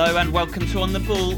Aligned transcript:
Hello 0.00 0.16
and 0.16 0.32
welcome 0.32 0.64
to 0.64 0.80
On 0.80 0.92
the 0.92 1.00
Ball, 1.00 1.32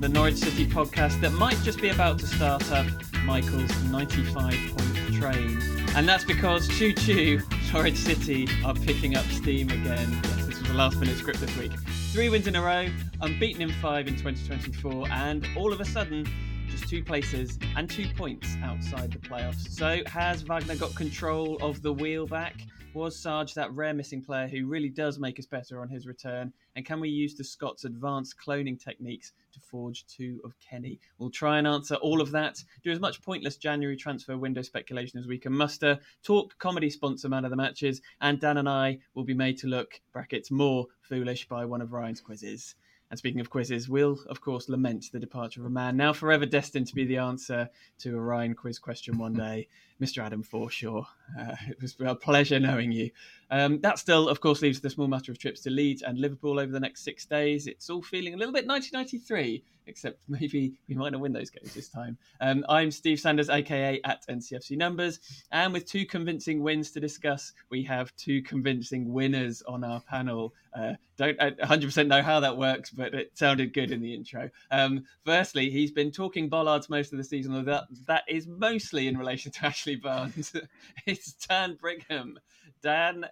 the 0.00 0.08
Norwich 0.08 0.36
City 0.36 0.64
podcast 0.64 1.20
that 1.20 1.32
might 1.32 1.58
just 1.58 1.82
be 1.82 1.90
about 1.90 2.18
to 2.20 2.26
start 2.26 2.72
up 2.72 2.86
Michael's 3.26 3.70
95 3.90 4.34
point 4.34 5.14
train. 5.20 5.60
And 5.94 6.08
that's 6.08 6.24
because 6.24 6.66
Choo 6.66 6.94
Choo, 6.94 7.42
Norwich 7.74 7.98
City 7.98 8.48
are 8.64 8.72
picking 8.72 9.16
up 9.16 9.26
steam 9.26 9.68
again. 9.68 10.18
Yes, 10.24 10.46
this 10.46 10.60
was 10.60 10.70
a 10.70 10.72
last 10.72 10.98
minute 10.98 11.18
script 11.18 11.40
this 11.40 11.54
week. 11.58 11.72
Three 12.10 12.30
wins 12.30 12.46
in 12.46 12.56
a 12.56 12.62
row, 12.62 12.88
unbeaten 13.20 13.60
in 13.60 13.70
five 13.82 14.08
in 14.08 14.16
2024, 14.16 15.08
and 15.10 15.46
all 15.54 15.70
of 15.70 15.82
a 15.82 15.84
sudden, 15.84 16.26
just 16.70 16.88
two 16.88 17.04
places 17.04 17.58
and 17.76 17.90
two 17.90 18.06
points 18.16 18.56
outside 18.62 19.12
the 19.12 19.18
playoffs. 19.18 19.68
So, 19.68 20.00
has 20.06 20.40
Wagner 20.40 20.76
got 20.76 20.94
control 20.94 21.58
of 21.60 21.82
the 21.82 21.92
wheel 21.92 22.26
back? 22.26 22.54
Was 22.96 23.14
Sarge 23.14 23.52
that 23.52 23.74
rare 23.74 23.92
missing 23.92 24.22
player 24.22 24.48
who 24.48 24.64
really 24.66 24.88
does 24.88 25.18
make 25.18 25.38
us 25.38 25.44
better 25.44 25.82
on 25.82 25.88
his 25.90 26.06
return? 26.06 26.50
And 26.76 26.86
can 26.86 26.98
we 26.98 27.10
use 27.10 27.34
the 27.34 27.44
Scots' 27.44 27.84
advanced 27.84 28.36
cloning 28.42 28.82
techniques 28.82 29.32
to 29.52 29.60
forge 29.60 30.06
two 30.06 30.40
of 30.44 30.58
Kenny? 30.60 30.98
We'll 31.18 31.28
try 31.28 31.58
and 31.58 31.66
answer 31.66 31.96
all 31.96 32.22
of 32.22 32.30
that, 32.30 32.64
do 32.82 32.90
as 32.90 32.98
much 32.98 33.20
pointless 33.20 33.58
January 33.58 33.98
transfer 33.98 34.38
window 34.38 34.62
speculation 34.62 35.18
as 35.18 35.26
we 35.26 35.36
can 35.36 35.52
muster, 35.52 36.00
talk 36.22 36.58
comedy 36.58 36.88
sponsor 36.88 37.28
man 37.28 37.44
of 37.44 37.50
the 37.50 37.56
matches, 37.56 38.00
and 38.22 38.40
Dan 38.40 38.56
and 38.56 38.66
I 38.66 39.00
will 39.14 39.24
be 39.24 39.34
made 39.34 39.58
to 39.58 39.66
look, 39.66 40.00
brackets, 40.14 40.50
more 40.50 40.86
foolish 41.02 41.46
by 41.48 41.66
one 41.66 41.82
of 41.82 41.92
Ryan's 41.92 42.22
quizzes. 42.22 42.76
And 43.10 43.18
speaking 43.18 43.40
of 43.40 43.50
quizzes, 43.50 43.88
we'll, 43.88 44.18
of 44.28 44.40
course, 44.40 44.68
lament 44.68 45.06
the 45.12 45.20
departure 45.20 45.60
of 45.60 45.66
a 45.66 45.70
man 45.70 45.96
now 45.96 46.12
forever 46.12 46.44
destined 46.44 46.88
to 46.88 46.94
be 46.94 47.04
the 47.04 47.18
answer 47.18 47.68
to 47.98 48.16
a 48.16 48.20
Ryan 48.20 48.54
quiz 48.54 48.80
question 48.80 49.16
one 49.16 49.34
day, 49.34 49.68
Mr. 50.00 50.22
Adam 50.22 50.42
Forshaw. 50.42 51.04
Uh, 51.38 51.54
it 51.68 51.80
was 51.80 51.96
a 52.00 52.14
pleasure 52.14 52.60
knowing 52.60 52.92
you. 52.92 53.10
Um, 53.50 53.80
that 53.80 53.98
still, 53.98 54.28
of 54.28 54.40
course, 54.40 54.62
leaves 54.62 54.80
the 54.80 54.90
small 54.90 55.06
matter 55.06 55.30
of 55.30 55.38
trips 55.38 55.60
to 55.62 55.70
Leeds 55.70 56.02
and 56.02 56.18
Liverpool 56.18 56.58
over 56.58 56.72
the 56.72 56.80
next 56.80 57.02
six 57.02 57.24
days. 57.26 57.66
It's 57.66 57.88
all 57.88 58.02
feeling 58.02 58.34
a 58.34 58.36
little 58.36 58.52
bit 58.52 58.66
1993, 58.66 59.62
except 59.86 60.20
maybe 60.28 60.74
we 60.88 60.94
might 60.94 61.12
not 61.12 61.20
win 61.20 61.32
those 61.32 61.50
games 61.50 61.72
this 61.74 61.88
time. 61.88 62.18
Um, 62.40 62.64
I'm 62.68 62.90
Steve 62.90 63.20
Sanders, 63.20 63.48
aka 63.48 64.00
at 64.04 64.26
NCFC 64.26 64.76
Numbers, 64.76 65.20
and 65.52 65.72
with 65.72 65.86
two 65.86 66.06
convincing 66.06 66.60
wins 66.62 66.90
to 66.92 67.00
discuss, 67.00 67.52
we 67.70 67.84
have 67.84 68.14
two 68.16 68.42
convincing 68.42 69.12
winners 69.12 69.62
on 69.62 69.84
our 69.84 70.00
panel. 70.00 70.52
Uh, 70.76 70.94
don't 71.16 71.38
100% 71.38 72.06
know 72.08 72.20
how 72.20 72.40
that 72.40 72.58
works, 72.58 72.90
but 72.90 73.14
it 73.14 73.30
sounded 73.34 73.72
good 73.72 73.90
in 73.90 74.02
the 74.02 74.12
intro. 74.12 74.50
Um, 74.70 75.04
firstly, 75.24 75.70
he's 75.70 75.90
been 75.90 76.10
talking 76.10 76.50
bollards 76.50 76.90
most 76.90 77.12
of 77.12 77.16
the 77.16 77.24
season, 77.24 77.54
although 77.54 77.70
that, 77.70 77.84
that 78.06 78.24
is 78.28 78.46
mostly 78.46 79.08
in 79.08 79.16
relation 79.16 79.50
to 79.52 79.64
Ashley 79.66 79.85
Barnes. 79.94 80.52
it's 81.06 81.32
Dan 81.34 81.76
Brigham. 81.80 82.38
Dan, 82.82 83.26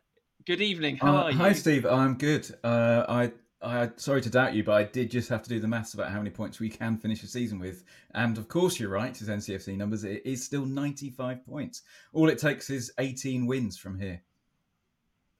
good 0.46 0.60
evening. 0.60 0.96
How 0.96 1.16
Uh, 1.16 1.22
are 1.24 1.30
you? 1.32 1.36
Hi, 1.38 1.52
Steve. 1.52 1.84
I'm 1.84 2.14
good. 2.16 2.48
Uh, 2.62 3.04
I, 3.08 3.32
I, 3.60 3.90
sorry 3.96 4.20
to 4.22 4.30
doubt 4.30 4.54
you, 4.54 4.62
but 4.62 4.72
I 4.74 4.84
did 4.84 5.10
just 5.10 5.28
have 5.30 5.42
to 5.42 5.48
do 5.48 5.58
the 5.58 5.68
maths 5.68 5.94
about 5.94 6.10
how 6.10 6.18
many 6.18 6.30
points 6.30 6.60
we 6.60 6.68
can 6.68 6.96
finish 6.96 7.22
a 7.22 7.26
season 7.26 7.58
with. 7.58 7.84
And 8.14 8.38
of 8.38 8.48
course, 8.48 8.78
you're 8.78 8.90
right. 8.90 9.10
It's 9.10 9.22
NCFC 9.28 9.76
numbers. 9.76 10.04
It 10.04 10.22
is 10.24 10.44
still 10.44 10.64
95 10.66 11.44
points. 11.44 11.82
All 12.12 12.28
it 12.28 12.38
takes 12.38 12.70
is 12.70 12.92
18 12.98 13.46
wins 13.46 13.76
from 13.76 13.98
here. 13.98 14.22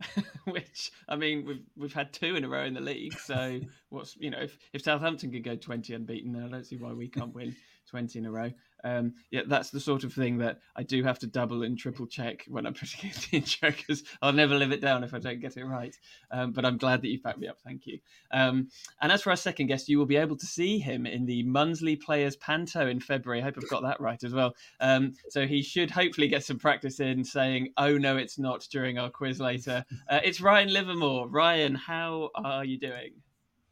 Which 0.44 0.90
I 1.08 1.14
mean, 1.16 1.46
we've 1.46 1.62
we've 1.76 1.92
had 1.92 2.12
two 2.12 2.34
in 2.34 2.44
a 2.44 2.48
row 2.48 2.64
in 2.64 2.74
the 2.74 2.80
league. 2.80 3.16
So 3.18 3.60
what's 3.90 4.16
you 4.16 4.28
know, 4.28 4.40
if, 4.40 4.58
if 4.72 4.82
Southampton 4.82 5.30
could 5.30 5.44
go 5.44 5.54
twenty 5.54 5.94
unbeaten, 5.94 6.32
then 6.32 6.44
I 6.44 6.48
don't 6.48 6.66
see 6.66 6.76
why 6.76 6.92
we 6.92 7.08
can't 7.08 7.32
win 7.32 7.54
twenty 7.88 8.18
in 8.18 8.26
a 8.26 8.30
row. 8.30 8.50
Um, 8.84 9.14
yeah, 9.30 9.42
that's 9.46 9.70
the 9.70 9.80
sort 9.80 10.04
of 10.04 10.12
thing 10.12 10.38
that 10.38 10.60
I 10.76 10.82
do 10.82 11.02
have 11.02 11.18
to 11.20 11.26
double 11.26 11.62
and 11.62 11.76
triple 11.76 12.06
check 12.06 12.44
when 12.48 12.66
I'm 12.66 12.74
putting 12.74 13.10
it 13.10 13.28
in 13.32 13.44
because 13.60 14.04
I'll 14.22 14.32
never 14.32 14.54
live 14.54 14.72
it 14.72 14.80
down 14.80 15.02
if 15.02 15.14
I 15.14 15.18
don't 15.18 15.40
get 15.40 15.56
it 15.56 15.64
right. 15.64 15.96
Um, 16.30 16.52
but 16.52 16.64
I'm 16.64 16.76
glad 16.76 17.02
that 17.02 17.08
you've 17.08 17.22
backed 17.22 17.38
me 17.38 17.48
up. 17.48 17.58
Thank 17.64 17.86
you. 17.86 17.98
Um, 18.30 18.68
and 19.00 19.10
as 19.10 19.22
for 19.22 19.30
our 19.30 19.36
second 19.36 19.66
guest, 19.66 19.88
you 19.88 19.98
will 19.98 20.06
be 20.06 20.16
able 20.16 20.36
to 20.36 20.46
see 20.46 20.78
him 20.78 21.06
in 21.06 21.24
the 21.24 21.44
Mundesley 21.44 22.00
Players 22.00 22.36
Panto 22.36 22.86
in 22.86 23.00
February. 23.00 23.40
I 23.40 23.44
hope 23.44 23.56
I've 23.56 23.70
got 23.70 23.82
that 23.82 24.00
right 24.00 24.22
as 24.22 24.34
well. 24.34 24.54
Um, 24.80 25.14
so 25.30 25.46
he 25.46 25.62
should 25.62 25.90
hopefully 25.90 26.28
get 26.28 26.44
some 26.44 26.58
practice 26.58 27.00
in 27.00 27.24
saying, 27.24 27.72
"Oh 27.76 27.96
no, 27.96 28.16
it's 28.16 28.38
not" 28.38 28.66
during 28.70 28.98
our 28.98 29.10
quiz 29.10 29.40
later. 29.40 29.84
Uh, 30.08 30.20
it's 30.22 30.40
Ryan 30.40 30.72
Livermore. 30.72 31.28
Ryan, 31.28 31.74
how 31.74 32.30
are 32.36 32.64
you 32.64 32.78
doing? 32.78 33.12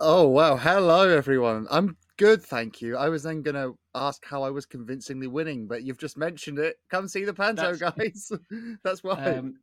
Oh 0.04 0.26
wow! 0.26 0.56
Hello, 0.56 1.08
everyone. 1.08 1.68
I'm 1.70 1.96
good, 2.16 2.42
thank 2.42 2.82
you. 2.82 2.96
I 2.96 3.08
was 3.08 3.22
then 3.22 3.40
going 3.40 3.54
to 3.54 3.78
ask 3.94 4.24
how 4.26 4.42
I 4.42 4.50
was 4.50 4.66
convincingly 4.66 5.28
winning, 5.28 5.68
but 5.68 5.84
you've 5.84 5.96
just 5.96 6.18
mentioned 6.18 6.58
it. 6.58 6.80
Come 6.90 7.06
see 7.06 7.24
the 7.24 7.32
panto, 7.32 7.76
guys. 7.76 8.32
That's 8.82 9.04
why. 9.04 9.12
Um, 9.22 9.54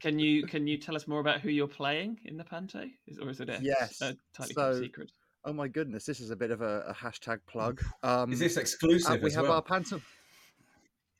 can 0.00 0.20
you 0.20 0.46
can 0.46 0.68
you 0.68 0.78
tell 0.78 0.94
us 0.94 1.08
more 1.08 1.18
about 1.18 1.40
who 1.40 1.50
you're 1.50 1.66
playing 1.66 2.20
in 2.24 2.36
the 2.36 2.44
panto, 2.44 2.84
is, 3.08 3.18
or 3.18 3.30
is 3.30 3.40
it 3.40 3.48
a, 3.48 3.58
yes. 3.60 4.00
a 4.00 4.16
tightly 4.32 4.54
so, 4.54 4.70
kept 4.70 4.84
secret? 4.84 5.12
Oh 5.44 5.52
my 5.52 5.66
goodness, 5.66 6.06
this 6.06 6.20
is 6.20 6.30
a 6.30 6.36
bit 6.36 6.52
of 6.52 6.60
a, 6.62 6.84
a 6.86 6.94
hashtag 6.94 7.40
plug. 7.48 7.82
Um, 8.04 8.32
is 8.32 8.38
this 8.38 8.56
uh, 8.56 8.60
exclusive? 8.60 9.20
we 9.22 9.26
as 9.26 9.34
have 9.34 9.46
well? 9.46 9.54
our 9.54 9.62
panto. 9.62 10.00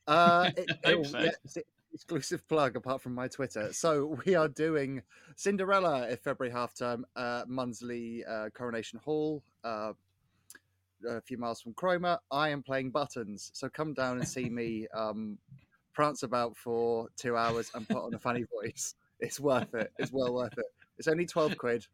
Uh, 0.07 0.49
it, 0.57 0.65
it- 0.85 1.05
so. 1.05 1.19
yeah, 1.19 1.29
it's 1.43 1.57
a 1.57 1.61
exclusive 1.93 2.47
plug 2.47 2.75
apart 2.75 3.01
from 3.01 3.13
my 3.15 3.27
Twitter. 3.27 3.71
So 3.73 4.19
we 4.25 4.35
are 4.35 4.47
doing 4.47 5.01
Cinderella 5.35 6.07
at 6.07 6.23
February 6.23 6.53
half 6.53 6.75
term, 6.75 7.05
uh, 7.15 7.45
Mundesley 7.45 8.21
uh, 8.29 8.49
Coronation 8.53 8.99
Hall, 8.99 9.43
uh, 9.63 9.93
a 11.07 11.21
few 11.21 11.37
miles 11.37 11.61
from 11.61 11.73
Cromer. 11.73 12.19
I 12.31 12.49
am 12.49 12.61
playing 12.61 12.91
buttons, 12.91 13.51
so 13.53 13.69
come 13.69 13.93
down 13.93 14.17
and 14.17 14.27
see 14.27 14.49
me 14.49 14.87
um, 14.93 15.37
prance 15.93 16.23
about 16.23 16.57
for 16.57 17.07
two 17.15 17.35
hours 17.35 17.71
and 17.73 17.87
put 17.87 17.97
on 17.97 18.13
a 18.13 18.19
funny 18.19 18.45
voice. 18.61 18.95
It's 19.19 19.39
worth 19.39 19.73
it. 19.73 19.91
It's 19.97 20.11
well 20.11 20.33
worth 20.33 20.57
it. 20.57 20.65
It's 20.97 21.07
only 21.07 21.25
twelve 21.25 21.57
quid. 21.57 21.87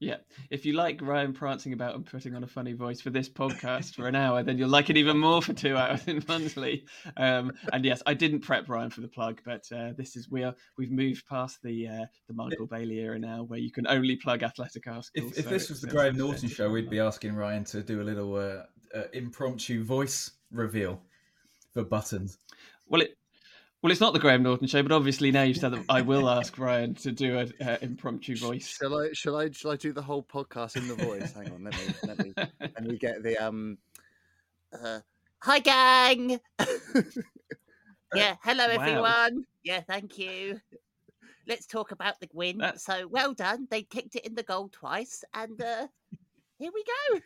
Yeah, 0.00 0.16
if 0.50 0.64
you 0.64 0.72
like 0.72 1.00
Ryan 1.02 1.32
prancing 1.32 1.72
about 1.72 1.94
and 1.94 2.04
putting 2.04 2.34
on 2.34 2.44
a 2.44 2.46
funny 2.46 2.72
voice 2.72 3.00
for 3.00 3.10
this 3.10 3.28
podcast 3.28 3.94
for 3.94 4.08
an 4.08 4.14
hour, 4.14 4.42
then 4.42 4.58
you'll 4.58 4.68
like 4.68 4.90
it 4.90 4.96
even 4.96 5.18
more 5.18 5.42
for 5.42 5.52
two 5.52 5.76
hours 5.76 6.06
in 6.06 6.20
Mundesley. 6.22 6.82
Um, 7.16 7.52
and 7.72 7.84
yes, 7.84 8.02
I 8.06 8.14
didn't 8.14 8.40
prep 8.40 8.68
Ryan 8.68 8.90
for 8.90 9.00
the 9.00 9.08
plug, 9.08 9.40
but 9.44 9.64
uh, 9.74 9.92
this 9.96 10.16
is 10.16 10.30
we 10.30 10.44
are 10.44 10.54
we've 10.76 10.90
moved 10.90 11.26
past 11.26 11.62
the 11.62 11.88
uh, 11.88 12.04
the 12.28 12.34
Michael 12.34 12.66
Bailey 12.66 12.98
era 12.98 13.18
now, 13.18 13.42
where 13.44 13.58
you 13.58 13.70
can 13.70 13.86
only 13.86 14.16
plug 14.16 14.42
athletic 14.42 14.86
articles. 14.86 15.10
If, 15.14 15.38
if 15.38 15.44
so 15.44 15.50
this 15.50 15.68
was 15.68 15.80
the 15.80 15.88
Graham 15.88 16.16
Norton 16.16 16.48
show, 16.48 16.70
we'd 16.70 16.90
be 16.90 17.00
asking 17.00 17.34
Ryan 17.34 17.64
to 17.64 17.82
do 17.82 18.00
a 18.00 18.04
little 18.04 18.34
uh, 18.34 18.62
uh, 18.96 19.04
impromptu 19.12 19.84
voice 19.84 20.30
reveal 20.50 21.00
for 21.74 21.84
buttons. 21.84 22.38
Well, 22.88 23.02
it 23.02 23.16
well, 23.82 23.92
it's 23.92 24.00
not 24.00 24.12
the 24.12 24.18
Graham 24.18 24.42
Norton 24.42 24.66
show, 24.66 24.82
but 24.82 24.92
obviously 24.92 25.30
now 25.30 25.42
you've 25.42 25.56
said 25.58 25.72
that 25.72 25.84
I 25.88 26.02
will 26.02 26.28
ask 26.28 26.56
Ryan 26.58 26.94
to 26.96 27.12
do 27.12 27.38
an 27.38 27.52
uh, 27.64 27.76
impromptu 27.82 28.36
voice. 28.36 28.66
Shall 28.80 28.98
I? 28.98 29.10
Shall 29.12 29.36
I? 29.36 29.50
Shall 29.50 29.70
I 29.72 29.76
do 29.76 29.92
the 29.92 30.02
whole 30.02 30.22
podcast 30.22 30.76
in 30.76 30.88
the 30.88 30.94
voice? 30.94 31.32
Hang 31.32 31.52
on. 31.52 31.64
Let 31.64 31.74
me. 31.74 31.94
Let 32.04 32.18
me. 32.18 32.34
And 32.76 32.86
we 32.88 32.98
get 32.98 33.22
the 33.22 33.36
um. 33.38 33.78
Uh, 34.72 35.00
Hi, 35.42 35.58
gang. 35.60 36.40
yeah. 38.14 38.36
Hello, 38.42 38.66
Wow. 38.68 38.82
everyone. 38.82 39.44
Yeah. 39.62 39.80
Thank 39.80 40.18
you. 40.18 40.60
Let's 41.46 41.66
talk 41.66 41.92
about 41.92 42.18
the 42.20 42.28
win. 42.32 42.58
That- 42.58 42.80
So 42.80 43.06
well 43.06 43.34
done. 43.34 43.68
They 43.70 43.82
kicked 43.82 44.16
it 44.16 44.26
in 44.26 44.34
the 44.34 44.42
goal 44.42 44.68
twice, 44.72 45.22
and 45.34 45.60
uh, 45.60 45.86
here 46.58 46.70
we 46.74 46.84
go. 47.12 47.20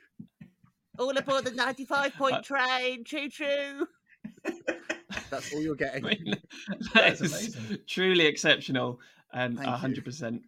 All 0.98 1.16
aboard 1.16 1.44
the 1.44 1.52
ninety-five 1.52 2.14
point 2.14 2.34
Uh, 2.34 2.42
train. 2.42 3.04
Choo 3.04 3.28
choo. 3.30 3.86
That's 5.30 5.52
all 5.54 5.60
you're 5.62 5.74
I 5.80 5.98
getting. 6.00 6.04
mean, 6.04 6.36
that 6.68 6.94
That's 6.94 7.20
amazing. 7.20 7.78
truly 7.86 8.26
exceptional 8.26 9.00
and 9.32 9.58
hundred 9.58 10.04
percent, 10.04 10.42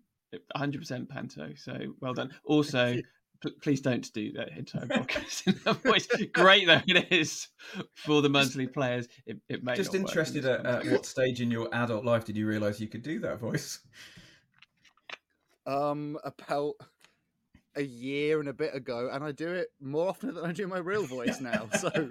hundred 0.55 0.81
percent 0.81 1.09
panto. 1.09 1.53
So 1.57 1.79
well 2.01 2.15
done. 2.15 2.31
Also, 2.45 2.97
p- 3.43 3.57
please 3.63 3.81
don't 3.81 4.13
do 4.13 4.33
that 4.33 4.57
entire 4.57 4.87
podcast 4.87 5.47
in 5.47 5.55
that 5.65 5.77
voice. 5.83 6.07
Great 6.33 6.67
though 6.67 6.81
it 6.87 7.13
is 7.13 7.49
for 7.95 8.23
the 8.23 8.29
Mundesley 8.29 8.73
players. 8.73 9.09
It, 9.27 9.39
it 9.49 9.63
may 9.65 9.75
Just 9.75 9.91
work 9.91 10.01
in 10.01 10.07
interested 10.07 10.45
at, 10.45 10.67
at 10.67 10.87
what 10.87 11.07
stage 11.07 11.41
in 11.41 11.51
your 11.51 11.69
adult 11.73 12.05
life 12.05 12.25
did 12.25 12.37
you 12.37 12.47
realise 12.47 12.81
you 12.81 12.89
could 12.89 13.03
do 13.03 13.19
that 13.21 13.39
voice? 13.39 13.81
Um, 15.65 16.19
about 16.25 16.75
a 17.77 17.83
year 17.83 18.41
and 18.41 18.49
a 18.49 18.53
bit 18.53 18.75
ago, 18.75 19.09
and 19.13 19.23
I 19.23 19.31
do 19.33 19.49
it 19.49 19.69
more 19.81 20.09
often 20.09 20.35
than 20.35 20.45
I 20.45 20.53
do 20.53 20.67
my 20.67 20.79
real 20.79 21.05
voice 21.05 21.41
now. 21.41 21.69
So. 21.79 22.11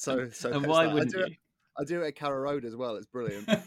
So, 0.00 0.28
so. 0.30 0.50
and 0.52 0.66
why 0.66 0.86
that. 0.86 0.94
wouldn't 0.94 1.14
I 1.14 1.18
do 1.18 1.18
you? 1.20 1.26
It, 1.26 1.32
I 1.78 1.84
do 1.84 2.02
it 2.02 2.06
at 2.08 2.16
Carrow 2.16 2.38
Road 2.40 2.64
as 2.64 2.74
well. 2.74 2.96
It's 2.96 3.06
brilliant. 3.06 3.48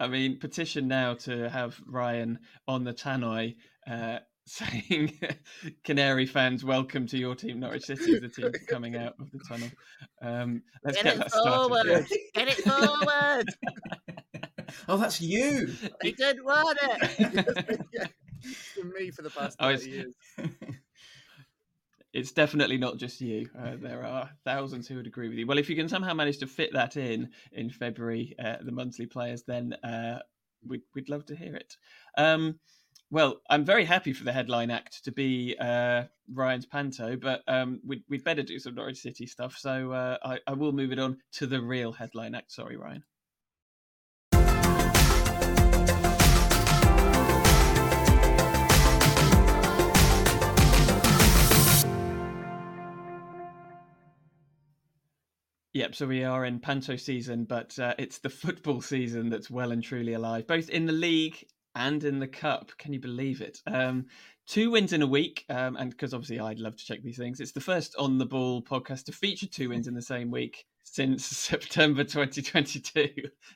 I 0.00 0.08
mean, 0.08 0.38
petition 0.38 0.88
now 0.88 1.14
to 1.14 1.48
have 1.48 1.80
Ryan 1.86 2.40
on 2.66 2.82
the 2.84 2.92
tannoy 2.92 3.54
uh, 3.88 4.18
saying, 4.46 5.18
"Canary 5.84 6.26
fans, 6.26 6.64
welcome 6.64 7.06
to 7.06 7.16
your 7.18 7.34
team, 7.36 7.60
Norwich 7.60 7.84
City, 7.84 8.12
is 8.14 8.20
the 8.20 8.28
team 8.28 8.50
coming 8.68 8.96
out 8.96 9.14
of 9.20 9.30
the 9.30 9.38
tunnel." 9.48 9.68
Um, 10.22 10.62
let's 10.84 10.96
Get 10.96 11.04
get, 11.04 11.14
it 11.14 11.18
that 11.18 11.30
started. 11.30 11.52
forward. 11.84 12.06
Get 12.34 12.48
it 12.48 12.58
forward. 12.64 13.46
oh, 14.88 14.96
that's 14.96 15.20
you. 15.20 15.72
They 16.02 16.12
didn't 16.12 16.44
want 16.44 16.78
it. 16.82 17.80
yeah, 17.92 18.06
it's 18.42 18.74
been 18.76 18.92
me 18.92 19.10
for 19.12 19.22
the 19.22 19.30
past 19.30 19.56
Oh, 19.60 19.68
thirty 19.76 19.90
years. 19.90 20.14
It's 22.16 22.32
definitely 22.32 22.78
not 22.78 22.96
just 22.96 23.20
you. 23.20 23.50
Uh, 23.58 23.76
there 23.78 24.02
are 24.02 24.30
thousands 24.42 24.88
who 24.88 24.96
would 24.96 25.06
agree 25.06 25.28
with 25.28 25.36
you. 25.36 25.46
Well, 25.46 25.58
if 25.58 25.68
you 25.68 25.76
can 25.76 25.86
somehow 25.86 26.14
manage 26.14 26.38
to 26.38 26.46
fit 26.46 26.72
that 26.72 26.96
in 26.96 27.28
in 27.52 27.68
February, 27.68 28.34
uh, 28.42 28.56
the 28.62 28.72
Mundesley 28.72 29.10
players, 29.10 29.42
then 29.42 29.74
uh, 29.84 30.20
we'd, 30.66 30.80
we'd 30.94 31.10
love 31.10 31.26
to 31.26 31.36
hear 31.36 31.54
it. 31.54 31.76
Um, 32.16 32.58
well, 33.10 33.42
I'm 33.50 33.66
very 33.66 33.84
happy 33.84 34.14
for 34.14 34.24
the 34.24 34.32
headline 34.32 34.70
act 34.70 35.04
to 35.04 35.12
be 35.12 35.56
uh, 35.60 36.04
Ryan's 36.32 36.64
Panto, 36.64 37.16
but 37.16 37.42
um, 37.48 37.80
we'd, 37.84 38.02
we'd 38.08 38.24
better 38.24 38.42
do 38.42 38.58
some 38.58 38.74
Norwich 38.74 38.96
City 38.96 39.26
stuff. 39.26 39.58
So 39.58 39.92
uh, 39.92 40.16
I, 40.24 40.38
I 40.46 40.54
will 40.54 40.72
move 40.72 40.92
it 40.92 40.98
on 40.98 41.18
to 41.32 41.46
the 41.46 41.60
real 41.60 41.92
headline 41.92 42.34
act. 42.34 42.50
Sorry, 42.50 42.78
Ryan. 42.78 43.04
Yep, 55.76 55.94
so 55.94 56.06
we 56.06 56.24
are 56.24 56.46
in 56.46 56.58
Panto 56.58 56.96
season, 56.96 57.44
but 57.44 57.78
uh, 57.78 57.92
it's 57.98 58.16
the 58.16 58.30
football 58.30 58.80
season 58.80 59.28
that's 59.28 59.50
well 59.50 59.72
and 59.72 59.84
truly 59.84 60.14
alive, 60.14 60.46
both 60.46 60.70
in 60.70 60.86
the 60.86 60.92
league 60.92 61.46
and 61.74 62.02
in 62.02 62.18
the 62.18 62.26
cup. 62.26 62.72
Can 62.78 62.94
you 62.94 62.98
believe 62.98 63.42
it? 63.42 63.60
Um, 63.66 64.06
two 64.46 64.70
wins 64.70 64.94
in 64.94 65.02
a 65.02 65.06
week, 65.06 65.44
um, 65.50 65.76
and 65.76 65.90
because 65.90 66.14
obviously 66.14 66.40
I'd 66.40 66.60
love 66.60 66.76
to 66.76 66.84
check 66.86 67.02
these 67.02 67.18
things. 67.18 67.40
It's 67.40 67.52
the 67.52 67.60
first 67.60 67.94
on 67.98 68.16
the 68.16 68.24
ball 68.24 68.62
podcast 68.62 69.04
to 69.04 69.12
feature 69.12 69.46
two 69.46 69.68
wins 69.68 69.86
in 69.86 69.92
the 69.92 70.00
same 70.00 70.30
week 70.30 70.64
since 70.82 71.26
September 71.26 72.04
2022. 72.04 73.10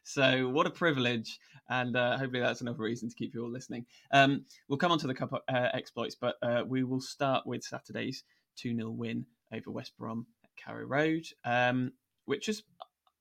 So 0.05 0.47
what 0.51 0.67
a 0.67 0.71
privilege, 0.71 1.39
and 1.71 1.97
uh, 1.97 2.19
hopefully 2.19 2.43
that's 2.43 2.61
enough 2.61 2.79
reason 2.79 3.09
to 3.09 3.15
keep 3.15 3.33
you 3.33 3.45
all 3.45 3.51
listening. 3.51 3.87
Um, 4.13 4.45
we'll 4.69 4.77
come 4.77 4.93
on 4.93 4.99
to 4.99 5.07
the 5.07 5.15
cup 5.15 5.33
uh, 5.49 5.69
exploits, 5.73 6.17
but 6.21 6.35
uh, 6.43 6.65
we 6.67 6.85
will 6.85 7.01
start 7.01 7.47
with 7.47 7.65
Saturday's 7.65 8.25
2 8.57 8.77
0 8.77 8.91
win 8.91 9.25
over 9.55 9.71
West 9.71 9.97
Brom 9.99 10.27
at 10.45 10.51
Carrow 10.63 10.85
Road. 10.85 11.25
Um, 11.47 11.93
which 12.25 12.49
is, 12.49 12.63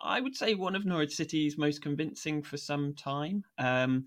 I 0.01 0.21
would 0.21 0.35
say, 0.35 0.55
one 0.55 0.75
of 0.75 0.85
Norwich 0.85 1.15
City's 1.15 1.57
most 1.57 1.81
convincing 1.81 2.41
for 2.41 2.57
some 2.57 2.93
time. 2.93 3.43
Um, 3.57 4.05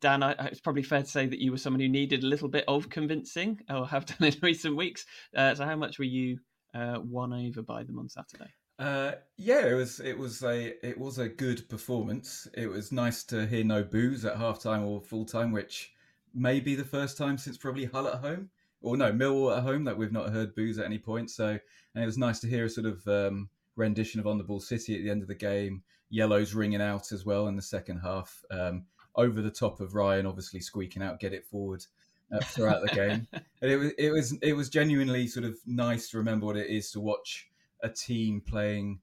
Dan, 0.00 0.22
I, 0.22 0.32
it's 0.46 0.60
probably 0.60 0.82
fair 0.82 1.02
to 1.02 1.08
say 1.08 1.26
that 1.26 1.40
you 1.40 1.52
were 1.52 1.58
someone 1.58 1.80
who 1.80 1.88
needed 1.88 2.24
a 2.24 2.26
little 2.26 2.48
bit 2.48 2.64
of 2.66 2.90
convincing, 2.90 3.60
or 3.70 3.86
have 3.86 4.06
done 4.06 4.16
in 4.28 4.34
recent 4.42 4.76
weeks. 4.76 5.06
Uh, 5.36 5.54
so, 5.54 5.64
how 5.64 5.76
much 5.76 5.98
were 5.98 6.04
you 6.04 6.38
uh, 6.74 6.98
won 7.02 7.32
over 7.32 7.62
by 7.62 7.84
them 7.84 7.98
on 7.98 8.08
Saturday? 8.08 8.50
Uh, 8.78 9.12
yeah, 9.36 9.64
it 9.66 9.74
was 9.74 10.00
it 10.00 10.18
was 10.18 10.42
a 10.42 10.74
it 10.86 10.98
was 10.98 11.18
a 11.18 11.28
good 11.28 11.68
performance. 11.68 12.48
It 12.54 12.66
was 12.66 12.90
nice 12.90 13.22
to 13.24 13.46
hear 13.46 13.62
no 13.62 13.84
boos 13.84 14.24
at 14.24 14.36
half 14.36 14.60
time 14.60 14.84
or 14.84 15.00
full 15.00 15.24
time, 15.24 15.52
which 15.52 15.92
may 16.34 16.58
be 16.58 16.74
the 16.74 16.84
first 16.84 17.16
time 17.16 17.38
since 17.38 17.56
probably 17.56 17.84
Hull 17.84 18.08
at 18.08 18.20
home 18.20 18.50
or 18.82 18.96
no 18.96 19.12
Millwall 19.12 19.56
at 19.56 19.62
home 19.62 19.84
that 19.84 19.96
we've 19.96 20.12
not 20.12 20.30
heard 20.30 20.54
boos 20.56 20.78
at 20.78 20.86
any 20.86 20.98
point. 20.98 21.30
So 21.30 21.58
and 21.94 22.02
it 22.02 22.06
was 22.06 22.18
nice 22.18 22.40
to 22.40 22.48
hear 22.48 22.64
a 22.64 22.70
sort 22.70 22.86
of 22.86 23.06
um, 23.06 23.48
rendition 23.76 24.20
of 24.20 24.26
On 24.26 24.38
the 24.38 24.44
Ball 24.44 24.60
City 24.60 24.96
at 24.96 25.02
the 25.02 25.10
end 25.10 25.22
of 25.22 25.28
the 25.28 25.34
game. 25.34 25.82
Yellows 26.10 26.54
ringing 26.54 26.82
out 26.82 27.12
as 27.12 27.24
well 27.24 27.48
in 27.48 27.56
the 27.56 27.62
second 27.62 27.98
half. 27.98 28.42
Um, 28.50 28.84
over 29.16 29.42
the 29.42 29.50
top 29.50 29.80
of 29.80 29.94
Ryan, 29.94 30.26
obviously 30.26 30.60
squeaking 30.60 31.02
out 31.02 31.20
"Get 31.20 31.32
it 31.32 31.46
forward" 31.46 31.84
uh, 32.32 32.40
throughout 32.40 32.82
the 32.82 32.94
game. 32.94 33.26
And 33.62 33.72
it 33.72 33.76
was 33.78 33.92
it 33.96 34.10
was 34.10 34.32
it 34.42 34.52
was 34.52 34.68
genuinely 34.68 35.26
sort 35.26 35.46
of 35.46 35.56
nice 35.64 36.10
to 36.10 36.18
remember 36.18 36.44
what 36.44 36.58
it 36.58 36.68
is 36.68 36.90
to 36.90 37.00
watch 37.00 37.48
a 37.82 37.88
team 37.88 38.42
playing 38.46 39.00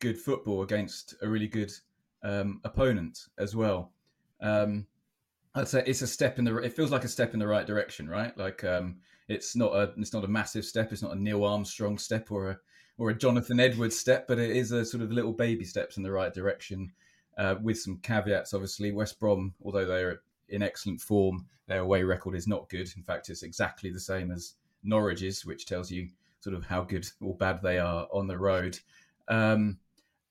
good 0.00 0.18
football 0.18 0.62
against 0.62 1.14
a 1.22 1.28
really 1.28 1.48
good 1.48 1.72
um, 2.22 2.60
opponent 2.64 3.18
as 3.38 3.56
well. 3.56 3.92
Um, 4.42 4.86
I'd 5.54 5.68
say 5.68 5.82
it's 5.86 6.02
a 6.02 6.06
step 6.06 6.38
in 6.38 6.44
the. 6.44 6.58
It 6.58 6.74
feels 6.74 6.90
like 6.90 7.04
a 7.04 7.08
step 7.08 7.32
in 7.32 7.40
the 7.40 7.46
right 7.46 7.66
direction, 7.66 8.06
right? 8.06 8.36
Like 8.36 8.62
um, 8.64 8.96
it's 9.28 9.56
not 9.56 9.74
a 9.74 9.94
it's 9.96 10.12
not 10.12 10.24
a 10.24 10.28
massive 10.28 10.66
step. 10.66 10.92
It's 10.92 11.02
not 11.02 11.16
a 11.16 11.20
Neil 11.20 11.44
Armstrong 11.44 11.96
step 11.96 12.30
or 12.30 12.50
a 12.50 12.58
or 12.98 13.10
a 13.10 13.14
Jonathan 13.14 13.60
Edwards 13.60 13.98
step, 13.98 14.26
but 14.26 14.38
it 14.38 14.50
is 14.50 14.72
a 14.72 14.84
sort 14.84 15.02
of 15.02 15.12
little 15.12 15.32
baby 15.32 15.64
steps 15.64 15.96
in 15.96 16.02
the 16.02 16.12
right 16.12 16.32
direction. 16.32 16.92
Uh, 17.38 17.56
with 17.62 17.78
some 17.78 17.98
caveats, 17.98 18.54
obviously, 18.54 18.92
West 18.92 19.20
Brom, 19.20 19.52
although 19.62 19.84
they're 19.84 20.20
in 20.48 20.62
excellent 20.62 21.00
form, 21.00 21.46
their 21.66 21.80
away 21.80 22.02
record 22.02 22.34
is 22.34 22.46
not 22.46 22.68
good. 22.70 22.90
In 22.96 23.02
fact, 23.02 23.28
it's 23.28 23.42
exactly 23.42 23.90
the 23.90 24.00
same 24.00 24.30
as 24.30 24.54
Norwich's, 24.82 25.44
which 25.44 25.66
tells 25.66 25.90
you 25.90 26.08
sort 26.40 26.56
of 26.56 26.64
how 26.64 26.82
good 26.82 27.06
or 27.20 27.34
bad 27.34 27.60
they 27.62 27.78
are 27.78 28.06
on 28.12 28.26
the 28.26 28.38
road. 28.38 28.78
Um, 29.28 29.78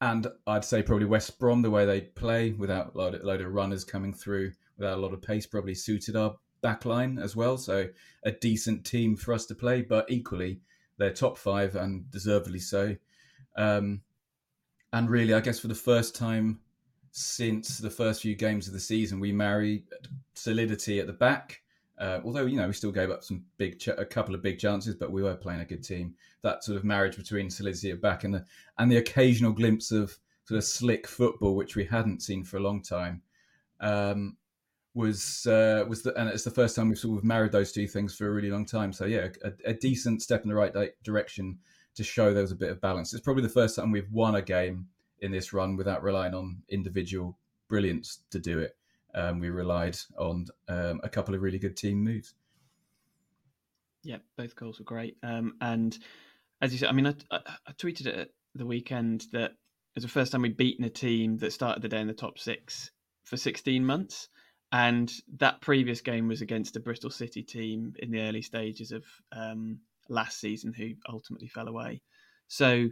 and 0.02 0.28
I'd 0.48 0.66
say 0.66 0.82
probably 0.82 1.06
West 1.06 1.40
Brom, 1.40 1.62
the 1.62 1.70
way 1.70 1.86
they 1.86 2.02
play, 2.02 2.52
without 2.52 2.96
a 2.96 2.98
load, 2.98 3.22
load 3.24 3.42
of 3.42 3.54
runners 3.54 3.84
coming 3.84 4.14
through, 4.14 4.54
without 4.78 4.98
a 4.98 5.02
lot 5.02 5.14
of 5.14 5.22
pace, 5.22 5.46
probably 5.46 5.76
suited 5.76 6.16
our 6.16 6.36
back 6.62 6.86
line 6.86 7.20
as 7.20 7.36
well. 7.36 7.58
So 7.58 7.90
a 8.24 8.32
decent 8.32 8.86
team 8.86 9.16
for 9.16 9.34
us 9.34 9.46
to 9.48 9.56
play, 9.56 9.82
but 9.82 10.10
equally 10.10 10.62
they're 10.98 11.14
top 11.14 11.38
five 11.38 11.76
and 11.76 12.10
deservedly 12.12 12.60
so. 12.60 12.96
Um, 13.56 14.02
and 14.94 15.10
really, 15.10 15.34
I 15.34 15.42
guess 15.42 15.60
for 15.60 15.68
the 15.68 15.76
first 15.76 16.16
time 16.16 16.60
since 17.12 17.78
the 17.78 17.90
first 17.90 18.22
few 18.22 18.36
games 18.36 18.68
of 18.68 18.74
the 18.74 18.80
season, 18.80 19.20
we 19.20 19.32
marry 19.32 19.86
solidity 20.34 21.00
at 21.00 21.08
the 21.08 21.14
back. 21.14 21.62
Uh, 21.98 22.20
although 22.26 22.46
you 22.46 22.58
know 22.58 22.68
we 22.68 22.74
still 22.74 22.92
gave 22.92 23.10
up 23.10 23.24
some 23.24 23.46
big, 23.58 23.80
ch- 23.80 23.88
a 23.88 24.06
couple 24.06 24.36
of 24.36 24.42
big 24.42 24.60
chances, 24.60 24.96
but 24.96 25.12
we 25.12 25.24
were 25.24 25.36
playing 25.36 25.62
a 25.62 25.66
good 25.66 25.84
team. 25.84 26.14
That 26.42 26.64
sort 26.64 26.78
of 26.78 26.84
marriage 26.84 27.16
between 27.16 27.50
solidity 27.50 27.92
at 27.92 28.02
back 28.02 28.26
and 28.26 28.34
the 28.34 28.46
and 28.78 28.92
the 28.92 28.98
occasional 28.98 29.54
glimpse 29.54 29.92
of 29.92 30.18
sort 30.44 30.58
of 30.58 30.66
slick 30.66 31.08
football, 31.08 31.56
which 31.56 31.76
we 31.76 31.86
hadn't 31.86 32.22
seen 32.22 32.44
for 32.44 32.58
a 32.58 32.62
long 32.62 32.82
time, 32.82 33.22
um, 33.80 34.36
was 34.96 35.46
uh, 35.46 35.84
was 35.88 36.02
the, 36.02 36.20
and 36.20 36.30
it's 36.30 36.46
the 36.46 36.50
first 36.52 36.76
time 36.76 36.90
we've 36.90 36.98
sort 36.98 37.18
of 37.18 37.24
married 37.24 37.52
those 37.52 37.72
two 37.72 37.88
things 37.88 38.16
for 38.16 38.28
a 38.28 38.32
really 38.32 38.50
long 38.50 38.66
time. 38.66 38.94
So 38.94 39.06
yeah, 39.06 39.28
a, 39.44 39.52
a 39.66 39.74
decent 39.74 40.22
step 40.22 40.44
in 40.44 40.50
the 40.50 40.56
right 40.56 40.74
di- 40.74 40.92
direction 41.04 41.60
to 41.96 42.04
show 42.04 42.34
there 42.34 42.42
was 42.42 42.52
a 42.52 42.56
bit 42.56 42.72
of 42.72 42.82
balance. 42.82 43.14
It's 43.14 43.24
probably 43.24 43.44
the 43.44 43.50
first 43.50 43.76
time 43.76 43.92
we've 43.92 44.12
won 44.12 44.36
a 44.36 44.42
game 44.42 44.88
in 45.20 45.32
this 45.32 45.54
run 45.54 45.76
without 45.76 46.02
relying 46.02 46.34
on 46.34 46.64
individual 46.70 47.38
brilliance 47.68 48.20
to 48.32 48.40
do 48.40 48.60
it. 48.60 48.76
Um, 49.14 49.40
we 49.40 49.50
relied 49.50 49.98
on 50.18 50.48
um, 50.68 51.00
a 51.04 51.10
couple 51.10 51.36
of 51.36 51.42
really 51.42 51.60
good 51.60 51.78
team 51.78 52.04
moves. 52.04 52.34
Yeah, 54.04 54.18
both 54.38 54.56
goals 54.56 54.80
were 54.80 54.86
great. 54.86 55.18
Um, 55.24 55.56
and 55.62 55.98
as 56.62 56.72
you 56.72 56.80
said, 56.80 56.90
I 56.90 56.92
mean, 56.94 57.08
I, 57.08 57.16
I, 57.32 57.40
I 57.68 57.72
tweeted 57.74 58.08
it 58.08 58.16
at 58.16 58.30
the 58.54 58.66
weekend 58.66 59.26
that 59.32 59.52
it 59.52 59.96
was 59.96 60.04
the 60.04 60.10
first 60.10 60.32
time 60.32 60.42
we'd 60.42 60.58
beaten 60.58 60.86
a 60.86 60.90
team 60.90 61.38
that 61.38 61.54
started 61.54 61.82
the 61.82 61.90
day 61.90 62.02
in 62.02 62.08
the 62.08 62.14
top 62.14 62.38
six 62.38 62.92
for 63.24 63.38
16 63.38 63.86
months. 63.86 64.30
And 64.76 65.10
that 65.38 65.62
previous 65.62 66.02
game 66.02 66.28
was 66.28 66.42
against 66.42 66.76
a 66.76 66.82
Bristol 66.82 67.10
City 67.10 67.42
team 67.42 67.94
in 68.00 68.12
the 68.12 68.20
early 68.20 68.42
stages 68.42 68.92
of 68.92 69.06
um, 69.32 69.80
last 70.10 70.42
season 70.42 70.74
who 70.74 70.90
ultimately 71.08 71.48
fell 71.48 71.70
away. 71.70 72.02
So, 72.50 72.90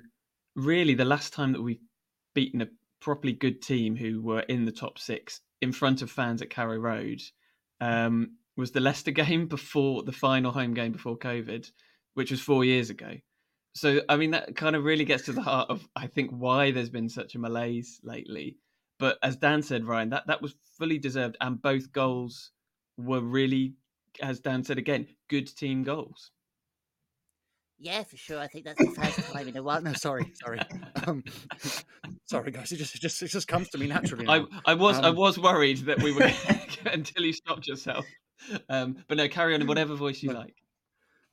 really, 0.56 0.94
the 0.94 1.04
last 1.04 1.34
time 1.34 1.52
that 1.52 1.62
we've 1.62 1.82
beaten 2.34 2.62
a 2.62 2.70
properly 3.02 3.34
good 3.34 3.62
team 3.62 3.98
who 3.98 4.22
were 4.22 4.40
in 4.42 4.63
the 4.63 4.72
top 4.72 4.98
six 4.98 5.42
in 5.60 5.74
front 5.74 6.02
of 6.02 6.10
fans 6.10 6.42
at 6.42 6.50
Carrow 6.50 6.78
Road 6.78 7.22
um, 7.82 8.38
was 8.56 8.72
the 8.72 8.80
Leicester 8.80 9.12
game 9.25 9.48
before 9.48 10.04
the 10.04 10.13
final 10.13 10.54
home 10.54 10.74
game 10.74 10.94
before 10.94 11.18
COVID, 11.18 11.70
which 12.13 12.32
was 12.32 12.40
four 12.40 12.63
years 12.63 12.92
ago. 12.92 13.18
So, 13.75 14.00
I 14.08 14.16
mean, 14.16 14.32
that 14.32 14.56
kind 14.56 14.78
of 14.78 14.86
really 14.86 15.04
gets 15.04 15.25
to 15.25 15.34
the 15.34 15.42
heart 15.42 15.70
of, 15.70 15.86
I 15.98 16.08
think, 16.08 16.32
why 16.32 16.72
there's 16.72 16.90
been 16.90 17.10
such 17.10 17.36
a 17.36 17.40
malaise 17.40 18.00
lately. 18.04 18.56
But 19.04 19.18
as 19.22 19.36
Dan 19.36 19.62
said, 19.62 19.84
Ryan, 19.84 20.12
that, 20.12 20.28
that 20.28 20.42
was 20.42 20.56
fully 20.78 20.98
deserved. 20.98 21.36
And 21.42 21.62
both 21.62 21.92
goals 21.92 22.52
were 22.98 23.20
really, 23.20 23.74
as 24.22 24.40
Dan 24.40 24.64
said 24.64 24.78
again, 24.78 25.08
good 25.30 25.54
team 25.58 25.84
goals. 25.84 26.32
Yeah, 27.78 28.04
for 28.04 28.16
sure. 28.16 28.40
I 28.40 28.48
think 28.48 28.64
that's 28.64 28.80
the 28.80 28.92
first 28.92 29.20
time 29.34 29.50
in 29.50 29.58
a 29.58 29.62
while. 29.62 29.82
No, 29.82 29.92
sorry, 29.92 30.32
sorry. 30.42 30.62
Um, 31.06 31.22
Sorry, 32.30 32.50
guys. 32.52 32.72
It 32.72 32.78
just 32.78 32.96
it 32.96 33.02
just 33.02 33.22
it 33.22 33.28
just 33.28 33.50
comes 33.50 33.68
to 33.72 33.78
me 33.78 33.88
naturally. 33.88 34.26
I, 34.26 34.40
now. 34.40 34.48
I 34.66 34.74
was 34.74 34.98
I 35.00 35.10
Um, 35.10 35.18
was 35.18 35.38
worried 35.38 35.80
that 35.80 36.02
we 36.02 36.14
were 36.14 36.32
until 36.86 37.26
you 37.26 37.34
stopped 37.34 37.68
yourself. 37.68 38.06
Um, 38.70 39.04
but 39.10 39.18
no, 39.18 39.28
carry 39.28 39.54
on 39.54 39.60
in 39.62 39.68
whatever 39.68 39.96
voice 39.96 40.24
you 40.24 40.32
No. 40.32 40.40
like. 40.40 40.56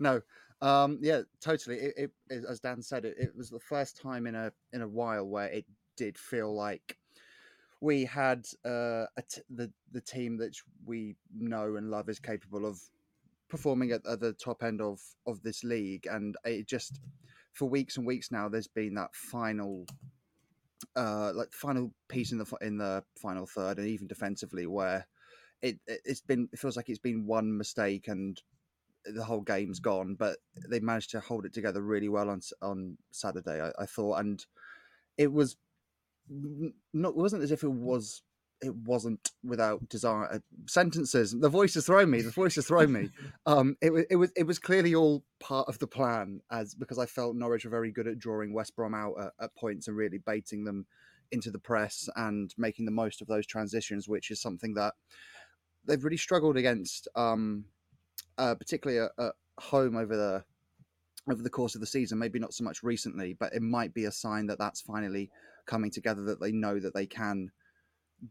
No, 0.00 0.20
um, 0.60 0.98
yeah, 1.00 1.20
totally. 1.40 1.76
It, 1.76 1.94
it, 1.96 2.10
it, 2.30 2.44
as 2.50 2.58
Dan 2.58 2.82
said, 2.82 3.04
it, 3.04 3.14
it 3.16 3.30
was 3.36 3.48
the 3.48 3.60
first 3.60 4.02
time 4.02 4.26
in 4.26 4.34
a 4.34 4.50
in 4.72 4.82
a 4.82 4.88
while 4.88 5.24
where 5.24 5.46
it 5.46 5.66
did 5.96 6.18
feel 6.18 6.52
like 6.52 6.96
we 7.80 8.04
had 8.04 8.46
uh, 8.64 9.06
the 9.48 9.72
the 9.92 10.00
team 10.00 10.36
that 10.38 10.54
we 10.84 11.16
know 11.34 11.76
and 11.76 11.90
love 11.90 12.08
is 12.08 12.18
capable 12.18 12.66
of 12.66 12.80
performing 13.48 13.92
at, 13.92 14.06
at 14.06 14.20
the 14.20 14.32
top 14.34 14.62
end 14.62 14.80
of 14.80 15.00
of 15.26 15.42
this 15.42 15.64
league, 15.64 16.06
and 16.06 16.36
it 16.44 16.66
just 16.68 17.00
for 17.52 17.68
weeks 17.68 17.96
and 17.96 18.06
weeks 18.06 18.30
now, 18.30 18.48
there's 18.48 18.68
been 18.68 18.94
that 18.94 19.14
final. 19.14 19.86
Uh, 20.96 21.30
like 21.34 21.52
final 21.52 21.92
piece 22.08 22.32
in 22.32 22.38
the 22.38 22.56
in 22.62 22.78
the 22.78 23.04
final 23.20 23.46
third, 23.46 23.78
and 23.78 23.86
even 23.86 24.06
defensively, 24.06 24.66
where 24.66 25.06
it 25.62 25.78
it- 25.86 26.00
it's 26.04 26.22
been 26.22 26.48
it 26.52 26.58
feels 26.58 26.76
like 26.76 26.88
it's 26.88 26.98
been 26.98 27.26
one 27.26 27.56
mistake 27.56 28.08
and 28.08 28.42
the 29.04 29.24
whole 29.24 29.42
game's 29.42 29.80
gone, 29.80 30.14
but 30.14 30.38
they 30.68 30.80
managed 30.80 31.10
to 31.10 31.20
hold 31.20 31.46
it 31.46 31.52
together 31.54 31.82
really 31.82 32.08
well 32.08 32.30
on 32.30 32.40
on 32.62 32.98
Saturday. 33.12 33.60
I, 33.62 33.72
I 33.82 33.86
thought, 33.86 34.20
and 34.20 34.44
it 35.18 35.32
was 35.32 35.56
not 36.92 37.10
it 37.10 37.16
wasn't 37.16 37.42
as 37.42 37.50
if 37.50 37.62
it 37.62 37.72
was 37.72 38.22
it 38.62 38.74
wasn't 38.74 39.30
without 39.42 39.88
desire 39.88 40.30
uh, 40.30 40.38
sentences. 40.66 41.34
The 41.38 41.48
voice 41.48 41.76
is 41.76 41.86
throwing 41.86 42.10
me. 42.10 42.20
The 42.20 42.30
voice 42.30 42.58
is 42.58 42.66
throwing 42.66 42.92
me. 42.92 43.10
Um, 43.46 43.76
it 43.80 43.90
was 43.90 44.04
it 44.10 44.16
was 44.16 44.30
it 44.36 44.46
was 44.46 44.58
clearly 44.58 44.94
all 44.94 45.24
part 45.40 45.66
of 45.68 45.78
the 45.78 45.86
plan, 45.86 46.40
as 46.50 46.74
because 46.74 46.98
I 46.98 47.06
felt 47.06 47.34
Norwich 47.34 47.64
were 47.64 47.70
very 47.70 47.90
good 47.90 48.06
at 48.06 48.18
drawing 48.18 48.52
West 48.52 48.76
Brom 48.76 48.94
out 48.94 49.14
at, 49.18 49.32
at 49.40 49.56
points 49.56 49.88
and 49.88 49.96
really 49.96 50.18
baiting 50.18 50.64
them 50.64 50.86
into 51.32 51.50
the 51.50 51.58
press 51.58 52.08
and 52.16 52.54
making 52.58 52.84
the 52.84 52.90
most 52.90 53.22
of 53.22 53.28
those 53.28 53.46
transitions, 53.46 54.08
which 54.08 54.30
is 54.30 54.42
something 54.42 54.74
that 54.74 54.92
they've 55.86 56.04
really 56.04 56.18
struggled 56.18 56.56
against. 56.56 57.08
Um, 57.16 57.64
uh, 58.38 58.54
particularly 58.54 59.00
at, 59.00 59.24
at 59.24 59.32
home 59.58 59.96
over 59.96 60.16
the 60.16 60.44
over 61.30 61.42
the 61.42 61.50
course 61.50 61.74
of 61.74 61.80
the 61.80 61.86
season. 61.86 62.18
Maybe 62.18 62.38
not 62.38 62.54
so 62.54 62.64
much 62.64 62.82
recently, 62.82 63.34
but 63.34 63.52
it 63.52 63.62
might 63.62 63.94
be 63.94 64.04
a 64.04 64.12
sign 64.12 64.46
that 64.46 64.58
that's 64.58 64.80
finally 64.80 65.30
coming 65.70 65.90
together. 65.90 66.22
That 66.24 66.40
they 66.40 66.52
know 66.52 66.78
that 66.80 66.94
they 66.94 67.06
can 67.06 67.50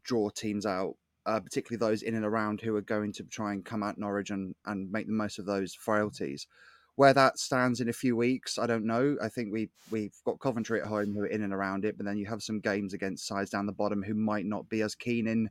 draw 0.04 0.30
teams 0.30 0.66
out, 0.66 0.96
uh, 1.26 1.40
particularly 1.40 1.80
those 1.80 2.04
in 2.04 2.16
and 2.16 2.26
around 2.26 2.62
who 2.62 2.76
are 2.76 2.82
going 2.82 3.14
to 3.14 3.24
try 3.24 3.54
and 3.54 3.66
come 3.66 3.84
at 3.84 3.98
Norwich 3.98 4.30
and, 4.30 4.54
and 4.66 4.92
make 4.92 5.08
the 5.08 5.14
most 5.14 5.40
of 5.40 5.46
those 5.46 5.74
frailties. 5.74 6.48
Where 6.96 7.14
that 7.14 7.40
stands 7.40 7.80
in 7.80 7.88
a 7.88 7.94
few 7.94 8.18
weeks, 8.18 8.60
I 8.60 8.68
don't 8.68 8.86
know. 8.86 9.16
I 9.22 9.30
think 9.30 9.54
we 9.54 9.70
we've 9.90 10.16
got 10.26 10.42
Coventry 10.42 10.82
at 10.82 10.88
home 10.88 11.14
who 11.14 11.22
are 11.22 11.28
in 11.28 11.44
and 11.44 11.54
around 11.54 11.86
it, 11.86 11.96
but 11.96 12.06
then 12.06 12.18
you 12.18 12.26
have 12.26 12.44
some 12.44 12.60
games 12.60 12.94
against 12.94 13.26
sides 13.26 13.52
down 13.52 13.66
the 13.66 13.72
bottom 13.72 14.04
who 14.04 14.14
might 14.14 14.46
not 14.46 14.68
be 14.68 14.82
as 14.82 14.96
keen 14.96 15.28
in 15.28 15.50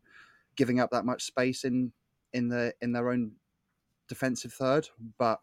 giving 0.57 0.79
up 0.79 0.91
that 0.91 1.07
much 1.07 1.25
space 1.25 1.65
in 1.65 1.91
in 2.35 2.49
the 2.49 2.75
in 2.83 2.93
their 2.93 3.11
own 3.11 3.33
defensive 4.09 4.53
third. 4.53 4.89
But 5.19 5.41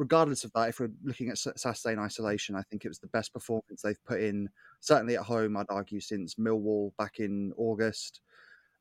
regardless 0.00 0.44
of 0.44 0.52
that, 0.54 0.70
if 0.70 0.80
we're 0.80 0.90
looking 1.04 1.28
at 1.28 1.36
Sa- 1.36 1.52
Saturday 1.56 1.92
in 1.92 1.98
isolation, 1.98 2.56
I 2.56 2.62
think 2.62 2.84
it 2.84 2.88
was 2.88 3.00
the 3.00 3.06
best 3.08 3.34
performance 3.34 3.82
they've 3.84 4.04
put 4.06 4.22
in, 4.22 4.48
certainly 4.80 5.16
at 5.16 5.24
home, 5.24 5.58
I'd 5.58 5.66
argue, 5.68 6.00
since 6.00 6.36
Millwall 6.36 6.92
back 6.96 7.18
in 7.18 7.52
August. 7.58 8.22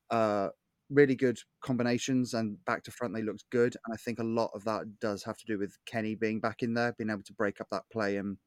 Uh, 0.09 0.47
really 0.89 1.15
good 1.15 1.38
combinations 1.61 2.33
and 2.35 2.63
back 2.63 2.83
to 2.83 2.91
front, 2.91 3.13
they 3.13 3.21
looked 3.21 3.43
good. 3.51 3.75
And 3.85 3.93
I 3.93 3.97
think 3.97 4.19
a 4.19 4.23
lot 4.23 4.51
of 4.53 4.63
that 4.63 4.85
does 5.01 5.21
have 5.23 5.38
to 5.39 5.45
do 5.45 5.59
with 5.59 5.77
Kenny 5.85 6.15
being 6.15 6.39
back 6.39 6.63
in 6.63 6.73
there, 6.73 6.95
being 6.97 7.09
able 7.09 7.23
to 7.23 7.33
break 7.33 7.59
up 7.59 7.67
that 7.69 7.83
play 7.91 8.15
and 8.15 8.38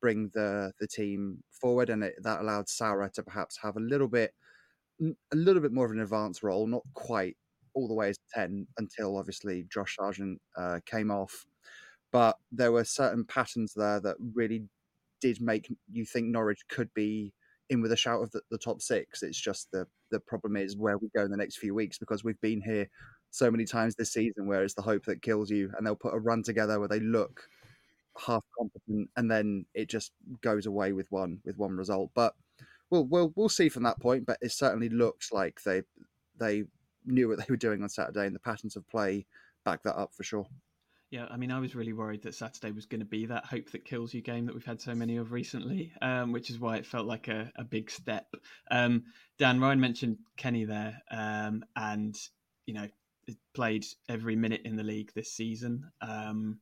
bring 0.00 0.30
the 0.32 0.72
the 0.78 0.86
team 0.86 1.42
forward. 1.50 1.90
And 1.90 2.04
it, 2.04 2.14
that 2.22 2.42
allowed 2.42 2.68
Sara 2.68 3.10
to 3.14 3.24
perhaps 3.24 3.58
have 3.60 3.76
a 3.76 3.80
little 3.80 4.08
bit 4.08 4.32
a 5.02 5.36
little 5.36 5.60
bit 5.60 5.72
more 5.72 5.86
of 5.86 5.90
an 5.90 6.00
advanced 6.00 6.44
role, 6.44 6.68
not 6.68 6.82
quite 6.94 7.36
all 7.74 7.88
the 7.88 7.94
way 7.94 8.10
as 8.10 8.18
10 8.34 8.66
until 8.78 9.16
obviously 9.16 9.66
Josh 9.68 9.96
Sargent 9.96 10.40
uh, 10.56 10.78
came 10.86 11.10
off. 11.10 11.46
But 12.12 12.36
there 12.50 12.72
were 12.72 12.84
certain 12.84 13.24
patterns 13.24 13.72
there 13.74 14.00
that 14.00 14.16
really 14.34 14.64
did 15.20 15.40
make 15.40 15.68
you 15.92 16.04
think 16.04 16.26
Norwich 16.26 16.60
could 16.68 16.92
be 16.94 17.32
in 17.68 17.80
with 17.80 17.92
a 17.92 17.96
shout 17.96 18.22
of 18.22 18.30
the, 18.32 18.40
the 18.50 18.58
top 18.58 18.82
six. 18.82 19.22
It's 19.22 19.40
just 19.40 19.70
the 19.72 19.86
the 20.10 20.20
problem 20.20 20.56
is 20.56 20.76
where 20.76 20.98
we 20.98 21.08
go 21.14 21.24
in 21.24 21.30
the 21.30 21.36
next 21.36 21.58
few 21.58 21.74
weeks 21.74 21.98
because 21.98 22.24
we've 22.24 22.40
been 22.40 22.60
here 22.60 22.88
so 23.30 23.50
many 23.50 23.64
times 23.64 23.94
this 23.94 24.12
season 24.12 24.46
where 24.46 24.64
it's 24.64 24.74
the 24.74 24.82
hope 24.82 25.04
that 25.06 25.22
kills 25.22 25.50
you, 25.50 25.72
and 25.76 25.86
they'll 25.86 25.94
put 25.96 26.14
a 26.14 26.18
run 26.18 26.42
together 26.42 26.78
where 26.80 26.88
they 26.88 27.00
look 27.00 27.48
half 28.18 28.42
competent, 28.58 29.08
and 29.16 29.30
then 29.30 29.66
it 29.74 29.88
just 29.88 30.12
goes 30.42 30.66
away 30.66 30.92
with 30.92 31.06
one 31.10 31.40
with 31.44 31.56
one 31.58 31.76
result. 31.76 32.10
But 32.14 32.34
we'll 32.90 33.04
we'll 33.06 33.32
we'll 33.36 33.48
see 33.48 33.68
from 33.68 33.84
that 33.84 34.00
point. 34.00 34.26
But 34.26 34.38
it 34.40 34.52
certainly 34.52 34.88
looks 34.88 35.32
like 35.32 35.62
they 35.64 35.82
they 36.38 36.64
knew 37.06 37.28
what 37.28 37.38
they 37.38 37.46
were 37.48 37.56
doing 37.56 37.82
on 37.82 37.88
Saturday, 37.88 38.26
and 38.26 38.34
the 38.34 38.40
patterns 38.40 38.76
of 38.76 38.88
play 38.88 39.26
back 39.64 39.82
that 39.84 39.96
up 39.96 40.12
for 40.14 40.24
sure. 40.24 40.46
Yeah, 41.10 41.26
I 41.28 41.36
mean, 41.36 41.50
I 41.50 41.58
was 41.58 41.74
really 41.74 41.92
worried 41.92 42.22
that 42.22 42.36
Saturday 42.36 42.70
was 42.70 42.86
going 42.86 43.00
to 43.00 43.04
be 43.06 43.26
that 43.26 43.44
hope 43.44 43.70
that 43.72 43.84
kills 43.84 44.14
you 44.14 44.20
game 44.20 44.46
that 44.46 44.54
we've 44.54 44.64
had 44.64 44.80
so 44.80 44.94
many 44.94 45.16
of 45.16 45.32
recently, 45.32 45.92
um, 46.00 46.30
which 46.30 46.50
is 46.50 46.60
why 46.60 46.76
it 46.76 46.86
felt 46.86 47.06
like 47.06 47.26
a, 47.26 47.50
a 47.56 47.64
big 47.64 47.90
step. 47.90 48.32
Um, 48.70 49.02
Dan 49.36 49.58
Ryan 49.58 49.80
mentioned 49.80 50.18
Kenny 50.36 50.64
there, 50.64 51.02
um, 51.10 51.64
and 51.74 52.16
you 52.66 52.74
know, 52.74 52.86
played 53.54 53.84
every 54.08 54.36
minute 54.36 54.62
in 54.64 54.76
the 54.76 54.84
league 54.84 55.10
this 55.12 55.32
season. 55.32 55.90
Um, 56.00 56.60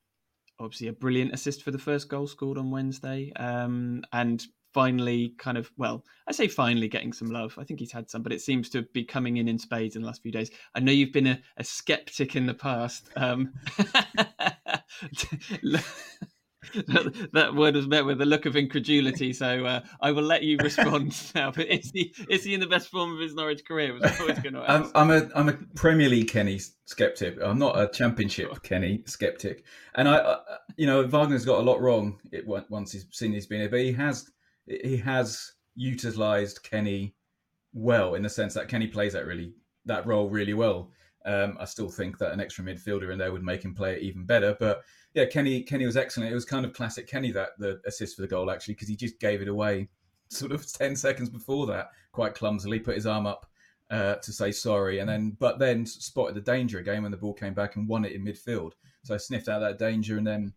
obviously, 0.58 0.88
a 0.88 0.94
brilliant 0.94 1.34
assist 1.34 1.62
for 1.62 1.70
the 1.70 1.78
first 1.78 2.08
goal 2.08 2.26
scored 2.26 2.56
on 2.56 2.70
Wednesday, 2.70 3.30
um, 3.36 4.02
and 4.14 4.42
finally, 4.72 5.34
kind 5.38 5.58
of, 5.58 5.70
well, 5.76 6.04
I 6.26 6.32
say 6.32 6.48
finally 6.48 6.88
getting 6.88 7.12
some 7.12 7.30
love. 7.30 7.54
I 7.58 7.64
think 7.64 7.80
he's 7.80 7.92
had 7.92 8.10
some, 8.10 8.22
but 8.22 8.32
it 8.32 8.40
seems 8.40 8.68
to 8.70 8.82
be 8.92 9.04
coming 9.04 9.36
in 9.38 9.48
in 9.48 9.58
spades 9.58 9.96
in 9.96 10.02
the 10.02 10.06
last 10.06 10.22
few 10.22 10.32
days. 10.32 10.50
I 10.74 10.80
know 10.80 10.92
you've 10.92 11.12
been 11.12 11.26
a, 11.26 11.40
a 11.56 11.64
skeptic 11.64 12.36
in 12.36 12.46
the 12.46 12.54
past. 12.54 13.08
Um, 13.16 13.52
that, 17.32 17.54
word 17.54 17.74
was 17.74 17.86
met 17.86 18.04
with 18.04 18.20
a 18.20 18.26
look 18.26 18.46
of 18.46 18.56
incredulity, 18.56 19.32
so 19.32 19.64
uh, 19.64 19.80
I 20.00 20.10
will 20.12 20.22
let 20.22 20.42
you 20.42 20.58
respond 20.58 21.16
now. 21.34 21.50
But 21.50 21.68
is 21.68 21.90
he 21.92 22.14
is 22.28 22.44
he 22.44 22.54
in 22.54 22.60
the 22.60 22.66
best 22.66 22.88
form 22.88 23.14
of 23.14 23.20
his 23.20 23.34
Norwich 23.34 23.64
career? 23.64 23.92
Was 23.94 24.02
I 24.02 24.24
was 24.24 24.38
going 24.40 24.54
to 24.54 24.70
I'm. 24.70 24.90
I'm 24.94 25.10
a 25.10 25.30
I'm 25.34 25.48
a 25.48 25.54
Premier 25.74 26.08
League 26.08 26.28
Kenny 26.28 26.60
skeptic. 26.84 27.38
I'm 27.42 27.58
not 27.58 27.78
a 27.78 27.88
Championship 27.88 28.62
Kenny 28.62 29.02
skeptic. 29.06 29.64
And 29.94 30.08
I, 30.08 30.18
I 30.18 30.38
you 30.76 30.86
know, 30.86 31.06
Wagner's 31.06 31.44
got 31.44 31.58
a 31.58 31.62
lot 31.62 31.80
wrong. 31.80 32.18
It 32.32 32.46
once 32.46 32.92
he's 32.92 33.06
seen 33.12 33.32
he's 33.32 33.46
been 33.46 33.60
here, 33.60 33.70
but 33.70 33.80
he 33.80 33.92
has 33.92 34.30
he 34.68 34.96
has 34.98 35.52
utilised 35.74 36.62
Kenny 36.62 37.14
well 37.72 38.14
in 38.14 38.22
the 38.22 38.28
sense 38.28 38.54
that 38.54 38.68
Kenny 38.68 38.86
plays 38.86 39.12
that 39.12 39.26
really 39.26 39.52
that 39.86 40.06
role 40.06 40.28
really 40.28 40.54
well. 40.54 40.90
Um, 41.24 41.56
I 41.60 41.64
still 41.64 41.88
think 41.88 42.18
that 42.18 42.32
an 42.32 42.40
extra 42.40 42.64
midfielder 42.64 43.12
in 43.12 43.18
there 43.18 43.32
would 43.32 43.42
make 43.42 43.64
him 43.64 43.74
play 43.74 43.94
it 43.94 44.02
even 44.02 44.24
better. 44.24 44.56
But 44.58 44.82
yeah, 45.14 45.26
Kenny 45.26 45.62
Kenny 45.62 45.86
was 45.86 45.96
excellent. 45.96 46.30
It 46.30 46.34
was 46.34 46.44
kind 46.44 46.64
of 46.64 46.72
classic 46.72 47.06
Kenny 47.06 47.32
that 47.32 47.50
the 47.58 47.80
assist 47.86 48.16
for 48.16 48.22
the 48.22 48.28
goal 48.28 48.50
actually 48.50 48.74
because 48.74 48.88
he 48.88 48.96
just 48.96 49.18
gave 49.20 49.42
it 49.42 49.48
away 49.48 49.88
sort 50.30 50.52
of 50.52 50.70
ten 50.70 50.96
seconds 50.96 51.28
before 51.28 51.66
that 51.66 51.90
quite 52.12 52.34
clumsily, 52.34 52.78
put 52.78 52.96
his 52.96 53.06
arm 53.06 53.26
up 53.26 53.46
uh, 53.90 54.16
to 54.16 54.32
say 54.32 54.52
sorry, 54.52 54.98
and 54.98 55.08
then 55.08 55.36
but 55.38 55.58
then 55.58 55.86
spotted 55.86 56.34
the 56.34 56.40
danger 56.40 56.78
again 56.78 57.02
when 57.02 57.10
the 57.10 57.16
ball 57.16 57.34
came 57.34 57.54
back 57.54 57.76
and 57.76 57.88
won 57.88 58.04
it 58.04 58.12
in 58.12 58.24
midfield. 58.24 58.72
So 59.04 59.14
I 59.14 59.18
sniffed 59.18 59.48
out 59.48 59.60
that 59.60 59.78
danger 59.78 60.18
and 60.18 60.26
then 60.26 60.52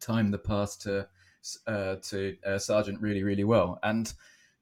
timed 0.00 0.32
the 0.32 0.38
pass 0.38 0.76
to 0.78 1.08
uh, 1.66 1.96
to 2.02 2.36
uh, 2.46 2.58
Sargent 2.58 3.00
really 3.00 3.22
really 3.22 3.44
well. 3.44 3.78
And 3.82 4.12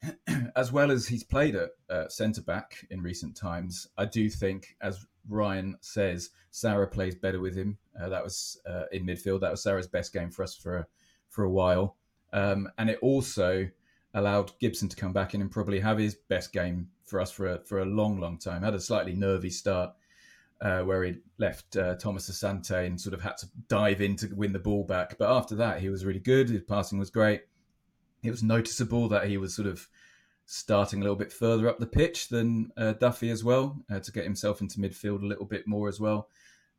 as 0.57 0.73
well 0.73 0.91
as 0.91 1.07
he's 1.07 1.25
played 1.25 1.55
at 1.55 1.71
uh, 1.89 2.09
centre 2.09 2.43
back 2.43 2.87
in 2.91 3.03
recent 3.03 3.37
times, 3.37 3.87
I 3.97 4.05
do 4.05 4.29
think, 4.29 4.77
as 4.81 5.07
Ryan 5.29 5.77
says, 5.81 6.31
Sara 6.51 6.89
plays 6.89 7.15
better 7.15 7.41
with 7.41 7.57
him. 7.57 7.79
Uh, 8.01 8.09
that 8.09 8.25
was 8.25 8.61
uh, 8.69 8.85
in 8.91 9.07
midfield. 9.07 9.41
That 9.41 9.53
was 9.53 9.63
Sara's 9.63 9.87
best 9.87 10.13
game 10.13 10.31
for 10.31 10.43
us 10.43 10.55
for 10.57 10.79
a, 10.79 10.87
for 11.29 11.45
a 11.45 11.51
while, 11.51 11.97
um, 12.33 12.69
and 12.79 12.91
it 12.91 12.99
also 13.01 13.69
allowed 14.15 14.53
Gibson 14.59 14.89
to 14.89 14.97
come 14.97 15.13
back 15.13 15.35
in 15.35 15.41
and 15.41 15.51
probably 15.51 15.81
have 15.81 15.99
his 15.99 16.15
best 16.15 16.53
game 16.53 16.89
for 17.07 17.21
us 17.21 17.31
for 17.31 17.47
a, 17.47 17.59
for 17.65 17.81
a 17.81 17.87
long, 17.87 18.21
long 18.21 18.39
time. 18.39 18.63
Had 18.63 18.75
a 18.75 18.81
slightly 18.81 19.15
nervy 19.15 19.51
start 19.51 19.95
uh, 20.63 20.83
where 20.83 21.03
he 21.03 21.17
left 21.39 21.77
uh, 21.77 21.97
Thomas 21.97 22.31
Asante 22.31 22.87
and 22.87 23.01
sort 23.01 23.15
of 23.15 23.21
had 23.21 23.37
to 23.39 23.49
dive 23.69 24.01
in 24.01 24.15
to 24.17 24.29
win 24.35 24.53
the 24.53 24.61
ball 24.61 24.85
back. 24.85 25.19
But 25.19 25.31
after 25.31 25.57
that, 25.57 25.81
he 25.81 25.89
was 25.89 26.05
really 26.05 26.21
good. 26.21 26.49
His 26.49 26.63
passing 26.63 26.99
was 26.99 27.11
great. 27.11 27.43
It 28.23 28.31
was 28.31 28.45
noticeable 28.45 29.09
that 29.09 29.27
he 29.27 29.37
was 29.37 29.55
sort 29.55 29.67
of 29.67 29.89
starting 30.47 31.01
a 31.01 31.03
little 31.03 31.17
bit 31.17 31.33
further 31.33 31.69
up 31.69 31.79
the 31.79 31.87
pitch 31.87 32.29
than 32.29 32.71
uh, 32.77 32.93
Duffy 32.93 33.31
as 33.31 33.43
well 33.43 33.83
uh, 33.91 33.99
to 33.99 34.13
get 34.13 34.25
himself 34.25 34.61
into 34.61 34.79
midfield 34.79 35.23
a 35.23 35.27
little 35.27 35.47
bit 35.47 35.67
more 35.67 35.89
as 35.89 35.99
well. 35.99 36.29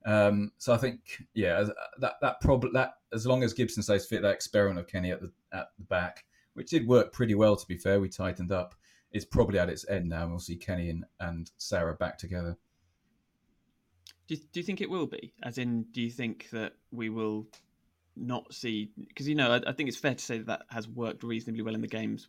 Um, 0.06 0.52
so 0.58 0.74
I 0.74 0.78
think, 0.78 1.24
yeah, 1.34 1.66
that 2.00 2.16
that 2.22 2.42
problem 2.42 2.74
that 2.74 2.96
as 3.14 3.26
long 3.26 3.44
as 3.44 3.54
Gibson 3.54 3.84
stays 3.84 4.06
fit, 4.06 4.22
that 4.22 4.34
experiment 4.34 4.80
of 4.80 4.88
Kenny 4.88 5.12
at 5.12 5.22
the 5.22 5.32
at 5.52 5.68
the 5.78 5.86
back, 5.86 6.26
which 6.54 6.70
did 6.70 6.88
work 6.88 7.12
pretty 7.12 7.36
well 7.36 7.56
to 7.56 7.68
be 7.68 7.78
fair, 7.78 8.00
we 8.00 8.10
tightened 8.10 8.52
up, 8.52 8.76
is 9.12 9.26
probably 9.26 9.60
at 9.60 9.70
its 9.70 9.88
end 9.90 10.10
now, 10.10 10.24
and 10.24 10.32
we'll 10.32 10.40
see 10.40 10.56
Kenny 10.56 10.90
and, 10.90 11.06
and 11.20 11.52
Sara 11.58 11.96
back 11.96 12.18
together. 12.18 12.58
Do 14.28 14.36
you, 14.36 14.42
do 14.52 14.60
you 14.60 14.64
think 14.64 14.82
it 14.82 14.90
will 14.90 15.08
be? 15.08 15.34
As 15.44 15.58
in, 15.58 15.84
do 15.92 16.02
you 16.02 16.10
think 16.10 16.50
that 16.52 16.74
we 16.92 17.10
will 17.10 17.48
not 18.16 18.54
see? 18.54 18.92
Because 18.98 19.28
you 19.28 19.36
know, 19.36 19.52
I, 19.52 19.70
I 19.70 19.74
think 19.74 19.90
it's 19.90 19.98
fair 19.98 20.16
to 20.16 20.24
say 20.24 20.38
that, 20.40 20.48
that 20.48 20.62
has 20.70 20.88
worked 20.88 21.24
reasonably 21.24 21.62
well 21.62 21.76
in 21.76 21.82
the 21.82 21.88
games 21.88 22.28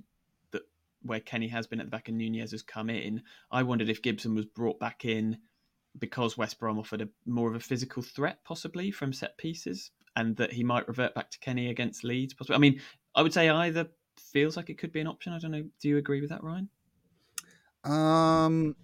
that 0.51 0.63
where 1.03 1.21
Kenny 1.21 1.49
has 1.49 1.67
been 1.67 1.81
at 1.81 1.87
the 1.87 1.91
back 1.91 2.09
and 2.09 2.19
Nunez 2.19 2.51
has 2.51 2.63
come 2.63 2.91
in. 2.91 3.23
I 3.51 3.63
wondered 3.63 3.89
if 3.89 4.03
Gibson 4.03 4.35
was 4.35 4.47
brought 4.47 4.81
back 4.81 5.05
in 5.05 5.39
because 5.99 6.37
West 6.37 6.59
Brom 6.59 6.79
offered 6.79 7.03
a 7.03 7.09
more 7.27 7.49
of 7.49 7.55
a 7.55 7.61
physical 7.61 8.03
threat, 8.03 8.39
possibly 8.45 8.91
from 8.91 9.13
set 9.13 9.39
pieces, 9.39 9.91
and 10.17 10.37
that 10.37 10.53
he 10.53 10.65
might 10.65 10.89
revert 10.89 11.15
back 11.15 11.31
to 11.31 11.39
Kenny 11.39 11.71
against 11.71 12.05
Leeds. 12.05 12.35
Possibly. 12.35 12.57
I 12.57 12.59
mean, 12.59 12.81
I 13.15 13.23
would 13.23 13.33
say 13.33 13.49
either 13.49 13.89
feels 14.19 14.57
like 14.57 14.71
it 14.71 14.79
could 14.79 14.93
be 14.93 15.01
an 15.01 15.07
option. 15.07 15.33
I 15.33 15.39
don't 15.39 15.53
know. 15.53 15.65
Do 15.81 15.89
you 15.89 15.99
agree 15.99 16.21
with 16.21 16.31
that, 16.31 16.43
Ryan? 16.43 16.69
Um, 17.85 18.77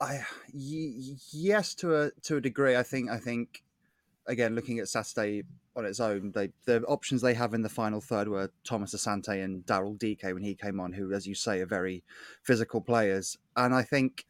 I 0.00 0.24
y- 0.52 1.16
yes 1.32 1.74
to 1.76 1.94
a 1.94 2.10
to 2.22 2.36
a 2.36 2.40
degree. 2.40 2.76
I 2.76 2.82
think 2.82 3.10
I 3.10 3.18
think 3.18 3.62
again 4.26 4.54
looking 4.54 4.78
at 4.78 4.88
Saturday 4.88 5.44
on 5.76 5.84
its 5.84 6.00
own, 6.00 6.32
they 6.32 6.50
the 6.66 6.82
options 6.84 7.20
they 7.20 7.34
have 7.34 7.54
in 7.54 7.62
the 7.62 7.68
final 7.68 8.00
third 8.00 8.28
were 8.28 8.50
Thomas 8.64 8.94
Asante 8.94 9.42
and 9.42 9.64
Daryl 9.66 9.98
Dike 9.98 10.32
when 10.32 10.42
he 10.42 10.54
came 10.54 10.80
on, 10.80 10.92
who, 10.92 11.12
as 11.12 11.26
you 11.26 11.34
say, 11.34 11.60
are 11.60 11.66
very 11.66 12.04
physical 12.42 12.80
players. 12.80 13.36
And 13.56 13.74
I 13.74 13.82
think 13.82 14.24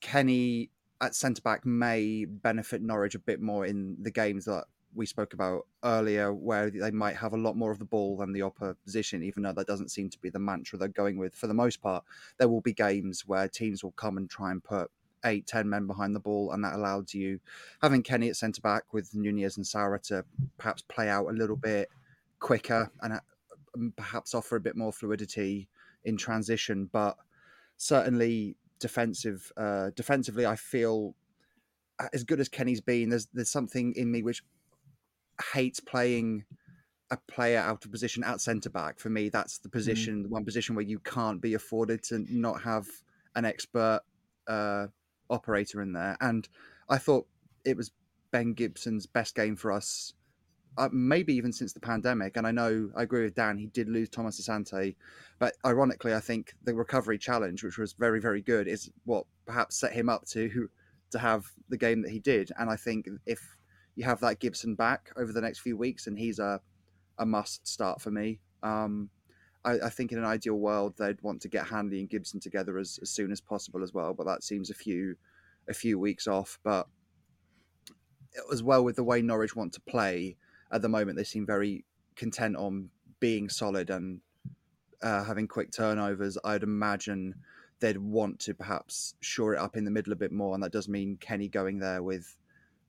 Kenny 0.00 0.70
at 1.00 1.14
centre 1.14 1.42
back 1.42 1.64
may 1.66 2.24
benefit 2.24 2.82
Norwich 2.82 3.14
a 3.14 3.20
bit 3.20 3.40
more 3.40 3.66
in 3.66 3.96
the 4.00 4.10
games 4.10 4.44
that 4.46 4.64
we 4.98 5.06
spoke 5.06 5.32
about 5.32 5.66
earlier, 5.84 6.34
where 6.34 6.70
they 6.70 6.90
might 6.90 7.16
have 7.16 7.32
a 7.32 7.38
lot 7.38 7.56
more 7.56 7.70
of 7.70 7.78
the 7.78 7.84
ball 7.84 8.16
than 8.16 8.32
the 8.32 8.42
opposition, 8.42 9.22
even 9.22 9.44
though 9.44 9.52
that 9.52 9.68
doesn't 9.68 9.90
seem 9.90 10.10
to 10.10 10.18
be 10.18 10.28
the 10.28 10.38
mantra 10.40 10.76
they're 10.76 10.88
going 10.88 11.16
with. 11.16 11.34
For 11.34 11.46
the 11.46 11.54
most 11.54 11.80
part, 11.80 12.04
there 12.36 12.48
will 12.48 12.60
be 12.60 12.74
games 12.74 13.22
where 13.24 13.48
teams 13.48 13.84
will 13.84 13.92
come 13.92 14.16
and 14.16 14.28
try 14.28 14.50
and 14.50 14.62
put 14.62 14.90
eight, 15.24 15.46
ten 15.46 15.68
men 15.68 15.86
behind 15.86 16.14
the 16.14 16.20
ball, 16.20 16.52
and 16.52 16.64
that 16.64 16.74
allows 16.74 17.14
you 17.14 17.38
having 17.80 18.02
Kenny 18.02 18.28
at 18.28 18.36
centre 18.36 18.60
back 18.60 18.92
with 18.92 19.14
Nunez 19.14 19.56
and 19.56 19.66
Sara 19.66 20.00
to 20.00 20.24
perhaps 20.58 20.82
play 20.82 21.08
out 21.08 21.28
a 21.28 21.32
little 21.32 21.56
bit 21.56 21.88
quicker 22.40 22.90
and 23.00 23.14
uh, 23.14 23.20
perhaps 23.96 24.34
offer 24.34 24.56
a 24.56 24.60
bit 24.60 24.76
more 24.76 24.92
fluidity 24.92 25.68
in 26.04 26.16
transition. 26.16 26.90
But 26.92 27.16
certainly 27.76 28.56
defensive, 28.80 29.52
uh, 29.56 29.90
defensively, 29.94 30.44
I 30.44 30.56
feel 30.56 31.14
uh, 32.00 32.08
as 32.12 32.24
good 32.24 32.40
as 32.40 32.48
Kenny's 32.48 32.80
been. 32.80 33.10
There's 33.10 33.28
there's 33.32 33.50
something 33.50 33.94
in 33.94 34.10
me 34.10 34.24
which 34.24 34.42
hates 35.52 35.80
playing 35.80 36.44
a 37.10 37.16
player 37.26 37.58
out 37.58 37.84
of 37.84 37.90
position 37.90 38.22
at 38.24 38.40
centre 38.40 38.70
back. 38.70 38.98
For 38.98 39.08
me, 39.08 39.28
that's 39.28 39.58
the 39.58 39.68
position, 39.68 40.24
mm. 40.24 40.28
one 40.28 40.44
position 40.44 40.74
where 40.74 40.84
you 40.84 40.98
can't 41.00 41.40
be 41.40 41.54
afforded 41.54 42.02
to 42.04 42.24
not 42.28 42.62
have 42.62 42.86
an 43.34 43.44
expert 43.44 44.00
uh, 44.46 44.86
operator 45.30 45.80
in 45.82 45.92
there. 45.92 46.16
And 46.20 46.48
I 46.88 46.98
thought 46.98 47.26
it 47.64 47.76
was 47.76 47.92
Ben 48.30 48.52
Gibson's 48.52 49.06
best 49.06 49.34
game 49.34 49.56
for 49.56 49.72
us, 49.72 50.12
uh, 50.76 50.88
maybe 50.92 51.34
even 51.34 51.52
since 51.52 51.72
the 51.72 51.80
pandemic. 51.80 52.36
And 52.36 52.46
I 52.46 52.50
know 52.50 52.90
I 52.96 53.02
agree 53.02 53.24
with 53.24 53.34
Dan; 53.34 53.58
he 53.58 53.66
did 53.66 53.88
lose 53.88 54.08
Thomas 54.08 54.40
Asante, 54.40 54.94
but 55.38 55.54
ironically, 55.64 56.14
I 56.14 56.20
think 56.20 56.54
the 56.64 56.74
recovery 56.74 57.18
challenge, 57.18 57.64
which 57.64 57.78
was 57.78 57.94
very, 57.94 58.20
very 58.20 58.42
good, 58.42 58.68
is 58.68 58.90
what 59.04 59.24
perhaps 59.46 59.78
set 59.80 59.92
him 59.92 60.08
up 60.08 60.26
to 60.26 60.68
to 61.10 61.18
have 61.18 61.46
the 61.70 61.78
game 61.78 62.02
that 62.02 62.10
he 62.10 62.18
did. 62.18 62.50
And 62.58 62.68
I 62.68 62.76
think 62.76 63.08
if 63.24 63.56
you 63.98 64.04
have 64.04 64.20
that 64.20 64.38
Gibson 64.38 64.76
back 64.76 65.10
over 65.16 65.32
the 65.32 65.40
next 65.40 65.58
few 65.58 65.76
weeks, 65.76 66.06
and 66.06 66.16
he's 66.16 66.38
a 66.38 66.60
a 67.18 67.26
must 67.26 67.66
start 67.66 68.00
for 68.00 68.12
me. 68.12 68.38
Um, 68.62 69.10
I, 69.64 69.72
I, 69.86 69.88
think 69.88 70.12
in 70.12 70.18
an 70.18 70.24
ideal 70.24 70.54
world 70.54 70.94
they'd 70.96 71.20
want 71.20 71.42
to 71.42 71.48
get 71.48 71.66
Hanley 71.66 71.98
and 71.98 72.08
Gibson 72.08 72.38
together 72.38 72.78
as, 72.78 73.00
as 73.02 73.10
soon 73.10 73.32
as 73.32 73.40
possible 73.40 73.82
as 73.82 73.92
well, 73.92 74.14
but 74.14 74.24
that 74.26 74.44
seems 74.44 74.70
a 74.70 74.74
few 74.74 75.16
a 75.68 75.74
few 75.74 75.98
weeks 75.98 76.28
off. 76.28 76.60
But 76.62 76.86
as 78.52 78.62
well 78.62 78.84
with 78.84 78.94
the 78.94 79.02
way 79.02 79.20
Norwich 79.20 79.56
want 79.56 79.72
to 79.72 79.80
play 79.80 80.36
at 80.70 80.80
the 80.80 80.88
moment, 80.88 81.16
they 81.16 81.24
seem 81.24 81.44
very 81.44 81.84
content 82.14 82.54
on 82.54 82.90
being 83.18 83.48
solid 83.48 83.90
and 83.90 84.20
uh, 85.02 85.24
having 85.24 85.48
quick 85.48 85.72
turnovers. 85.72 86.38
I'd 86.44 86.62
imagine 86.62 87.34
they'd 87.80 87.98
want 87.98 88.38
to 88.40 88.54
perhaps 88.54 89.14
shore 89.18 89.54
it 89.54 89.58
up 89.58 89.76
in 89.76 89.84
the 89.84 89.90
middle 89.90 90.12
a 90.12 90.16
bit 90.16 90.30
more, 90.30 90.54
and 90.54 90.62
that 90.62 90.70
does 90.70 90.88
mean 90.88 91.16
Kenny 91.16 91.48
going 91.48 91.80
there 91.80 92.04
with 92.04 92.36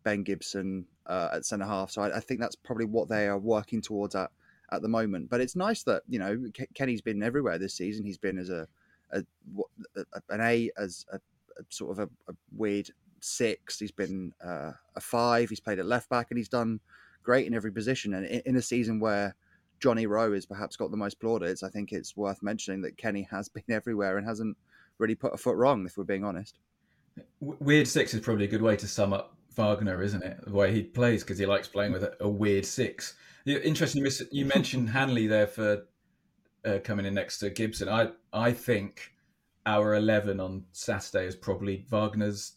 Ben 0.03 0.24
Gibson 0.24 0.86
uh, 1.06 1.29
at 1.34 1.46
centre 1.46 1.65
half. 1.65 1.91
So 1.91 2.01
I, 2.01 2.18
I, 2.18 2.20
think 2.20 2.39
that's 2.39 2.56
probably 2.56 2.86
what 2.86 3.10
they 3.10 3.27
are 3.27 3.38
working 3.38 3.82
towards 3.82 4.15
at 4.15 4.32
at 4.72 4.82
the 4.82 4.88
moment. 4.88 5.29
But 5.29 5.41
it's 5.41 5.56
nice 5.56 5.84
that 5.84 6.03
you 6.08 6.20
know 6.20 6.46
Kenny's 6.75 7.01
been 7.01 7.24
everywhere 7.24 7.58
this 7.58 7.74
season. 7.74 8.06
He's 8.06 8.18
been 8.18 8.38
as 8.38 8.50
a, 8.50 8.68
a, 9.12 9.24
a 9.96 10.22
an 10.29 10.41
A 10.41 10.72
as 10.77 11.06
a, 11.12 11.17
a 11.17 11.63
sort 11.69 11.97
of 11.97 12.10
a, 12.28 12.34
weird 12.56 12.89
six. 13.21 13.80
He's 13.80 13.91
been 13.91 14.34
uh, 14.43 14.71
a 14.95 15.02
five. 15.02 15.50
He's 15.50 15.60
played 15.60 15.80
at 15.80 15.86
left 15.86 16.10
back 16.10 16.28
and 16.30 16.38
he's 16.38 16.50
done 16.50 16.80
great 17.24 17.47
in 17.47 17.54
every 17.54 17.71
position. 17.71 18.13
And 18.13 18.26
in, 18.26 18.41
in 18.45 18.56
a 18.56 18.62
season 18.62 19.00
where 19.00 19.36
Johnny 19.80 20.06
Rowe 20.06 20.34
has 20.34 20.45
perhaps 20.45 20.76
got 20.76 20.91
the 20.91 20.97
most 20.97 21.19
plaudits, 21.19 21.63
I 21.63 21.69
think 21.69 21.91
it's 21.91 22.15
worth 22.15 22.41
mentioning 22.41 22.82
that 22.82 22.97
Kenny 22.97 23.28
has 23.32 23.50
been 23.50 23.63
everywhere 23.69 24.17
and 24.17 24.28
hasn't 24.28 24.58
really 24.97 25.15
put 25.15 25.34
a 25.34 25.38
foot 25.38 25.56
wrong, 25.56 25.86
if 25.86 25.97
we're 25.97 26.04
being 26.04 26.24
honest. 26.24 26.60
Weird 27.41 27.88
six 27.88 28.13
is 28.13 28.21
probably 28.21 28.45
a 28.45 28.50
good 28.50 28.62
way 28.62 28.78
to 28.78 28.88
sum 28.88 29.13
up 29.13 29.36
Wagner, 29.60 30.02
isn't 30.02 30.24
it? 30.24 30.39
The 30.45 30.54
way 30.54 30.74
he 30.74 30.84
plays 30.84 31.22
because 31.22 31.38
he 31.38 31.45
likes 31.45 31.67
playing 31.67 31.91
with 31.91 32.04
a, 32.04 32.15
a 32.22 32.30
weird 32.30 32.65
six. 32.65 33.15
Interesting. 33.45 34.08
You 34.32 34.45
mentioned 34.45 34.89
Hanley 34.98 35.28
there 35.28 35.48
for 35.48 35.86
uh, 36.65 36.80
coming 36.84 37.06
in 37.06 37.13
next 37.13 37.39
to 37.39 37.50
Gibson. 37.50 37.89
I 37.89 38.12
I 38.32 38.54
think 38.54 39.12
our 39.65 39.95
eleven 39.95 40.39
on 40.39 40.63
Saturday 40.72 41.28
is 41.28 41.36
probably 41.36 41.86
Wagner's 41.91 42.54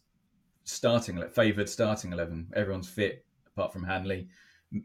starting 0.62 1.20
favoured 1.30 1.68
starting 1.68 2.12
eleven. 2.12 2.48
Everyone's 2.54 2.88
fit 2.88 3.24
apart 3.48 3.72
from 3.72 3.82
Hanley. 3.82 4.28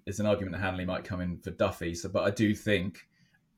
It's 0.08 0.19
an 0.19 0.25
argument 0.25 0.56
that 0.56 0.62
Hanley 0.62 0.86
might 0.86 1.03
come 1.03 1.21
in 1.21 1.38
for 1.38 1.51
Duffy. 1.51 1.93
So, 1.93 2.10
but 2.10 2.23
I 2.23 2.32
do 2.32 2.56
think 2.56 3.08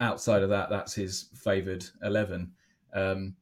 outside 0.02 0.43
of 0.43 0.50
that, 0.50 0.69
that's 0.69 0.93
his 0.93 1.30
favoured 1.34 1.86
eleven. 2.04 2.52
Um, 2.93 3.36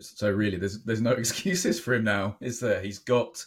so 0.00 0.30
really, 0.30 0.56
there's 0.56 0.82
there's 0.84 1.02
no 1.02 1.12
excuses 1.22 1.78
for 1.78 1.92
him 1.92 2.04
now, 2.04 2.38
is 2.40 2.60
there? 2.60 2.80
He's 2.80 2.98
got 2.98 3.44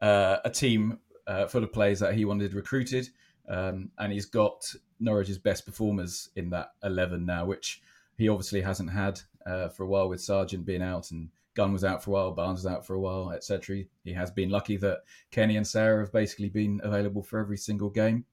uh, 0.00 0.38
a 0.44 0.50
team 0.50 0.98
uh, 1.26 1.46
full 1.46 1.64
of 1.64 1.72
players 1.72 2.00
that 2.00 2.14
he 2.14 2.24
wanted 2.24 2.54
recruited, 2.54 3.08
um, 3.48 3.90
and 3.98 4.12
he's 4.12 4.26
got 4.26 4.72
Norwich's 5.00 5.38
best 5.38 5.66
performers 5.66 6.30
in 6.36 6.50
that 6.50 6.72
eleven 6.82 7.26
now, 7.26 7.44
which 7.44 7.82
he 8.18 8.28
obviously 8.28 8.60
hasn't 8.60 8.90
had 8.90 9.20
uh, 9.46 9.68
for 9.68 9.84
a 9.84 9.86
while 9.86 10.08
with 10.08 10.20
Sargent 10.20 10.64
being 10.64 10.82
out 10.82 11.10
and 11.10 11.28
Gunn 11.56 11.72
was 11.72 11.84
out 11.84 12.04
for 12.04 12.10
a 12.10 12.12
while, 12.12 12.32
Barnes 12.32 12.62
was 12.62 12.72
out 12.72 12.86
for 12.86 12.94
a 12.94 13.00
while, 13.00 13.30
etc. 13.30 13.78
He 14.04 14.12
has 14.12 14.30
been 14.30 14.50
lucky 14.50 14.76
that 14.76 14.98
Kenny 15.30 15.56
and 15.56 15.66
Sara 15.66 16.00
have 16.00 16.12
basically 16.12 16.50
been 16.50 16.80
available 16.84 17.22
for 17.22 17.38
every 17.38 17.56
single 17.56 17.88
game. 17.88 18.26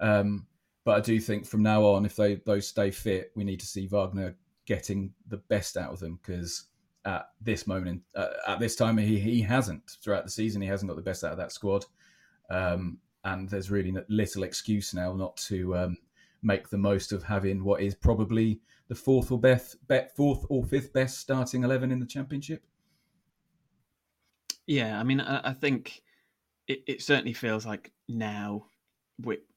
Um, 0.00 0.46
but 0.84 0.96
I 0.96 1.00
do 1.00 1.20
think 1.20 1.44
from 1.44 1.62
now 1.62 1.84
on, 1.84 2.06
if 2.06 2.16
they 2.16 2.36
those 2.36 2.68
stay 2.68 2.90
fit, 2.90 3.32
we 3.34 3.44
need 3.44 3.60
to 3.60 3.66
see 3.66 3.86
Wagner 3.86 4.36
getting 4.64 5.12
the 5.26 5.36
best 5.36 5.76
out 5.76 5.92
of 5.92 5.98
them 5.98 6.20
because 6.22 6.64
at 7.04 7.28
this 7.40 7.66
moment, 7.66 8.02
uh, 8.14 8.28
at 8.46 8.60
this 8.60 8.76
time, 8.76 8.96
he, 8.98 9.18
he 9.18 9.42
hasn't 9.42 9.82
throughout 10.02 10.24
the 10.24 10.30
season. 10.30 10.62
He 10.62 10.68
hasn't 10.68 10.88
got 10.88 10.96
the 10.96 11.02
best 11.02 11.24
out 11.24 11.32
of 11.32 11.38
that 11.38 11.52
squad, 11.52 11.84
um, 12.50 12.98
and 13.24 13.48
there's 13.48 13.70
really 13.70 13.92
little 14.08 14.42
excuse 14.42 14.94
now 14.94 15.12
not 15.12 15.36
to 15.48 15.76
um, 15.76 15.96
make 16.42 16.68
the 16.68 16.78
most 16.78 17.12
of 17.12 17.22
having 17.22 17.64
what 17.64 17.80
is 17.80 17.94
probably 17.94 18.60
the 18.88 18.94
fourth 18.94 19.30
or 19.30 19.38
best, 19.38 19.76
fourth 20.16 20.44
or 20.48 20.64
fifth 20.64 20.92
best 20.92 21.18
starting 21.18 21.64
eleven 21.64 21.90
in 21.90 21.98
the 21.98 22.06
championship. 22.06 22.62
Yeah, 24.66 24.98
I 24.98 25.02
mean, 25.02 25.20
I, 25.20 25.50
I 25.50 25.52
think 25.54 26.02
it, 26.68 26.82
it, 26.86 27.02
certainly 27.02 27.32
feels 27.32 27.66
like 27.66 27.92
now, 28.08 28.66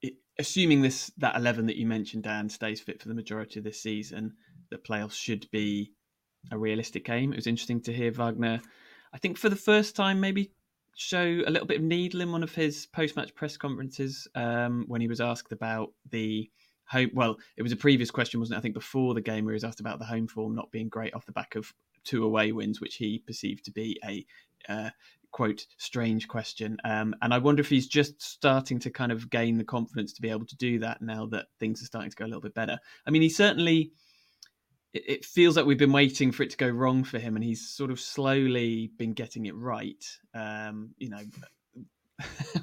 it, 0.02 0.16
assuming 0.40 0.82
this 0.82 1.12
that 1.18 1.36
eleven 1.36 1.68
that 1.68 1.76
you 1.76 1.86
mentioned, 1.86 2.24
Dan, 2.24 2.50
stays 2.50 2.82
fit 2.82 3.02
for 3.02 3.08
the 3.08 3.14
majority 3.14 3.60
of 3.60 3.66
this 3.66 3.82
season, 3.82 4.34
the 4.70 4.78
playoffs 4.78 5.14
should 5.14 5.50
be 5.52 5.94
a 6.52 6.58
realistic 6.58 7.10
aim. 7.10 7.34
It 7.34 7.38
was 7.38 7.48
interesting 7.48 7.82
to 7.82 7.94
hear 7.94 8.12
Wagner, 8.12 8.62
I 9.14 9.18
think 9.18 9.38
for 9.38 9.50
the 9.50 9.56
first 9.56 9.96
time, 9.96 10.20
maybe 10.20 10.52
show 10.96 11.42
a 11.46 11.50
little 11.50 11.68
bit 11.68 11.78
of 11.78 11.84
needle 11.84 12.22
in 12.22 12.32
one 12.32 12.44
of 12.44 12.54
his 12.54 12.86
post-match 12.88 13.34
press 13.36 13.58
conferences 13.58 14.28
um, 14.36 14.86
when 14.88 15.02
he 15.02 15.08
was 15.08 15.22
asked 15.22 15.52
about 15.52 15.94
the 16.12 16.50
home. 16.86 17.10
Well, 17.14 17.38
it 17.58 17.64
was 17.64 17.72
a 17.72 17.78
previous 17.78 18.12
question, 18.12 18.40
wasn't 18.40 18.56
it? 18.56 18.60
I 18.60 18.62
think 18.62 18.74
before 18.74 19.14
the 19.14 19.22
game, 19.22 19.46
where 19.46 19.54
he 19.54 19.56
was 19.56 19.64
asked 19.64 19.80
about 19.80 20.00
the 20.00 20.06
home 20.06 20.28
form 20.28 20.56
not 20.56 20.72
being 20.72 20.90
great 20.90 21.14
off 21.14 21.26
the 21.26 21.32
back 21.32 21.56
of 21.56 21.74
two 22.04 22.24
away 22.24 22.52
wins, 22.52 22.82
which 22.82 22.96
he 22.96 23.20
perceived 23.20 23.66
to 23.66 23.72
be 23.72 24.00
a 24.06 24.26
uh, 24.68 24.90
quote 25.32 25.66
strange 25.78 26.28
question. 26.28 26.78
Um, 26.84 27.16
and 27.22 27.34
I 27.34 27.38
wonder 27.38 27.62
if 27.62 27.70
he's 27.70 27.88
just 27.88 28.22
starting 28.22 28.80
to 28.80 28.90
kind 28.90 29.12
of 29.12 29.30
gain 29.30 29.58
the 29.58 29.64
confidence 29.64 30.14
to 30.14 30.22
be 30.22 30.30
able 30.30 30.46
to 30.46 30.56
do 30.58 30.80
that 30.80 31.02
now 31.02 31.26
that 31.28 31.48
things 31.60 31.82
are 31.82 31.86
starting 31.86 32.12
to 32.12 32.18
go 32.18 32.26
a 32.26 32.28
little 32.28 32.42
bit 32.42 32.54
better. 32.54 32.80
I 33.06 33.12
mean, 33.12 33.22
he 33.22 33.30
certainly 33.30 33.92
it, 34.96 35.04
it 35.08 35.26
feels 35.26 35.58
like 35.58 35.66
we've 35.66 35.78
been 35.78 35.92
waiting 35.92 36.32
for 36.32 36.44
it 36.44 36.50
to 36.52 36.58
go 36.58 36.70
wrong 36.70 37.04
for 37.04 37.20
him, 37.20 37.36
and 37.36 37.44
he's 37.44 37.70
sort 37.70 37.92
of 37.92 38.00
slowly 38.00 38.90
been 38.98 39.14
getting 39.14 39.46
it 39.46 39.56
right. 39.56 40.04
Um, 40.34 40.96
you 40.98 41.10
know, 41.10 41.22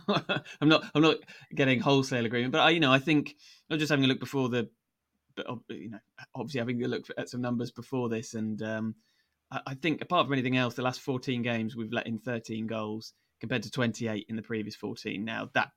I'm 0.60 0.68
not 0.68 0.84
I'm 0.94 1.02
not 1.02 1.18
getting 1.54 1.78
wholesale 1.78 2.24
agreement, 2.24 2.52
but 2.52 2.62
I, 2.62 2.70
you 2.70 2.80
know 2.80 2.92
I 2.92 2.98
think 2.98 3.36
I'm 3.70 3.78
just 3.78 3.90
having 3.90 4.06
a 4.06 4.08
look 4.08 4.20
before 4.20 4.48
the, 4.48 4.68
you 5.68 5.90
know 5.90 5.98
obviously 6.34 6.58
having 6.58 6.82
a 6.82 6.88
look 6.88 7.06
at 7.18 7.28
some 7.28 7.42
numbers 7.42 7.70
before 7.70 8.08
this, 8.08 8.34
and 8.34 8.60
um, 8.62 8.94
I, 9.50 9.60
I, 9.68 9.74
think 9.74 10.00
apart 10.00 10.26
from 10.26 10.32
anything 10.32 10.56
else, 10.56 10.74
the 10.74 10.82
last 10.82 11.00
14 11.02 11.42
games 11.42 11.76
we've 11.76 11.92
let 11.92 12.06
in 12.06 12.18
13 12.18 12.66
goals 12.66 13.12
compared 13.40 13.62
to 13.64 13.70
28 13.70 14.26
in 14.28 14.36
the 14.36 14.42
previous 14.42 14.76
14. 14.76 15.22
Now 15.22 15.50
that 15.52 15.68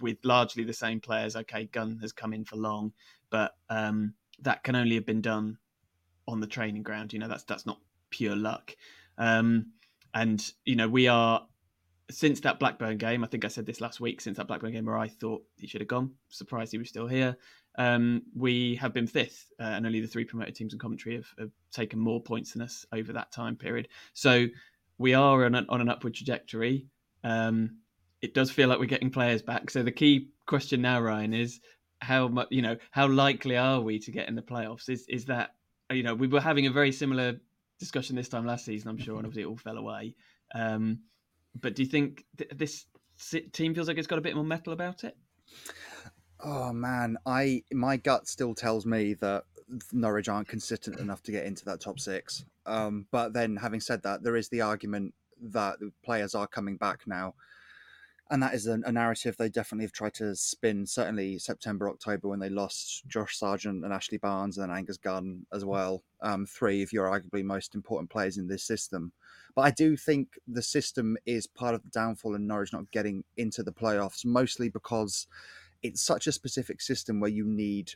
with 0.00 0.18
largely 0.24 0.64
the 0.64 0.72
same 0.72 1.00
players, 1.00 1.36
okay, 1.36 1.66
Gunn 1.66 1.98
has 2.00 2.12
come 2.12 2.32
in 2.32 2.44
for 2.44 2.56
Long, 2.56 2.92
but 3.30 3.52
um, 3.68 4.14
that 4.40 4.62
can 4.62 4.74
only 4.74 4.94
have 4.94 5.06
been 5.06 5.20
done 5.20 5.58
on 6.28 6.40
the 6.40 6.46
training 6.46 6.82
ground. 6.84 7.12
You 7.12 7.18
know, 7.18 7.28
that's 7.28 7.44
that's 7.44 7.66
not 7.66 7.80
pure 8.10 8.36
luck. 8.36 8.76
Um, 9.16 9.72
and 10.14 10.44
you 10.64 10.76
know, 10.76 10.88
we 10.88 11.08
are 11.08 11.44
since 12.10 12.40
that 12.40 12.60
Blackburn 12.60 12.98
game. 12.98 13.24
I 13.24 13.26
think 13.26 13.44
I 13.44 13.48
said 13.48 13.66
this 13.66 13.80
last 13.80 14.00
week. 14.00 14.20
Since 14.20 14.36
that 14.36 14.46
Blackburn 14.46 14.72
game, 14.72 14.84
where 14.84 14.98
I 14.98 15.08
thought 15.08 15.42
he 15.56 15.66
should 15.66 15.80
have 15.80 15.88
gone, 15.88 16.12
surprised 16.28 16.70
he 16.72 16.78
was 16.78 16.88
still 16.88 17.08
here. 17.08 17.36
Um, 17.76 18.22
we 18.36 18.76
have 18.76 18.92
been 18.92 19.06
fifth, 19.06 19.50
uh, 19.60 19.64
and 19.64 19.86
only 19.86 20.00
the 20.00 20.06
three 20.06 20.24
promoted 20.24 20.54
teams 20.54 20.72
in 20.72 20.78
commentary 20.78 21.16
have, 21.16 21.28
have, 21.38 21.50
taken 21.70 21.98
more 21.98 22.20
points 22.20 22.52
than 22.52 22.62
us 22.62 22.84
over 22.92 23.12
that 23.12 23.30
time 23.30 23.54
period. 23.54 23.88
So 24.14 24.46
we 24.96 25.14
are 25.14 25.44
on 25.44 25.54
an, 25.54 25.66
on 25.68 25.80
an 25.80 25.88
upward 25.88 26.14
trajectory. 26.14 26.86
Um, 27.22 27.78
it 28.20 28.34
does 28.34 28.50
feel 28.50 28.68
like 28.68 28.80
we're 28.80 28.86
getting 28.86 29.10
players 29.10 29.42
back. 29.42 29.70
So 29.70 29.82
the 29.84 29.92
key 29.92 30.30
question 30.46 30.82
now, 30.82 31.00
Ryan, 31.00 31.34
is 31.34 31.60
how 32.00 32.28
much 32.28 32.48
you 32.50 32.62
know 32.62 32.76
how 32.90 33.06
likely 33.08 33.56
are 33.56 33.80
we 33.80 33.98
to 34.00 34.10
get 34.10 34.28
in 34.28 34.34
the 34.34 34.42
playoffs? 34.42 34.88
Is 34.88 35.06
is 35.08 35.26
that 35.26 35.50
you 35.90 36.02
know 36.02 36.14
we 36.14 36.26
were 36.26 36.40
having 36.40 36.66
a 36.66 36.70
very 36.70 36.92
similar 36.92 37.40
discussion 37.78 38.16
this 38.16 38.28
time 38.28 38.46
last 38.46 38.64
season, 38.64 38.88
I'm 38.88 38.98
sure, 38.98 39.16
and 39.16 39.26
obviously 39.26 39.42
it 39.42 39.46
all 39.46 39.56
fell 39.56 39.78
away. 39.78 40.14
Um, 40.54 41.00
but 41.60 41.74
do 41.74 41.82
you 41.82 41.88
think 41.88 42.24
th- 42.36 42.50
this 42.54 42.86
team 43.52 43.74
feels 43.74 43.88
like 43.88 43.98
it's 43.98 44.06
got 44.06 44.18
a 44.18 44.22
bit 44.22 44.34
more 44.34 44.44
metal 44.44 44.72
about 44.72 45.04
it? 45.04 45.16
Oh 46.40 46.72
man, 46.72 47.16
I 47.26 47.62
my 47.72 47.96
gut 47.96 48.28
still 48.28 48.54
tells 48.54 48.86
me 48.86 49.14
that 49.14 49.44
Norwich 49.92 50.28
aren't 50.28 50.48
consistent 50.48 50.98
enough 51.00 51.22
to 51.24 51.32
get 51.32 51.46
into 51.46 51.64
that 51.66 51.80
top 51.80 51.98
six. 51.98 52.44
Um, 52.66 53.06
but 53.10 53.32
then, 53.32 53.56
having 53.56 53.80
said 53.80 54.02
that, 54.02 54.22
there 54.22 54.36
is 54.36 54.48
the 54.48 54.60
argument 54.60 55.14
that 55.40 55.80
the 55.80 55.92
players 56.04 56.34
are 56.34 56.46
coming 56.46 56.76
back 56.76 57.06
now, 57.06 57.34
and 58.30 58.42
that 58.42 58.54
is 58.54 58.66
a, 58.66 58.78
a, 58.84 58.92
narrative 58.92 59.36
they 59.36 59.48
definitely 59.48 59.84
have 59.84 59.92
tried 59.92 60.14
to 60.14 60.36
spin. 60.36 60.84
Certainly, 60.84 61.38
September, 61.38 61.88
October, 61.88 62.28
when 62.28 62.40
they 62.40 62.50
lost 62.50 63.06
Josh 63.08 63.38
Sargent 63.38 63.84
and 63.84 63.92
Ashley 63.92 64.18
Barnes 64.18 64.58
and 64.58 64.70
Angus 64.70 64.98
Gunn 64.98 65.46
as 65.52 65.64
well, 65.64 66.02
um, 66.20 66.44
three 66.44 66.82
of 66.82 66.92
your 66.92 67.06
arguably 67.06 67.42
most 67.42 67.74
important 67.74 68.10
players 68.10 68.36
in 68.36 68.46
this 68.46 68.64
system. 68.64 69.12
But 69.54 69.62
I 69.62 69.70
do 69.70 69.96
think 69.96 70.38
the 70.46 70.62
system 70.62 71.16
is 71.24 71.46
part 71.46 71.74
of 71.74 71.82
the 71.82 71.90
downfall 71.90 72.34
in 72.34 72.46
Norwich 72.46 72.72
not 72.72 72.90
getting 72.90 73.24
into 73.36 73.62
the 73.62 73.72
playoffs, 73.72 74.26
mostly 74.26 74.68
because 74.68 75.26
it's 75.82 76.02
such 76.02 76.26
a 76.26 76.32
specific 76.32 76.82
system 76.82 77.20
where 77.20 77.30
you 77.30 77.46
need 77.46 77.92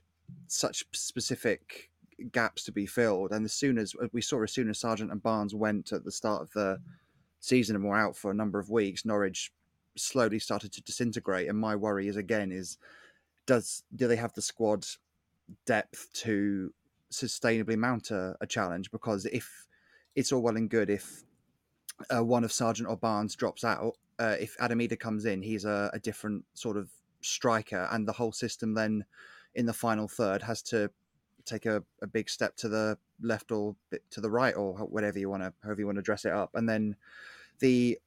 such 0.46 0.84
specific 0.92 1.90
gaps 2.30 2.64
to 2.64 2.72
be 2.72 2.86
filled. 2.86 3.32
And 3.32 3.44
as 3.44 3.52
soon 3.52 3.76
as 3.76 3.94
we 4.12 4.22
saw, 4.22 4.42
as 4.42 4.52
soon 4.52 4.70
as 4.70 4.78
Sargent 4.78 5.10
and 5.10 5.22
Barnes 5.22 5.54
went 5.54 5.92
at 5.92 6.04
the 6.04 6.12
start 6.12 6.42
of 6.42 6.52
the 6.52 6.78
season 7.40 7.76
and 7.76 7.84
were 7.84 7.96
out 7.96 8.16
for 8.16 8.30
a 8.30 8.34
number 8.34 8.58
of 8.58 8.70
weeks, 8.70 9.04
Norwich 9.04 9.52
slowly 9.96 10.38
started 10.38 10.72
to 10.72 10.82
disintegrate. 10.82 11.48
And 11.48 11.58
my 11.58 11.76
worry 11.76 12.08
is 12.08 12.16
again 12.16 12.52
is 12.52 12.78
does 13.46 13.84
do 13.94 14.08
they 14.08 14.16
have 14.16 14.32
the 14.34 14.42
squad 14.42 14.86
depth 15.66 16.08
to 16.14 16.72
sustainably 17.10 17.76
mount 17.76 18.10
a, 18.10 18.36
a 18.40 18.46
challenge? 18.46 18.90
Because 18.90 19.26
if 19.26 19.66
it's 20.14 20.32
all 20.32 20.42
well 20.42 20.56
and 20.56 20.70
good 20.70 20.90
if 20.90 21.24
uh, 22.14 22.24
one 22.24 22.44
of 22.44 22.52
Sargent 22.52 22.88
or 22.88 22.96
Barnes 22.96 23.36
drops 23.36 23.64
out, 23.64 23.96
uh, 24.18 24.36
if 24.40 24.56
Adam 24.60 24.78
Idah 24.78 24.98
comes 24.98 25.24
in, 25.24 25.42
he's 25.42 25.64
a, 25.64 25.90
a 25.92 25.98
different 25.98 26.44
sort 26.54 26.76
of 26.76 26.90
striker, 27.20 27.88
and 27.92 28.06
the 28.06 28.12
whole 28.12 28.32
system 28.32 28.74
then 28.74 29.04
in 29.54 29.66
the 29.66 29.72
final 29.72 30.08
third 30.08 30.42
has 30.42 30.62
to 30.62 30.90
take 31.44 31.66
a, 31.66 31.82
a 32.00 32.06
big 32.06 32.30
step 32.30 32.56
to 32.56 32.68
the 32.68 32.96
left 33.20 33.52
or 33.52 33.74
to 34.10 34.20
the 34.20 34.30
right 34.30 34.56
or 34.56 34.74
whatever 34.74 35.18
you 35.18 35.28
want 35.28 35.42
to 35.42 35.52
however 35.62 35.80
you 35.80 35.86
want 35.86 35.96
to 35.96 36.02
dress 36.02 36.24
it 36.24 36.32
up 36.32 36.50
and 36.54 36.68
then 36.68 36.96
the 37.58 37.98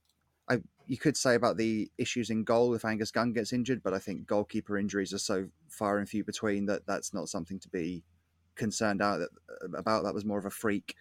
you 0.87 0.97
could 0.97 1.17
say 1.17 1.35
about 1.35 1.57
the 1.57 1.89
issues 1.97 2.29
in 2.29 2.43
goal 2.43 2.73
if 2.73 2.85
Angus 2.85 3.11
Gunn 3.11 3.33
gets 3.33 3.53
injured 3.53 3.81
but 3.83 3.93
I 3.93 3.99
think 3.99 4.27
goalkeeper 4.27 4.77
injuries 4.77 5.13
are 5.13 5.19
so 5.19 5.47
far 5.69 5.97
and 5.97 6.07
few 6.07 6.23
between 6.23 6.65
that 6.67 6.85
that's 6.85 7.13
not 7.13 7.29
something 7.29 7.59
to 7.59 7.69
be 7.69 8.03
concerned 8.55 9.01
out 9.01 9.21
uh, 9.21 9.77
about 9.77 10.03
that 10.03 10.13
was 10.13 10.25
more 10.25 10.39
of 10.39 10.45
a 10.45 10.49
freak 10.51 10.95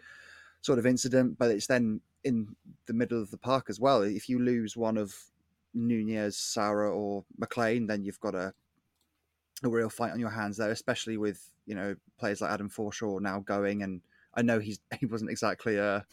sort 0.62 0.78
of 0.78 0.86
incident 0.86 1.38
but 1.38 1.50
it's 1.50 1.66
then 1.66 2.00
in 2.24 2.56
the 2.86 2.94
middle 2.94 3.20
of 3.20 3.30
the 3.30 3.38
park 3.38 3.66
as 3.68 3.78
well 3.78 4.02
if 4.02 4.28
you 4.28 4.38
lose 4.38 4.76
one 4.76 4.96
of 4.96 5.14
Nunez, 5.74 6.36
Sara, 6.36 6.90
or 6.90 7.24
McLean, 7.36 7.86
then 7.86 8.04
you've 8.04 8.20
got 8.20 8.34
a 8.34 8.54
a 9.62 9.68
real 9.68 9.88
fight 9.88 10.12
on 10.12 10.20
your 10.20 10.30
hands 10.30 10.56
there, 10.56 10.70
especially 10.70 11.16
with 11.16 11.52
you 11.66 11.74
know 11.74 11.96
players 12.18 12.40
like 12.40 12.50
Adam 12.50 12.70
Forshaw 12.70 13.20
now 13.20 13.40
going. 13.40 13.82
And 13.82 14.00
I 14.36 14.42
know 14.42 14.58
he's 14.58 14.80
he 15.00 15.06
wasn't 15.06 15.30
exactly 15.30 15.76
a 15.76 16.04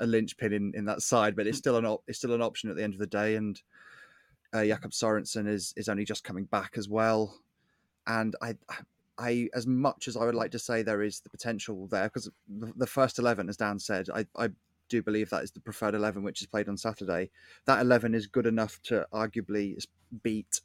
a 0.00 0.06
linchpin 0.06 0.52
in, 0.52 0.72
in 0.74 0.84
that 0.86 1.02
side, 1.02 1.36
but 1.36 1.46
it's 1.46 1.58
still 1.58 1.76
an 1.76 1.86
op, 1.86 2.02
it's 2.06 2.18
still 2.18 2.34
an 2.34 2.42
option 2.42 2.70
at 2.70 2.76
the 2.76 2.82
end 2.82 2.94
of 2.94 3.00
the 3.00 3.06
day. 3.06 3.36
And 3.36 3.60
uh, 4.52 4.64
Jakob 4.64 4.92
Sorensen 4.92 5.48
is 5.48 5.72
is 5.76 5.88
only 5.88 6.04
just 6.04 6.24
coming 6.24 6.44
back 6.44 6.74
as 6.76 6.88
well. 6.88 7.38
And 8.06 8.34
I 8.42 8.56
I 9.18 9.48
as 9.54 9.66
much 9.66 10.08
as 10.08 10.16
I 10.16 10.24
would 10.24 10.34
like 10.34 10.50
to 10.52 10.58
say 10.58 10.82
there 10.82 11.02
is 11.02 11.20
the 11.20 11.30
potential 11.30 11.86
there 11.88 12.04
because 12.04 12.30
the, 12.48 12.72
the 12.76 12.86
first 12.86 13.18
eleven, 13.18 13.48
as 13.48 13.56
Dan 13.56 13.78
said, 13.78 14.08
I 14.14 14.26
I 14.36 14.50
do 14.90 15.02
believe 15.02 15.30
that 15.30 15.44
is 15.44 15.52
the 15.52 15.60
preferred 15.60 15.94
11 15.94 16.22
which 16.22 16.40
is 16.42 16.48
played 16.48 16.68
on 16.68 16.76
saturday 16.76 17.30
that 17.64 17.80
11 17.80 18.12
is 18.12 18.26
good 18.26 18.44
enough 18.44 18.82
to 18.82 19.06
arguably 19.14 19.82
beat 20.22 20.60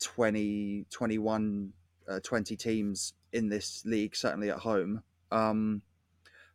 20 0.00 0.86
21 0.88 1.72
uh, 2.08 2.20
20 2.22 2.56
teams 2.56 3.14
in 3.32 3.48
this 3.48 3.82
league 3.84 4.16
certainly 4.16 4.50
at 4.50 4.58
home 4.58 5.02
um, 5.32 5.82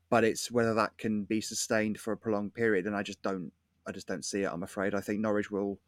but 0.10 0.24
it's 0.24 0.52
whether 0.52 0.74
that 0.74 0.98
can 0.98 1.24
be 1.24 1.42
sustained 1.42 2.00
for 2.00 2.14
a 2.14 2.18
prolonged 2.18 2.54
period 2.54 2.86
and 2.86 2.96
i 2.96 3.04
just 3.04 3.22
don't 3.22 3.52
i 3.88 3.92
just 3.92 4.08
don't 4.08 4.26
see 4.26 4.44
it 4.44 4.52
i'm 4.52 4.64
afraid 4.64 4.94
i 4.94 5.02
think 5.02 5.20
norwich 5.20 5.52
will 5.52 5.80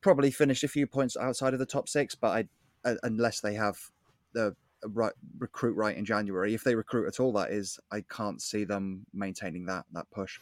probably 0.00 0.30
finish 0.30 0.62
a 0.62 0.68
few 0.68 0.86
points 0.86 1.16
outside 1.16 1.52
of 1.52 1.58
the 1.58 1.66
top 1.66 1.88
six 1.88 2.14
but 2.14 2.28
i 2.28 2.48
unless 3.02 3.40
they 3.40 3.54
have 3.54 3.76
the 4.32 4.54
right, 4.86 5.12
recruit 5.38 5.76
right 5.76 5.96
in 5.96 6.04
January. 6.04 6.54
If 6.54 6.64
they 6.64 6.74
recruit 6.74 7.06
at 7.06 7.20
all, 7.20 7.32
that 7.32 7.50
is, 7.50 7.78
I 7.90 8.02
can't 8.02 8.40
see 8.40 8.64
them 8.64 9.06
maintaining 9.12 9.66
that 9.66 9.84
that 9.92 10.10
push. 10.10 10.38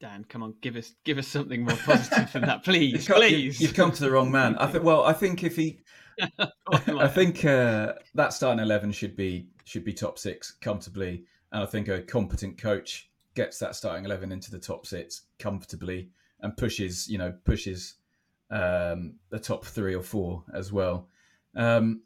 Dan, 0.00 0.24
come 0.28 0.42
on, 0.42 0.54
give 0.60 0.76
us 0.76 0.94
give 1.04 1.18
us 1.18 1.26
something 1.26 1.64
more 1.64 1.76
positive 1.76 2.32
than 2.32 2.42
that, 2.42 2.62
please, 2.64 2.92
you've 2.92 3.06
come, 3.06 3.16
please. 3.16 3.60
You've 3.60 3.74
come 3.74 3.90
to 3.92 4.00
the 4.00 4.10
wrong 4.10 4.30
man. 4.30 4.56
I 4.56 4.66
think. 4.66 4.84
Well, 4.84 5.04
I 5.04 5.12
think 5.12 5.42
if 5.42 5.56
he, 5.56 5.80
I 6.72 7.08
think 7.08 7.44
uh, 7.44 7.94
that 8.14 8.32
starting 8.32 8.62
eleven 8.62 8.92
should 8.92 9.16
be 9.16 9.48
should 9.64 9.84
be 9.84 9.92
top 9.92 10.18
six 10.18 10.52
comfortably, 10.60 11.24
and 11.52 11.62
I 11.62 11.66
think 11.66 11.88
a 11.88 12.02
competent 12.02 12.60
coach 12.60 13.10
gets 13.34 13.58
that 13.58 13.76
starting 13.76 14.04
eleven 14.04 14.32
into 14.32 14.50
the 14.50 14.58
top 14.58 14.86
six 14.86 15.22
comfortably 15.38 16.10
and 16.40 16.56
pushes, 16.56 17.08
you 17.08 17.18
know, 17.18 17.32
pushes 17.44 17.94
um, 18.50 19.14
the 19.30 19.38
top 19.38 19.64
three 19.64 19.94
or 19.94 20.02
four 20.02 20.44
as 20.52 20.72
well. 20.72 21.08
Um, 21.54 22.02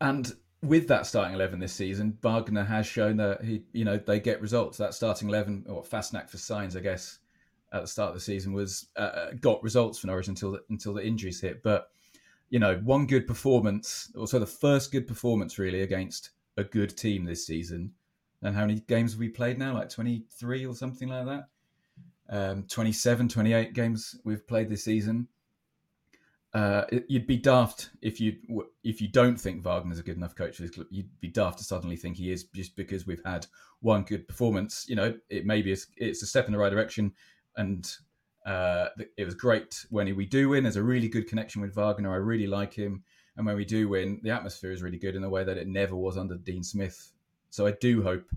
and 0.00 0.32
with 0.62 0.88
that 0.88 1.06
starting 1.06 1.34
eleven 1.34 1.60
this 1.60 1.72
season, 1.72 2.18
Wagner 2.22 2.64
has 2.64 2.86
shown 2.86 3.16
that 3.16 3.42
he, 3.42 3.62
you 3.72 3.84
know, 3.84 3.96
they 3.96 4.20
get 4.20 4.40
results. 4.40 4.78
That 4.78 4.94
starting 4.94 5.28
eleven, 5.28 5.64
or 5.68 5.82
Fassnacht 5.82 6.30
for 6.30 6.36
Sainz, 6.36 6.76
I 6.76 6.80
guess, 6.80 7.18
at 7.72 7.82
the 7.82 7.88
start 7.88 8.10
of 8.10 8.14
the 8.14 8.20
season 8.20 8.52
was 8.52 8.88
uh, 8.96 9.00
uh, 9.00 9.30
got 9.40 9.62
results 9.62 9.98
for 9.98 10.08
Norwich 10.08 10.28
until 10.28 10.52
the, 10.52 10.60
until 10.70 10.94
the 10.94 11.04
injuries 11.06 11.40
hit. 11.40 11.62
But 11.62 11.88
you 12.52 12.60
know, 12.60 12.76
one 12.84 13.06
good 13.06 13.26
performance, 13.26 14.12
also 14.16 14.38
the 14.38 14.46
first 14.46 14.92
good 14.92 15.08
performance 15.08 15.58
really 15.58 15.82
against 15.82 16.30
a 16.56 16.62
good 16.62 16.96
team 16.96 17.24
this 17.24 17.44
season. 17.44 17.92
And 18.42 18.54
how 18.54 18.66
many 18.66 18.80
games 18.80 19.12
have 19.12 19.20
we 19.20 19.28
played 19.28 19.58
now? 19.58 19.74
Like 19.74 19.88
23 19.88 20.66
or 20.66 20.74
something 20.74 21.08
like 21.08 21.26
that? 21.26 21.48
Um, 22.28 22.64
27, 22.68 23.28
28 23.28 23.72
games 23.72 24.16
we've 24.24 24.46
played 24.46 24.68
this 24.68 24.84
season 24.84 25.26
uh, 26.54 26.84
you'd 27.08 27.26
be 27.26 27.38
daft 27.38 27.90
if 28.02 28.20
you 28.20 28.36
if 28.84 29.00
you 29.00 29.08
don't 29.08 29.40
think 29.40 29.64
Wagner's 29.64 29.98
a 29.98 30.02
good 30.02 30.16
enough 30.16 30.34
coach 30.34 30.56
for 30.56 30.62
this 30.62 30.70
club. 30.70 30.86
You'd 30.90 31.08
be 31.20 31.28
daft 31.28 31.58
to 31.58 31.64
suddenly 31.64 31.96
think 31.96 32.16
he 32.16 32.30
is 32.30 32.44
just 32.44 32.76
because 32.76 33.06
we've 33.06 33.24
had 33.24 33.46
one 33.80 34.02
good 34.02 34.28
performance. 34.28 34.84
You 34.86 34.96
know, 34.96 35.14
it 35.30 35.46
maybe 35.46 35.72
it's, 35.72 35.86
it's 35.96 36.22
a 36.22 36.26
step 36.26 36.46
in 36.46 36.52
the 36.52 36.58
right 36.58 36.70
direction, 36.70 37.12
and 37.56 37.90
uh, 38.44 38.88
it 39.16 39.24
was 39.24 39.34
great 39.34 39.84
when 39.90 40.14
we 40.16 40.26
do 40.26 40.50
win. 40.50 40.64
There's 40.64 40.76
a 40.76 40.82
really 40.82 41.08
good 41.08 41.28
connection 41.28 41.62
with 41.62 41.74
Wagner. 41.74 42.12
I 42.12 42.16
really 42.16 42.46
like 42.46 42.74
him, 42.74 43.04
and 43.36 43.46
when 43.46 43.56
we 43.56 43.64
do 43.64 43.88
win, 43.88 44.20
the 44.22 44.30
atmosphere 44.30 44.72
is 44.72 44.82
really 44.82 44.98
good 44.98 45.16
in 45.16 45.24
a 45.24 45.30
way 45.30 45.44
that 45.44 45.58
it 45.58 45.68
never 45.68 45.96
was 45.96 46.16
under 46.16 46.36
Dean 46.36 46.62
Smith. 46.62 47.12
So 47.50 47.66
I 47.66 47.72
do 47.80 48.02
hope, 48.02 48.30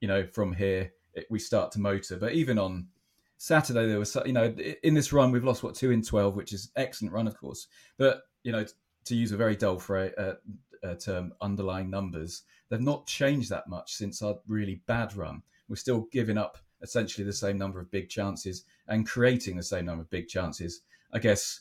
you 0.00 0.08
know, 0.08 0.26
from 0.26 0.52
here 0.52 0.92
it, 1.14 1.26
we 1.30 1.38
start 1.38 1.72
to 1.72 1.80
motor. 1.80 2.16
But 2.16 2.32
even 2.32 2.58
on 2.58 2.88
Saturday 3.36 3.86
there 3.86 3.98
was 3.98 4.16
you 4.26 4.32
know 4.32 4.54
in 4.82 4.94
this 4.94 5.12
run 5.12 5.32
we've 5.32 5.44
lost 5.44 5.62
what 5.62 5.74
two 5.74 5.90
in 5.90 6.02
twelve, 6.02 6.36
which 6.36 6.52
is 6.52 6.70
excellent 6.76 7.14
run 7.14 7.26
of 7.26 7.36
course, 7.38 7.66
but 7.96 8.22
you 8.42 8.52
know 8.52 8.64
to 9.04 9.16
use 9.16 9.32
a 9.32 9.36
very 9.36 9.56
dull 9.56 9.78
phrase, 9.78 10.12
uh, 10.18 10.34
uh, 10.82 10.94
term, 10.94 11.32
underlying 11.40 11.90
numbers, 11.90 12.42
they've 12.68 12.80
not 12.80 13.06
changed 13.06 13.50
that 13.50 13.68
much 13.68 13.94
since 13.94 14.22
our 14.22 14.36
really 14.46 14.82
bad 14.86 15.16
run. 15.16 15.42
We're 15.68 15.76
still 15.76 16.06
giving 16.12 16.38
up 16.38 16.58
essentially 16.82 17.24
the 17.24 17.32
same 17.32 17.58
number 17.58 17.80
of 17.80 17.90
big 17.90 18.08
chances 18.08 18.64
and 18.88 19.06
creating 19.06 19.56
the 19.56 19.62
same 19.62 19.86
number 19.86 20.02
of 20.02 20.10
big 20.10 20.28
chances. 20.28 20.82
I 21.12 21.18
guess 21.18 21.60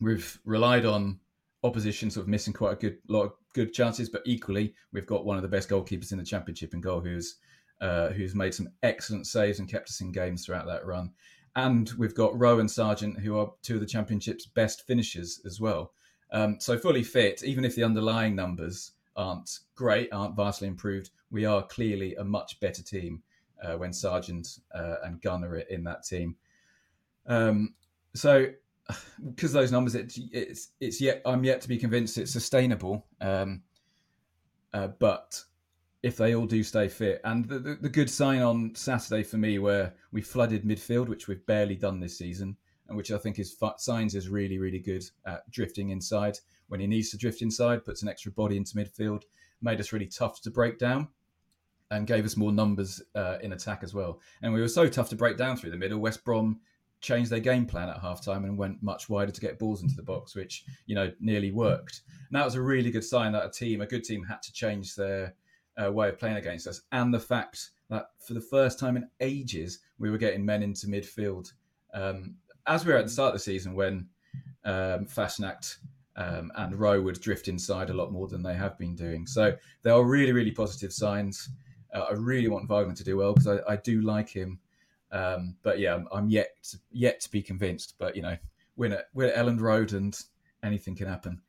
we've 0.00 0.38
relied 0.44 0.84
on 0.84 1.20
opposition 1.64 2.10
sort 2.10 2.24
of 2.24 2.28
missing 2.28 2.52
quite 2.52 2.72
a 2.72 2.76
good 2.76 2.98
lot 3.08 3.24
of 3.24 3.32
good 3.52 3.72
chances, 3.72 4.08
but 4.08 4.22
equally 4.24 4.74
we've 4.92 5.06
got 5.06 5.24
one 5.24 5.36
of 5.36 5.42
the 5.42 5.48
best 5.48 5.68
goalkeepers 5.68 6.12
in 6.12 6.18
the 6.18 6.24
championship 6.24 6.74
in 6.74 6.80
goal, 6.80 7.00
who's 7.00 7.36
uh, 7.80 8.08
who's 8.10 8.34
made 8.34 8.54
some 8.54 8.68
excellent 8.82 9.26
saves 9.26 9.58
and 9.58 9.68
kept 9.68 9.88
us 9.88 10.00
in 10.00 10.10
games 10.12 10.44
throughout 10.44 10.66
that 10.66 10.86
run. 10.86 11.12
And 11.54 11.90
we've 11.98 12.14
got 12.14 12.38
Rowe 12.38 12.58
and 12.58 12.70
Sargent, 12.70 13.20
who 13.20 13.38
are 13.38 13.52
two 13.62 13.74
of 13.74 13.80
the 13.80 13.86
championship's 13.86 14.46
best 14.46 14.86
finishers 14.86 15.40
as 15.44 15.60
well. 15.60 15.92
Um, 16.32 16.60
so 16.60 16.78
fully 16.78 17.02
fit, 17.02 17.42
even 17.42 17.64
if 17.64 17.74
the 17.74 17.84
underlying 17.84 18.36
numbers 18.36 18.92
aren't 19.16 19.60
great, 19.74 20.12
aren't 20.12 20.36
vastly 20.36 20.68
improved. 20.68 21.10
We 21.30 21.44
are 21.44 21.62
clearly 21.62 22.14
a 22.14 22.24
much 22.24 22.60
better 22.60 22.82
team 22.82 23.22
uh, 23.62 23.76
when 23.76 23.92
Sargent 23.92 24.58
uh, 24.74 24.96
and 25.04 25.20
Gunn 25.20 25.44
are 25.44 25.56
in 25.56 25.84
that 25.84 26.04
team. 26.04 26.36
Um, 27.26 27.74
so, 28.14 28.46
because 29.34 29.52
those 29.52 29.72
numbers, 29.72 29.94
it's 29.94 30.18
it's 30.32 30.68
it's 30.80 31.00
yet 31.00 31.22
I'm 31.24 31.44
yet 31.44 31.60
to 31.62 31.68
be 31.68 31.78
convinced 31.78 32.18
it's 32.18 32.32
sustainable. 32.32 33.06
Um, 33.20 33.62
uh, 34.72 34.88
but 34.88 35.42
if 36.02 36.16
they 36.16 36.34
all 36.34 36.46
do 36.46 36.62
stay 36.62 36.88
fit, 36.88 37.20
and 37.24 37.44
the, 37.46 37.58
the, 37.58 37.74
the 37.82 37.88
good 37.88 38.10
sign 38.10 38.42
on 38.42 38.74
Saturday 38.74 39.22
for 39.22 39.36
me, 39.36 39.58
where 39.58 39.94
we 40.12 40.22
flooded 40.22 40.64
midfield, 40.64 41.08
which 41.08 41.26
we've 41.26 41.44
barely 41.46 41.74
done 41.74 42.00
this 42.00 42.18
season, 42.18 42.56
and 42.88 42.96
which 42.96 43.10
I 43.10 43.18
think 43.18 43.38
is 43.38 43.56
Sainz 43.58 44.14
is 44.14 44.28
really 44.28 44.58
really 44.58 44.80
good 44.80 45.04
at 45.26 45.50
drifting 45.50 45.90
inside 45.90 46.38
when 46.68 46.80
he 46.80 46.86
needs 46.86 47.10
to 47.10 47.16
drift 47.16 47.42
inside, 47.42 47.84
puts 47.84 48.02
an 48.02 48.08
extra 48.08 48.30
body 48.30 48.56
into 48.56 48.76
midfield, 48.76 49.22
made 49.62 49.80
us 49.80 49.92
really 49.92 50.06
tough 50.06 50.40
to 50.42 50.50
break 50.50 50.78
down 50.78 51.08
and 51.90 52.06
gave 52.06 52.24
us 52.24 52.36
more 52.36 52.52
numbers 52.52 53.02
uh, 53.14 53.38
in 53.42 53.52
attack 53.52 53.82
as 53.82 53.94
well. 53.94 54.20
And 54.42 54.52
we 54.52 54.60
were 54.60 54.68
so 54.68 54.88
tough 54.88 55.08
to 55.10 55.16
break 55.16 55.36
down 55.36 55.56
through 55.56 55.70
the 55.70 55.76
middle. 55.76 55.98
West 55.98 56.24
Brom 56.24 56.60
changed 57.00 57.30
their 57.30 57.40
game 57.40 57.64
plan 57.64 57.88
at 57.88 58.02
halftime 58.02 58.44
and 58.44 58.58
went 58.58 58.82
much 58.82 59.08
wider 59.08 59.30
to 59.30 59.40
get 59.40 59.58
balls 59.58 59.82
into 59.82 59.94
the 59.94 60.02
box, 60.02 60.34
which 60.34 60.64
you 60.86 60.94
know 60.94 61.10
nearly 61.20 61.50
worked. 61.50 62.02
And 62.28 62.38
that 62.38 62.44
was 62.44 62.56
a 62.56 62.62
really 62.62 62.90
good 62.90 63.04
sign 63.04 63.32
that 63.32 63.46
a 63.46 63.50
team, 63.50 63.80
a 63.80 63.86
good 63.86 64.04
team, 64.04 64.24
had 64.24 64.42
to 64.42 64.52
change 64.52 64.94
their 64.94 65.34
uh, 65.82 65.90
way 65.92 66.08
of 66.08 66.18
playing 66.18 66.36
against 66.36 66.66
us. 66.66 66.82
And 66.92 67.12
the 67.12 67.20
fact 67.20 67.70
that 67.88 68.10
for 68.18 68.34
the 68.34 68.40
first 68.40 68.78
time 68.78 68.96
in 68.96 69.08
ages, 69.20 69.78
we 69.98 70.10
were 70.10 70.18
getting 70.18 70.44
men 70.44 70.62
into 70.62 70.88
midfield. 70.88 71.52
Um, 71.94 72.34
as 72.66 72.84
we 72.84 72.92
were 72.92 72.98
at 72.98 73.06
the 73.06 73.10
start 73.10 73.28
of 73.28 73.34
the 73.34 73.44
season, 73.44 73.74
when 73.74 74.08
um, 74.64 75.06
um, 76.16 76.52
and 76.56 76.74
Rowe 76.74 77.00
would 77.00 77.20
drift 77.20 77.48
inside 77.48 77.90
a 77.90 77.94
lot 77.94 78.12
more 78.12 78.26
than 78.26 78.42
they 78.42 78.54
have 78.54 78.76
been 78.76 78.94
doing. 78.94 79.26
So 79.26 79.56
there 79.82 79.94
are 79.94 80.04
really, 80.04 80.32
really 80.32 80.50
positive 80.50 80.92
signs. 80.92 81.48
Uh, 81.92 82.06
I 82.10 82.12
really 82.12 82.48
want 82.48 82.68
Wagner 82.68 82.94
to 82.94 83.04
do 83.04 83.16
well 83.16 83.34
because 83.34 83.46
I, 83.46 83.72
I, 83.72 83.76
do 83.76 84.02
like 84.02 84.28
him. 84.28 84.58
Um, 85.10 85.56
but 85.62 85.78
yeah, 85.78 85.94
I'm, 85.94 86.08
I'm, 86.12 86.28
yet 86.28 86.50
to, 86.70 86.78
yet 86.92 87.20
to 87.20 87.30
be 87.30 87.42
convinced. 87.42 87.94
But 87.98 88.14
you 88.14 88.22
know, 88.22 88.36
we're 88.76 88.92
at, 88.92 89.06
we're 89.14 89.28
at 89.28 89.36
Elland 89.36 89.60
Road 89.60 89.92
and 89.92 90.18
anything 90.62 90.94
can 90.94 91.06
happen. 91.06 91.40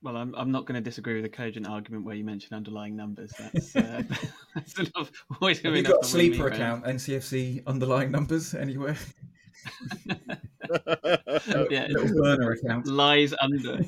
Well, 0.00 0.16
I'm, 0.16 0.32
I'm 0.36 0.52
not 0.52 0.64
going 0.64 0.76
to 0.76 0.80
disagree 0.80 1.14
with 1.14 1.24
the 1.24 1.36
cogent 1.36 1.66
argument 1.66 2.04
where 2.04 2.14
you 2.14 2.22
mentioned 2.22 2.52
underlying 2.52 2.94
numbers. 2.94 3.32
That's, 3.38 3.74
uh, 3.74 4.02
that's 4.54 4.78
enough. 4.78 5.10
Have 5.40 5.76
you 5.76 5.82
got 5.82 6.04
a 6.04 6.06
sleeper 6.06 6.46
account, 6.46 6.84
NCFC 6.84 7.66
underlying 7.66 8.12
numbers 8.12 8.54
anywhere? 8.54 8.96
yeah, 11.70 11.88
burner 12.14 12.52
account 12.52 12.86
lies 12.86 13.34
under. 13.40 13.80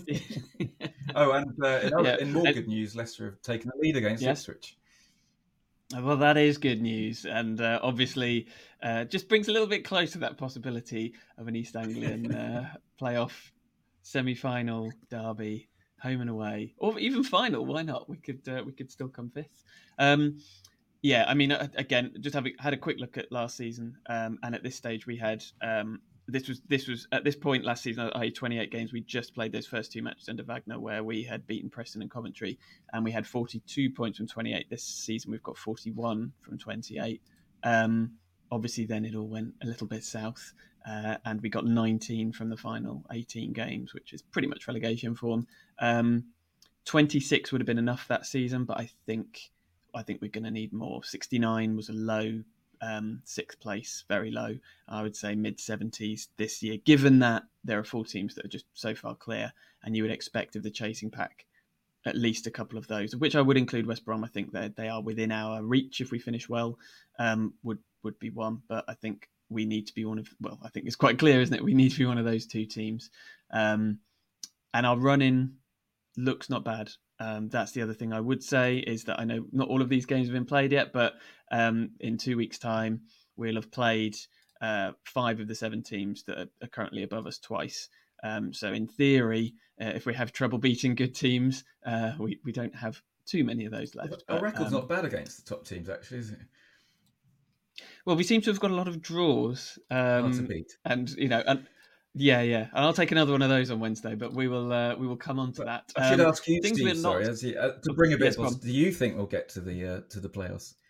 Oh, 1.16 1.32
and 1.32 1.52
uh, 1.62 1.80
in, 1.82 2.04
yeah. 2.04 2.16
in, 2.18 2.32
more 2.32 2.52
good 2.52 2.68
news, 2.68 2.96
Leicester 2.96 3.26
have 3.26 3.42
taken 3.42 3.70
the 3.74 3.80
lead 3.80 3.96
against 3.96 4.22
yes. 4.22 4.40
Ipswich. 4.40 4.76
Well, 5.98 6.18
that 6.18 6.36
is 6.36 6.56
good 6.56 6.80
news, 6.80 7.24
and 7.24 7.60
uh, 7.60 7.80
obviously, 7.82 8.46
uh, 8.82 9.04
just 9.04 9.28
brings 9.28 9.48
a 9.48 9.52
little 9.52 9.66
bit 9.66 9.84
closer 9.84 10.20
that 10.20 10.38
possibility 10.38 11.14
of 11.36 11.48
an 11.48 11.56
East 11.56 11.74
Anglian 11.74 12.32
uh, 12.32 12.70
playoff 13.00 13.32
semi-final 14.02 14.92
derby, 15.10 15.68
home 16.00 16.20
and 16.20 16.30
away, 16.30 16.74
or 16.78 16.96
even 17.00 17.24
final. 17.24 17.66
Why 17.66 17.82
not? 17.82 18.08
We 18.08 18.18
could 18.18 18.48
uh, 18.48 18.62
we 18.64 18.72
could 18.72 18.90
still 18.90 19.08
come 19.08 19.30
fifth. 19.30 19.64
Um, 19.98 20.38
yeah, 21.02 21.24
I 21.26 21.34
mean, 21.34 21.50
uh, 21.50 21.66
again, 21.76 22.12
just 22.20 22.34
having 22.34 22.54
had 22.58 22.72
a 22.72 22.76
quick 22.76 22.98
look 23.00 23.18
at 23.18 23.32
last 23.32 23.56
season, 23.56 23.96
um, 24.08 24.38
and 24.44 24.54
at 24.54 24.62
this 24.62 24.76
stage 24.76 25.06
we 25.06 25.16
had 25.16 25.42
um, 25.60 26.00
this 26.30 26.48
was 26.48 26.60
this 26.68 26.86
was 26.88 27.06
at 27.12 27.24
this 27.24 27.36
point 27.36 27.64
last 27.64 27.82
season, 27.82 28.10
i.e., 28.14 28.30
28 28.30 28.70
games. 28.70 28.92
We 28.92 29.00
just 29.02 29.34
played 29.34 29.52
those 29.52 29.66
first 29.66 29.92
two 29.92 30.02
matches 30.02 30.28
under 30.28 30.42
Wagner, 30.42 30.78
where 30.78 31.04
we 31.04 31.22
had 31.22 31.46
beaten 31.46 31.70
Preston 31.70 32.02
and 32.02 32.10
Coventry, 32.10 32.58
and 32.92 33.04
we 33.04 33.10
had 33.10 33.26
42 33.26 33.90
points 33.90 34.18
from 34.18 34.26
28. 34.26 34.68
This 34.70 34.82
season, 34.82 35.30
we've 35.30 35.42
got 35.42 35.56
41 35.56 36.32
from 36.40 36.58
28. 36.58 37.20
Um, 37.62 38.12
obviously, 38.50 38.86
then 38.86 39.04
it 39.04 39.14
all 39.14 39.28
went 39.28 39.54
a 39.62 39.66
little 39.66 39.86
bit 39.86 40.04
south, 40.04 40.52
uh, 40.88 41.16
and 41.24 41.40
we 41.40 41.48
got 41.48 41.66
19 41.66 42.32
from 42.32 42.48
the 42.48 42.56
final 42.56 43.04
18 43.12 43.52
games, 43.52 43.94
which 43.94 44.12
is 44.12 44.22
pretty 44.22 44.48
much 44.48 44.66
relegation 44.66 45.14
form. 45.14 45.46
Um, 45.78 46.24
26 46.86 47.52
would 47.52 47.60
have 47.60 47.66
been 47.66 47.78
enough 47.78 48.08
that 48.08 48.26
season, 48.26 48.64
but 48.64 48.78
I 48.78 48.90
think 49.06 49.50
I 49.94 50.02
think 50.02 50.20
we're 50.22 50.30
going 50.30 50.44
to 50.44 50.50
need 50.50 50.72
more. 50.72 51.02
69 51.02 51.76
was 51.76 51.88
a 51.88 51.92
low 51.92 52.42
um, 52.80 53.20
sixth 53.24 53.60
place, 53.60 54.04
very 54.08 54.30
low. 54.30 54.56
I 54.88 55.02
would 55.02 55.16
say 55.16 55.34
mid 55.34 55.58
70s 55.58 56.28
this 56.36 56.62
year, 56.62 56.78
given 56.84 57.18
that 57.20 57.44
there 57.64 57.78
are 57.78 57.84
four 57.84 58.04
teams 58.04 58.34
that 58.34 58.44
are 58.44 58.48
just 58.48 58.66
so 58.74 58.94
far 58.94 59.14
clear, 59.14 59.52
and 59.82 59.96
you 59.96 60.02
would 60.02 60.12
expect 60.12 60.56
of 60.56 60.62
the 60.62 60.70
chasing 60.70 61.10
pack 61.10 61.46
at 62.06 62.16
least 62.16 62.46
a 62.46 62.50
couple 62.50 62.78
of 62.78 62.88
those, 62.88 63.14
which 63.14 63.36
I 63.36 63.42
would 63.42 63.58
include 63.58 63.86
West 63.86 64.04
Brom. 64.04 64.24
I 64.24 64.28
think 64.28 64.52
that 64.52 64.76
they 64.76 64.88
are 64.88 65.02
within 65.02 65.32
our 65.32 65.62
reach 65.62 66.00
if 66.00 66.10
we 66.10 66.18
finish 66.18 66.48
well. 66.48 66.78
Um, 67.18 67.54
would 67.62 67.78
would 68.02 68.18
be 68.18 68.30
one, 68.30 68.62
but 68.68 68.84
I 68.88 68.94
think 68.94 69.28
we 69.50 69.66
need 69.66 69.86
to 69.88 69.94
be 69.94 70.04
one 70.04 70.18
of. 70.18 70.28
Well, 70.40 70.58
I 70.62 70.68
think 70.70 70.86
it's 70.86 70.96
quite 70.96 71.18
clear, 71.18 71.40
isn't 71.40 71.54
it? 71.54 71.64
We 71.64 71.74
need 71.74 71.92
to 71.92 71.98
be 71.98 72.06
one 72.06 72.18
of 72.18 72.24
those 72.24 72.46
two 72.46 72.64
teams. 72.64 73.10
Um, 73.50 73.98
and 74.72 74.86
our 74.86 74.96
running 74.96 75.56
looks 76.16 76.48
not 76.48 76.64
bad. 76.64 76.90
Um, 77.20 77.50
that's 77.50 77.72
the 77.72 77.82
other 77.82 77.92
thing 77.92 78.12
I 78.12 78.20
would 78.20 78.42
say 78.42 78.78
is 78.78 79.04
that 79.04 79.20
I 79.20 79.24
know 79.24 79.44
not 79.52 79.68
all 79.68 79.82
of 79.82 79.90
these 79.90 80.06
games 80.06 80.26
have 80.26 80.34
been 80.34 80.46
played 80.46 80.72
yet, 80.72 80.92
but 80.92 81.14
um, 81.52 81.90
in 82.00 82.16
two 82.16 82.36
weeks' 82.36 82.58
time 82.58 83.02
we'll 83.36 83.56
have 83.56 83.70
played 83.70 84.16
uh, 84.60 84.92
five 85.04 85.38
of 85.38 85.46
the 85.46 85.54
seven 85.54 85.82
teams 85.82 86.24
that 86.24 86.38
are, 86.38 86.48
are 86.62 86.68
currently 86.68 87.02
above 87.02 87.26
us 87.26 87.38
twice. 87.38 87.88
Um, 88.22 88.52
so 88.52 88.72
in 88.72 88.86
theory, 88.86 89.54
uh, 89.80 89.92
if 89.94 90.06
we 90.06 90.14
have 90.14 90.32
trouble 90.32 90.58
beating 90.58 90.94
good 90.94 91.14
teams, 91.14 91.64
uh, 91.86 92.12
we 92.18 92.38
we 92.44 92.52
don't 92.52 92.74
have 92.74 93.00
too 93.26 93.44
many 93.44 93.66
of 93.66 93.72
those 93.72 93.94
left. 93.94 94.24
Our 94.28 94.36
but, 94.36 94.42
record's 94.42 94.72
um, 94.72 94.80
not 94.80 94.88
bad 94.88 95.04
against 95.04 95.44
the 95.44 95.54
top 95.54 95.66
teams, 95.66 95.88
actually, 95.88 96.18
is 96.18 96.30
it? 96.30 96.38
Well, 98.04 98.16
we 98.16 98.24
seem 98.24 98.40
to 98.42 98.50
have 98.50 98.60
got 98.60 98.70
a 98.70 98.74
lot 98.74 98.88
of 98.88 99.00
draws, 99.00 99.78
um, 99.90 100.48
and 100.84 101.08
you 101.10 101.28
know, 101.28 101.42
and 101.46 101.66
yeah, 102.14 102.42
yeah, 102.42 102.66
and 102.72 102.84
I'll 102.84 102.92
take 102.92 103.12
another 103.12 103.32
one 103.32 103.42
of 103.42 103.48
those 103.48 103.70
on 103.70 103.80
Wednesday. 103.80 104.14
But 104.14 104.32
we 104.32 104.48
will 104.48 104.72
uh, 104.72 104.96
we 104.96 105.06
will 105.06 105.16
come 105.16 105.38
on 105.38 105.52
to 105.54 105.64
that. 105.64 105.92
I 105.96 106.10
should 106.10 106.20
um, 106.20 106.28
ask 106.28 106.46
you, 106.48 106.60
Steve. 106.62 106.98
Sorry, 106.98 107.24
not... 107.24 107.42
you, 107.42 107.58
uh, 107.58 107.78
to 107.80 107.92
bring 107.92 108.12
a 108.12 108.16
bit. 108.16 108.36
Yes, 108.38 108.54
do 108.56 108.70
you 108.70 108.92
think 108.92 109.16
we'll 109.16 109.26
get 109.26 109.48
to 109.50 109.60
the 109.60 109.86
uh, 109.86 110.00
to 110.10 110.20
the 110.20 110.28
playoffs? 110.28 110.74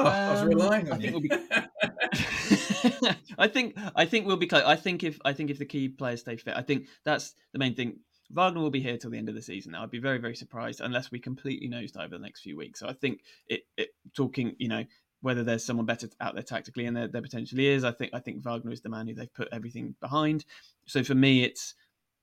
Oh, 0.00 0.06
um, 0.06 0.12
I 0.12 0.30
was 0.30 0.42
um, 0.42 0.48
relying 0.48 0.92
on 0.92 1.00
I 1.00 1.06
you. 1.06 1.10
Think 1.10 1.32
we'll 1.32 1.38
be... 1.40 3.16
I 3.38 3.48
think 3.48 3.76
I 3.96 4.04
think 4.04 4.26
we'll 4.26 4.36
be 4.36 4.46
close. 4.46 4.62
I 4.64 4.76
think 4.76 5.02
if 5.02 5.18
I 5.24 5.32
think 5.32 5.50
if 5.50 5.58
the 5.58 5.64
key 5.64 5.88
players 5.88 6.20
stay 6.20 6.36
fit, 6.36 6.54
I 6.56 6.62
think 6.62 6.86
that's 7.04 7.34
the 7.52 7.58
main 7.58 7.74
thing. 7.74 7.98
Wagner 8.30 8.60
will 8.60 8.70
be 8.70 8.80
here 8.80 8.96
till 8.98 9.10
the 9.10 9.18
end 9.18 9.28
of 9.28 9.34
the 9.34 9.42
season. 9.42 9.72
Now, 9.72 9.82
I'd 9.82 9.90
be 9.90 9.98
very, 9.98 10.18
very 10.18 10.36
surprised 10.36 10.82
unless 10.82 11.10
we 11.10 11.18
completely 11.18 11.68
nosedive 11.68 12.04
over 12.04 12.18
the 12.18 12.22
next 12.22 12.42
few 12.42 12.56
weeks. 12.58 12.78
So 12.78 12.86
I 12.86 12.92
think 12.92 13.22
it, 13.48 13.62
it 13.76 13.88
talking, 14.14 14.54
you 14.58 14.68
know, 14.68 14.84
whether 15.20 15.42
there's 15.42 15.64
someone 15.64 15.86
better 15.86 16.08
out 16.20 16.34
there 16.34 16.42
tactically, 16.42 16.86
and 16.86 16.96
there, 16.96 17.08
there 17.08 17.22
potentially 17.22 17.66
is. 17.66 17.84
I 17.84 17.92
think 17.92 18.12
I 18.14 18.20
think 18.20 18.42
Wagner 18.42 18.72
is 18.72 18.80
the 18.80 18.88
man 18.88 19.08
who 19.08 19.14
they've 19.14 19.32
put 19.34 19.48
everything 19.52 19.94
behind. 20.00 20.44
So 20.86 21.02
for 21.02 21.14
me, 21.14 21.44
it's 21.44 21.74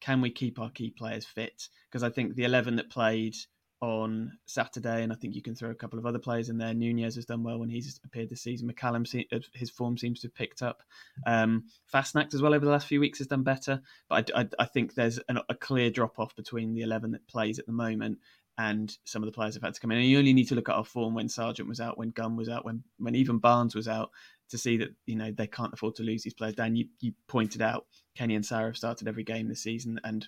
can 0.01 0.21
we 0.21 0.29
keep 0.29 0.60
our 0.60 0.69
key 0.69 0.91
players 0.91 1.25
fit? 1.25 1.67
Because 1.89 2.03
I 2.03 2.10
think 2.10 2.36
the 2.36 2.45
eleven 2.45 2.75
that 2.77 2.89
played 2.89 3.36
on 3.81 4.31
Saturday, 4.45 5.03
and 5.03 5.12
I 5.12 5.15
think 5.15 5.36
you 5.36 5.41
can 5.41 5.53
throw 5.53 5.69
a 5.69 5.75
couple 5.75 5.99
of 5.99 6.05
other 6.05 6.17
players 6.17 6.49
in 6.49 6.58
there. 6.58 6.73
Nunez 6.73 7.15
has 7.15 7.25
done 7.25 7.43
well 7.43 7.60
when 7.60 7.69
he's 7.69 7.99
appeared 8.05 8.29
this 8.29 8.41
season. 8.41 8.71
McCallum, 8.71 9.05
uh, 9.31 9.39
his 9.53 9.69
form 9.69 9.97
seems 9.97 10.21
to 10.21 10.27
have 10.27 10.34
picked 10.34 10.62
up. 10.62 10.81
Um, 11.27 11.65
Fassnacht 11.93 12.34
as 12.34 12.41
well 12.41 12.53
over 12.53 12.65
the 12.65 12.71
last 12.71 12.88
few 12.88 12.99
weeks 12.99 13.19
has 13.19 13.27
done 13.27 13.43
better, 13.43 13.81
but 14.10 14.31
I, 14.34 14.41
I, 14.41 14.47
I 14.60 14.65
think 14.65 14.95
there's 14.95 15.19
an, 15.27 15.39
a 15.49 15.55
clear 15.55 15.89
drop 15.89 16.17
off 16.19 16.36
between 16.36 16.73
the 16.73 16.81
eleven 16.81 17.12
that 17.12 17.27
plays 17.27 17.60
at 17.60 17.65
the 17.65 17.73
moment 17.73 18.19
and 18.58 18.98
some 19.06 19.22
of 19.22 19.28
the 19.28 19.34
players 19.34 19.54
have 19.56 19.63
had 19.63 19.74
to 19.74 19.80
come 19.80 19.91
in. 19.91 19.98
And 19.98 20.08
you 20.08 20.18
only 20.18 20.34
need 20.34 20.48
to 20.50 20.56
look 20.56 20.70
at 20.70 20.76
our 20.76 20.86
form 20.86 21.13
when 21.13 21.28
Sargent 21.30 21.68
was 21.68 21.82
out, 21.82 21.98
when 21.98 22.12
Gunn 22.12 22.36
was 22.36 22.50
out, 22.50 22.65
when 22.65 22.84
when 22.98 23.15
even 23.15 23.38
Barnes 23.38 23.76
was 23.76 23.88
out 23.88 24.12
to 24.50 24.58
see 24.58 24.78
that 24.78 24.89
you 25.06 25.15
know 25.15 25.32
they 25.32 25.48
can't 25.48 25.74
afford 25.74 25.96
to 25.96 26.04
lose 26.04 26.24
these 26.24 26.34
players. 26.34 26.56
Dan, 26.56 26.76
you, 26.76 26.88
you 27.00 27.13
pointed 27.28 27.62
out 27.62 27.86
Kenny 28.15 28.36
and 28.36 28.46
Sara 28.46 28.68
have 28.68 28.78
started 28.78 29.08
every 29.08 29.24
game 29.24 29.48
this 29.48 29.63
season, 29.63 30.00
and 30.04 30.28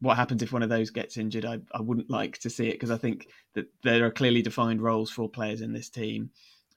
what 0.00 0.16
happens 0.16 0.42
if 0.42 0.52
one 0.52 0.62
of 0.62 0.68
those 0.68 0.90
gets 0.90 1.16
injured? 1.16 1.44
I, 1.44 1.58
I 1.72 1.80
wouldn't 1.80 2.10
like 2.10 2.38
to 2.38 2.50
see 2.50 2.68
it 2.68 2.72
because 2.72 2.90
I 2.90 2.98
think 2.98 3.28
that 3.54 3.66
there 3.82 4.04
are 4.04 4.10
clearly 4.10 4.42
defined 4.42 4.82
roles 4.82 5.10
for 5.10 5.28
players 5.28 5.60
in 5.60 5.72
this 5.72 5.90
team. 5.90 6.30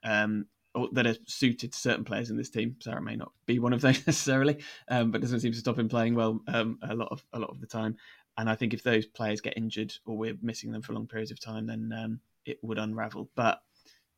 Um, 0.04 0.46
that 0.94 1.08
are 1.08 1.16
suited 1.26 1.74
to 1.74 1.80
certain 1.80 2.06
players 2.06 2.30
in 2.30 2.38
this 2.38 2.52
team. 2.52 2.76
Sara 2.80 3.02
may 3.02 3.16
not 3.16 3.32
be 3.48 3.60
one 3.60 3.74
of 3.74 3.82
those 3.82 3.98
necessarily, 4.08 4.58
um, 4.88 5.12
but 5.12 5.20
doesn't 5.20 5.40
seem 5.40 5.52
to 5.52 5.58
stop 5.58 5.80
him 5.80 5.90
playing 5.90 6.16
well 6.16 6.40
um, 6.48 6.78
a 6.84 6.96
lot 6.96 7.10
of 7.12 7.24
a 7.34 7.40
lot 7.40 7.50
of 7.50 7.60
the 7.60 7.68
time. 7.68 7.98
And 8.40 8.50
I 8.50 8.56
think 8.56 8.74
if 8.74 8.84
those 8.84 9.06
players 9.06 9.42
get 9.42 9.58
injured 9.58 9.94
or 10.06 10.16
we're 10.16 10.38
missing 10.42 10.72
them 10.72 10.82
for 10.82 10.94
long 10.94 11.08
periods 11.08 11.30
of 11.30 11.42
time, 11.42 11.68
then 11.68 11.92
um, 11.94 12.22
it 12.46 12.58
would 12.62 12.78
unravel. 12.78 13.30
But 13.36 13.60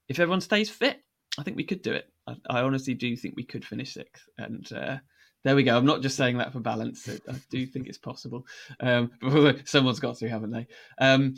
if 0.08 0.20
everyone 0.20 0.42
stays 0.42 0.70
fit, 0.70 1.00
I 1.40 1.44
think 1.44 1.58
we 1.58 1.64
could 1.64 1.82
do 1.82 1.94
it. 1.94 2.06
I, 2.28 2.36
I 2.48 2.62
honestly 2.62 2.94
do 2.94 3.16
think 3.16 3.36
we 3.36 3.44
could 3.44 3.66
finish 3.66 3.96
sixth. 3.96 4.24
And 4.38 4.72
uh, 4.74 4.98
there 5.44 5.56
we 5.56 5.64
go. 5.64 5.76
I'm 5.76 5.88
not 5.88 6.04
just 6.04 6.18
saying 6.18 6.38
that 6.38 6.54
for 6.54 6.60
balance. 6.60 7.10
I 7.10 7.34
do 7.50 7.66
think 7.66 7.88
it's 7.88 7.98
possible. 7.98 8.46
Um, 8.80 9.10
someone's 9.66 10.00
got 10.00 10.18
to, 10.18 10.30
haven't 10.30 10.52
they? 10.52 10.68
Um, 11.00 11.34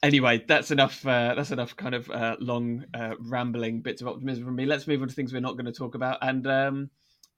anyway, 0.00 0.44
that's 0.46 0.70
enough. 0.70 1.04
Uh, 1.04 1.34
that's 1.34 1.50
enough 1.50 1.74
kind 1.74 1.96
of 1.96 2.08
uh, 2.08 2.36
long, 2.38 2.84
uh, 2.94 3.14
rambling 3.18 3.80
bits 3.80 4.00
of 4.00 4.06
optimism 4.06 4.44
from 4.44 4.54
me. 4.54 4.64
Let's 4.64 4.86
move 4.86 5.02
on 5.02 5.08
to 5.08 5.14
things 5.14 5.32
we're 5.32 5.40
not 5.40 5.56
going 5.56 5.66
to 5.66 5.72
talk 5.72 5.96
about. 5.96 6.18
And 6.22 6.46
um, 6.46 6.90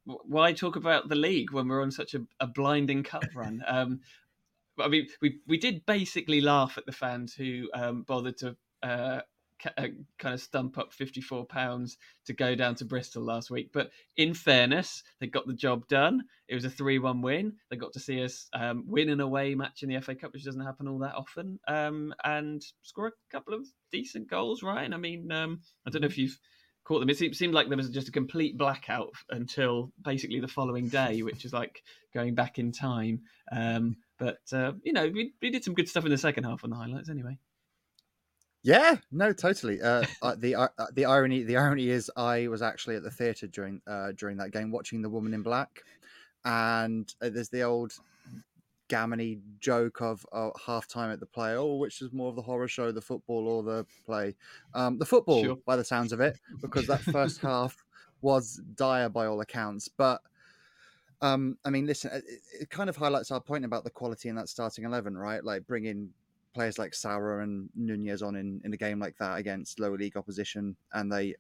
why 0.05 0.53
talk 0.53 0.77
about 0.77 1.09
the 1.09 1.17
league 1.17 1.53
when 1.53 1.69
we're 1.69 1.81
on 1.81 1.91
such 1.91 2.13
a, 2.13 2.21
a 2.39 2.47
blinding 2.47 3.03
cup 3.03 3.25
run? 3.35 3.63
Um, 3.67 4.01
I 4.81 4.89
mean, 4.89 5.09
we 5.21 5.41
we 5.47 5.59
did 5.59 5.87
basically 5.87 6.41
laugh 6.41 6.79
at 6.79 6.87
the 6.87 6.93
fans 6.93 7.35
who 7.35 7.69
um, 7.75 8.03
bothered 8.03 8.39
to 8.39 8.57
uh, 8.83 9.21
uh, 9.77 9.89
kind 10.19 10.35
of 10.35 10.41
stump 10.41 10.79
up 10.79 10.93
54 10.93 11.45
pounds 11.47 11.99
to 12.27 12.33
go 12.33 12.55
down 12.55 12.75
to 12.77 12.85
Bristol 12.85 13.25
last 13.25 13.51
week. 13.51 13.71
But 13.73 13.91
in 14.17 14.35
fairness, 14.35 15.03
they 15.21 15.27
got 15.27 15.47
the 15.47 15.55
job 15.55 15.89
done. 15.89 16.25
It 16.49 16.55
was 16.55 16.65
a 16.65 16.71
3 16.71 16.99
1 16.99 17.23
win. 17.23 17.55
They 17.71 17.77
got 17.77 17.93
to 17.95 18.01
see 18.01 18.23
us 18.23 18.49
um, 18.53 18.85
win 18.87 19.09
an 19.09 19.21
away 19.21 19.55
match 19.55 19.83
in 19.83 19.89
the 19.89 20.01
FA 20.01 20.15
Cup, 20.15 20.33
which 20.33 20.45
doesn't 20.45 20.65
happen 20.65 20.89
all 20.89 20.99
that 21.01 21.15
often, 21.15 21.59
um, 21.67 22.15
and 22.25 22.63
score 22.83 23.09
a 23.09 23.13
couple 23.31 23.55
of 23.55 23.67
decent 23.91 24.29
goals, 24.29 24.63
right? 24.63 24.93
I 24.93 24.97
mean, 24.97 25.31
um, 25.33 25.61
I 25.87 25.91
don't 25.91 26.03
know 26.03 26.07
if 26.07 26.19
you've 26.19 26.39
caught 26.85 27.01
them. 27.01 27.11
It 27.11 27.37
seemed 27.37 27.55
like 27.55 27.69
there 27.69 27.77
was 27.77 27.91
just 27.91 28.09
a 28.09 28.13
complete 28.13 28.57
blackout 28.57 29.13
until 29.31 29.93
basically 30.03 30.41
the 30.41 30.49
following 30.49 30.89
day, 30.89 31.23
which 31.23 31.45
is 31.45 31.53
like 31.53 31.83
going 32.15 32.35
back 32.35 32.59
in 32.59 32.73
time. 32.73 33.23
Um, 33.53 33.97
but, 34.19 34.39
uh, 34.53 34.73
you 34.83 34.93
know, 34.93 35.09
we, 35.09 35.33
we 35.41 35.51
did 35.51 35.65
some 35.65 35.75
good 35.75 35.89
stuff 35.89 36.05
in 36.05 36.11
the 36.11 36.19
second 36.19 36.45
half 36.45 36.65
on 36.65 36.71
the 36.71 36.77
highlights 36.77 37.09
anyway. 37.09 37.39
Yeah, 38.63 38.97
no, 39.13 39.33
totally. 39.33 39.81
Uh, 39.81 40.03
the 40.39 40.55
uh, 40.57 40.69
the 40.93 41.05
irony 41.05 41.45
the 41.45 41.57
irony 41.57 41.89
is 41.91 42.11
I 42.17 42.49
was 42.49 42.61
actually 42.61 42.97
at 42.97 43.03
the 43.03 43.11
theatre 43.11 43.47
during 43.47 43.81
uh, 43.87 44.13
during 44.17 44.37
that 44.39 44.51
game 44.51 44.71
watching 44.71 45.01
The 45.01 45.09
Woman 45.09 45.33
in 45.33 45.43
Black, 45.43 45.83
and 46.45 47.13
uh, 47.23 47.31
there's 47.31 47.49
the 47.49 47.63
old 47.63 47.93
gammony 48.89 49.39
joke 49.61 50.01
of 50.01 50.27
uh, 50.33 50.51
half 50.65 50.89
time 50.89 51.11
at 51.11 51.21
the 51.21 51.27
play. 51.27 51.55
Oh, 51.55 51.77
which 51.77 52.03
is 52.03 52.13
more 52.13 52.29
of 52.31 52.37
the 52.37 52.43
horror 52.43 52.69
show, 52.69 52.91
the 52.91 53.01
football 53.01 53.47
or 53.47 53.63
the 53.63 53.87
play? 54.05 54.35
Um, 54.75 54.99
the 54.99 55.07
football, 55.07 55.45
Sure. 55.45 55.57
by 55.65 55.77
the 55.77 55.85
sounds 55.85 56.13
of 56.13 56.21
it, 56.21 56.41
because 56.61 56.87
that 56.89 57.03
first 57.03 57.41
half 57.43 57.77
was 58.23 58.61
dire 58.75 59.09
by 59.09 59.27
all 59.27 59.41
accounts. 59.41 59.89
But 59.89 60.21
um, 61.21 61.59
I 61.65 61.71
mean, 61.71 61.87
listen, 61.87 62.11
it, 62.13 62.25
it 62.61 62.71
kind 62.71 62.89
of 62.89 62.97
highlights 62.97 63.31
our 63.31 63.41
point 63.41 63.65
about 63.65 63.85
the 63.85 63.91
quality 63.91 64.29
in 64.29 64.37
that 64.37 64.49
starting 64.49 64.85
eleven, 64.85 65.17
right? 65.17 65.43
Like 65.43 65.67
bringing 65.67 66.11
players 66.55 66.79
like 66.79 66.95
Sauer 66.95 67.41
and 67.41 67.69
Nunez 67.75 68.23
on 68.23 68.37
in, 68.37 68.61
in 68.65 68.73
a 68.73 68.77
game 68.77 68.99
like 68.99 69.17
that 69.19 69.39
against 69.39 69.81
lower 69.81 69.97
league 69.97 70.17
opposition, 70.17 70.77
and 70.93 71.13
they 71.13 71.35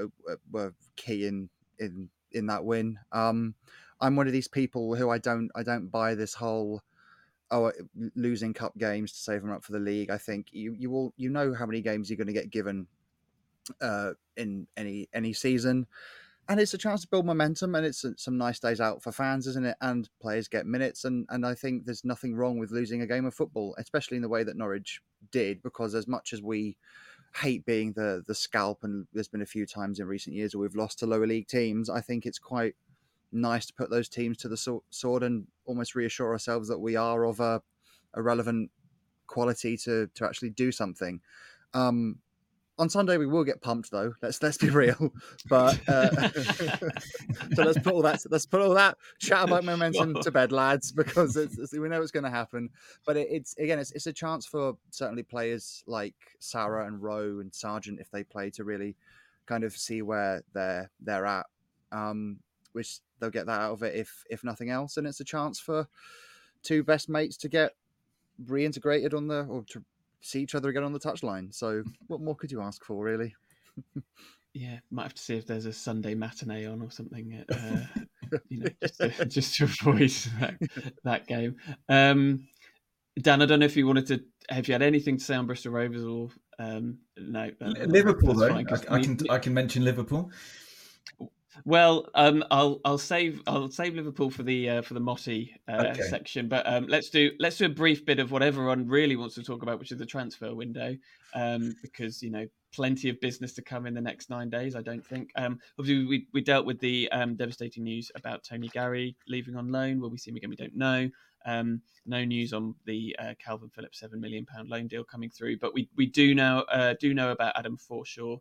uh, 0.00 0.06
were 0.50 0.74
key 0.96 1.26
in 1.26 1.48
in 1.78 2.08
in 2.32 2.46
that 2.46 2.64
win. 2.64 2.98
Um, 3.12 3.54
I'm 4.00 4.16
one 4.16 4.26
of 4.26 4.32
these 4.32 4.48
people 4.48 4.94
who 4.94 5.10
I 5.10 5.18
don't 5.18 5.50
I 5.54 5.62
don't 5.62 5.88
buy 5.88 6.14
this 6.14 6.34
whole 6.34 6.82
oh 7.50 7.72
losing 8.14 8.52
cup 8.52 8.76
games 8.76 9.12
to 9.12 9.18
save 9.18 9.42
them 9.42 9.52
up 9.52 9.64
for 9.64 9.72
the 9.72 9.78
league. 9.78 10.10
I 10.10 10.18
think 10.18 10.48
you 10.52 10.74
you 10.78 10.92
all 10.92 11.12
you 11.16 11.30
know 11.30 11.54
how 11.54 11.66
many 11.66 11.80
games 11.80 12.10
you're 12.10 12.16
going 12.16 12.26
to 12.26 12.32
get 12.32 12.50
given 12.50 12.86
uh, 13.80 14.10
in 14.36 14.66
any 14.76 15.08
any 15.12 15.32
season. 15.32 15.86
And 16.48 16.60
it's 16.60 16.74
a 16.74 16.78
chance 16.78 17.00
to 17.02 17.08
build 17.08 17.24
momentum, 17.24 17.74
and 17.74 17.86
it's 17.86 18.04
uh, 18.04 18.10
some 18.16 18.36
nice 18.36 18.60
days 18.60 18.80
out 18.80 19.02
for 19.02 19.12
fans, 19.12 19.46
isn't 19.46 19.64
it? 19.64 19.76
And 19.80 20.08
players 20.20 20.46
get 20.46 20.66
minutes, 20.66 21.04
and 21.04 21.26
and 21.30 21.46
I 21.46 21.54
think 21.54 21.86
there's 21.86 22.04
nothing 22.04 22.34
wrong 22.34 22.58
with 22.58 22.70
losing 22.70 23.00
a 23.00 23.06
game 23.06 23.24
of 23.24 23.34
football, 23.34 23.74
especially 23.78 24.16
in 24.16 24.22
the 24.22 24.28
way 24.28 24.44
that 24.44 24.56
Norwich 24.56 25.00
did, 25.30 25.62
because 25.62 25.94
as 25.94 26.06
much 26.06 26.32
as 26.34 26.42
we 26.42 26.76
hate 27.36 27.64
being 27.64 27.92
the 27.92 28.22
the 28.26 28.34
scalp, 28.34 28.84
and 28.84 29.06
there's 29.14 29.28
been 29.28 29.42
a 29.42 29.46
few 29.46 29.64
times 29.64 29.98
in 29.98 30.06
recent 30.06 30.36
years 30.36 30.54
where 30.54 30.62
we've 30.62 30.76
lost 30.76 30.98
to 30.98 31.06
lower 31.06 31.26
league 31.26 31.48
teams, 31.48 31.88
I 31.88 32.02
think 32.02 32.26
it's 32.26 32.38
quite 32.38 32.74
nice 33.32 33.66
to 33.66 33.74
put 33.74 33.90
those 33.90 34.08
teams 34.08 34.36
to 34.38 34.48
the 34.48 34.80
sword 34.90 35.22
and 35.22 35.46
almost 35.64 35.94
reassure 35.94 36.32
ourselves 36.32 36.68
that 36.68 36.78
we 36.78 36.94
are 36.94 37.24
of 37.24 37.40
a, 37.40 37.62
a 38.12 38.22
relevant 38.22 38.70
quality 39.26 39.78
to 39.78 40.08
to 40.14 40.26
actually 40.26 40.50
do 40.50 40.70
something. 40.70 41.20
Um, 41.72 42.18
on 42.78 42.88
Sunday 42.88 43.16
we 43.16 43.26
will 43.26 43.44
get 43.44 43.60
pumped 43.60 43.90
though. 43.90 44.12
Let's 44.22 44.42
let's 44.42 44.58
be 44.58 44.70
real. 44.70 45.12
But 45.48 45.78
uh, 45.88 46.28
so 47.54 47.62
let's 47.62 47.78
put 47.78 47.92
all 47.92 48.02
that 48.02 48.20
let's 48.30 48.46
put 48.46 48.60
all 48.60 48.74
that 48.74 48.96
chat 49.18 49.44
about 49.44 49.64
momentum 49.72 50.14
to 50.22 50.30
bed, 50.30 50.52
lads, 50.52 50.90
because 50.92 51.36
it's, 51.36 51.54
it's- 51.54 51.72
we 51.72 51.88
know 51.88 52.00
it's 52.02 52.10
going 52.10 52.24
to 52.24 52.30
happen. 52.30 52.70
But 53.06 53.16
it, 53.16 53.28
it's 53.30 53.56
again, 53.58 53.78
it's, 53.78 53.92
it's 53.92 54.06
a 54.06 54.12
chance 54.12 54.46
for 54.46 54.76
certainly 54.90 55.22
players 55.22 55.84
like 55.86 56.14
Sara 56.40 56.86
and 56.86 57.02
Rowe 57.02 57.40
and 57.40 57.54
Sargent 57.54 58.00
if 58.00 58.10
they 58.10 58.24
play 58.24 58.50
to 58.50 58.64
really 58.64 58.96
kind 59.46 59.64
of 59.64 59.76
see 59.76 60.02
where 60.02 60.42
they're 60.52 60.90
they're 61.00 61.26
at. 61.26 61.46
Um, 61.92 62.38
which 62.72 62.98
they'll 63.20 63.30
get 63.30 63.46
that 63.46 63.60
out 63.60 63.72
of 63.72 63.82
it 63.84 63.94
if 63.94 64.24
if 64.28 64.42
nothing 64.42 64.70
else, 64.70 64.96
and 64.96 65.06
it's 65.06 65.20
a 65.20 65.24
chance 65.24 65.60
for 65.60 65.86
two 66.64 66.82
best 66.82 67.08
mates 67.08 67.36
to 67.36 67.48
get 67.48 67.72
reintegrated 68.44 69.14
on 69.14 69.28
the 69.28 69.44
or 69.44 69.62
to 69.68 69.84
see 70.24 70.40
each 70.40 70.54
other 70.54 70.70
again 70.70 70.82
on 70.84 70.92
the 70.92 70.98
touchline. 70.98 71.54
So 71.54 71.84
what 72.08 72.20
more 72.20 72.34
could 72.34 72.50
you 72.50 72.62
ask 72.62 72.84
for, 72.84 73.04
really? 73.04 73.34
Yeah, 74.54 74.78
might 74.90 75.02
have 75.04 75.14
to 75.14 75.22
see 75.22 75.36
if 75.36 75.46
there's 75.46 75.66
a 75.66 75.72
Sunday 75.72 76.14
matinee 76.14 76.66
on 76.66 76.80
or 76.80 76.90
something, 76.90 77.44
uh, 77.50 77.86
you 78.48 78.60
know, 78.60 78.68
just 78.80 79.00
to, 79.00 79.24
just 79.26 79.54
to 79.56 79.64
avoid 79.64 80.10
that, 80.40 80.54
that 81.02 81.26
game. 81.26 81.56
Um, 81.88 82.46
Dan, 83.20 83.42
I 83.42 83.46
don't 83.46 83.58
know 83.60 83.66
if 83.66 83.76
you 83.76 83.86
wanted 83.86 84.06
to, 84.08 84.24
have 84.48 84.66
you 84.68 84.74
had 84.74 84.82
anything 84.82 85.18
to 85.18 85.24
say 85.24 85.34
on 85.34 85.46
Bristol 85.46 85.72
Rovers 85.72 86.04
or 86.04 86.28
um, 86.58 86.98
no? 87.16 87.50
Liverpool, 87.60 88.34
though. 88.34 88.48
fine, 88.48 88.64
'cause 88.64 88.86
I, 88.86 88.94
I 88.94 88.98
we- 88.98 89.04
can 89.04 89.18
I 89.30 89.38
can 89.38 89.54
mention 89.54 89.84
Liverpool. 89.84 90.30
Well, 91.64 92.08
um, 92.14 92.44
I'll 92.50 92.80
I'll 92.84 92.98
save 92.98 93.42
I'll 93.46 93.70
save 93.70 93.94
Liverpool 93.94 94.30
for 94.30 94.42
the 94.42 94.68
uh, 94.68 94.82
for 94.82 94.94
the 94.94 95.00
Motti 95.00 95.50
uh, 95.68 95.84
Okay. 95.84 96.02
section, 96.02 96.48
but 96.48 96.66
um, 96.66 96.86
let's 96.88 97.10
do 97.10 97.30
let's 97.38 97.56
do 97.58 97.66
a 97.66 97.70
brief 97.70 98.04
bit 98.04 98.18
of 98.18 98.32
what 98.32 98.42
everyone 98.42 98.86
really 98.86 99.16
wants 99.16 99.34
to 99.36 99.42
talk 99.42 99.62
about, 99.62 99.78
which 99.78 99.92
is 99.92 99.98
the 99.98 100.06
transfer 100.06 100.54
window, 100.54 100.96
um, 101.34 101.74
because 101.82 102.22
you 102.22 102.30
know 102.30 102.46
plenty 102.72 103.08
of 103.08 103.20
business 103.20 103.52
to 103.54 103.62
come 103.62 103.86
in 103.86 103.94
the 103.94 104.00
next 104.00 104.30
nine 104.30 104.50
days. 104.50 104.74
I 104.74 104.82
don't 104.82 105.06
think. 105.06 105.30
Um, 105.36 105.58
obviously, 105.78 106.06
we 106.06 106.26
we 106.32 106.40
dealt 106.40 106.66
with 106.66 106.80
the 106.80 107.10
um, 107.12 107.36
devastating 107.36 107.84
news 107.84 108.10
about 108.14 108.42
Tony 108.44 108.68
Gary 108.68 109.16
leaving 109.28 109.56
on 109.56 109.70
loan. 109.70 110.00
Will 110.00 110.10
we 110.10 110.18
see 110.18 110.30
him 110.30 110.36
again? 110.36 110.50
We 110.50 110.56
don't 110.56 110.76
know. 110.76 111.08
Um, 111.46 111.82
no 112.06 112.24
news 112.24 112.52
on 112.52 112.74
the 112.86 113.14
uh, 113.18 113.34
Kalvin 113.44 113.72
Phillips 113.72 114.00
seven 114.00 114.20
million 114.20 114.46
pound 114.46 114.68
loan 114.68 114.86
deal 114.88 115.04
coming 115.04 115.30
through, 115.30 115.58
but 115.58 115.74
we 115.74 115.88
we 115.96 116.06
do 116.06 116.34
know 116.34 116.64
uh, 116.72 116.94
do 117.00 117.14
know 117.14 117.30
about 117.30 117.56
Adam 117.56 117.76
Forshaw, 117.78 118.38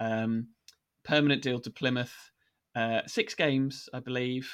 um, 0.00 0.48
permanent 1.04 1.42
deal 1.42 1.60
to 1.60 1.70
Plymouth. 1.70 2.32
Uh, 2.76 3.00
six 3.06 3.34
games, 3.34 3.88
I 3.94 4.00
believe, 4.00 4.52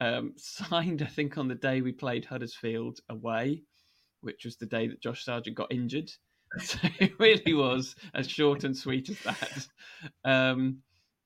um, 0.00 0.32
signed. 0.36 1.02
I 1.02 1.06
think 1.06 1.36
on 1.36 1.46
the 1.46 1.54
day 1.54 1.82
we 1.82 1.92
played 1.92 2.24
Huddersfield 2.24 3.00
away, 3.10 3.62
which 4.22 4.44
was 4.44 4.56
the 4.56 4.66
day 4.66 4.88
that 4.88 5.02
Josh 5.02 5.24
Sargent 5.24 5.56
got 5.56 5.72
injured. 5.72 6.10
So 6.58 6.78
it 6.98 7.12
really 7.20 7.54
was 7.54 7.94
as 8.12 8.28
short 8.28 8.64
and 8.64 8.76
sweet 8.76 9.08
as 9.08 9.20
that. 9.20 9.66
Um, 10.24 10.78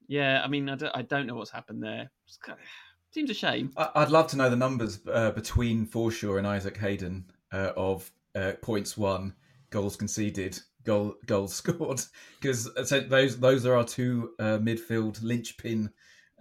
yeah, 0.07 0.42
I 0.44 0.49
mean, 0.49 0.68
I 0.68 0.75
don't, 0.75 0.94
I 0.94 1.01
don't 1.01 1.27
know 1.27 1.35
what's 1.35 1.51
happened 1.51 1.83
there. 1.83 2.11
Kind 2.42 2.59
of- 2.59 2.66
seems 3.11 3.31
a 3.31 3.35
shame. 3.35 3.73
I'd 3.77 4.11
love 4.11 4.27
to 4.29 4.37
know 4.37 4.51
the 4.51 4.57
numbers 4.57 4.99
uh, 5.11 5.31
between 5.31 5.87
Forshaw 5.87 6.37
and 6.37 6.47
Isaac 6.47 6.77
Hayden 6.77 7.25
uh, 7.53 7.73
of 7.75 8.11
uh, 8.35 8.53
points 8.61 8.99
won, 8.99 9.33
goals 9.70 9.97
conceded, 9.97 10.59
goal 10.83 11.14
goals 11.25 11.55
scored, 11.62 12.03
because 12.40 12.68
those 12.75 13.38
those 13.38 13.64
are 13.64 13.77
our 13.77 13.85
two 13.85 14.33
uh, 14.38 14.59
midfield 14.59 15.23
linchpin 15.23 15.90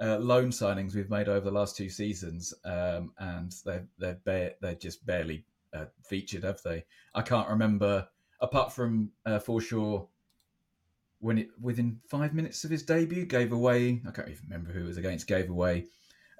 uh, 0.01 0.17
loan 0.17 0.49
signings 0.49 0.95
we've 0.95 1.09
made 1.09 1.29
over 1.29 1.45
the 1.45 1.55
last 1.55 1.75
two 1.75 1.89
seasons, 1.89 2.53
um, 2.65 3.11
and 3.19 3.53
they're 3.65 3.87
they're 3.97 4.19
ba- 4.23 4.53
they're 4.61 4.75
just 4.75 5.05
barely 5.05 5.45
uh, 5.73 5.85
featured, 6.03 6.43
have 6.43 6.61
they? 6.63 6.85
I 7.13 7.21
can't 7.21 7.49
remember 7.49 8.07
apart 8.41 8.73
from 8.73 9.11
uh, 9.25 9.39
Forshaw. 9.39 10.07
When 11.19 11.37
it 11.37 11.49
within 11.61 12.01
five 12.09 12.33
minutes 12.33 12.65
of 12.65 12.71
his 12.71 12.83
debut, 12.83 13.25
gave 13.25 13.53
away. 13.53 14.01
I 14.05 14.11
can't 14.11 14.27
even 14.27 14.43
remember 14.49 14.73
who 14.73 14.81
it 14.83 14.87
was 14.87 14.97
against. 14.97 15.25
Gave 15.25 15.49
away 15.49 15.85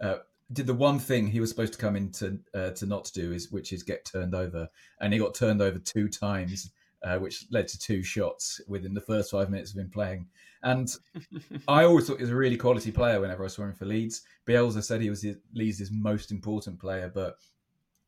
uh, 0.01 0.17
did 0.51 0.67
the 0.67 0.73
one 0.73 0.99
thing 0.99 1.27
he 1.27 1.39
was 1.39 1.49
supposed 1.49 1.73
to 1.73 1.79
come 1.79 1.95
in 1.95 2.11
to 2.11 2.39
uh, 2.53 2.69
to 2.71 2.85
not 2.85 3.09
do 3.13 3.31
is 3.31 3.51
which 3.51 3.71
is 3.71 3.83
get 3.83 4.05
turned 4.05 4.35
over, 4.35 4.67
and 5.01 5.13
he 5.13 5.19
got 5.19 5.33
turned 5.33 5.61
over 5.61 5.79
two 5.79 6.09
times, 6.09 6.71
uh, 7.03 7.17
which 7.17 7.45
led 7.51 7.67
to 7.67 7.79
two 7.79 8.01
shots 8.01 8.61
within 8.67 8.93
the 8.93 9.01
first 9.01 9.31
five 9.31 9.49
minutes 9.49 9.71
of 9.71 9.77
him 9.77 9.89
playing. 9.89 10.27
And 10.63 10.89
I 11.67 11.83
always 11.83 12.07
thought 12.07 12.17
he 12.17 12.23
was 12.23 12.31
a 12.31 12.35
really 12.35 12.57
quality 12.57 12.91
player 12.91 13.19
whenever 13.19 13.43
I 13.43 13.49
saw 13.49 13.63
him 13.63 13.73
for 13.73 13.85
Leeds. 13.85 14.21
Bielsa 14.47 14.83
said 14.83 15.01
he 15.01 15.09
was 15.09 15.21
his, 15.21 15.37
Leeds' 15.53 15.91
most 15.91 16.31
important 16.31 16.79
player, 16.79 17.11
but 17.13 17.37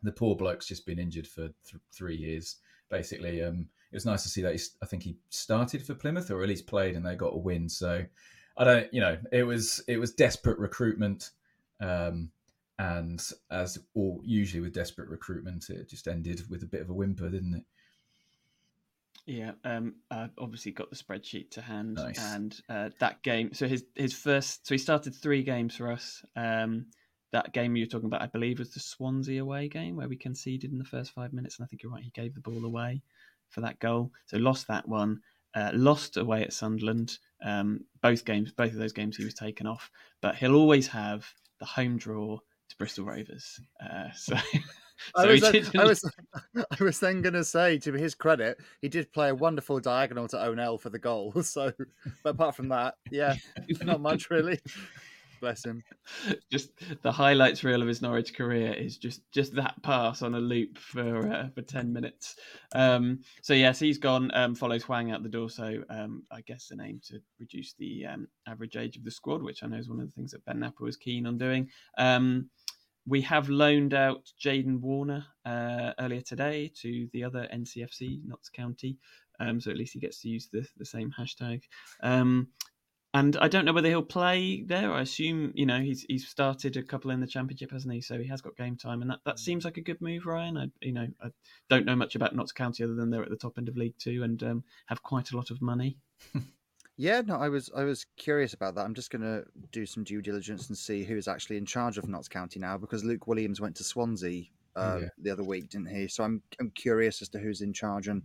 the 0.04 0.12
poor 0.12 0.36
bloke's 0.36 0.68
just 0.68 0.86
been 0.86 1.00
injured 1.00 1.28
for 1.28 1.50
th- 1.70 1.82
three 1.92 2.16
years, 2.16 2.58
basically. 2.90 3.44
Um, 3.44 3.68
it 3.92 3.96
was 3.96 4.06
nice 4.06 4.24
to 4.24 4.30
see 4.30 4.42
that. 4.42 4.54
He, 4.54 4.62
I 4.82 4.86
think 4.86 5.04
he 5.04 5.18
started 5.30 5.86
for 5.86 5.94
Plymouth, 5.94 6.32
or 6.32 6.42
at 6.42 6.50
least 6.50 6.68
played, 6.68 6.96
and 6.96 7.06
they 7.06 7.16
got 7.16 7.34
a 7.34 7.38
win. 7.38 7.68
So 7.68 8.04
I 8.58 8.64
don't, 8.64 8.94
you 8.94 9.02
know, 9.02 9.18
it 9.32 9.44
was 9.44 9.84
it 9.88 9.98
was 9.98 10.12
desperate 10.14 10.60
recruitment. 10.60 11.32
Um, 11.82 12.32
and 12.78 13.22
as 13.52 13.78
all 13.94 14.22
usually 14.24 14.62
with 14.62 14.74
desperate 14.74 15.10
recruitment, 15.10 15.70
it 15.70 15.90
just 15.90 16.08
ended 16.08 16.42
with 16.50 16.64
a 16.64 16.68
bit 16.68 16.82
of 16.82 16.90
a 16.90 16.94
whimper, 16.94 17.30
didn't 17.30 17.56
it? 17.56 17.64
Yeah, 19.26 19.52
um, 19.64 19.96
I've 20.12 20.32
obviously 20.38 20.72
got 20.72 20.90
the 20.92 20.96
spreadsheet 20.96 21.50
to 21.52 21.62
hand, 21.62 21.96
Nice. 21.96 22.20
and 22.34 22.56
uh, 22.70 22.90
that 23.00 23.24
game. 23.24 23.54
So 23.54 23.68
his 23.68 23.86
his 23.96 24.14
first, 24.14 24.68
so 24.68 24.76
he 24.76 24.78
started 24.78 25.16
three 25.16 25.42
games 25.42 25.76
for 25.76 25.92
us. 25.92 26.24
Um, 26.36 26.88
that 27.32 27.52
game 27.52 27.76
you 27.76 27.84
were 27.84 27.90
talking 27.90 28.06
about, 28.06 28.22
I 28.22 28.28
believe, 28.28 28.60
was 28.60 28.74
the 28.74 28.80
Swansea 28.80 29.42
away 29.42 29.68
game 29.68 29.96
where 29.96 30.08
we 30.08 30.16
conceded 30.16 30.72
in 30.72 30.78
the 30.78 30.86
first 30.86 31.12
five 31.12 31.34
minutes, 31.34 31.58
and 31.58 31.66
I 31.66 31.68
think 31.68 31.82
you're 31.82 31.92
right. 31.92 32.04
He 32.04 32.12
gave 32.12 32.36
the 32.36 32.40
ball 32.40 32.64
away 32.66 33.02
for 33.50 33.62
that 33.62 33.80
goal, 33.80 34.12
so 34.28 34.38
lost 34.38 34.68
that 34.68 34.88
one. 34.88 35.22
Uh, 35.56 35.72
lost 35.74 36.18
away 36.18 36.44
at 36.44 36.54
Sunderland. 36.54 37.18
Um, 37.44 37.86
both 38.02 38.26
games, 38.26 38.52
both 38.52 38.74
of 38.74 38.78
those 38.78 38.92
games, 38.94 39.18
he 39.18 39.24
was 39.24 39.34
taken 39.34 39.66
off, 39.66 39.90
but 40.22 40.36
he'll 40.36 40.56
always 40.56 40.88
have 40.88 41.26
the 41.60 41.66
home 41.66 41.98
draw 41.98 42.38
to 42.70 42.78
Bristol 42.78 43.06
Rovers. 43.06 43.60
Uh, 43.82 44.12
so 44.16 44.36
I 45.16 45.26
was, 45.26 45.48
he 45.50 45.60
then, 45.60 45.82
I 45.82 45.86
was, 45.86 46.12
I 46.56 46.84
was 46.84 47.00
then 47.00 47.22
going 47.22 47.34
to 47.34 47.44
say, 47.44 47.78
to 47.80 47.94
his 47.94 48.16
credit, 48.16 48.58
he 48.82 48.90
did 48.90 49.12
play 49.12 49.30
a 49.30 49.36
wonderful 49.36 49.80
diagonal 49.80 50.28
to 50.30 50.38
Onel 50.38 50.80
for 50.80 50.90
the 50.90 51.00
goal. 51.00 51.34
So, 51.46 51.72
but 52.24 52.32
apart 52.32 52.56
from 52.56 52.70
that, 52.70 52.96
yeah, 53.12 53.36
not 53.84 54.02
much 54.02 54.30
really. 54.30 54.60
Bless 55.42 55.64
him. 55.64 55.84
just 56.50 56.72
the 57.02 57.12
highlights 57.12 57.64
reel 57.64 57.82
of 57.82 57.88
his 57.88 58.02
Norwich 58.02 58.34
career 58.34 58.74
is 58.74 58.98
just 58.98 59.22
just 59.32 59.54
that 59.56 59.76
pass 59.84 60.22
on 60.22 60.34
a 60.34 60.40
loop 60.40 60.78
for 60.78 61.32
uh, 61.32 61.50
for 61.50 61.62
ten 61.62 61.94
minutes. 61.94 62.36
Um, 62.74 63.20
so 63.42 63.54
yes, 63.54 63.80
he's 63.80 63.98
gone. 63.98 64.32
Um, 64.34 64.56
follows 64.56 64.84
Hwang 64.84 65.12
out 65.12 65.24
the 65.24 65.30
door. 65.30 65.50
So 65.50 65.84
um, 65.90 66.24
I 66.32 66.42
guess 66.42 66.68
the 66.68 66.82
aim 66.82 67.00
to 67.10 67.20
reduce 67.40 67.74
the 67.74 68.06
um, 68.08 68.28
average 68.48 68.76
age 68.76 68.98
of 68.98 69.04
the 69.04 69.12
squad, 69.12 69.44
which 69.44 69.64
I 69.64 69.68
know 69.68 69.78
is 69.78 69.90
one 69.90 70.00
of 70.00 70.08
the 70.08 70.14
things 70.14 70.32
that 70.32 70.44
Ben 70.46 70.58
Knapper 70.58 70.82
was 70.82 70.98
keen 70.98 71.28
on 71.28 71.38
doing. 71.38 71.70
We 73.08 73.22
have 73.22 73.50
loaned 73.50 73.94
out 73.94 74.32
Jaden 74.44 74.80
Warner 74.80 75.26
uh, 75.46 75.94
earlier 76.00 76.22
today 76.22 76.72
to 76.82 77.08
the 77.14 77.24
other 77.24 77.48
NCFC, 77.54 78.22
Notts 78.26 78.50
County. 78.50 78.98
Um, 79.40 79.60
so 79.60 79.72
at 79.72 79.78
least 79.78 79.94
he 79.94 80.00
gets 80.00 80.22
to 80.22 80.30
use 80.30 80.48
the, 80.52 80.68
the 80.78 80.86
same 80.86 81.14
hashtag. 81.18 81.62
Um, 82.02 82.48
and 83.16 83.38
I 83.38 83.48
don't 83.48 83.64
know 83.64 83.72
whether 83.72 83.88
he'll 83.88 84.04
play 84.04 84.64
there. 84.64 84.92
I 84.92 85.00
assume 85.00 85.54
you 85.56 85.66
know 85.66 85.80
he's 85.80 86.06
he's 86.10 86.28
started 86.28 86.76
a 86.76 86.84
couple 86.84 87.12
in 87.12 87.22
the 87.22 87.28
championship, 87.28 87.72
hasn't 87.72 87.94
he? 87.94 88.02
So 88.02 88.18
he 88.18 88.28
has 88.28 88.42
got 88.42 88.58
game 88.58 88.76
time, 88.76 89.02
and 89.02 89.10
that, 89.10 89.20
that 89.26 89.40
seems 89.40 89.64
like 89.64 89.78
a 89.78 89.82
good 89.82 90.02
move, 90.02 90.26
Ryan. 90.26 90.58
I 90.58 90.68
you 90.82 90.92
know 90.92 91.08
I 91.24 91.30
don't 91.70 91.86
know 91.86 91.96
much 91.96 92.16
about 92.16 92.36
Notts 92.36 92.52
County 92.52 92.84
other 92.84 92.94
than 92.94 93.10
they're 93.10 93.24
at 93.24 93.30
the 93.30 93.38
top 93.38 93.58
end 93.58 93.70
of 93.70 93.78
League 93.78 93.98
Two 93.98 94.24
and 94.24 94.44
um, 94.44 94.64
have 94.88 95.02
quite 95.02 95.32
a 95.32 95.38
lot 95.38 95.50
of 95.50 95.62
money. 95.62 95.98
Yeah, 96.98 97.22
no, 97.22 97.36
I 97.36 97.50
was 97.50 97.70
I 97.76 97.84
was 97.84 98.06
curious 98.16 98.54
about 98.54 98.76
that. 98.76 98.86
I'm 98.86 98.94
just 98.94 99.10
going 99.12 99.22
to 99.22 99.44
do 99.72 99.86
some 99.86 100.04
due 100.06 100.22
diligence 100.22 100.70
and 100.70 100.78
see 100.78 101.04
who's 101.04 101.28
actually 101.28 101.58
in 101.58 101.66
charge 101.66 101.98
of 101.98 102.08
Notts 102.08 102.30
County 102.30 102.60
now, 102.60 102.78
because 102.78 103.04
Luke 103.04 103.28
Williams 103.28 103.60
went 103.60 103.76
to 103.78 103.84
Swansea 103.84 104.46
uh, 104.78 105.02
Yeah. 105.02 105.10
the 105.18 105.30
other 105.32 105.44
week, 105.44 105.70
didn't 105.70 105.90
he? 105.90 106.08
So 106.08 106.24
I'm 106.24 106.42
I'm 106.60 106.72
curious 106.72 107.22
as 107.22 107.30
to 107.30 107.40
who's 107.40 107.62
in 107.62 107.74
charge 107.74 108.08
and 108.08 108.24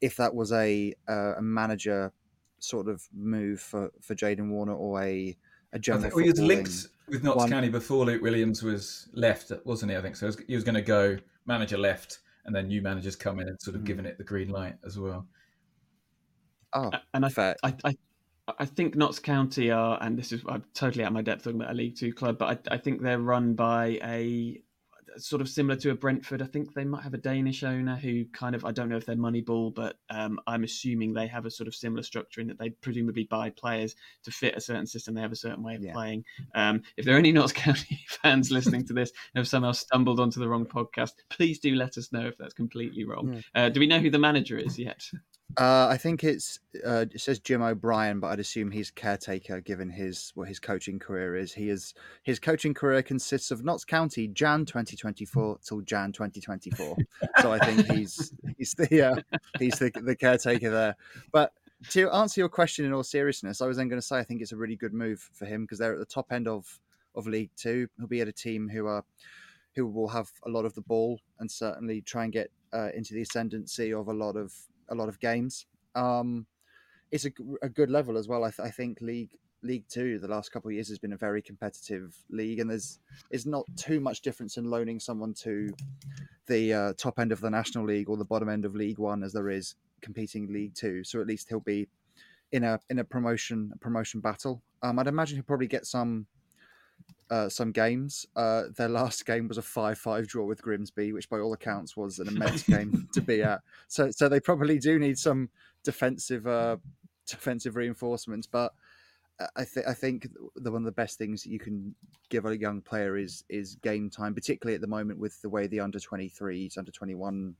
if 0.00 0.16
that 0.16 0.34
was 0.34 0.52
a 0.52 0.94
uh, 1.08 1.34
a 1.36 1.42
manager 1.42 2.12
sort 2.58 2.88
of 2.88 3.08
move 3.12 3.60
for 3.60 3.92
for 4.00 4.14
Jaden 4.16 4.50
Warner 4.50 4.74
or 4.74 5.00
a 5.02 5.36
a 5.72 5.78
I 5.78 5.78
general. 5.78 6.10
think 6.10 6.14
he 6.14 6.30
was 6.30 6.40
linked 6.40 6.88
with 7.08 7.22
Notts 7.22 7.36
one. 7.36 7.48
County 7.48 7.68
before 7.68 8.04
Luke 8.04 8.22
Williams 8.22 8.62
was 8.62 9.08
left, 9.12 9.52
wasn't 9.64 9.90
he? 9.92 9.96
I 9.96 10.02
think 10.02 10.16
so. 10.16 10.30
He 10.46 10.54
was 10.54 10.64
going 10.64 10.74
to 10.74 10.82
go 10.82 11.18
manager 11.46 11.78
left, 11.78 12.20
and 12.44 12.54
then 12.54 12.68
new 12.68 12.82
managers 12.82 13.16
come 13.16 13.38
in 13.40 13.48
and 13.48 13.60
sort 13.60 13.76
of 13.76 13.82
Mm. 13.82 13.86
given 13.86 14.06
it 14.06 14.18
the 14.18 14.24
green 14.24 14.48
light 14.48 14.76
as 14.84 14.98
well. 14.98 15.28
Oh, 16.72 16.94
And 17.14 17.24
I 17.24 17.28
fair. 17.28 17.56
I, 17.62 17.74
I, 17.84 17.94
I 18.58 18.64
think 18.66 18.94
Notts 18.96 19.18
County 19.18 19.70
are, 19.70 19.98
and 20.00 20.18
this 20.18 20.32
is 20.32 20.42
I'm 20.48 20.64
totally 20.74 21.04
out 21.04 21.08
of 21.08 21.14
my 21.14 21.22
depth 21.22 21.44
talking 21.44 21.60
about 21.60 21.72
a 21.72 21.74
League 21.74 21.96
Two 21.96 22.12
club, 22.12 22.38
but 22.38 22.60
I, 22.70 22.74
I 22.74 22.78
think 22.78 23.02
they're 23.02 23.18
run 23.20 23.54
by 23.54 23.98
a 24.02 24.60
sort 25.16 25.40
of 25.40 25.48
similar 25.48 25.74
to 25.76 25.90
a 25.90 25.94
Brentford. 25.94 26.42
I 26.42 26.46
think 26.46 26.74
they 26.74 26.84
might 26.84 27.02
have 27.02 27.14
a 27.14 27.18
Danish 27.18 27.62
owner 27.64 27.96
who 27.96 28.24
kind 28.26 28.54
of 28.54 28.64
I 28.64 28.72
don't 28.72 28.88
know 28.88 28.96
if 28.96 29.06
they're 29.06 29.16
Moneyball, 29.16 29.74
but 29.74 29.96
um, 30.10 30.38
I'm 30.46 30.64
assuming 30.64 31.12
they 31.12 31.26
have 31.26 31.46
a 31.46 31.50
sort 31.50 31.66
of 31.66 31.74
similar 31.74 32.02
structure 32.02 32.40
in 32.40 32.46
that 32.48 32.58
they 32.58 32.70
presumably 32.70 33.24
buy 33.24 33.50
players 33.50 33.96
to 34.24 34.30
fit 34.30 34.56
a 34.56 34.60
certain 34.60 34.86
system. 34.86 35.14
They 35.14 35.22
have 35.22 35.32
a 35.32 35.36
certain 35.36 35.62
way 35.62 35.74
of 35.74 35.82
Yeah. 35.82 35.92
playing. 35.92 36.24
Um, 36.54 36.82
if 36.96 37.04
there 37.04 37.14
are 37.16 37.18
any 37.18 37.32
Notts 37.32 37.52
County 37.54 38.04
fans 38.22 38.50
listening 38.50 38.86
to 38.86 38.92
this 38.92 39.10
and 39.34 39.40
have 39.40 39.48
somehow 39.48 39.72
stumbled 39.72 40.20
onto 40.20 40.40
the 40.40 40.48
wrong 40.48 40.66
podcast, 40.66 41.12
please 41.30 41.58
do 41.58 41.74
let 41.74 41.98
us 41.98 42.12
know 42.12 42.26
if 42.26 42.36
that's 42.38 42.54
completely 42.54 43.04
wrong. 43.04 43.42
Uh, 43.54 43.68
do 43.68 43.80
we 43.80 43.86
know 43.86 44.00
who 44.00 44.10
the 44.10 44.18
manager 44.18 44.56
is 44.56 44.78
yet? 44.78 45.02
Uh, 45.56 45.88
I 45.88 45.96
think 45.96 46.24
it's 46.24 46.60
uh, 46.86 47.06
it 47.10 47.20
says 47.20 47.38
Jim 47.38 47.62
O'Brien, 47.62 48.20
but 48.20 48.28
I'd 48.28 48.38
assume 48.38 48.70
he's 48.70 48.90
caretaker 48.90 49.60
given 49.60 49.88
his 49.88 50.30
what 50.34 50.46
his 50.46 50.60
coaching 50.60 50.98
career 50.98 51.36
is. 51.36 51.54
He 51.54 51.70
is 51.70 51.94
his 52.22 52.38
coaching 52.38 52.74
career 52.74 53.02
consists 53.02 53.50
of 53.50 53.64
Notts 53.64 53.84
County 53.84 54.28
Jan 54.28 54.66
2024 54.66 55.58
till 55.64 55.80
Jan 55.80 56.12
2024. 56.12 56.96
so 57.40 57.52
I 57.52 57.58
think 57.60 57.90
he's 57.90 58.32
he's 58.58 58.74
the 58.74 59.08
uh, 59.08 59.38
he's 59.58 59.78
the, 59.78 59.90
the 60.04 60.14
caretaker 60.14 60.70
there. 60.70 60.96
But 61.32 61.52
to 61.90 62.10
answer 62.10 62.40
your 62.40 62.50
question 62.50 62.84
in 62.84 62.92
all 62.92 63.02
seriousness, 63.02 63.62
I 63.62 63.66
was 63.66 63.78
then 63.78 63.88
going 63.88 64.00
to 64.00 64.06
say 64.06 64.18
I 64.18 64.24
think 64.24 64.42
it's 64.42 64.52
a 64.52 64.56
really 64.56 64.76
good 64.76 64.92
move 64.92 65.30
for 65.32 65.46
him 65.46 65.62
because 65.62 65.78
they're 65.78 65.94
at 65.94 65.98
the 65.98 66.04
top 66.04 66.30
end 66.30 66.46
of 66.46 66.78
of 67.14 67.26
League 67.26 67.50
Two. 67.56 67.88
He'll 67.96 68.06
be 68.06 68.20
at 68.20 68.28
a 68.28 68.32
team 68.32 68.68
who 68.68 68.86
are 68.86 69.02
who 69.74 69.86
will 69.86 70.08
have 70.08 70.30
a 70.44 70.50
lot 70.50 70.66
of 70.66 70.74
the 70.74 70.82
ball 70.82 71.20
and 71.40 71.50
certainly 71.50 72.02
try 72.02 72.24
and 72.24 72.32
get 72.32 72.50
uh, 72.72 72.90
into 72.94 73.14
the 73.14 73.22
ascendancy 73.22 73.94
of 73.94 74.08
a 74.08 74.12
lot 74.12 74.36
of 74.36 74.52
a 74.88 74.94
lot 74.94 75.08
of 75.08 75.20
games. 75.20 75.66
Um, 75.94 76.46
it's 77.10 77.24
a 77.24 77.68
good 77.68 77.90
level 77.90 78.18
as 78.18 78.28
well. 78.28 78.44
I, 78.44 78.50
th- 78.50 78.66
I 78.66 78.70
think 78.70 79.00
League 79.00 79.30
League 79.62 79.84
Two 79.88 80.18
the 80.18 80.28
last 80.28 80.52
couple 80.52 80.68
of 80.68 80.74
years 80.74 80.88
has 80.88 80.98
been 80.98 81.14
a 81.14 81.16
very 81.16 81.42
competitive 81.42 82.16
league, 82.30 82.60
and 82.60 82.70
there's 82.70 83.00
is 83.30 83.46
not 83.46 83.64
too 83.76 83.98
much 83.98 84.20
difference 84.20 84.56
in 84.56 84.70
loaning 84.70 85.00
someone 85.00 85.34
to 85.34 85.70
the 86.46 86.72
uh, 86.72 86.92
top 86.96 87.18
end 87.18 87.32
of 87.32 87.40
the 87.40 87.50
National 87.50 87.84
League 87.84 88.08
or 88.08 88.16
the 88.16 88.24
bottom 88.24 88.48
end 88.48 88.64
of 88.64 88.74
League 88.74 88.98
One 88.98 89.22
as 89.22 89.32
there 89.32 89.48
is 89.48 89.74
competing 90.00 90.52
League 90.52 90.74
Two. 90.74 91.02
So 91.02 91.20
at 91.20 91.26
least 91.26 91.48
he'll 91.48 91.60
be 91.60 91.88
in 92.52 92.64
a 92.64 92.78
in 92.90 92.98
a 92.98 93.04
promotion 93.04 93.70
a 93.74 93.78
promotion 93.78 94.20
battle. 94.20 94.62
Um, 94.82 94.98
I'd 94.98 95.06
imagine 95.06 95.36
he'll 95.36 95.44
probably 95.44 95.66
get 95.66 95.86
some 95.86 96.26
uh, 97.30 97.48
some 97.48 97.72
games. 97.72 98.26
Uh, 98.36 98.64
their 98.76 98.88
last 98.88 99.26
game 99.26 99.48
was 99.48 99.58
a 99.58 99.62
five-five 99.62 100.26
draw 100.26 100.44
with 100.44 100.62
Grimsby, 100.62 101.12
which 101.12 101.28
by 101.28 101.38
all 101.38 101.52
accounts 101.52 101.96
was 101.96 102.18
an 102.18 102.28
immense 102.28 102.62
game 102.62 103.08
to 103.14 103.20
be 103.20 103.42
at. 103.42 103.60
So, 103.88 104.10
so 104.10 104.28
they 104.28 104.40
probably 104.40 104.78
do 104.78 104.98
need 104.98 105.18
some 105.18 105.50
defensive 105.84 106.46
uh, 106.46 106.76
defensive 107.26 107.76
reinforcements. 107.76 108.46
But 108.46 108.72
I 109.54 109.64
think 109.64 109.86
I 109.86 109.94
think 109.94 110.28
the 110.56 110.72
one 110.72 110.82
of 110.82 110.86
the 110.86 110.92
best 110.92 111.18
things 111.18 111.42
that 111.42 111.50
you 111.50 111.60
can 111.60 111.94
give 112.28 112.44
a 112.44 112.58
young 112.58 112.80
player 112.80 113.16
is 113.16 113.44
is 113.48 113.76
game 113.76 114.10
time, 114.10 114.34
particularly 114.34 114.74
at 114.74 114.80
the 114.80 114.88
moment 114.88 115.18
with 115.18 115.40
the 115.42 115.48
way 115.48 115.66
the 115.66 115.80
under 115.80 116.00
twenty 116.00 116.28
threes, 116.28 116.76
under 116.76 116.90
twenty 116.90 117.14
one 117.14 117.54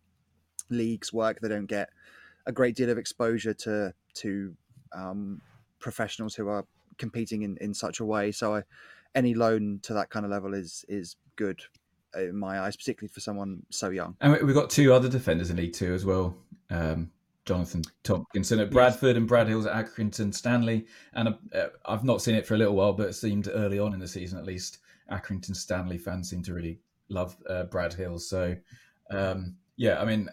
leagues 0.71 1.13
work. 1.13 1.41
They 1.41 1.49
don't 1.49 1.67
get 1.67 1.91
a 2.47 2.53
great 2.53 2.75
deal 2.75 2.91
of 2.91 2.99
exposure 2.99 3.55
to 3.55 3.95
to 4.15 4.57
um, 4.93 5.41
professionals 5.79 6.35
who 6.35 6.49
are 6.49 6.65
competing 6.97 7.43
in, 7.43 7.57
in 7.61 7.73
such 7.73 8.01
a 8.01 8.05
way. 8.05 8.33
So 8.33 8.57
I, 8.57 8.63
any 9.15 9.35
loan 9.35 9.81
to 9.83 9.95
that 9.95 10.11
kind 10.11 10.25
of 10.25 10.31
level 10.31 10.55
is 10.55 10.85
is 10.89 11.17
good 11.37 11.61
in 12.17 12.37
my 12.37 12.61
eyes, 12.61 12.77
particularly 12.77 13.13
for 13.13 13.21
someone 13.21 13.63
so 13.71 13.91
young. 13.91 14.17
And 14.21 14.33
we- 14.33 14.43
we've 14.45 14.55
got 14.55 14.71
two 14.71 14.93
other 14.93 15.09
defenders 15.09 15.51
in 15.51 15.57
League 15.57 15.75
Two 15.75 15.93
as 15.93 16.05
well. 16.05 16.37
Um, 16.71 17.11
Jonathan 17.45 17.83
Tomkinson 18.05 18.61
at 18.61 18.71
Bradford 18.71 19.17
and 19.17 19.27
Brad 19.27 19.49
Hills 19.49 19.65
at 19.65 19.87
Accrington 19.87 20.35
Stanley. 20.35 20.87
And 21.15 21.31
uh, 21.55 21.69
I've 21.87 22.05
not 22.05 22.21
seen 22.21 22.35
it 22.35 22.47
for 22.47 22.55
a 22.55 22.59
little 22.59 22.75
while, 22.75 22.93
but 22.93 23.09
it 23.09 23.15
seemed 23.15 23.49
early 23.49 23.79
on 23.79 23.95
in 23.95 24.01
the 24.01 24.09
season 24.09 24.39
at 24.39 24.45
least, 24.45 24.79
Accrington 25.11 25.57
Stanley 25.57 25.97
fans 25.97 26.29
seem 26.29 26.43
to 26.43 26.53
really 26.53 26.79
love 27.09 27.37
uh, 27.49 27.65
Brad 27.65 27.95
Hills. 27.95 28.29
So, 28.29 28.55
um, 29.11 29.57
yeah, 29.77 29.99
I 29.99 30.05
mean, 30.05 30.29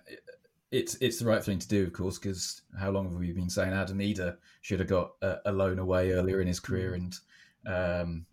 it's 0.72 0.96
it's 0.96 1.20
the 1.20 1.26
right 1.26 1.42
thing 1.42 1.60
to 1.60 1.68
do, 1.68 1.84
of 1.84 1.94
course, 1.94 2.20
because 2.20 2.62
how 2.78 2.92
long 2.92 3.06
have 3.06 3.18
we 3.18 3.32
been 3.32 3.50
saying 3.50 3.72
Adam 3.72 4.00
Idah 4.00 4.36
should 4.62 4.80
have 4.80 4.90
got 4.90 5.12
a, 5.22 5.38
a 5.46 5.52
loan 5.54 5.80
away 5.80 6.12
earlier 6.12 6.42
in 6.42 6.48
his 6.48 6.60
career, 6.60 6.96
and 6.96 7.18
um, 7.66 8.26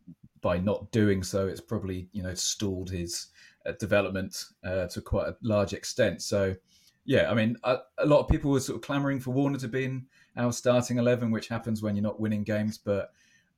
by 0.43 0.59
not 0.59 0.91
doing 0.91 1.23
so, 1.23 1.49
it's 1.49 1.61
probably 1.61 2.09
you 2.13 2.23
know 2.23 2.35
stalled 2.35 2.91
his 2.91 3.29
uh, 3.65 3.73
development 3.81 4.45
uh, 4.65 4.87
to 4.89 5.01
quite 5.01 5.29
a 5.29 5.37
large 5.41 5.73
extent. 5.73 6.21
So, 6.21 6.55
yeah, 7.05 7.31
I 7.31 7.35
mean, 7.35 7.57
a, 7.65 7.79
a 7.99 8.07
lot 8.07 8.21
of 8.21 8.29
people 8.29 8.51
were 8.51 8.61
sort 8.61 8.77
of 8.77 8.83
clamoring 8.83 9.21
for 9.21 9.31
Warner 9.31 9.59
to 9.59 9.69
be 9.69 9.85
in 9.85 10.07
our 10.37 10.53
starting 10.53 10.99
eleven, 10.99 11.31
which 11.31 11.49
happens 11.49 11.83
when 11.83 11.97
you're 11.97 12.03
not 12.03 12.21
winning 12.21 12.43
games. 12.43 12.77
But 12.77 13.13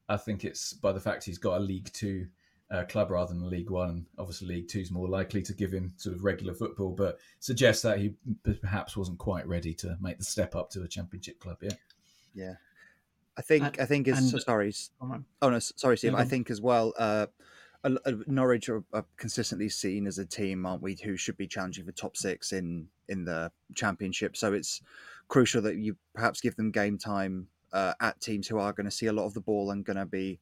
I 0.08 0.16
think 0.16 0.44
it's 0.44 0.74
by 0.74 0.92
the 0.92 1.00
fact 1.00 1.24
he's 1.24 1.38
got 1.38 1.58
a 1.58 1.64
League 1.64 1.90
Two 1.92 2.26
uh, 2.70 2.84
club 2.84 3.10
rather 3.10 3.32
than 3.32 3.48
League 3.48 3.70
One. 3.70 4.06
Obviously, 4.18 4.48
League 4.48 4.68
Two 4.68 4.80
is 4.80 4.90
more 4.90 5.08
likely 5.08 5.42
to 5.42 5.54
give 5.54 5.72
him 5.72 5.94
sort 5.96 6.14
of 6.16 6.24
regular 6.24 6.54
football, 6.54 6.92
but 6.92 7.18
suggests 7.40 7.82
that 7.82 7.98
he 7.98 8.14
perhaps 8.60 8.96
wasn't 8.96 9.18
quite 9.18 9.46
ready 9.46 9.72
to 9.74 9.96
make 10.00 10.18
the 10.18 10.24
step 10.24 10.54
up 10.54 10.70
to 10.70 10.82
a 10.82 10.88
Championship 10.88 11.40
club 11.40 11.58
yet. 11.62 11.78
Yeah, 12.34 12.54
I 13.36 13.42
think 13.42 13.64
And- 13.64 13.80
I 13.80 13.84
think 13.84 14.08
is 14.08 14.32
and- 14.32 14.42
sorry. 14.42 14.72
Oh 15.42 15.50
no, 15.50 15.58
sorry, 15.58 15.98
Steve. 15.98 16.14
I 16.14 16.24
think 16.24 16.50
as 16.50 16.60
well. 16.60 16.92
Uh, 16.96 17.26
Norwich 18.26 18.70
are, 18.70 18.82
are 18.94 19.04
consistently 19.18 19.68
seen 19.68 20.06
as 20.06 20.18
a 20.18 20.24
team, 20.24 20.64
aren't 20.64 20.82
we, 20.82 20.94
who 21.04 21.18
should 21.18 21.36
be 21.36 21.46
challenging 21.46 21.84
for 21.84 21.92
top 21.92 22.16
six 22.16 22.52
in 22.52 22.88
in 23.08 23.24
the 23.24 23.52
championship. 23.74 24.36
So 24.36 24.54
it's 24.54 24.80
crucial 25.28 25.60
that 25.62 25.76
you 25.76 25.96
perhaps 26.14 26.40
give 26.40 26.56
them 26.56 26.70
game 26.70 26.96
time 26.96 27.48
uh, 27.72 27.92
at 28.00 28.20
teams 28.20 28.48
who 28.48 28.58
are 28.58 28.72
going 28.72 28.86
to 28.86 28.90
see 28.90 29.06
a 29.06 29.12
lot 29.12 29.26
of 29.26 29.34
the 29.34 29.40
ball 29.40 29.70
and 29.70 29.84
going 29.84 29.98
to 29.98 30.06
be 30.06 30.38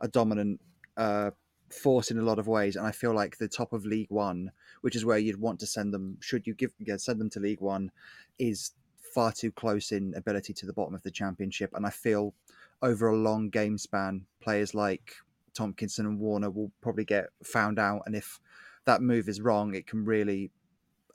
a 0.00 0.06
dominant 0.06 0.60
uh, 0.96 1.30
force 1.72 2.12
in 2.12 2.18
a 2.18 2.22
lot 2.22 2.38
of 2.38 2.46
ways. 2.46 2.76
And 2.76 2.86
I 2.86 2.92
feel 2.92 3.12
like 3.12 3.38
the 3.38 3.48
top 3.48 3.72
of 3.72 3.84
League 3.84 4.10
One, 4.10 4.52
which 4.82 4.94
is 4.94 5.04
where 5.04 5.18
you'd 5.18 5.40
want 5.40 5.58
to 5.60 5.66
send 5.66 5.92
them, 5.92 6.18
should 6.20 6.46
you 6.46 6.54
give 6.54 6.72
yeah, 6.78 6.96
send 6.96 7.20
them 7.20 7.30
to 7.30 7.40
League 7.40 7.60
One, 7.60 7.90
is 8.38 8.70
far 9.14 9.30
too 9.30 9.52
close 9.52 9.92
in 9.92 10.12
ability 10.16 10.52
to 10.52 10.66
the 10.66 10.72
bottom 10.72 10.94
of 10.94 11.02
the 11.02 11.10
championship. 11.10 11.70
And 11.74 11.86
I 11.86 11.90
feel 11.90 12.34
over 12.82 13.08
a 13.08 13.16
long 13.16 13.48
game 13.48 13.78
span, 13.78 14.26
players 14.40 14.74
like 14.74 15.14
Tomkinson 15.56 16.00
and 16.00 16.18
Warner 16.18 16.50
will 16.50 16.72
probably 16.80 17.04
get 17.04 17.26
found 17.44 17.78
out. 17.78 18.02
And 18.06 18.16
if 18.16 18.40
that 18.86 19.00
move 19.00 19.28
is 19.28 19.40
wrong, 19.40 19.74
it 19.74 19.86
can 19.86 20.04
really 20.04 20.50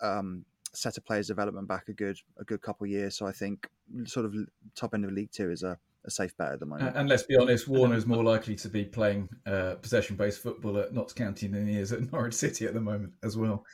um, 0.02 0.46
set 0.74 0.98
a 0.98 1.02
player's 1.02 1.28
development 1.28 1.68
back 1.68 1.90
a 1.90 1.94
good 1.94 2.18
a 2.40 2.44
good 2.46 2.62
couple 2.62 2.86
of 2.86 2.92
years. 2.92 3.18
So 3.18 3.28
I 3.28 3.34
think 3.34 3.70
sort 4.06 4.26
of 4.26 4.34
top 4.76 4.94
end 4.94 5.04
of 5.04 5.12
League 5.12 5.32
Two 5.32 5.52
is 5.52 5.64
a, 5.64 5.78
a 6.06 6.10
safe 6.10 6.36
bet 6.38 6.54
at 6.54 6.60
the 6.62 6.66
moment. 6.66 6.96
And 6.96 7.10
let's 7.10 7.24
be 7.24 7.36
honest, 7.36 7.68
Warner 7.68 7.96
is 7.96 8.06
more 8.06 8.24
likely 8.24 8.56
to 8.56 8.70
be 8.70 8.86
playing 8.86 9.28
uh, 9.46 9.76
possession-based 9.76 10.42
football 10.42 10.78
at 10.78 10.94
Notts 10.94 11.14
County 11.14 11.48
than 11.48 11.68
he 11.68 11.78
is 11.78 11.92
at 11.92 12.02
Norwich 12.14 12.34
City 12.34 12.66
at 12.66 12.74
the 12.74 12.82
moment 12.82 13.14
as 13.24 13.36
well. 13.36 13.66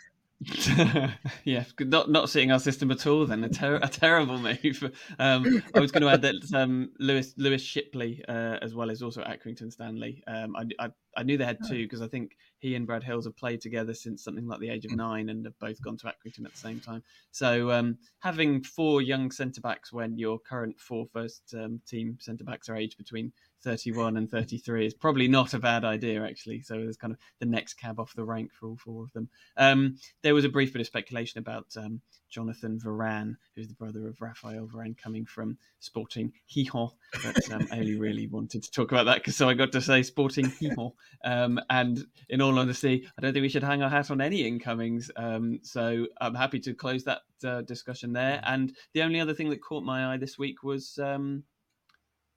yeah, 1.45 1.63
not 1.79 2.09
not 2.09 2.29
seeing 2.29 2.51
our 2.51 2.59
system 2.59 2.91
at 2.91 3.07
all. 3.07 3.25
Then 3.25 3.43
a, 3.43 3.49
ter- 3.49 3.79
a 3.81 3.87
terrible 3.87 4.37
move. 4.39 4.91
Um, 5.17 5.63
I 5.73 5.79
was 5.79 5.91
going 5.91 6.03
to 6.03 6.09
add 6.09 6.21
that 6.23 6.35
um, 6.53 6.91
Lewis 6.99 7.33
Lewis 7.37 7.61
Shipley 7.61 8.23
uh, 8.27 8.57
as 8.61 8.75
well 8.75 8.91
as 8.91 9.01
also 9.01 9.23
Accrington 9.23 9.71
Stanley. 9.71 10.23
Um, 10.27 10.55
I, 10.55 10.65
I, 10.79 10.89
I 11.15 11.23
knew 11.23 11.37
they 11.37 11.45
had 11.45 11.59
two 11.67 11.83
because 11.83 12.01
I 12.01 12.07
think 12.07 12.35
he 12.59 12.75
and 12.75 12.87
Brad 12.87 13.03
Hills 13.03 13.25
have 13.25 13.37
played 13.37 13.61
together 13.61 13.93
since 13.93 14.23
something 14.23 14.47
like 14.47 14.59
the 14.59 14.69
age 14.69 14.85
of 14.85 14.91
nine 14.91 15.29
and 15.29 15.45
have 15.45 15.57
both 15.59 15.81
gone 15.81 15.97
to 15.97 16.07
Accrington 16.07 16.45
at 16.45 16.51
the 16.51 16.57
same 16.57 16.79
time. 16.79 17.03
So 17.31 17.71
um, 17.71 17.97
having 18.19 18.63
four 18.63 19.01
young 19.01 19.31
centre 19.31 19.61
backs 19.61 19.93
when 19.93 20.17
your 20.17 20.39
current 20.39 20.79
four 20.79 21.05
first 21.13 21.53
um, 21.53 21.81
team 21.87 22.17
centre 22.19 22.43
backs 22.43 22.69
are 22.69 22.75
aged 22.75 22.97
between 22.97 23.31
31 23.63 24.17
and 24.17 24.29
33 24.29 24.85
is 24.85 24.93
probably 24.93 25.27
not 25.27 25.53
a 25.53 25.59
bad 25.59 25.83
idea 25.83 26.23
actually. 26.23 26.61
So 26.61 26.75
it's 26.75 26.97
kind 26.97 27.13
of 27.13 27.19
the 27.39 27.45
next 27.45 27.75
cab 27.75 27.99
off 27.99 28.13
the 28.15 28.23
rank 28.23 28.51
for 28.53 28.67
all 28.67 28.77
four 28.77 29.03
of 29.03 29.11
them. 29.13 29.29
Um, 29.57 29.97
there 30.21 30.35
was 30.35 30.45
a 30.45 30.49
brief 30.49 30.71
bit 30.71 30.81
of 30.81 30.87
speculation 30.87 31.39
about 31.39 31.67
um, 31.77 32.01
Jonathan 32.35 32.77
Varane, 32.77 33.37
who's 33.55 33.69
the 33.69 33.73
brother 33.75 34.09
of 34.09 34.19
Raphael 34.19 34.67
Varane, 34.67 34.97
coming 34.97 35.25
from 35.25 35.57
Sporting 35.79 36.33
Gijón, 36.53 36.91
but 37.23 37.49
um, 37.49 37.65
I 37.71 37.79
only 37.79 37.95
really 37.95 38.27
wanted 38.31 38.61
to 38.61 38.71
talk 38.71 38.91
about 38.91 39.05
that 39.05 39.19
because 39.19 39.37
so 39.37 39.47
I 39.47 39.53
got 39.53 39.71
to 39.71 39.79
say 39.79 40.03
Sporting 40.03 40.47
Gijón. 40.47 40.91
Um, 41.23 41.61
and 41.69 42.05
in 42.27 42.41
all 42.41 42.59
honesty, 42.59 43.07
I 43.17 43.21
don't 43.21 43.31
think 43.31 43.43
we 43.43 43.47
should 43.47 43.63
hang 43.63 43.81
our 43.81 43.89
hat 43.89 44.11
on 44.11 44.19
any 44.19 44.45
incomings. 44.45 45.09
Um, 45.15 45.59
so 45.63 46.07
I'm 46.19 46.35
happy 46.35 46.59
to 46.59 46.73
close 46.73 47.05
that 47.05 47.21
uh, 47.45 47.61
discussion 47.61 48.11
there. 48.11 48.41
And 48.45 48.75
the 48.93 49.03
only 49.03 49.21
other 49.21 49.33
thing 49.33 49.49
that 49.51 49.63
caught 49.63 49.85
my 49.85 50.13
eye 50.13 50.17
this 50.17 50.37
week 50.37 50.61
was 50.61 50.99
um, 51.01 51.43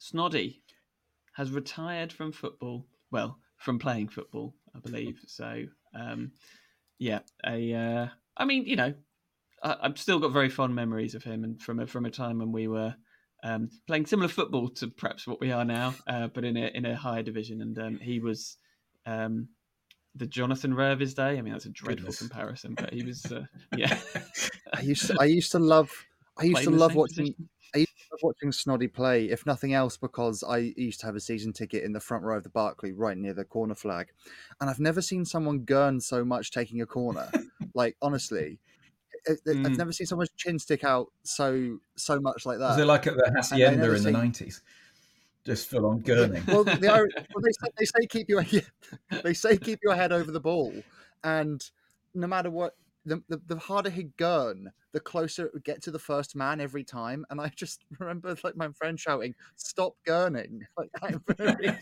Snoddy 0.01 0.61
has 1.32 1.51
retired 1.51 2.12
from 2.12 2.30
football. 2.30 2.86
Well, 3.11 3.40
from 3.57 3.80
playing 3.80 4.11
football, 4.11 4.55
I 4.76 4.78
believe. 4.78 5.18
So, 5.26 5.64
um, 5.92 6.30
yeah, 7.01 7.18
a. 7.44 7.74
Uh, 7.74 8.07
I 8.36 8.44
mean, 8.44 8.64
you 8.64 8.76
know, 8.76 8.94
I, 9.62 9.76
have 9.82 9.98
still 9.98 10.18
got 10.18 10.32
very 10.32 10.48
fond 10.48 10.74
memories 10.74 11.14
of 11.14 11.24
him, 11.24 11.44
and 11.44 11.61
from 11.61 11.80
a, 11.80 11.86
from 11.86 12.04
a 12.04 12.11
time 12.11 12.38
when 12.38 12.52
we 12.52 12.68
were 12.68 12.94
um, 13.44 13.70
playing 13.86 14.06
similar 14.06 14.28
football 14.28 14.68
to 14.70 14.88
perhaps 14.88 15.26
what 15.26 15.40
we 15.40 15.52
are 15.52 15.64
now, 15.64 15.94
uh, 16.06 16.28
but 16.28 16.44
in 16.44 16.56
a 16.56 16.66
in 16.74 16.84
a 16.84 16.96
higher 16.96 17.22
division. 17.22 17.61
And 17.61 17.78
um, 17.78 17.98
he 17.98 18.20
was 18.20 18.56
um, 19.06 19.48
the 20.14 20.26
Jonathan 20.26 20.74
Rowe 20.74 20.92
of 20.92 21.00
his 21.00 21.14
day. 21.14 21.38
I 21.38 21.42
mean, 21.42 21.52
that's 21.52 21.66
a 21.66 21.70
dreadful 21.70 22.06
Goodness. 22.06 22.18
comparison, 22.18 22.74
but 22.74 22.92
he 22.92 23.04
was, 23.04 23.24
uh, 23.26 23.44
yeah. 23.76 23.98
I 24.72 24.80
used 24.80 25.06
to, 25.06 25.16
I 25.20 25.24
used 25.24 25.52
to 25.52 25.59
love 25.59 25.90
I 26.38 26.44
used 26.44 26.64
to 26.64 26.70
love 26.70 26.94
watching 26.94 27.26
position. 27.26 27.48
I 27.74 27.78
used 27.78 27.90
to 27.90 28.14
love 28.14 28.20
watching 28.22 28.50
Snoddy 28.50 28.92
play, 28.92 29.26
if 29.26 29.44
nothing 29.44 29.74
else, 29.74 29.96
because 29.96 30.42
I 30.42 30.72
used 30.76 31.00
to 31.00 31.06
have 31.06 31.16
a 31.16 31.20
season 31.20 31.52
ticket 31.52 31.84
in 31.84 31.92
the 31.92 32.00
front 32.00 32.24
row 32.24 32.36
of 32.38 32.44
the 32.44 32.48
Barclay, 32.48 32.92
right 32.92 33.16
near 33.16 33.34
the 33.34 33.44
corner 33.44 33.74
flag, 33.74 34.09
and 34.61 34.70
I've 34.70 34.80
never 34.80 35.02
seen 35.02 35.24
someone 35.24 35.61
gurn 35.61 36.00
so 36.00 36.24
much 36.24 36.50
taking 36.50 36.80
a 36.80 36.86
corner. 36.86 37.30
like 37.74 37.96
honestly, 38.00 38.59
I- 39.29 39.33
I- 39.33 39.55
Mm. 39.55 39.66
I've 39.66 39.76
never 39.76 39.93
seen 39.93 40.07
someone's 40.07 40.31
chin 40.37 40.59
stick 40.59 40.85
out 40.85 41.09
so 41.22 41.79
so 41.97 42.20
much 42.20 42.47
like 42.47 42.59
that. 42.59 42.70
Was 42.70 42.79
it 42.79 42.87
like 42.87 43.07
at 43.07 43.14
the 43.16 43.33
hacienda 43.35 43.93
in 43.95 44.03
the 44.03 44.11
nineties? 44.11 44.62
Just 45.45 45.68
full 45.70 45.87
on 45.87 46.01
gurning. 46.03 46.47
well, 46.47 46.64
the, 46.64 46.79
well, 47.35 47.43
they, 47.43 47.53
say, 47.53 47.68
they 47.79 47.85
say 47.85 48.07
keep 48.09 48.29
your 48.29 48.45
they 49.22 49.35
say 49.35 49.57
keep 49.57 49.79
your 49.83 49.95
head 49.95 50.12
over 50.12 50.31
the 50.31 50.41
ball, 50.41 50.72
and 51.24 51.62
no 52.14 52.26
matter 52.26 52.51
what, 52.51 52.74
the, 53.09 53.22
the, 53.28 53.40
the 53.46 53.59
harder 53.59 53.90
he'd 53.90 54.16
gurn, 54.16 54.70
the 54.92 55.00
closer 55.00 55.46
it 55.46 55.54
would 55.54 55.64
get 55.64 55.82
to 55.82 55.90
the 55.90 55.98
first 55.98 56.36
man 56.36 56.61
every 56.61 56.84
time. 56.84 57.24
And 57.30 57.40
I 57.40 57.48
just 57.56 57.84
remember 57.98 58.36
like 58.42 58.56
my 58.56 58.68
friend 58.70 58.98
shouting, 58.98 59.34
"Stop 59.56 59.94
gurning!" 60.06 60.61
Like, 60.76 60.90
really, 61.38 61.76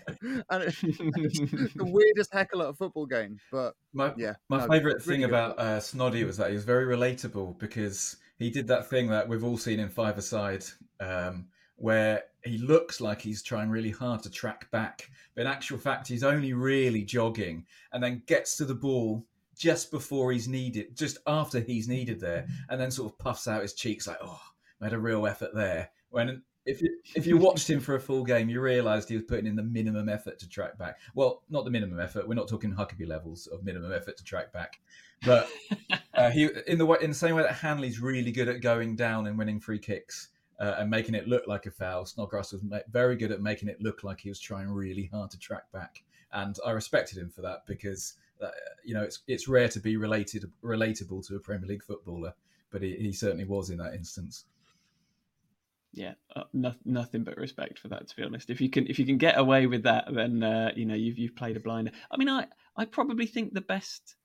and 0.50 0.62
it's 0.62 0.80
the 0.80 1.84
weirdest 1.84 2.32
heckle 2.32 2.62
at 2.62 2.70
a 2.70 2.74
football 2.74 3.06
game. 3.06 3.38
But 3.50 3.74
My 3.92 4.12
yeah, 4.16 4.34
my 4.48 4.58
no, 4.58 4.68
favourite 4.68 4.94
really 4.94 5.04
thing 5.04 5.24
about 5.24 5.58
uh, 5.58 5.80
Snoddy 5.80 6.24
was 6.24 6.36
that 6.38 6.48
he 6.48 6.54
was 6.54 6.64
very 6.64 6.86
relatable 6.86 7.58
because 7.58 8.16
he 8.38 8.50
did 8.50 8.68
that 8.68 8.88
thing 8.88 9.08
that 9.08 9.28
we've 9.28 9.44
all 9.44 9.58
seen 9.58 9.80
in 9.80 9.88
Five 9.88 10.18
Aside, 10.18 10.64
um, 11.00 11.48
where 11.76 12.24
he 12.44 12.58
looks 12.58 13.00
like 13.00 13.20
he's 13.20 13.42
trying 13.42 13.70
really 13.70 13.90
hard 13.90 14.22
to 14.22 14.30
track 14.30 14.70
back, 14.70 15.10
but 15.34 15.42
in 15.42 15.46
actual 15.46 15.78
fact 15.78 16.08
he's 16.08 16.24
only 16.24 16.52
really 16.52 17.02
jogging, 17.02 17.66
and 17.92 18.02
then 18.02 18.22
gets 18.26 18.56
to 18.56 18.64
the 18.64 18.74
ball 18.74 19.24
just 19.56 19.90
before 19.90 20.32
he's 20.32 20.48
needed, 20.48 20.96
just 20.96 21.18
after 21.26 21.60
he's 21.60 21.88
needed 21.88 22.20
there, 22.20 22.46
and 22.68 22.80
then 22.80 22.90
sort 22.90 23.12
of 23.12 23.18
puffs 23.18 23.48
out 23.48 23.62
his 23.62 23.74
cheeks 23.74 24.06
like, 24.06 24.18
"Oh, 24.22 24.40
made 24.80 24.92
a 24.92 24.98
real 24.98 25.26
effort 25.26 25.54
there." 25.54 25.90
When 26.10 26.42
if 26.66 26.82
you, 26.82 26.98
if 27.14 27.26
you 27.26 27.38
watched 27.38 27.70
him 27.70 27.78
for 27.78 27.94
a 27.94 28.00
full 28.00 28.24
game, 28.24 28.48
you 28.48 28.60
realised 28.60 29.08
he 29.08 29.14
was 29.14 29.24
putting 29.24 29.46
in 29.46 29.54
the 29.54 29.62
minimum 29.62 30.08
effort 30.08 30.38
to 30.40 30.48
track 30.48 30.76
back. 30.76 30.98
Well, 31.14 31.42
not 31.48 31.64
the 31.64 31.70
minimum 31.70 32.00
effort. 32.00 32.26
We're 32.26 32.34
not 32.34 32.48
talking 32.48 32.74
Huckabee 32.74 33.06
levels 33.06 33.46
of 33.46 33.64
minimum 33.64 33.92
effort 33.92 34.16
to 34.16 34.24
track 34.24 34.52
back, 34.52 34.80
but 35.24 35.48
uh, 36.14 36.30
he 36.30 36.48
in 36.66 36.78
the 36.78 36.86
way 36.86 36.98
in 37.00 37.10
the 37.10 37.16
same 37.16 37.36
way 37.36 37.42
that 37.42 37.54
Hanley's 37.54 38.00
really 38.00 38.32
good 38.32 38.48
at 38.48 38.60
going 38.60 38.96
down 38.96 39.26
and 39.26 39.38
winning 39.38 39.60
free 39.60 39.78
kicks 39.78 40.28
uh, 40.58 40.74
and 40.78 40.90
making 40.90 41.14
it 41.14 41.28
look 41.28 41.46
like 41.46 41.66
a 41.66 41.70
foul. 41.70 42.04
Snodgrass 42.04 42.52
was 42.52 42.62
ma- 42.62 42.78
very 42.90 43.16
good 43.16 43.30
at 43.30 43.40
making 43.40 43.68
it 43.68 43.80
look 43.80 44.02
like 44.02 44.20
he 44.20 44.28
was 44.28 44.40
trying 44.40 44.68
really 44.68 45.08
hard 45.12 45.30
to 45.30 45.38
track 45.38 45.70
back, 45.72 46.02
and 46.32 46.58
I 46.66 46.72
respected 46.72 47.16
him 47.16 47.30
for 47.30 47.42
that 47.42 47.64
because 47.66 48.14
uh, 48.40 48.48
you 48.84 48.94
know 48.94 49.02
it's 49.02 49.20
it's 49.26 49.48
rare 49.48 49.68
to 49.68 49.80
be 49.80 49.96
related 49.96 50.44
relatable 50.62 51.26
to 51.26 51.36
a 51.36 51.40
Premier 51.40 51.68
League 51.68 51.84
footballer, 51.84 52.34
but 52.70 52.82
he, 52.82 52.94
he 52.96 53.12
certainly 53.12 53.44
was 53.44 53.70
in 53.70 53.78
that 53.78 53.94
instance. 53.94 54.44
yeah, 55.92 56.12
uh, 56.34 56.44
no, 56.52 56.74
nothing 56.84 57.24
but 57.24 57.36
respect 57.38 57.78
for 57.78 57.88
that. 57.88 58.08
To 58.08 58.16
be 58.16 58.22
honest, 58.22 58.50
if 58.50 58.60
you 58.60 58.68
can 58.68 58.86
if 58.86 58.98
you 58.98 59.06
can 59.06 59.18
get 59.18 59.38
away 59.38 59.66
with 59.66 59.84
that, 59.84 60.04
then 60.12 60.42
uh, 60.42 60.72
you 60.76 60.84
know 60.84 60.94
you've 60.94 61.18
you've 61.18 61.36
played 61.36 61.56
a 61.56 61.60
blinder. 61.60 61.92
I 62.10 62.16
mean, 62.16 62.28
I 62.28 62.46
I 62.76 62.84
probably 62.84 63.26
think 63.26 63.54
the 63.54 63.62
best, 63.62 64.16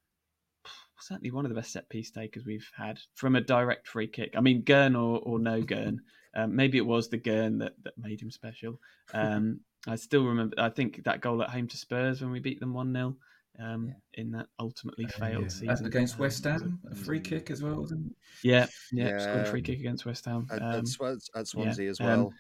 certainly 1.00 1.32
one 1.32 1.46
of 1.46 1.50
the 1.50 1.56
best 1.56 1.72
set 1.72 1.90
piece 1.90 2.12
takers 2.12 2.46
we've 2.46 2.70
had 2.76 3.00
from 3.16 3.36
a 3.36 3.42
direct 3.42 3.88
free 3.88 4.08
kick. 4.08 4.34
I 4.36 4.42
mean, 4.42 4.64
Gurn 4.64 4.96
or, 4.96 5.20
or 5.20 5.40
no 5.40 5.62
Gurn. 5.62 6.02
Um, 6.34 6.56
maybe 6.56 6.78
it 6.78 6.86
was 6.86 7.10
the 7.10 7.18
Gurn 7.18 7.58
that, 7.58 7.74
that 7.84 7.98
made 7.98 8.22
him 8.22 8.32
special. 8.32 8.80
Um, 9.14 9.60
I 9.86 9.98
still 9.98 10.24
remember. 10.24 10.56
I 10.58 10.70
think 10.70 11.04
that 11.04 11.20
goal 11.20 11.44
at 11.44 11.50
home 11.50 11.68
to 11.68 11.76
Spurs 11.76 12.22
when 12.22 12.32
we 12.32 12.40
beat 12.40 12.62
them 12.62 12.74
one 12.74 12.94
0 12.94 13.18
um, 13.60 13.94
in 14.16 14.32
that 14.32 14.48
ultimately 14.60 15.06
failed 15.08 15.44
Yeah. 15.44 15.48
season 15.50 15.86
against 15.86 16.16
um, 16.16 16.22
West 16.22 16.44
Ham, 16.46 16.80
a 16.90 16.96
free 16.96 17.20
kick 17.20 17.52
as 17.52 17.62
well. 17.62 17.82
Wasn't 17.82 18.08
it? 18.08 18.14
Yeah, 18.44 18.66
yeah, 18.92 19.18
scored 19.20 19.38
a 19.38 19.40
Yeah. 19.40 19.52
free 19.52 19.62
kick 19.62 19.80
against 19.80 20.06
West 20.06 20.26
Ham. 20.26 20.48
at, 20.52 20.62
Um, 20.62 20.68
at, 20.80 20.84
Swa- 20.86 21.30
at 21.36 21.48
Swansea 21.48 21.90
as 21.90 22.00
um, 22.00 22.06
well. 22.08 22.34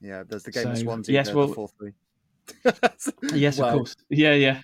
yeah, 0.00 0.22
there's 0.26 0.42
the 0.44 0.52
game 0.52 0.68
of 0.68 0.76
so, 0.78 0.84
Swansea. 0.84 1.12
yes, 1.12 1.32
well- 1.32 1.48
four 1.48 1.68
three. 1.68 1.92
Yes, 3.32 3.58
Well, 3.58 3.68
of 3.68 3.74
course. 3.76 3.96
Yeah, 4.08 4.34
yeah, 4.34 4.62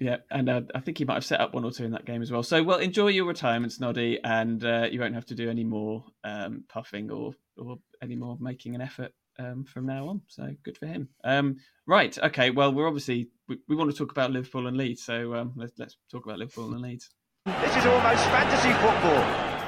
yeah. 0.00 0.18
And 0.30 0.48
uh, 0.50 0.62
I 0.74 0.80
think 0.80 0.98
he 0.98 1.04
might 1.06 1.14
have 1.14 1.24
set 1.24 1.40
up 1.40 1.54
one 1.54 1.64
or 1.64 1.70
two 1.70 1.84
in 1.84 1.92
that 1.92 2.04
game 2.04 2.20
as 2.20 2.30
well. 2.30 2.42
So, 2.42 2.62
well, 2.62 2.78
enjoy 2.78 3.08
your 3.08 3.24
retirement, 3.24 3.72
Snoddy, 3.72 4.18
and 4.22 4.62
uh, 4.64 4.88
you 4.90 5.00
won't 5.00 5.14
have 5.14 5.24
to 5.26 5.34
do 5.34 5.48
any 5.48 5.64
more 5.64 6.04
um, 6.24 6.64
puffing 6.68 7.10
or 7.10 7.34
or 7.56 7.78
any 8.02 8.16
more 8.16 8.36
making 8.38 8.74
an 8.74 8.82
effort 8.82 9.12
um, 9.38 9.64
from 9.64 9.86
now 9.86 10.08
on. 10.08 10.22
So, 10.28 10.54
good 10.62 10.78
for 10.78 10.86
him. 10.86 11.08
Um, 11.24 11.56
right. 11.86 12.16
Okay. 12.18 12.50
Well, 12.50 12.72
we're 12.72 12.86
obviously 12.86 13.28
we, 13.48 13.58
we 13.68 13.76
want 13.76 13.90
to 13.90 13.96
talk 13.96 14.10
about 14.10 14.30
Liverpool 14.30 14.66
and 14.66 14.76
Leeds. 14.76 15.02
So 15.02 15.34
um, 15.34 15.52
let's 15.56 15.72
let's 15.78 15.96
talk 16.10 16.24
about 16.24 16.38
Liverpool 16.38 16.72
and 16.72 16.82
Leeds. 16.82 17.10
This 17.46 17.76
is 17.76 17.86
almost 17.86 18.24
fantasy 18.24 18.72
football. 18.72 19.62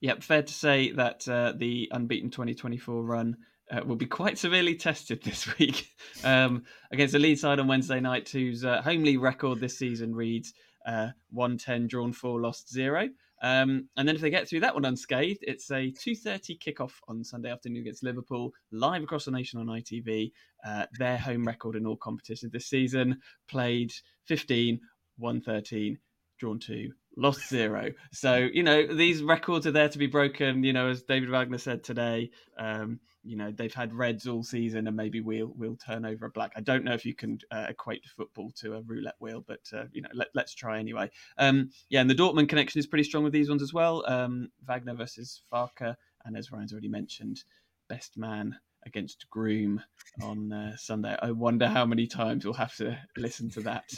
Yep, 0.00 0.22
fair 0.22 0.42
to 0.42 0.52
say 0.52 0.92
that 0.92 1.28
uh, 1.28 1.52
the 1.56 1.88
unbeaten 1.92 2.30
2024 2.30 3.02
run 3.02 3.36
uh, 3.70 3.82
will 3.84 3.96
be 3.96 4.06
quite 4.06 4.38
severely 4.38 4.74
tested 4.74 5.22
this 5.24 5.58
week 5.58 5.88
um, 6.24 6.64
against 6.90 7.12
the 7.12 7.18
Leeds 7.18 7.40
side 7.40 7.58
on 7.58 7.68
Wednesday 7.68 8.00
night, 8.00 8.28
whose 8.28 8.64
uh, 8.64 8.80
homely 8.82 9.16
record 9.16 9.60
this 9.60 9.78
season 9.78 10.14
reads 10.14 10.54
uh, 10.86 11.08
110 11.30 11.88
drawn 11.88 12.12
4, 12.12 12.40
lost 12.40 12.72
0. 12.72 13.08
Um, 13.42 13.88
and 13.96 14.06
then 14.06 14.14
if 14.14 14.20
they 14.20 14.30
get 14.30 14.48
through 14.48 14.60
that 14.60 14.74
one 14.74 14.84
unscathed, 14.84 15.40
it's 15.42 15.70
a 15.70 15.92
2.30 15.92 16.58
kickoff 16.58 16.92
on 17.08 17.24
Sunday 17.24 17.50
afternoon 17.50 17.82
against 17.82 18.02
Liverpool, 18.02 18.52
live 18.70 19.02
across 19.02 19.24
the 19.24 19.30
nation 19.30 19.60
on 19.60 19.66
ITV. 19.66 20.32
Uh, 20.66 20.86
their 20.98 21.16
home 21.16 21.46
record 21.46 21.76
in 21.76 21.86
all 21.86 21.96
competitions 21.96 22.52
this 22.52 22.68
season, 22.68 23.18
played 23.48 23.92
15, 24.26 24.78
113, 25.16 25.98
drawn 26.38 26.58
2, 26.58 26.90
lost 27.16 27.48
zero. 27.48 27.90
So 28.12 28.36
you 28.36 28.62
know 28.62 28.86
these 28.86 29.22
records 29.22 29.66
are 29.66 29.72
there 29.72 29.88
to 29.88 29.98
be 29.98 30.06
broken. 30.06 30.62
You 30.64 30.72
know, 30.72 30.88
as 30.88 31.02
David 31.02 31.30
Wagner 31.30 31.58
said 31.58 31.84
today, 31.84 32.30
um, 32.58 33.00
you 33.22 33.36
know 33.36 33.50
they've 33.50 33.74
had 33.74 33.92
reds 33.92 34.26
all 34.26 34.42
season, 34.42 34.86
and 34.86 34.96
maybe 34.96 35.20
we'll 35.20 35.52
we'll 35.56 35.76
turn 35.76 36.04
over 36.04 36.26
a 36.26 36.30
black. 36.30 36.52
I 36.56 36.60
don't 36.60 36.84
know 36.84 36.94
if 36.94 37.04
you 37.04 37.14
can 37.14 37.38
uh, 37.50 37.66
equate 37.68 38.04
football 38.16 38.50
to 38.56 38.74
a 38.74 38.82
roulette 38.82 39.16
wheel, 39.18 39.44
but 39.46 39.60
uh, 39.72 39.84
you 39.92 40.02
know 40.02 40.08
let, 40.14 40.28
let's 40.34 40.54
try 40.54 40.78
anyway. 40.78 41.10
Um, 41.38 41.70
yeah, 41.88 42.00
and 42.00 42.10
the 42.10 42.14
Dortmund 42.14 42.48
connection 42.48 42.78
is 42.78 42.86
pretty 42.86 43.04
strong 43.04 43.24
with 43.24 43.32
these 43.32 43.48
ones 43.48 43.62
as 43.62 43.72
well. 43.72 44.04
Um, 44.06 44.50
Wagner 44.66 44.94
versus 44.94 45.42
Farke, 45.52 45.94
and 46.24 46.36
as 46.36 46.50
Ryan's 46.50 46.72
already 46.72 46.88
mentioned, 46.88 47.44
best 47.88 48.16
man 48.16 48.56
against 48.86 49.28
Groom 49.30 49.82
on 50.22 50.52
uh, 50.52 50.76
Sunday. 50.76 51.16
I 51.20 51.30
wonder 51.32 51.68
how 51.68 51.84
many 51.84 52.06
times 52.06 52.44
we'll 52.44 52.54
have 52.54 52.74
to 52.76 52.98
listen 53.16 53.50
to 53.50 53.60
that 53.62 53.92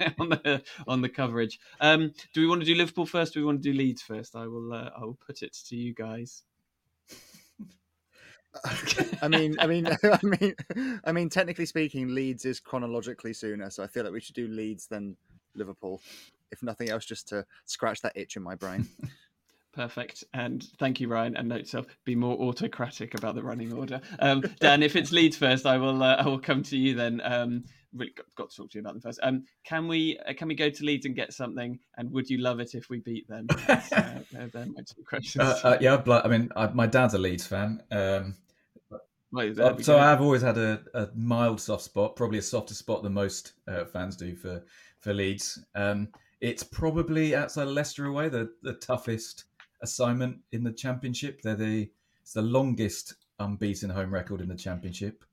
on 0.18 0.28
the 0.28 0.62
on 0.86 1.02
the 1.02 1.08
coverage. 1.08 1.58
Um, 1.80 2.12
do 2.32 2.40
we 2.40 2.46
want 2.46 2.60
to 2.60 2.66
do 2.66 2.74
Liverpool 2.74 3.06
first? 3.06 3.34
Do 3.34 3.40
we 3.40 3.46
want 3.46 3.62
to 3.62 3.72
do 3.72 3.76
Leeds 3.76 4.02
first? 4.02 4.36
I 4.36 4.46
will. 4.46 4.72
Uh, 4.72 4.90
I 4.96 5.04
will 5.04 5.18
put 5.26 5.42
it 5.42 5.56
to 5.68 5.76
you 5.76 5.94
guys. 5.94 6.42
I 9.22 9.28
mean, 9.28 9.56
I 9.58 9.66
mean, 9.66 9.86
I 10.02 10.18
mean, 10.22 10.54
I 11.04 11.12
mean. 11.12 11.28
Technically 11.28 11.66
speaking, 11.66 12.14
Leeds 12.14 12.44
is 12.44 12.60
chronologically 12.60 13.32
sooner, 13.32 13.70
so 13.70 13.82
I 13.82 13.86
feel 13.86 14.04
like 14.04 14.12
we 14.12 14.20
should 14.20 14.34
do 14.34 14.48
Leeds 14.48 14.86
then 14.86 15.16
Liverpool. 15.54 16.00
If 16.50 16.62
nothing 16.62 16.90
else, 16.90 17.06
just 17.06 17.28
to 17.28 17.46
scratch 17.64 18.02
that 18.02 18.12
itch 18.14 18.36
in 18.36 18.42
my 18.42 18.54
brain. 18.54 18.88
Perfect. 19.72 20.24
And 20.34 20.62
thank 20.78 21.00
you, 21.00 21.08
Ryan. 21.08 21.36
And 21.36 21.48
note 21.48 21.66
self, 21.66 21.86
be 22.04 22.14
more 22.14 22.36
autocratic 22.38 23.14
about 23.14 23.34
the 23.34 23.42
running 23.42 23.72
order. 23.72 24.00
Um, 24.18 24.42
Dan, 24.60 24.82
if 24.82 24.96
it's 24.96 25.12
Leeds 25.12 25.36
first, 25.36 25.64
I 25.64 25.78
will. 25.78 26.02
Uh, 26.02 26.16
I 26.16 26.26
will 26.26 26.38
come 26.38 26.62
to 26.64 26.76
you 26.76 26.94
then. 26.94 27.22
Um, 27.24 27.64
really 27.94 28.12
got, 28.12 28.26
got, 28.36 28.50
to 28.50 28.56
talk 28.56 28.70
to 28.70 28.78
you 28.78 28.80
about 28.80 28.94
them 28.94 29.00
first. 29.00 29.20
Um, 29.22 29.44
can 29.64 29.88
we 29.88 30.18
uh, 30.26 30.34
can 30.34 30.48
we 30.48 30.54
go 30.54 30.68
to 30.68 30.84
Leeds 30.84 31.06
and 31.06 31.16
get 31.16 31.32
something? 31.32 31.78
And 31.96 32.10
would 32.12 32.28
you 32.28 32.38
love 32.38 32.60
it 32.60 32.74
if 32.74 32.90
we 32.90 33.00
beat 33.00 33.26
them? 33.28 33.46
That's, 33.66 33.92
uh, 33.92 34.20
they're, 34.32 34.66
my 34.66 34.82
two 34.82 35.02
questions. 35.08 35.44
Uh, 35.44 35.60
uh, 35.64 35.78
yeah, 35.80 36.02
I 36.06 36.28
mean, 36.28 36.50
I, 36.54 36.66
my 36.68 36.86
dad's 36.86 37.14
a 37.14 37.18
Leeds 37.18 37.46
fan. 37.46 37.82
Um, 37.90 38.36
Well, 39.30 39.78
so 39.80 39.98
I've 39.98 40.20
always 40.20 40.42
had 40.42 40.58
a, 40.58 40.82
a 40.92 41.08
mild 41.14 41.58
soft 41.58 41.84
spot, 41.84 42.16
probably 42.16 42.38
a 42.38 42.42
softer 42.42 42.74
spot 42.74 43.02
than 43.02 43.14
most 43.14 43.54
uh, 43.66 43.86
fans 43.86 44.16
do 44.16 44.36
for 44.36 44.62
for 45.00 45.14
Leeds. 45.14 45.64
Um, 45.74 46.08
it's 46.42 46.64
probably 46.64 47.36
outside 47.36 47.68
of 47.68 47.72
Leicester 47.72 48.06
away 48.06 48.28
the, 48.28 48.50
the 48.62 48.74
toughest 48.74 49.44
assignment 49.82 50.38
in 50.52 50.64
the 50.64 50.72
championship. 50.72 51.42
They're 51.42 51.54
the 51.54 51.90
it's 52.22 52.34
the 52.34 52.42
longest 52.42 53.14
unbeaten 53.38 53.90
home 53.90 54.12
record 54.12 54.40
in 54.40 54.48
the 54.48 54.54
championship, 54.54 55.24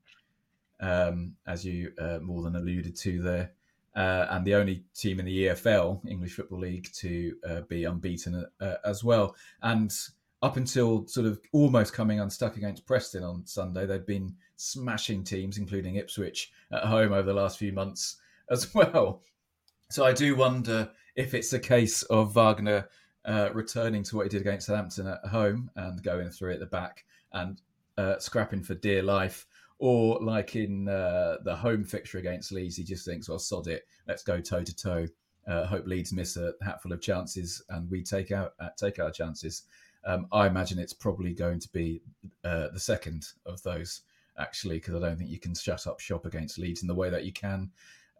um, 0.80 1.36
as 1.46 1.64
you 1.64 1.92
uh, 1.98 2.18
more 2.20 2.42
than 2.42 2.56
alluded 2.56 2.96
to 2.96 3.22
there, 3.22 3.52
uh, 3.96 4.26
and 4.30 4.44
the 4.44 4.54
only 4.54 4.84
team 4.94 5.20
in 5.20 5.26
the 5.26 5.46
EFL 5.46 6.06
English 6.08 6.32
Football 6.32 6.60
League 6.60 6.90
to 6.94 7.36
uh, 7.48 7.60
be 7.62 7.84
unbeaten 7.84 8.44
uh, 8.60 8.74
as 8.84 9.04
well. 9.04 9.36
And 9.62 9.92
up 10.42 10.56
until 10.56 11.06
sort 11.06 11.26
of 11.26 11.40
almost 11.52 11.92
coming 11.92 12.20
unstuck 12.20 12.56
against 12.56 12.86
Preston 12.86 13.22
on 13.22 13.46
Sunday, 13.46 13.86
they'd 13.86 14.06
been 14.06 14.34
smashing 14.56 15.22
teams, 15.22 15.58
including 15.58 15.96
Ipswich, 15.96 16.50
at 16.72 16.84
home 16.84 17.12
over 17.12 17.26
the 17.26 17.34
last 17.34 17.58
few 17.58 17.72
months 17.72 18.16
as 18.50 18.74
well. 18.74 19.22
So 19.90 20.04
I 20.04 20.12
do 20.12 20.36
wonder 20.36 20.90
if 21.16 21.34
it's 21.34 21.52
a 21.52 21.58
case 21.58 22.02
of 22.04 22.34
Wagner 22.34 22.88
uh, 23.24 23.50
returning 23.52 24.02
to 24.04 24.16
what 24.16 24.24
he 24.24 24.28
did 24.28 24.40
against 24.40 24.66
Southampton 24.66 25.06
at 25.06 25.24
home 25.26 25.70
and 25.76 26.02
going 26.02 26.30
through 26.30 26.52
at 26.52 26.60
the 26.60 26.66
back 26.66 27.04
and 27.32 27.60
uh, 27.98 28.18
scrapping 28.18 28.62
for 28.62 28.74
dear 28.74 29.02
life, 29.02 29.46
or 29.78 30.18
like 30.20 30.56
in 30.56 30.88
uh, 30.88 31.36
the 31.44 31.56
home 31.56 31.84
fixture 31.84 32.18
against 32.18 32.52
Leeds, 32.52 32.76
he 32.76 32.84
just 32.84 33.04
thinks, 33.04 33.28
"Well, 33.28 33.38
sod 33.38 33.66
it, 33.66 33.86
let's 34.06 34.22
go 34.22 34.40
toe 34.40 34.62
to 34.62 34.76
toe." 34.76 35.06
Hope 35.48 35.86
Leeds 35.86 36.12
miss 36.12 36.36
a 36.36 36.52
hatful 36.62 36.92
of 36.92 37.00
chances 37.00 37.60
and 37.70 37.90
we 37.90 38.04
take 38.04 38.30
out 38.30 38.52
uh, 38.60 38.68
take 38.76 39.00
our 39.00 39.10
chances. 39.10 39.62
Um, 40.04 40.26
I 40.32 40.46
imagine 40.46 40.78
it's 40.78 40.92
probably 40.92 41.34
going 41.34 41.58
to 41.60 41.68
be 41.72 42.02
uh, 42.44 42.68
the 42.72 42.80
second 42.80 43.26
of 43.46 43.62
those 43.62 44.02
actually, 44.38 44.76
because 44.76 44.94
I 44.94 45.00
don't 45.00 45.18
think 45.18 45.30
you 45.30 45.38
can 45.38 45.54
shut 45.54 45.86
up 45.86 46.00
shop 46.00 46.24
against 46.24 46.58
Leeds 46.58 46.82
in 46.82 46.88
the 46.88 46.94
way 46.94 47.10
that 47.10 47.24
you 47.24 47.32
can 47.32 47.70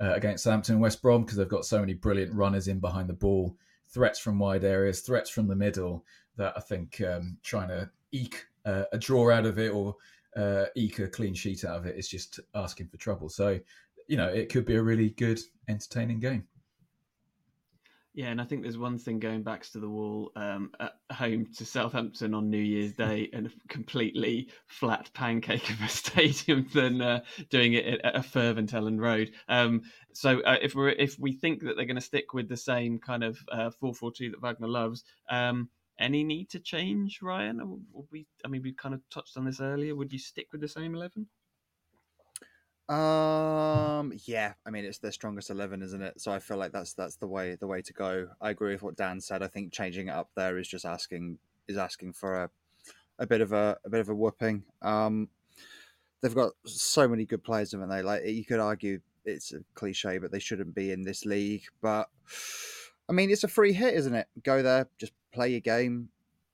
uh, 0.00 0.12
against 0.12 0.44
Southampton 0.44 0.74
and 0.74 0.82
West 0.82 1.02
Brom 1.02 1.22
because 1.22 1.36
they've 1.36 1.48
got 1.48 1.64
so 1.64 1.80
many 1.80 1.94
brilliant 1.94 2.34
runners 2.34 2.68
in 2.68 2.78
behind 2.78 3.08
the 3.08 3.14
ball 3.14 3.56
threats 3.92 4.18
from 4.18 4.38
wide 4.38 4.64
areas, 4.64 5.00
threats 5.00 5.30
from 5.30 5.48
the 5.48 5.56
middle 5.56 6.04
that 6.36 6.54
I 6.56 6.60
think 6.60 7.00
um, 7.00 7.38
trying 7.42 7.68
to 7.68 7.90
eke 8.12 8.46
uh, 8.64 8.84
a 8.92 8.98
draw 8.98 9.30
out 9.30 9.46
of 9.46 9.58
it 9.58 9.72
or 9.72 9.96
uh, 10.36 10.66
eke 10.74 11.00
a 11.00 11.08
clean 11.08 11.34
sheet 11.34 11.64
out 11.64 11.76
of 11.76 11.86
it 11.86 11.96
is 11.96 12.08
just 12.08 12.40
asking 12.54 12.88
for 12.88 12.96
trouble. 12.96 13.28
So, 13.28 13.58
you 14.06 14.16
know, 14.16 14.28
it 14.28 14.48
could 14.48 14.64
be 14.64 14.76
a 14.76 14.82
really 14.82 15.10
good, 15.10 15.40
entertaining 15.68 16.20
game. 16.20 16.44
Yeah, 18.12 18.26
and 18.26 18.40
I 18.40 18.44
think 18.44 18.62
there's 18.62 18.76
one 18.76 18.98
thing 18.98 19.20
going 19.20 19.44
back 19.44 19.62
to 19.70 19.78
the 19.78 19.88
wall 19.88 20.32
um, 20.34 20.72
at 20.80 20.94
home 21.12 21.46
to 21.58 21.64
Southampton 21.64 22.34
on 22.34 22.50
New 22.50 22.58
Year's 22.58 22.92
Day 22.92 23.30
and 23.32 23.46
a 23.46 23.50
completely 23.68 24.48
flat 24.66 25.10
pancake 25.14 25.70
of 25.70 25.80
a 25.80 25.88
stadium 25.88 26.66
than 26.74 27.00
uh, 27.00 27.20
doing 27.50 27.74
it 27.74 28.00
at 28.02 28.16
a 28.16 28.22
fervent 28.22 28.72
Elland 28.72 29.00
Road. 29.00 29.30
Um, 29.48 29.82
so 30.12 30.40
uh, 30.40 30.56
if 30.60 30.74
we 30.74 30.90
if 30.96 31.20
we 31.20 31.32
think 31.32 31.62
that 31.62 31.76
they're 31.76 31.86
going 31.86 31.94
to 31.94 32.00
stick 32.00 32.34
with 32.34 32.48
the 32.48 32.56
same 32.56 32.98
kind 32.98 33.22
of 33.22 33.38
uh, 33.52 33.70
four 33.70 33.94
four 33.94 34.10
two 34.10 34.30
that 34.30 34.42
Wagner 34.42 34.68
loves, 34.68 35.04
um, 35.28 35.68
any 36.00 36.24
need 36.24 36.50
to 36.50 36.58
change, 36.58 37.20
Ryan? 37.22 37.84
We, 38.10 38.26
I 38.44 38.48
mean, 38.48 38.62
we 38.62 38.72
kind 38.72 38.94
of 38.94 39.02
touched 39.10 39.36
on 39.36 39.44
this 39.44 39.60
earlier. 39.60 39.94
Would 39.94 40.12
you 40.12 40.18
stick 40.18 40.48
with 40.50 40.62
the 40.62 40.68
same 40.68 40.96
eleven? 40.96 41.28
Um, 42.90 44.12
yeah, 44.24 44.54
I 44.66 44.70
mean 44.70 44.84
it's 44.84 44.98
their 44.98 45.12
strongest 45.12 45.48
eleven, 45.48 45.80
isn't 45.80 46.02
it? 46.02 46.20
So 46.20 46.32
I 46.32 46.40
feel 46.40 46.56
like 46.56 46.72
that's 46.72 46.92
that's 46.92 47.14
the 47.14 47.28
way 47.28 47.54
the 47.54 47.68
way 47.68 47.82
to 47.82 47.92
go. 47.92 48.26
I 48.40 48.50
agree 48.50 48.72
with 48.72 48.82
what 48.82 48.96
Dan 48.96 49.20
said. 49.20 49.44
I 49.44 49.46
think 49.46 49.72
changing 49.72 50.08
it 50.08 50.12
up 50.12 50.30
there 50.34 50.58
is 50.58 50.66
just 50.66 50.84
asking 50.84 51.38
is 51.68 51.76
asking 51.76 52.14
for 52.14 52.42
a 52.42 52.50
a 53.20 53.26
bit 53.26 53.42
of 53.42 53.52
a, 53.52 53.76
a 53.84 53.90
bit 53.90 54.00
of 54.00 54.08
a 54.08 54.14
whooping. 54.14 54.64
Um, 54.82 55.28
they've 56.20 56.34
got 56.34 56.52
so 56.66 57.06
many 57.06 57.26
good 57.26 57.44
players, 57.44 57.70
haven't 57.70 57.90
they? 57.90 58.02
Like 58.02 58.26
you 58.26 58.44
could 58.44 58.58
argue 58.58 59.00
it's 59.24 59.52
a 59.52 59.60
cliche, 59.74 60.18
but 60.18 60.32
they 60.32 60.40
shouldn't 60.40 60.74
be 60.74 60.90
in 60.90 61.04
this 61.04 61.24
league. 61.24 61.62
But 61.80 62.08
I 63.08 63.12
mean, 63.12 63.30
it's 63.30 63.44
a 63.44 63.48
free 63.48 63.72
hit, 63.72 63.94
isn't 63.94 64.14
it? 64.14 64.26
Go 64.42 64.62
there, 64.62 64.88
just 64.98 65.12
play 65.32 65.50
your 65.50 65.60
game, 65.60 66.08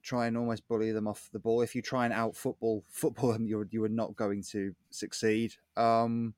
try 0.07 0.29
and 0.29 0.39
almost 0.39 0.67
bully 0.69 0.93
them 0.93 1.09
off 1.09 1.29
the 1.33 1.39
ball. 1.39 1.63
If 1.63 1.75
you 1.75 1.83
try 1.83 2.05
and 2.05 2.15
out 2.15 2.37
football 2.37 2.85
football 2.91 3.33
them, 3.33 3.47
you're 3.47 3.67
you 3.71 3.85
are 3.85 3.89
not 3.89 4.17
going 4.17 4.43
to 4.53 4.75
succeed. 4.91 5.55
Um, 5.77 6.35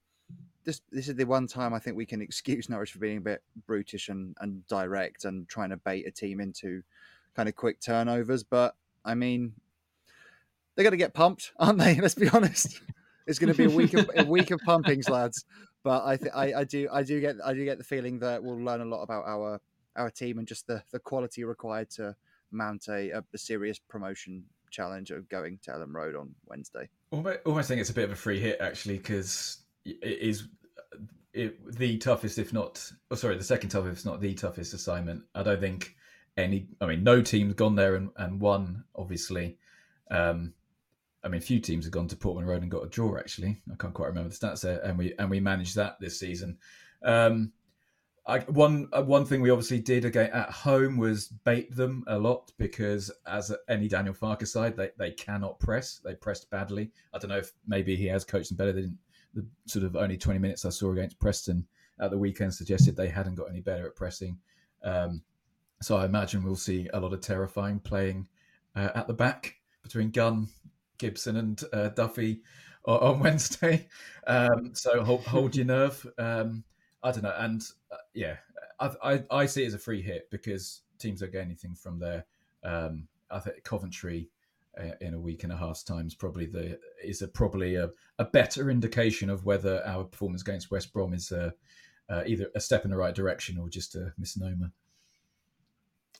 this 0.64 0.80
this 0.90 1.08
is 1.08 1.14
the 1.14 1.24
one 1.24 1.46
time 1.46 1.74
I 1.74 1.78
think 1.78 1.96
we 1.96 2.06
can 2.06 2.22
excuse 2.28 2.68
Norwich 2.68 2.92
for 2.92 2.98
being 2.98 3.18
a 3.18 3.20
bit 3.20 3.42
brutish 3.66 4.08
and, 4.08 4.34
and 4.40 4.66
direct 4.66 5.24
and 5.24 5.48
trying 5.48 5.70
to 5.70 5.76
bait 5.76 6.06
a 6.06 6.10
team 6.10 6.40
into 6.40 6.82
kind 7.36 7.48
of 7.48 7.54
quick 7.54 7.80
turnovers. 7.80 8.42
But 8.42 8.74
I 9.04 9.14
mean, 9.14 9.52
they're 10.74 10.84
going 10.84 10.92
to 10.92 10.96
get 10.96 11.14
pumped, 11.14 11.52
aren't 11.58 11.78
they? 11.78 12.00
Let's 12.00 12.14
be 12.14 12.28
honest. 12.30 12.80
It's 13.26 13.38
going 13.38 13.52
to 13.52 13.56
be 13.56 13.70
a 13.70 13.76
week 13.76 13.92
of 13.92 14.10
a 14.16 14.24
week 14.24 14.50
of 14.50 14.60
pumpings, 14.64 15.08
lads. 15.10 15.44
But 15.84 16.04
I, 16.04 16.16
th- 16.16 16.32
I 16.34 16.60
I 16.60 16.64
do 16.64 16.88
I 16.90 17.02
do 17.02 17.20
get 17.20 17.36
I 17.44 17.52
do 17.52 17.64
get 17.66 17.76
the 17.76 17.84
feeling 17.84 18.18
that 18.20 18.42
we'll 18.42 18.58
learn 18.58 18.80
a 18.80 18.86
lot 18.86 19.02
about 19.02 19.24
our 19.26 19.60
our 19.96 20.10
team 20.10 20.38
and 20.38 20.48
just 20.48 20.66
the 20.66 20.82
the 20.92 20.98
quality 20.98 21.44
required 21.44 21.90
to 21.90 22.16
mount 22.50 22.86
a, 22.88 23.10
a, 23.10 23.38
serious 23.38 23.78
promotion 23.78 24.44
challenge 24.70 25.10
of 25.10 25.28
going 25.28 25.58
to 25.62 25.70
Elland 25.70 25.94
Road 25.94 26.16
on 26.16 26.34
Wednesday. 26.46 26.88
Almost, 27.10 27.38
almost 27.44 27.68
think 27.68 27.80
it's 27.80 27.90
a 27.90 27.94
bit 27.94 28.04
of 28.04 28.12
a 28.12 28.16
free 28.16 28.40
hit 28.40 28.58
actually 28.60 28.98
because 28.98 29.58
it 29.84 29.98
is 30.02 30.48
it, 31.32 31.78
the 31.78 31.98
toughest, 31.98 32.38
if 32.38 32.52
not, 32.52 32.90
oh, 33.10 33.14
sorry, 33.14 33.36
the 33.36 33.44
second 33.44 33.70
toughest, 33.70 34.00
if 34.00 34.06
not 34.06 34.20
the 34.20 34.34
toughest 34.34 34.74
assignment. 34.74 35.22
I 35.34 35.42
don't 35.42 35.60
think 35.60 35.94
any. 36.36 36.68
I 36.80 36.86
mean, 36.86 37.04
no 37.04 37.22
team's 37.22 37.54
gone 37.54 37.76
there 37.76 37.94
and, 37.96 38.10
and 38.16 38.40
won. 38.40 38.84
Obviously, 38.96 39.58
um, 40.10 40.54
I 41.22 41.28
mean, 41.28 41.38
a 41.38 41.44
few 41.44 41.60
teams 41.60 41.84
have 41.84 41.92
gone 41.92 42.08
to 42.08 42.16
Portman 42.16 42.46
Road 42.46 42.62
and 42.62 42.70
got 42.70 42.84
a 42.84 42.88
draw. 42.88 43.16
Actually, 43.18 43.60
I 43.70 43.76
can't 43.76 43.94
quite 43.94 44.08
remember 44.08 44.30
the 44.30 44.34
stats 44.34 44.62
there, 44.62 44.80
and 44.80 44.98
we 44.98 45.14
and 45.18 45.30
we 45.30 45.40
managed 45.40 45.76
that 45.76 46.00
this 46.00 46.18
season. 46.18 46.58
Um, 47.02 47.52
I, 48.28 48.40
one 48.40 48.88
uh, 48.92 49.02
one 49.02 49.24
thing 49.24 49.40
we 49.40 49.48
obviously 49.48 49.80
did 49.80 50.04
again 50.04 50.30
at 50.32 50.50
home 50.50 50.98
was 50.98 51.28
bait 51.28 51.74
them 51.74 52.04
a 52.08 52.18
lot 52.18 52.52
because 52.58 53.10
as 53.26 53.54
any 53.70 53.88
Daniel 53.88 54.14
Farke 54.14 54.46
side, 54.46 54.76
they, 54.76 54.90
they 54.98 55.12
cannot 55.12 55.58
press. 55.58 56.00
They 56.04 56.14
pressed 56.14 56.50
badly. 56.50 56.92
I 57.14 57.18
don't 57.18 57.30
know 57.30 57.38
if 57.38 57.52
maybe 57.66 57.96
he 57.96 58.06
has 58.06 58.26
coached 58.26 58.50
them 58.50 58.58
better. 58.58 58.72
than 58.72 58.98
the 59.32 59.46
sort 59.66 59.86
of 59.86 59.96
only 59.96 60.18
twenty 60.18 60.38
minutes 60.38 60.66
I 60.66 60.70
saw 60.70 60.92
against 60.92 61.18
Preston 61.18 61.66
at 62.00 62.10
the 62.10 62.18
weekend 62.18 62.52
suggested 62.52 62.96
they 62.96 63.08
hadn't 63.08 63.34
got 63.34 63.48
any 63.50 63.62
better 63.62 63.86
at 63.86 63.96
pressing. 63.96 64.38
Um, 64.84 65.22
so 65.80 65.96
I 65.96 66.04
imagine 66.04 66.44
we'll 66.44 66.56
see 66.56 66.88
a 66.92 67.00
lot 67.00 67.14
of 67.14 67.22
terrifying 67.22 67.80
playing 67.80 68.28
uh, 68.76 68.90
at 68.94 69.06
the 69.06 69.14
back 69.14 69.54
between 69.82 70.10
Gunn, 70.10 70.48
Gibson, 70.98 71.36
and 71.36 71.62
uh, 71.72 71.88
Duffy 71.88 72.42
on 72.84 73.20
Wednesday. 73.20 73.88
Um, 74.26 74.74
so 74.74 75.02
hold, 75.02 75.24
hold 75.24 75.56
your 75.56 75.66
nerve. 75.66 76.06
Um, 76.18 76.64
I 77.08 77.12
don't 77.12 77.22
know, 77.22 77.34
and 77.38 77.62
uh, 77.90 77.96
yeah, 78.12 78.36
I, 78.78 78.90
I, 79.02 79.24
I 79.30 79.46
see 79.46 79.64
it 79.64 79.68
as 79.68 79.74
a 79.74 79.78
free 79.78 80.02
hit 80.02 80.28
because 80.30 80.82
teams 80.98 81.20
don't 81.20 81.32
get 81.32 81.42
anything 81.42 81.74
from 81.74 81.98
there. 81.98 82.26
Um, 82.62 83.08
I 83.30 83.38
think 83.38 83.64
Coventry 83.64 84.28
uh, 84.78 84.90
in 85.00 85.14
a 85.14 85.18
week 85.18 85.42
and 85.42 85.52
a 85.52 85.56
half's 85.56 85.82
time 85.82 86.06
is 86.06 86.14
probably 86.14 86.44
the 86.44 86.78
is 87.02 87.22
a, 87.22 87.28
probably 87.28 87.76
a, 87.76 87.88
a 88.18 88.26
better 88.26 88.70
indication 88.70 89.30
of 89.30 89.46
whether 89.46 89.82
our 89.86 90.04
performance 90.04 90.42
against 90.42 90.70
West 90.70 90.92
Brom 90.92 91.14
is 91.14 91.32
a, 91.32 91.54
uh, 92.10 92.24
either 92.26 92.50
a 92.54 92.60
step 92.60 92.84
in 92.84 92.90
the 92.90 92.96
right 92.96 93.14
direction 93.14 93.58
or 93.58 93.70
just 93.70 93.94
a 93.94 94.12
misnomer. 94.18 94.70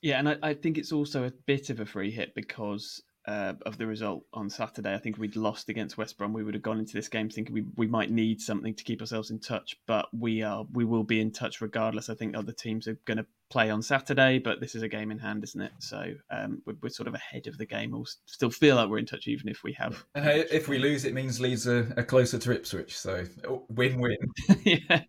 Yeah, 0.00 0.20
and 0.20 0.28
I, 0.30 0.36
I, 0.42 0.54
think 0.54 0.78
it's 0.78 0.92
also 0.92 1.24
a 1.24 1.32
bit 1.46 1.70
of 1.70 1.80
a 1.80 1.86
free 1.86 2.10
hit 2.10 2.34
because 2.34 3.02
uh, 3.28 3.52
of 3.66 3.76
the 3.76 3.86
result 3.86 4.24
on 4.32 4.48
Saturday. 4.48 4.94
I 4.94 4.98
think 4.98 5.18
we'd 5.18 5.36
lost 5.36 5.68
against 5.68 5.98
West 5.98 6.16
Brom. 6.16 6.32
We 6.32 6.42
would 6.42 6.54
have 6.54 6.62
gone 6.62 6.78
into 6.78 6.94
this 6.94 7.08
game 7.08 7.28
thinking 7.28 7.52
we, 7.52 7.64
we 7.76 7.86
might 7.86 8.10
need 8.10 8.40
something 8.40 8.74
to 8.74 8.82
keep 8.82 9.02
ourselves 9.02 9.30
in 9.30 9.38
touch, 9.38 9.76
but 9.86 10.06
we 10.18 10.42
are 10.42 10.64
we 10.72 10.86
will 10.86 11.04
be 11.04 11.20
in 11.20 11.30
touch 11.30 11.60
regardless. 11.60 12.08
I 12.08 12.14
think 12.14 12.34
other 12.34 12.52
teams 12.52 12.88
are 12.88 12.98
going 13.04 13.18
to 13.18 13.26
play 13.50 13.68
on 13.70 13.82
Saturday, 13.82 14.38
but 14.38 14.60
this 14.60 14.74
is 14.74 14.82
a 14.82 14.88
game 14.88 15.10
in 15.10 15.18
hand, 15.18 15.42
isn't 15.44 15.60
it? 15.60 15.72
So 15.78 16.14
um, 16.30 16.62
we're, 16.66 16.74
we're, 16.82 16.88
sort 16.90 17.08
of 17.08 17.14
ahead 17.14 17.46
of 17.46 17.56
the 17.56 17.66
game. 17.66 17.92
We'll 17.92 18.06
still 18.26 18.50
feel 18.50 18.76
like 18.76 18.88
we're 18.88 18.98
in 18.98 19.06
touch, 19.06 19.26
even 19.26 19.48
if 19.48 19.62
we 19.62 19.72
have. 19.74 20.04
And 20.14 20.24
hey, 20.24 20.46
if 20.50 20.68
we 20.68 20.78
lose, 20.78 21.04
it 21.04 21.14
means 21.14 21.40
Leeds 21.40 21.68
are, 21.68 21.92
are 21.96 22.02
closer 22.02 22.38
to 22.38 22.52
Ipswich. 22.52 22.98
So 22.98 23.24
win-win. 23.68 24.16
yeah, 24.64 25.02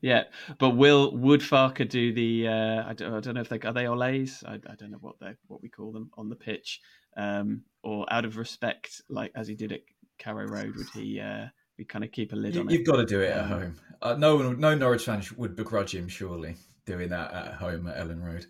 yeah. 0.00 0.24
But 0.58 0.70
will 0.70 1.16
would 1.16 1.40
Farke 1.40 1.88
do 1.88 2.12
the? 2.12 2.48
Uh, 2.48 2.88
I, 2.88 2.92
don't, 2.92 3.14
I 3.14 3.20
don't 3.20 3.34
know 3.34 3.40
if 3.40 3.48
they 3.48 3.58
are 3.60 3.72
they 3.72 3.84
Olays. 3.84 4.44
I, 4.44 4.54
I 4.70 4.74
don't 4.76 4.90
know 4.90 4.98
what 5.00 5.18
they 5.20 5.32
what 5.48 5.62
we 5.62 5.68
call 5.68 5.92
them 5.92 6.10
on 6.16 6.28
the 6.28 6.36
pitch. 6.36 6.80
Um, 7.16 7.62
or 7.82 8.04
out 8.12 8.24
of 8.24 8.36
respect, 8.36 9.00
like 9.08 9.32
as 9.34 9.46
he 9.48 9.54
did 9.54 9.72
at 9.72 9.80
Carrow 10.18 10.46
Road, 10.46 10.74
would 10.76 10.88
he 10.94 11.20
uh, 11.20 11.46
we 11.78 11.84
kind 11.84 12.04
of 12.04 12.10
keep 12.12 12.32
a 12.32 12.36
lid 12.36 12.54
You, 12.54 12.60
on 12.62 12.68
it. 12.68 12.72
you've 12.72 12.86
got 12.86 12.96
to 12.96 13.04
do 13.06 13.20
it 13.20 13.30
at 13.30 13.44
Um, 13.44 13.48
home. 13.48 13.76
Uh, 14.02 14.14
no 14.18 14.36
one, 14.36 14.58
no 14.60 14.74
Norwich 14.74 15.04
fan 15.04 15.22
would 15.36 15.54
begrudge 15.56 15.94
him, 15.94 16.08
surely, 16.08 16.56
doing 16.84 17.08
that 17.10 17.32
at 17.32 17.54
home 17.54 17.86
at 17.86 17.96
Elland 17.96 18.24
Road. 18.24 18.46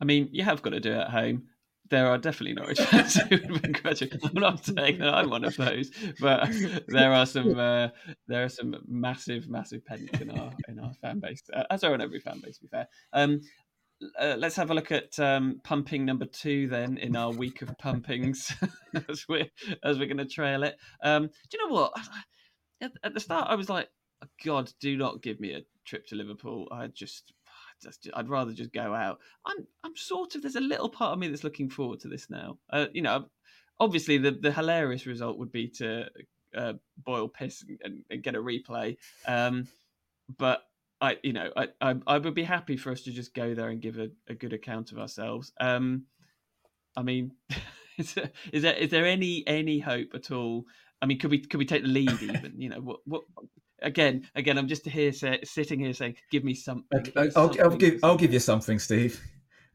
I 0.00 0.04
mean, 0.04 0.28
you 0.32 0.42
have 0.44 0.62
got 0.62 0.70
to 0.70 0.80
do 0.80 0.92
it 0.92 0.98
at 0.98 1.10
home. 1.10 1.44
There 1.90 2.06
are 2.08 2.18
definitely 2.18 2.54
Norwich 2.54 2.80
fans 2.90 3.14
who 3.14 3.36
would 3.52 3.62
begrudge 3.62 4.02
it. 4.02 4.16
I'm 4.24 4.32
not 4.34 4.64
saying 4.64 4.98
that 4.98 5.14
I'm 5.14 5.30
one 5.30 5.44
of 5.44 5.56
those, 5.56 5.90
but 6.18 6.48
there 6.88 7.12
are 7.12 7.26
some 7.26 7.58
uh, 7.58 7.88
there 8.26 8.42
are 8.44 8.48
some 8.48 8.74
massive, 8.88 9.48
massive 9.48 9.84
pedants 9.84 10.18
in 10.20 10.30
our 10.30 10.52
in 10.68 10.78
our 10.78 10.92
fan 10.94 11.20
base, 11.20 11.42
uh, 11.52 11.64
as 11.70 11.84
are 11.84 11.94
in 11.94 12.00
every 12.00 12.20
fan 12.20 12.40
base. 12.42 12.56
To 12.56 12.62
be 12.62 12.68
fair, 12.68 12.88
um, 13.12 13.40
uh, 14.18 14.36
let's 14.38 14.56
have 14.56 14.70
a 14.70 14.74
look 14.74 14.92
at 14.92 15.18
um, 15.18 15.60
pumping 15.64 16.04
number 16.04 16.26
two 16.26 16.68
then 16.68 16.96
in 16.98 17.16
our 17.16 17.30
week 17.30 17.62
of 17.62 17.76
pumpings 17.78 18.52
as 19.08 19.26
we're 19.28 19.46
as 19.82 19.98
we're 19.98 20.06
going 20.06 20.18
to 20.18 20.24
trail 20.24 20.62
it. 20.62 20.76
Um, 21.02 21.26
do 21.26 21.58
you 21.58 21.66
know 21.68 21.74
what? 21.74 21.92
At, 23.02 23.14
the 23.14 23.20
start, 23.20 23.48
I 23.48 23.54
was 23.54 23.70
like, 23.70 23.88
God, 24.44 24.70
do 24.80 24.96
not 24.96 25.22
give 25.22 25.40
me 25.40 25.52
a 25.52 25.62
trip 25.86 26.06
to 26.08 26.16
Liverpool. 26.16 26.68
I 26.70 26.88
just, 26.88 27.32
I'd 28.12 28.28
rather 28.28 28.52
just 28.52 28.72
go 28.72 28.94
out. 28.94 29.20
I'm 29.46 29.66
I'm 29.82 29.96
sort 29.96 30.34
of 30.34 30.42
there's 30.42 30.56
a 30.56 30.60
little 30.60 30.88
part 30.88 31.12
of 31.12 31.18
me 31.18 31.28
that's 31.28 31.44
looking 31.44 31.70
forward 31.70 32.00
to 32.00 32.08
this 32.08 32.28
now. 32.28 32.58
Uh, 32.70 32.86
you 32.92 33.02
know, 33.02 33.26
obviously 33.80 34.18
the 34.18 34.32
the 34.32 34.52
hilarious 34.52 35.06
result 35.06 35.38
would 35.38 35.52
be 35.52 35.68
to 35.68 36.08
uh, 36.56 36.74
boil 36.98 37.28
piss 37.28 37.62
and, 37.62 37.78
and, 37.82 38.04
and 38.10 38.22
get 38.22 38.36
a 38.36 38.42
replay. 38.42 38.96
Um, 39.26 39.68
but 40.38 40.62
I, 41.04 41.18
you 41.22 41.34
know, 41.34 41.50
I, 41.54 41.68
I 41.82 41.94
I 42.06 42.18
would 42.18 42.34
be 42.34 42.44
happy 42.44 42.78
for 42.78 42.90
us 42.90 43.02
to 43.02 43.12
just 43.12 43.34
go 43.34 43.54
there 43.54 43.68
and 43.68 43.80
give 43.80 43.98
a, 43.98 44.08
a 44.26 44.34
good 44.34 44.54
account 44.54 44.90
of 44.90 44.98
ourselves. 44.98 45.52
Um, 45.60 46.04
I 46.96 47.02
mean, 47.02 47.32
is 47.98 48.14
there, 48.14 48.30
is 48.52 48.62
there 48.62 48.74
is 48.74 48.90
there 48.90 49.04
any 49.04 49.44
any 49.46 49.78
hope 49.78 50.14
at 50.14 50.30
all? 50.30 50.64
I 51.02 51.06
mean, 51.06 51.18
could 51.18 51.30
we 51.30 51.40
could 51.40 51.58
we 51.58 51.66
take 51.66 51.82
the 51.82 51.88
lead 51.88 52.22
even? 52.34 52.58
You 52.58 52.70
know, 52.70 52.80
what 52.80 53.00
what? 53.04 53.22
Again, 53.82 54.26
again, 54.34 54.56
I'm 54.56 54.68
just 54.68 54.86
here 54.86 55.12
say, 55.12 55.40
sitting 55.44 55.80
here 55.80 55.92
saying, 55.92 56.16
"Give 56.30 56.42
me 56.42 56.54
something." 56.54 57.02
Give 57.02 57.32
I'll, 57.36 57.54
I'll 57.60 57.76
give 57.76 58.00
I'll 58.02 58.16
give 58.16 58.32
you 58.32 58.40
something. 58.40 58.78
something, 58.78 58.78
Steve. 58.78 59.20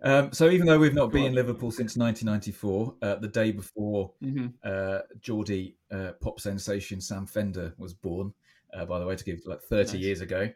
Um, 0.02 0.32
so 0.32 0.50
even 0.50 0.66
though 0.66 0.80
we've 0.80 0.96
not 0.96 1.08
Go 1.12 1.14
been 1.14 1.24
on. 1.24 1.28
in 1.30 1.36
Liverpool 1.36 1.70
since 1.72 1.96
1994, 1.96 2.96
uh, 3.02 3.16
the 3.16 3.28
day 3.28 3.52
before 3.52 4.14
Mhm. 4.24 4.54
uh, 4.64 5.02
Geordie 5.20 5.76
uh, 5.92 6.14
pop 6.22 6.40
sensation 6.40 7.02
Sam 7.02 7.28
Fender 7.28 7.74
was 7.78 7.94
born, 7.94 8.34
uh, 8.74 8.86
by 8.86 8.98
the 8.98 9.06
way, 9.06 9.16
to 9.16 9.24
give 9.24 9.42
like 9.46 9.62
30 9.62 9.92
Nice. 9.92 10.02
years 10.02 10.22
ago, 10.22 10.50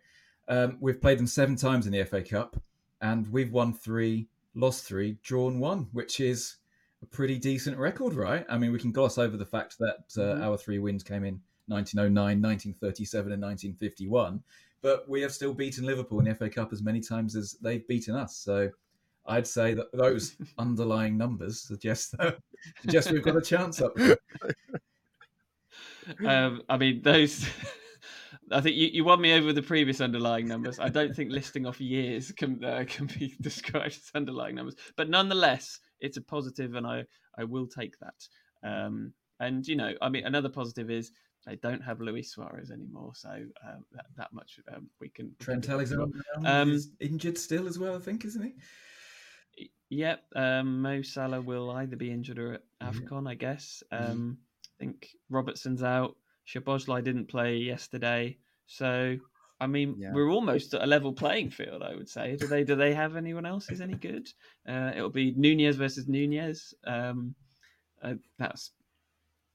um, 0.47 0.77
we've 0.79 1.01
played 1.01 1.19
them 1.19 1.27
seven 1.27 1.55
times 1.55 1.85
in 1.85 1.93
the 1.93 2.03
FA 2.05 2.21
Cup, 2.21 2.61
and 3.01 3.27
we've 3.31 3.51
won 3.51 3.73
three, 3.73 4.27
lost 4.55 4.85
three, 4.85 5.17
drawn 5.23 5.59
one, 5.59 5.87
which 5.91 6.19
is 6.19 6.57
a 7.01 7.05
pretty 7.05 7.37
decent 7.37 7.77
record, 7.77 8.13
right? 8.13 8.45
I 8.49 8.57
mean, 8.57 8.71
we 8.71 8.79
can 8.79 8.91
gloss 8.91 9.17
over 9.17 9.35
the 9.37 9.45
fact 9.45 9.77
that 9.79 10.05
uh, 10.17 10.35
Mhm. 10.37 10.41
our 10.43 10.57
three 10.57 10.79
wins 10.79 11.03
came 11.03 11.23
in 11.25 11.41
1909, 11.67 12.41
1937, 12.41 13.31
and 13.31 13.41
1951 13.41 14.43
but 14.83 15.07
we 15.07 15.21
have 15.21 15.31
still 15.33 15.53
beaten 15.53 15.85
Liverpool 15.85 16.19
in 16.19 16.25
the 16.25 16.35
FA 16.35 16.49
Cup 16.49 16.73
as 16.73 16.83
many 16.83 16.99
times 16.99 17.37
as 17.37 17.53
they've 17.61 17.87
beaten 17.87 18.15
us. 18.15 18.35
So 18.35 18.69
I'd 19.25 19.47
say 19.47 19.73
that 19.73 19.87
those 19.93 20.35
underlying 20.57 21.17
numbers 21.17 21.61
suggest 21.61 22.11
that 22.17 22.37
suggest 22.81 23.09
we've 23.09 23.23
got 23.23 23.37
a 23.37 23.41
chance 23.41 23.81
up. 23.81 23.95
there. 23.95 24.17
um, 26.25 26.61
I 26.67 26.77
mean, 26.77 27.01
those. 27.01 27.47
I 28.53 28.61
think 28.61 28.75
you, 28.75 28.87
you 28.87 29.03
won 29.03 29.19
me 29.21 29.33
over 29.33 29.47
with 29.47 29.55
the 29.55 29.61
previous 29.61 29.99
underlying 30.01 30.47
numbers. 30.47 30.79
I 30.79 30.89
don't 30.89 31.15
think 31.15 31.31
listing 31.31 31.65
off 31.65 31.81
years 31.81 32.31
can 32.31 32.63
uh, 32.63 32.85
can 32.87 33.07
be 33.07 33.35
described 33.41 33.87
as 33.87 34.11
underlying 34.15 34.55
numbers, 34.55 34.75
but 34.95 35.09
nonetheless, 35.09 35.79
it's 35.99 36.17
a 36.17 36.21
positive, 36.21 36.75
and 36.75 36.85
I 36.87 37.05
I 37.37 37.43
will 37.43 37.67
take 37.67 37.95
that. 37.99 38.27
Um, 38.63 39.13
and 39.39 39.67
you 39.67 39.75
know, 39.75 39.93
I 40.01 40.09
mean, 40.09 40.25
another 40.25 40.49
positive 40.49 40.89
is 40.91 41.11
they 41.45 41.57
don't 41.57 41.81
have 41.83 41.99
Luis 41.99 42.31
Suarez 42.31 42.71
anymore, 42.71 43.11
so 43.15 43.29
um, 43.29 43.83
that 43.91 44.05
that 44.17 44.31
much 44.33 44.59
um, 44.73 44.89
we 45.01 45.09
can. 45.09 45.35
Trent 45.39 45.67
Alexander 45.67 46.05
Um, 46.45 46.71
is 46.71 46.91
injured 46.99 47.37
still 47.37 47.67
as 47.67 47.77
well, 47.79 47.95
I 47.95 47.99
think, 47.99 48.23
isn't 48.25 48.43
he? 48.43 49.69
Yep, 49.89 50.23
um, 50.35 50.81
Mo 50.81 51.01
Salah 51.03 51.41
will 51.41 51.69
either 51.71 51.95
be 51.95 52.09
injured 52.11 52.39
or 52.39 52.53
at 52.53 52.63
Yeah. 52.81 52.89
AFCON, 52.91 53.29
I 53.29 53.35
guess. 53.35 53.83
Mhm. 53.91 54.09
Um, 54.11 54.37
I 54.63 54.69
think 54.79 55.15
Robertson's 55.29 55.83
out. 55.83 56.17
Szoboszlai 56.47 57.03
didn't 57.03 57.27
play 57.27 57.57
yesterday, 57.57 58.37
so 58.67 59.17
I 59.59 59.67
mean 59.67 59.95
Yeah. 59.97 60.13
we're 60.13 60.29
almost 60.29 60.73
at 60.73 60.83
a 60.83 60.85
level 60.85 61.13
playing 61.13 61.51
field. 61.51 61.83
I 61.83 61.95
would 61.95 62.09
say. 62.09 62.35
Do 62.35 62.47
they? 62.47 62.63
Do 62.63 62.75
they 62.75 62.93
have 62.93 63.15
anyone 63.15 63.45
else 63.45 63.67
who's 63.67 63.81
any 63.81 63.95
good? 63.95 64.27
Uh, 64.67 64.91
it'll 64.95 65.09
be 65.09 65.33
Nunez 65.35 65.75
versus 65.75 66.07
Nunez. 66.07 66.73
Um, 66.85 67.35
uh, 68.01 68.15
that's 68.37 68.71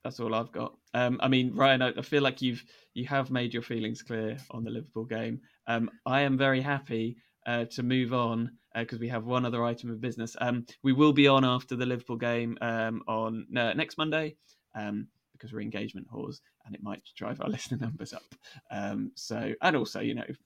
that's 0.04 0.20
all 0.20 0.34
I've 0.34 0.52
got. 0.52 0.74
Um, 0.94 1.18
I 1.20 1.28
mean, 1.28 1.54
Ryan, 1.54 1.82
I, 1.82 1.92
I 1.98 2.02
feel 2.02 2.22
like 2.22 2.40
you've 2.40 2.64
you 2.94 3.06
have 3.06 3.30
made 3.30 3.52
your 3.52 3.62
feelings 3.62 4.02
clear 4.02 4.38
on 4.50 4.64
the 4.64 4.70
Liverpool 4.70 5.04
game. 5.04 5.40
Um, 5.66 5.90
I 6.06 6.22
am 6.22 6.38
very 6.38 6.60
happy 6.62 7.16
uh, 7.46 7.64
to 7.66 7.82
move 7.82 8.12
on 8.14 8.52
because 8.74 8.98
we 8.98 9.08
have 9.08 9.24
one 9.24 9.44
other 9.44 9.64
item 9.64 9.90
of 9.90 10.00
business. 10.00 10.36
Um, 10.40 10.64
we 10.82 10.92
will 10.92 11.12
be 11.12 11.26
on 11.26 11.44
after 11.44 11.74
the 11.76 11.86
Liverpool 11.86 12.16
game 12.16 12.56
um, 12.60 13.02
on 13.08 13.46
no, 13.50 13.72
next 13.72 13.98
Monday 13.98 14.36
um, 14.74 15.08
because 15.38 15.52
we're 15.52 15.60
engagement 15.60 16.06
whores 16.12 16.40
and 16.66 16.74
it 16.74 16.82
might 16.82 17.02
drive 17.16 17.40
our 17.40 17.48
listener 17.50 17.78
numbers 17.78 18.12
up. 18.12 18.24
Um, 18.70 19.12
so, 19.14 19.52
and 19.62 19.76
also, 19.76 20.00
you 20.00 20.14
know, 20.14 20.24
if, 20.28 20.36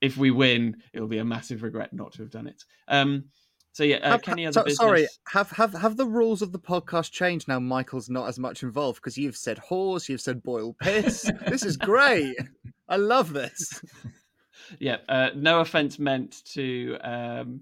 if 0.00 0.16
we 0.16 0.30
win, 0.30 0.76
it'll 0.92 1.08
be 1.08 1.18
a 1.18 1.24
massive 1.24 1.62
regret 1.62 1.92
not 1.92 2.12
to 2.12 2.22
have 2.22 2.30
done 2.30 2.46
it. 2.46 2.64
Um, 2.88 3.24
so 3.72 3.82
yeah, 3.82 3.96
uh, 3.96 4.10
Have- 4.12 4.22
Kenny, 4.22 4.46
other 4.46 4.52
so- 4.52 4.62
business. 4.64 4.78
sorry, 4.78 5.06
have 5.28 5.50
have 5.50 5.72
have 5.72 5.96
the 5.96 6.06
rules 6.06 6.42
of 6.42 6.52
the 6.52 6.60
podcast 6.60 7.10
changed 7.10 7.48
now? 7.48 7.58
Michael's 7.58 8.08
not 8.08 8.28
as 8.28 8.38
much 8.38 8.62
involved 8.62 9.00
because 9.00 9.18
you've 9.18 9.36
said 9.36 9.58
horse, 9.58 10.08
you've 10.08 10.20
said 10.20 10.44
boil 10.44 10.74
piss. 10.80 11.28
this 11.48 11.64
is 11.64 11.76
great. 11.76 12.36
I 12.88 12.96
love 12.96 13.32
this. 13.32 13.82
yeah 14.78 14.96
uh, 15.08 15.30
no 15.34 15.60
offense 15.60 15.98
meant 15.98 16.42
to 16.44 16.96
um 17.02 17.60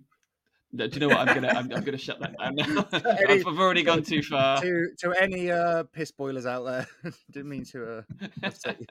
no, 0.72 0.86
do 0.86 0.94
you 0.94 1.00
know 1.00 1.08
what 1.14 1.18
i'm 1.28 1.34
gonna 1.34 1.48
i'm, 1.48 1.70
I'm 1.72 1.84
gonna 1.84 1.98
shut 1.98 2.18
that 2.20 2.34
down 2.38 2.54
now 2.54 2.86
I've, 3.28 3.46
I've 3.46 3.58
already 3.58 3.82
gone 3.82 4.02
too 4.02 4.22
far 4.22 4.60
to 4.62 4.88
to 5.00 5.12
any 5.20 5.50
uh, 5.50 5.84
piss 5.92 6.10
boilers 6.10 6.46
out 6.46 6.64
there, 6.64 6.86
didn't 7.30 7.48
mean 7.50 7.64
to. 7.66 7.98
Uh, 7.98 8.02
upset 8.42 8.78
you. 8.80 8.86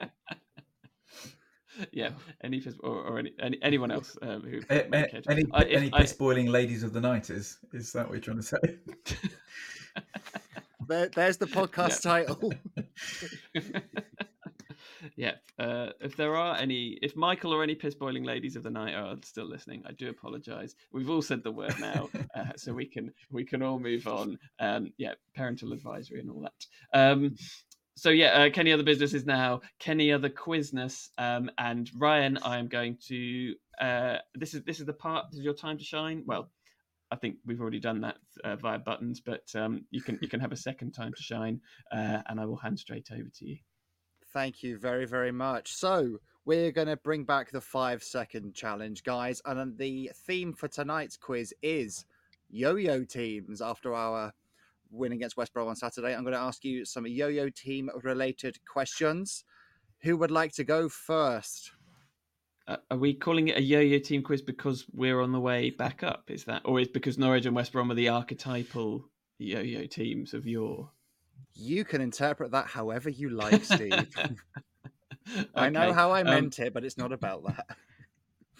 yeah 1.90 2.10
any 2.44 2.60
phys- 2.60 2.78
or, 2.82 2.94
or 3.02 3.18
any, 3.18 3.32
any 3.40 3.58
anyone 3.62 3.90
else 3.90 4.16
um, 4.22 4.42
who 4.42 4.60
A- 4.70 4.88
a- 4.92 5.30
any 5.30 5.46
I- 5.52 5.62
if 5.62 5.76
any 5.78 5.90
I- 5.92 6.00
piss 6.02 6.12
boiling 6.12 6.46
ladies 6.46 6.82
of 6.82 6.92
the 6.92 7.00
night 7.00 7.30
is 7.30 7.58
is 7.72 7.92
that 7.92 8.06
what 8.06 8.12
you're 8.14 8.20
trying 8.20 8.36
to 8.36 8.42
say? 8.42 8.58
There, 10.88 11.08
there's 11.08 11.36
the 11.36 11.46
podcast 11.46 12.02
title. 12.02 12.52
Uh, 15.62 15.92
if 16.00 16.16
there 16.16 16.36
are 16.36 16.56
any 16.56 16.98
if 17.02 17.16
michael 17.16 17.54
or 17.54 17.62
any 17.62 17.74
piss 17.74 17.94
boiling 17.94 18.24
ladies 18.24 18.56
of 18.56 18.62
the 18.62 18.70
night 18.70 18.94
are 18.94 19.16
still 19.22 19.48
listening 19.48 19.82
i 19.86 19.92
do 19.92 20.08
apologize. 20.08 20.74
We've 20.92 21.10
all 21.10 21.22
said 21.22 21.42
the 21.42 21.52
word 21.52 21.78
now 21.78 22.08
uh, 22.34 22.52
so 22.56 22.72
we 22.72 22.86
can 22.86 23.12
we 23.30 23.44
can 23.44 23.62
all 23.62 23.78
move 23.78 24.06
on. 24.06 24.38
Um 24.58 24.92
yeah 24.98 25.14
parental 25.34 25.72
advisory 25.72 26.20
and 26.20 26.30
all 26.30 26.42
that. 26.48 26.98
Um 26.98 27.36
so 27.96 28.10
yeah 28.10 28.32
uh, 28.38 28.50
kenny 28.50 28.72
other 28.72 28.82
business 28.82 29.14
is 29.14 29.26
now 29.26 29.60
kenny 29.78 30.12
other 30.12 30.30
quizness. 30.30 31.10
Um 31.18 31.50
and 31.58 31.90
ryan 31.96 32.38
i 32.42 32.58
am 32.58 32.68
going 32.68 32.98
to 33.08 33.54
uh 33.80 34.16
this 34.34 34.54
is 34.54 34.62
this 34.64 34.80
is 34.80 34.86
the 34.86 34.92
part 34.92 35.26
this 35.30 35.38
is 35.38 35.44
your 35.44 35.54
time 35.54 35.78
to 35.78 35.84
shine. 35.84 36.24
Well 36.26 36.50
I 37.10 37.16
think 37.16 37.36
we've 37.44 37.60
already 37.60 37.80
done 37.80 38.00
that 38.00 38.16
uh, 38.42 38.56
via 38.56 38.78
buttons, 38.78 39.20
but 39.20 39.44
um, 39.54 39.84
you 39.90 40.00
can 40.00 40.18
you 40.22 40.28
can 40.28 40.40
have 40.40 40.50
a 40.50 40.56
second 40.56 40.92
time 40.92 41.12
to 41.14 41.22
shine, 41.22 41.60
uh, 41.92 42.22
and 42.26 42.40
I 42.40 42.46
will 42.46 42.56
hand 42.56 42.78
straight 42.78 43.08
over 43.12 43.28
to 43.38 43.44
you. 43.44 43.58
Thank 44.32 44.62
you 44.62 44.78
very, 44.78 45.06
very 45.06 45.32
much. 45.32 45.74
So, 45.74 46.18
we're 46.44 46.72
going 46.72 46.88
to 46.88 46.96
bring 46.96 47.24
back 47.24 47.50
the 47.50 47.60
five 47.60 48.02
second 48.02 48.54
challenge, 48.54 49.04
guys. 49.04 49.40
And 49.44 49.76
the 49.78 50.10
theme 50.26 50.52
for 50.52 50.68
tonight's 50.68 51.16
quiz 51.16 51.54
is 51.62 52.04
yo 52.50 52.74
yo 52.74 53.04
teams. 53.04 53.60
After 53.60 53.94
our 53.94 54.32
win 54.90 55.12
against 55.12 55.36
West 55.36 55.52
Brom 55.52 55.68
on 55.68 55.76
Saturday, 55.76 56.14
I'm 56.14 56.24
going 56.24 56.34
to 56.34 56.40
ask 56.40 56.64
you 56.64 56.84
some 56.84 57.06
yo 57.06 57.28
yo 57.28 57.48
team 57.50 57.90
related 58.02 58.58
questions. 58.66 59.44
Who 60.02 60.16
would 60.16 60.32
like 60.32 60.52
to 60.54 60.64
go 60.64 60.88
first? 60.88 61.70
Uh, 62.66 62.76
are 62.90 62.96
we 62.96 63.14
calling 63.14 63.48
it 63.48 63.58
a 63.58 63.62
yo-yo 63.62 63.98
team 63.98 64.22
quiz 64.22 64.40
because 64.40 64.84
we're 64.92 65.20
on 65.20 65.32
the 65.32 65.40
way 65.40 65.70
back 65.70 66.02
up? 66.02 66.30
Is 66.30 66.44
that, 66.44 66.62
or 66.64 66.80
is 66.80 66.88
because 66.88 67.18
Norwich 67.18 67.46
and 67.46 67.56
West 67.56 67.72
Brom 67.72 67.90
are 67.90 67.94
the 67.94 68.08
archetypal 68.08 69.08
yo-yo 69.38 69.86
teams 69.86 70.32
of 70.32 70.46
yore? 70.46 70.90
You 71.54 71.84
can 71.84 72.00
interpret 72.00 72.52
that 72.52 72.66
however 72.66 73.10
you 73.10 73.30
like, 73.30 73.64
Steve. 73.64 74.08
I 75.54 75.68
know 75.68 75.92
how 75.92 76.10
I 76.12 76.22
um, 76.22 76.28
meant 76.28 76.58
it, 76.58 76.72
but 76.74 76.84
it's 76.84 76.98
not 76.98 77.12
about 77.12 77.44
that. 77.44 77.76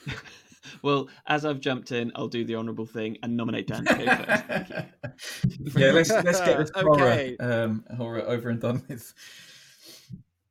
well, 0.82 1.08
as 1.26 1.44
I've 1.44 1.60
jumped 1.60 1.92
in, 1.92 2.12
I'll 2.14 2.28
do 2.28 2.44
the 2.44 2.56
honourable 2.56 2.86
thing 2.86 3.18
and 3.22 3.36
nominate 3.36 3.66
Dan 3.66 3.84
to 3.84 3.94
go 3.94 4.04
first. 4.04 4.44
Thank 4.44 4.68
you. 4.68 5.80
yeah, 5.80 5.92
let's 5.92 6.10
let's 6.10 6.40
get 6.40 6.58
this 6.58 6.70
Okay. 6.76 7.36
horror 7.38 7.62
um, 7.64 7.84
horror 7.96 8.22
over 8.22 8.50
and 8.50 8.60
done 8.60 8.84
with. 8.88 9.12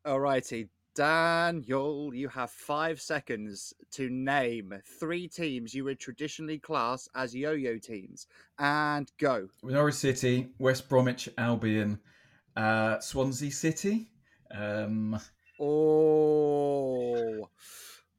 All 0.05 0.19
Alrighty, 0.19 0.67
Daniel, 0.95 2.13
you 2.13 2.27
have 2.27 2.49
five 2.51 2.99
seconds 2.99 3.73
to 3.91 4.09
name 4.09 4.73
three 4.99 5.27
teams 5.27 5.73
you 5.73 5.83
would 5.85 5.99
traditionally 5.99 6.59
class 6.59 7.07
as 7.15 7.35
yo-yo 7.35 7.77
teams, 7.77 8.27
and 8.59 9.11
go. 9.19 9.47
Norwich 9.63 9.95
City, 9.95 10.49
West 10.59 10.89
Bromwich 10.89 11.29
Albion, 11.37 11.99
uh, 12.56 12.99
Swansea 12.99 13.52
City, 13.52 14.12
Um, 14.54 15.20
Oh, 15.60 17.47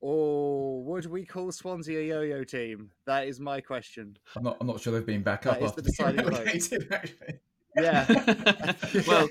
oh, 0.02 0.78
would 0.86 1.06
we 1.06 1.24
call 1.26 1.50
Swansea 1.50 1.98
a 2.00 2.02
yo-yo 2.06 2.44
team? 2.44 2.90
That 3.06 3.26
is 3.26 3.40
my 3.40 3.60
question. 3.60 4.16
I'm 4.36 4.44
not. 4.44 4.56
I'm 4.60 4.66
not 4.68 4.80
sure 4.80 4.92
they've 4.92 5.04
been 5.04 5.22
back 5.24 5.42
That 5.42 5.54
up 5.54 5.62
is 5.62 5.72
the 5.72 5.82
deciding 5.82 6.24
vote. 6.30 6.46
Actually, 6.46 7.40
Yeah. 7.76 8.74
well, 9.08 9.28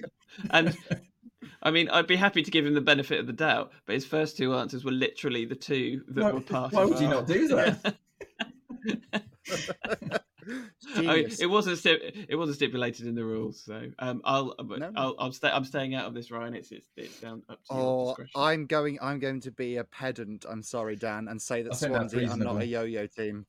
and 0.49 0.75
I 1.63 1.71
mean, 1.71 1.89
I'd 1.89 2.07
be 2.07 2.15
happy 2.17 2.43
to 2.43 2.51
give 2.51 2.65
him 2.65 2.73
the 2.73 2.81
benefit 2.81 3.19
of 3.19 3.27
the 3.27 3.33
doubt, 3.33 3.71
but 3.85 3.93
his 3.93 4.05
first 4.05 4.35
two 4.35 4.53
answers 4.55 4.83
were 4.83 4.91
literally 4.91 5.45
the 5.45 5.55
two 5.55 6.01
that 6.09 6.23
Why- 6.23 6.31
were 6.31 6.41
part 6.41 6.73
why 6.73 6.83
of 6.83 6.89
would 6.89 6.99
you 6.99 7.07
not 7.07 7.27
do 7.27 7.47
that? 7.47 7.95
I 10.95 11.01
mean, 11.01 11.29
it 11.39 11.49
wasn't 11.49 11.77
sti- 11.77 12.13
it 12.29 12.35
wasn't 12.35 12.55
stipulated 12.57 13.07
in 13.07 13.15
the 13.15 13.23
rules, 13.23 13.61
so 13.61 13.83
um, 13.99 14.21
I'll 14.23 14.55
No. 14.59 14.91
I'll 14.95 15.15
I'm, 15.19 15.31
stay, 15.31 15.49
I'm 15.49 15.63
staying 15.65 15.95
out 15.95 16.05
of 16.05 16.13
this, 16.13 16.31
Ryan. 16.31 16.53
It's 16.55 16.71
it's, 16.71 16.89
it's 16.97 17.19
down 17.19 17.43
up 17.49 17.59
to 17.65 17.75
your 17.75 17.83
Oh, 17.83 18.05
discretion. 18.07 18.31
I'm 18.41 18.65
going. 18.65 18.97
I'm 19.01 19.19
going 19.19 19.41
to 19.41 19.51
be 19.51 19.77
a 19.77 19.83
pedant. 19.83 20.45
I'm 20.49 20.63
sorry, 20.63 20.95
Dan, 20.95 21.27
and 21.27 21.41
say 21.41 21.61
that 21.61 21.73
I 21.73 21.75
think 21.75 21.95
Swansea 21.95 22.29
are 22.29 22.37
not 22.37 22.61
a 22.61 22.65
yo-yo 22.65 23.07
team. 23.07 23.45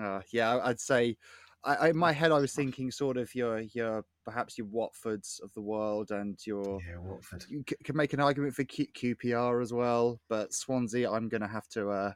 Uh, 0.00 0.20
yeah, 0.30 0.58
I'd 0.62 0.80
say. 0.80 1.16
I, 1.64 1.74
I, 1.76 1.88
in 1.90 1.96
my 1.96 2.10
head, 2.10 2.32
I 2.32 2.38
was 2.40 2.52
thinking 2.52 2.90
sort 2.90 3.16
of 3.16 3.32
your 3.36 3.60
your 3.60 4.04
perhaps 4.24 4.58
your 4.58 4.66
Watfords 4.66 5.40
of 5.42 5.52
the 5.54 5.60
world 5.60 6.10
and 6.10 6.36
your 6.44 6.80
yeah, 6.88 6.98
Watford. 6.98 7.44
you 7.48 7.62
c- 7.68 7.76
could 7.84 7.94
make 7.94 8.12
an 8.12 8.20
argument 8.20 8.54
for 8.54 8.64
Q- 8.64 8.88
QPR 8.96 9.62
as 9.62 9.72
well, 9.72 10.20
but 10.28 10.52
Swansea, 10.52 11.08
I'm 11.10 11.28
going 11.28 11.40
to 11.40 11.46
have 11.46 11.68
to 11.68 11.88
uh, 11.90 12.12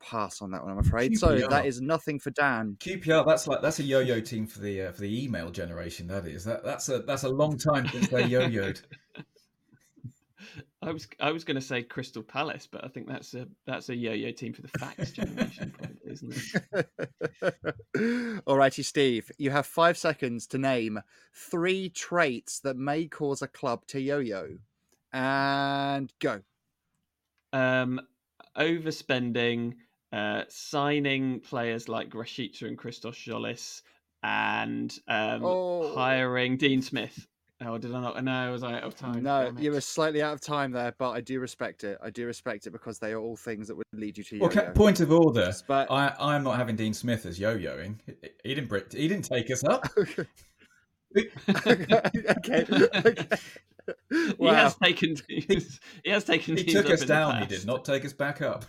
pass 0.00 0.42
on 0.42 0.50
that 0.52 0.62
one. 0.62 0.72
I'm 0.72 0.78
afraid. 0.78 1.18
So 1.18 1.38
that 1.48 1.66
is 1.66 1.80
nothing 1.80 2.18
for 2.18 2.30
Dan. 2.30 2.76
QPR. 2.80 3.26
That's 3.26 3.46
like 3.46 3.62
that's 3.62 3.80
a 3.80 3.84
yo-yo 3.84 4.20
team 4.20 4.46
for 4.46 4.60
the 4.60 4.82
uh, 4.82 4.92
for 4.92 5.02
the 5.02 5.24
email 5.24 5.50
generation. 5.50 6.06
That 6.06 6.26
is 6.26 6.44
that 6.44 6.64
that's 6.64 6.88
a 6.88 7.00
that's 7.00 7.24
a 7.24 7.28
long 7.28 7.58
time 7.58 7.88
since 7.88 8.08
they 8.08 8.24
yo-yoed. 8.24 8.80
I 10.80 10.92
was 10.92 11.08
I 11.18 11.32
was 11.32 11.44
going 11.44 11.56
to 11.56 11.60
say 11.60 11.82
Crystal 11.82 12.22
Palace, 12.22 12.68
but 12.70 12.84
I 12.84 12.88
think 12.88 13.08
that's 13.08 13.34
a 13.34 13.48
that's 13.66 13.88
a 13.88 13.96
yo-yo 13.96 14.30
team 14.30 14.52
for 14.52 14.62
the 14.62 14.68
fax 14.68 15.10
generation, 15.10 15.74
probably, 15.76 16.12
isn't 16.12 16.34
it? 16.72 16.86
Alrighty, 18.46 18.84
Steve. 18.84 19.30
You 19.38 19.50
have 19.50 19.66
five 19.66 19.98
seconds 19.98 20.46
to 20.48 20.58
name 20.58 21.00
three 21.34 21.88
traits 21.88 22.60
that 22.60 22.76
may 22.76 23.06
cause 23.06 23.42
a 23.42 23.48
club 23.48 23.86
to 23.88 24.00
yo-yo, 24.00 24.58
and 25.12 26.12
go. 26.20 26.42
Um, 27.52 28.00
overspending, 28.56 29.74
uh, 30.12 30.42
signing 30.48 31.40
players 31.40 31.88
like 31.88 32.10
Rashica 32.10 32.62
and 32.62 32.76
Christos 32.78 33.16
Tzolis, 33.16 33.82
and 34.22 34.96
um, 35.08 35.44
Oh. 35.44 35.94
hiring 35.94 36.56
Dean 36.56 36.82
Smith. 36.82 37.26
Oh, 37.60 37.76
did 37.76 37.92
I 37.92 38.00
not? 38.00 38.22
No, 38.22 38.52
was 38.52 38.62
I 38.62 38.74
out 38.74 38.84
of 38.84 38.96
time? 38.96 39.24
no, 39.24 39.52
you 39.58 39.72
were 39.72 39.80
slightly 39.80 40.22
out 40.22 40.32
of 40.32 40.40
time 40.40 40.70
there, 40.70 40.94
but 40.96 41.10
I 41.10 41.20
do 41.20 41.40
respect 41.40 41.82
it. 41.82 41.98
I 42.00 42.08
do 42.10 42.24
respect 42.24 42.68
it 42.68 42.70
because 42.70 43.00
they 43.00 43.10
are 43.12 43.18
all 43.18 43.36
things 43.36 43.66
that 43.66 43.74
would 43.76 43.84
lead 43.92 44.16
you 44.16 44.22
to 44.24 44.36
yo-yo. 44.36 44.46
Okay, 44.46 44.70
point 44.76 45.00
of 45.00 45.10
order. 45.10 45.52
But 45.66 45.90
I 45.90 46.14
I'm 46.20 46.44
not 46.44 46.56
having 46.56 46.76
Dean 46.76 46.94
Smith 46.94 47.26
as 47.26 47.40
yo-yoing. 47.40 47.98
He 48.44 48.54
didn't 48.54 48.68
br- 48.68 48.78
he 48.92 49.08
didn't 49.08 49.24
take 49.24 49.50
us 49.50 49.64
up. 49.64 49.86
okay, 49.98 50.26
okay. 52.30 53.26
He 54.10 54.46
has 54.46 54.76
taken. 54.76 55.16
He 55.26 56.10
has 56.10 56.24
taken 56.24 56.56
He 56.58 56.64
took 56.64 56.90
us 56.90 57.04
down. 57.04 57.40
He 57.40 57.46
did 57.46 57.66
not 57.66 57.84
take 57.86 58.04
us 58.04 58.12
back 58.12 58.42
up. 58.42 58.66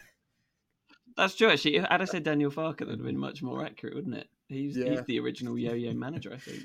That's 1.20 1.36
true. 1.36 1.50
Actually, 1.50 1.80
had 1.80 2.02
I 2.02 2.06
said 2.06 2.24
Daniel 2.24 2.50
Farke, 2.50 2.78
that 2.78 2.88
would 2.88 3.00
have 3.00 3.06
been 3.06 3.18
much 3.18 3.44
more 3.44 3.66
accurate, 3.66 3.94
wouldn't 3.96 4.16
it? 4.16 4.30
He's 4.48 4.78
Yeah. 4.78 4.92
he's 4.92 5.04
the 5.04 5.20
original 5.20 5.58
yo-yo 5.58 5.94
manager, 5.94 6.32
I 6.34 6.38
think. 6.38 6.64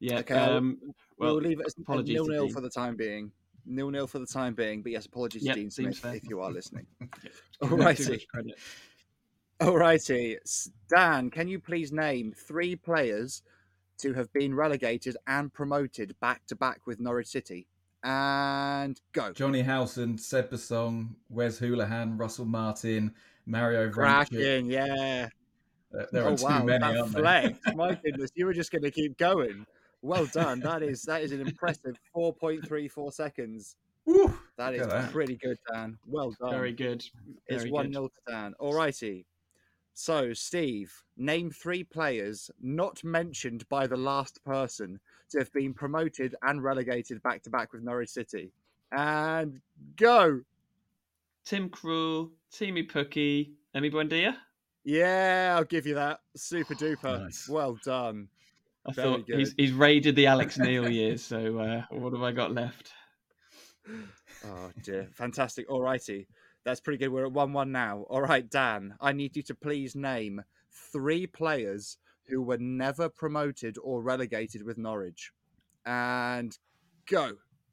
Yeah. 0.00 0.18
Okay, 0.18 0.34
um, 0.34 0.78
well, 1.16 1.34
we'll 1.34 1.42
leave 1.42 1.60
it 1.60 1.66
as 1.66 1.74
apologies 1.78 2.18
to 2.18 2.28
nil 2.28 2.44
nil 2.44 2.48
for 2.50 2.60
the 2.60 2.68
time 2.68 2.94
being. 2.96 3.32
Nil 3.64 3.90
nil 3.90 4.06
for 4.06 4.18
the 4.18 4.26
time 4.26 4.54
being. 4.54 4.82
But 4.82 4.92
yes, 4.92 5.06
apologies 5.06 5.44
Yep, 5.44 5.54
to 5.54 5.60
Dean 5.60 5.70
Smith 5.70 5.98
fair. 5.98 6.14
if 6.14 6.28
you 6.28 6.40
are 6.40 6.50
listening. 6.52 6.86
give 7.00 7.10
him 7.22 7.30
too 7.62 7.66
Alrighty. 7.76 8.20
much. 8.34 8.54
Alrighty, 9.60 10.68
Dan, 10.90 11.30
can 11.30 11.48
you 11.48 11.58
please 11.58 11.90
name 11.90 12.34
three 12.36 12.76
players 12.76 13.42
to 13.98 14.12
have 14.12 14.30
been 14.34 14.54
relegated 14.54 15.16
and 15.26 15.50
promoted 15.50 16.14
back 16.20 16.46
to 16.48 16.56
back 16.56 16.86
with 16.86 17.00
Norwich 17.00 17.28
City? 17.28 17.66
And 18.04 19.00
go. 19.12 19.32
Jonny 19.32 19.62
Howson, 19.62 20.18
Seb 20.18 20.50
Bassong, 20.50 21.14
Wes 21.30 21.58
Hoolahan, 21.58 22.20
Russell 22.20 22.44
Martin, 22.44 23.14
Mario 23.46 23.88
Vrancic. 23.88 23.94
Cracking, 23.94 24.66
yeah. 24.70 25.28
There 26.12 26.24
are 26.24 26.30
oh 26.30 26.36
too 26.36 26.44
wow, 26.44 26.62
many, 26.64 26.78
that 26.80 26.96
aren't 26.96 27.12
there? 27.12 27.22
flex. 27.22 27.58
My 27.74 27.94
goodness, 27.94 28.30
you 28.34 28.44
were 28.46 28.52
just 28.52 28.70
going 28.70 28.82
to 28.82 28.90
keep 28.90 29.16
going. 29.16 29.64
Well 30.02 30.26
done. 30.26 30.60
That 30.60 30.82
is 30.82 31.02
that 31.02 31.22
is 31.22 31.32
an 31.32 31.40
impressive 31.40 31.96
4.34 32.14 33.12
seconds. 33.12 33.76
Woo, 34.04 34.32
That 34.56 34.72
look 34.72 34.80
is 34.82 34.86
at 34.86 34.90
that. 34.90 35.12
pretty 35.12 35.36
good, 35.36 35.58
Dan. 35.72 35.98
Well 36.06 36.32
done. 36.38 36.50
Very 36.50 36.72
good. 36.72 37.04
It's 37.48 37.64
1 37.68 37.86
good. 37.86 37.92
0 37.94 38.08
to 38.08 38.32
Dan. 38.32 38.54
Alrighty. 38.60 39.24
So, 39.94 40.32
Steve, 40.34 40.92
name 41.16 41.50
three 41.50 41.82
players 41.82 42.50
not 42.60 43.02
mentioned 43.02 43.66
by 43.68 43.86
the 43.86 43.96
last 43.96 44.44
person 44.44 45.00
to 45.30 45.38
have 45.38 45.52
been 45.52 45.72
promoted 45.72 46.36
and 46.42 46.62
relegated 46.62 47.22
back 47.22 47.42
to 47.44 47.50
back 47.50 47.72
with 47.72 47.82
Norwich 47.82 48.10
City. 48.10 48.52
And 48.92 49.60
go. 49.96 50.42
Tim 51.46 51.70
Krul, 51.70 52.30
Teemu 52.52 52.90
Pukki, 52.90 53.52
Emi 53.74 53.92
Buendia. 53.92 54.34
Yeah, 54.84 55.54
I'll 55.56 55.64
give 55.64 55.86
you 55.86 55.94
that. 55.94 56.20
Super 56.36 56.74
duper. 56.74 57.22
Nice. 57.22 57.48
Well 57.48 57.78
done. 57.84 58.28
I 58.84 58.92
Very 58.92 59.08
thought 59.08 59.24
he's 59.26 59.50
good. 59.50 59.60
he's 59.60 59.72
raided 59.72 60.16
the 60.16 60.26
Alex 60.26 60.58
Neil 60.58 60.88
years. 60.90 61.22
So 61.22 61.58
uh, 61.58 61.82
what 61.90 62.12
have 62.12 62.22
I 62.22 62.32
got 62.32 62.52
left? 62.52 62.92
Oh 64.44 64.70
dear. 64.82 65.08
Fantastic. 65.14 65.68
Alrighty. 65.68 66.26
That's 66.64 66.78
pretty 66.78 66.98
good. 66.98 67.08
We're 67.08 67.24
at 67.26 67.32
1 67.32 67.52
1 67.52 67.72
now. 67.72 68.04
All 68.10 68.20
right, 68.20 68.48
Dan, 68.48 68.94
I 69.00 69.12
need 69.12 69.34
you 69.34 69.42
to 69.44 69.54
please 69.54 69.96
name 69.96 70.42
three 70.92 71.26
players 71.26 71.96
who 72.26 72.42
were 72.42 72.58
never 72.58 73.08
promoted 73.08 73.76
or 73.82 74.02
relegated 74.02 74.62
with 74.62 74.76
Norwich. 74.76 75.32
And 75.86 76.56
go. 77.08 77.32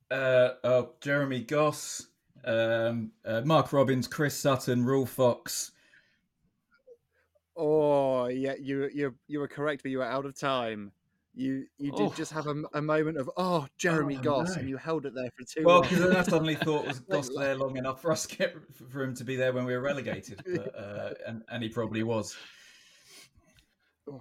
Uh, 0.09 0.51
oh, 0.63 0.91
Jeremy 1.01 1.41
Goss, 1.41 2.07
um, 2.45 3.11
uh, 3.25 3.41
Mark 3.45 3.71
Robins, 3.73 4.07
Chris 4.07 4.35
Sutton, 4.37 4.83
Ruel 4.85 5.05
Fox. 5.05 5.71
Oh, 7.55 8.27
yeah, 8.27 8.53
you 8.59 8.89
you 8.93 9.15
you 9.27 9.39
were 9.39 9.47
correct, 9.47 9.83
but 9.83 9.91
you 9.91 9.99
were 9.99 10.03
out 10.05 10.25
of 10.25 10.37
time. 10.37 10.91
You 11.35 11.65
you 11.77 11.91
did 11.91 12.01
Oh. 12.07 12.13
just 12.15 12.31
have 12.31 12.47
a 12.47 12.81
moment 12.81 13.17
of 13.17 13.29
oh 13.37 13.67
Jeremy 13.77 14.17
Oh, 14.19 14.21
Goss, 14.23 14.55
no. 14.55 14.61
and 14.61 14.69
you 14.69 14.77
held 14.77 15.05
it 15.05 15.13
there 15.15 15.29
for 15.35 15.43
too 15.43 15.63
Well, 15.63 15.81
because 15.81 16.01
I 16.15 16.21
suddenly 16.23 16.55
thought 16.55 16.85
was 16.87 16.99
Goss 17.09 17.29
there 17.35 17.55
long 17.55 17.75
enough 17.77 18.01
for 18.01 18.11
us 18.11 18.25
to 18.27 18.35
get 18.37 18.55
for 18.89 19.03
him 19.03 19.15
to 19.15 19.23
be 19.23 19.35
there 19.35 19.51
when 19.53 19.65
we 19.65 19.73
were 19.73 19.81
relegated, 19.81 20.41
but, 20.45 20.75
uh, 20.77 21.13
and 21.27 21.43
and 21.49 21.63
he 21.63 21.69
probably 21.69 22.03
was. 22.03 22.35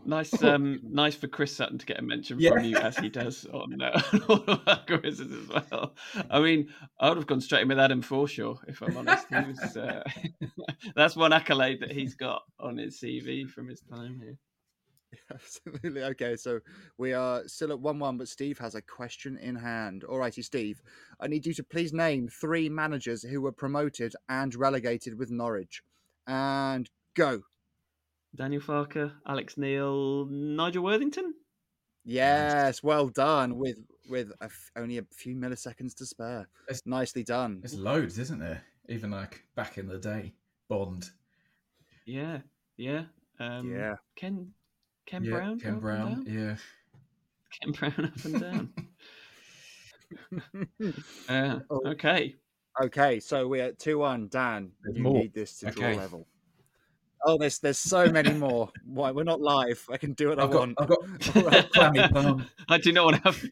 Nice, 0.05 0.43
um, 0.43 0.81
nice 0.83 1.15
for 1.15 1.29
Chris 1.29 1.55
Sutton 1.55 1.79
to 1.79 1.87
get 1.87 1.99
a 1.99 2.03
mention 2.03 2.39
Yeah. 2.39 2.51
from 2.51 2.65
you 2.65 2.77
as 2.77 2.97
he 2.97 3.09
does 3.09 3.47
on 3.53 3.81
uh, 3.81 4.01
all 4.29 4.45
of 4.47 4.61
our 4.67 4.83
quizzes 4.87 5.33
as 5.33 5.49
well. 5.71 5.95
I 6.31 6.41
mean, 6.41 6.69
I 7.01 7.09
would 7.09 7.19
have 7.19 7.27
gone 7.27 7.41
straight 7.41 7.63
in 7.63 7.69
with 7.69 7.79
Adam 7.79 8.03
Forshaw 8.03 8.59
if 8.69 8.81
I'm 8.83 8.97
honest. 8.97 9.31
Was, 9.31 9.77
uh, 9.77 10.03
that's 10.95 11.17
one 11.17 11.33
accolade 11.33 11.81
that 11.81 11.93
he's 11.93 12.15
got 12.15 12.43
on 12.61 12.79
his 12.79 13.01
CV 13.01 13.49
from 13.49 13.69
his 13.69 13.81
time 13.81 14.21
here. 14.23 14.39
Absolutely. 15.31 16.03
Okay, 16.05 16.37
so 16.37 16.61
we 16.97 17.13
are 17.13 17.47
still 17.47 17.71
at 17.73 17.81
1 17.81 17.99
1, 17.99 18.17
but 18.17 18.29
Steve 18.29 18.59
has 18.59 18.75
a 18.75 18.81
question 18.83 19.37
in 19.37 19.55
hand. 19.55 20.05
Alrighty, 20.09 20.43
Steve. 20.43 20.81
I 21.21 21.27
need 21.27 21.45
you 21.45 21.53
to 21.55 21.63
please 21.63 21.93
name 21.93 22.29
three 22.29 22.69
managers 22.71 23.23
who 23.23 23.43
were 23.43 23.53
promoted 23.53 24.15
and 24.31 24.55
relegated 24.55 25.19
with 25.19 25.31
Norwich. 25.31 25.83
And 26.27 26.89
go. 27.15 27.43
Daniel 28.35 28.63
Farke, 28.63 29.13
Alex 29.27 29.57
Neil, 29.59 30.27
Nigel 30.27 30.83
Worthington. 30.85 31.35
Yes, 32.05 32.83
well 32.83 33.09
done. 33.09 33.57
With 33.57 33.77
with 34.09 34.33
a 34.41 34.45
f- 34.47 34.71
only 34.77 34.99
a 34.99 35.05
few 35.13 35.37
milliseconds 35.37 35.95
to 35.97 36.07
spare. 36.07 36.49
It's- 36.69 36.83
Nicely 36.87 37.23
done. 37.23 37.61
There's 37.61 37.75
loads, 37.75 38.19
isn't 38.19 38.39
there? 38.41 38.63
Even 38.89 39.11
like 39.11 39.45
back 39.55 39.79
in 39.79 39.87
the 39.87 39.99
day, 39.99 40.35
Bond. 40.69 41.09
Yeah, 42.05 42.39
yeah. 42.77 43.05
Um, 43.39 43.71
Yeah. 43.73 43.95
Ken 44.17 44.53
Ken 45.07 45.23
yeah, 45.25 45.31
Brown. 45.31 45.61
Ken 45.61 45.79
Brown. 45.79 46.25
Yeah. 46.27 46.57
Ken 47.61 47.73
Brown 47.73 48.05
up 48.07 48.25
and 48.25 48.41
down. 48.41 48.73
Uh, 51.29 51.61
Oh. 51.71 51.81
okay. 51.87 52.35
Okay, 52.83 53.21
so 53.21 53.47
we're 53.49 53.65
at 53.65 53.79
2 53.79 53.99
1. 53.99 54.29
Dan, 54.29 54.73
There's 54.83 54.97
you 54.97 55.03
more. 55.03 55.15
need 55.21 55.33
this 55.35 55.59
to 55.59 55.71
draw 55.71 55.91
level. 55.93 56.27
Oh, 57.25 57.39
there's 57.39 57.59
there's 57.61 57.79
so 57.79 58.11
many 58.11 58.33
more. 58.33 58.71
Why 58.85 59.11
we're 59.13 59.23
not 59.25 59.41
live? 59.41 59.85
I 59.91 59.97
can 59.97 60.13
do 60.15 60.29
what 60.31 60.39
I've 60.41 60.49
I 60.51 60.53
got, 60.53 60.59
want. 60.59 60.75
I've 60.81 60.89
got 60.89 61.37
All 61.37 61.43
right. 61.45 61.71
clammy 61.73 62.09
palm. 62.09 62.47
I 62.69 62.79
do 62.79 62.93
not 62.93 63.05
want 63.05 63.17
to 63.17 63.23
have. 63.23 63.45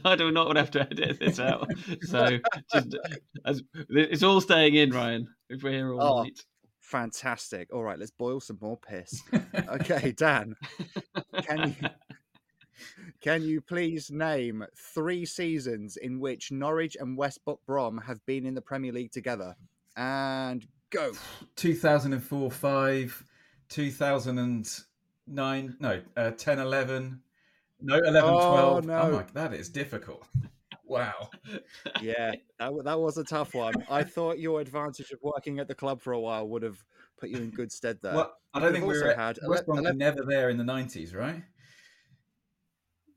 I 0.04 0.16
do 0.16 0.30
not 0.30 0.46
want 0.46 0.56
to 0.56 0.60
have 0.62 0.70
to 0.72 0.80
edit 0.82 1.18
this 1.20 1.38
out. 1.38 1.68
So 2.02 2.38
just 2.72 2.96
as 3.44 3.62
it's 3.90 4.22
all 4.22 4.40
staying 4.40 4.74
in, 4.74 4.90
Ryan. 4.90 5.28
If 5.48 5.62
we're 5.62 5.72
here 5.72 5.92
all 5.92 6.00
Oh. 6.18 6.22
night. 6.22 6.44
Fantastic. 6.80 7.72
All 7.72 7.84
right, 7.84 7.98
let's 7.98 8.10
boil 8.10 8.40
some 8.40 8.58
more 8.60 8.76
piss. 8.78 9.22
Okay, 9.68 10.10
Dan, 10.12 10.56
can 11.42 11.68
you 11.80 11.88
Can 13.20 13.42
you 13.42 13.60
please 13.60 14.10
name 14.10 14.64
three 14.76 15.24
seasons 15.26 15.96
in 15.96 16.18
which 16.18 16.50
Norwich 16.50 16.96
and 16.98 17.16
West 17.16 17.38
Brom 17.66 17.98
have 17.98 18.24
been 18.26 18.46
in 18.46 18.54
the 18.54 18.62
Premier 18.62 18.92
League 18.92 19.12
together? 19.12 19.54
And 19.96 20.66
go. 20.90 21.12
2004 21.56 22.50
5, 22.50 23.24
2009, 23.68 25.76
no, 25.80 26.00
uh, 26.16 26.30
10 26.32 26.58
11, 26.58 27.20
no, 27.82 27.94
11 27.96 28.22
Oh, 28.24 28.80
12. 28.80 28.86
no. 28.86 29.00
Oh 29.00 29.10
my, 29.12 29.24
that 29.34 29.54
is 29.54 29.68
difficult. 29.68 30.26
Wow. 30.90 31.30
Yeah, 32.02 32.32
that, 32.58 32.72
that 32.82 32.98
was 32.98 33.16
a 33.16 33.22
tough 33.22 33.54
one. 33.54 33.74
I 33.88 34.02
thought 34.02 34.40
your 34.40 34.60
advantage 34.60 35.12
of 35.12 35.20
working 35.22 35.60
at 35.60 35.68
the 35.68 35.74
club 35.76 36.02
for 36.02 36.14
a 36.14 36.18
while 36.18 36.48
would 36.48 36.64
have 36.64 36.82
put 37.16 37.30
you 37.30 37.36
in 37.36 37.50
good 37.50 37.70
stead 37.70 37.98
there. 38.02 38.12
Well, 38.12 38.32
I 38.52 38.58
don't 38.58 38.72
We've 38.72 38.80
think 38.80 38.86
we 38.90 38.94
also 38.96 39.06
were 39.06 39.14
had 39.14 39.38
West 39.46 39.62
ele- 39.68 39.74
Brom 39.76 39.84
were 39.84 39.92
never 39.92 40.24
there 40.26 40.50
in 40.50 40.58
the 40.58 40.64
90s, 40.64 41.14
right? 41.14 41.44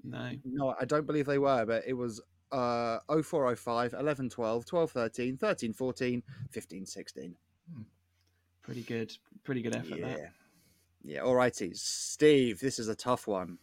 No. 0.03 0.33
No, 0.45 0.75
I 0.79 0.85
don't 0.85 1.07
believe 1.07 1.25
they 1.25 1.39
were, 1.39 1.65
but 1.65 1.81
it 1.87 1.93
was 1.93 2.21
uh 2.51 2.99
0405, 3.09 3.95
11 3.99 4.29
12, 4.29 4.65
12 4.67 4.91
13, 4.91 5.37
13 5.37 5.73
14, 5.73 6.23
15 6.51 6.85
16. 6.85 7.35
Hmm. 7.71 7.83
Pretty 8.61 8.81
good. 8.81 9.15
Pretty 9.43 9.61
good 9.61 9.75
effort. 9.75 9.99
Yeah. 9.99 10.07
That. 10.07 10.31
Yeah, 11.03 11.19
all 11.19 11.35
righty. 11.35 11.73
Steve, 11.73 12.59
this 12.59 12.79
is 12.79 12.87
a 12.87 12.95
tough 12.95 13.27
one. 13.27 13.57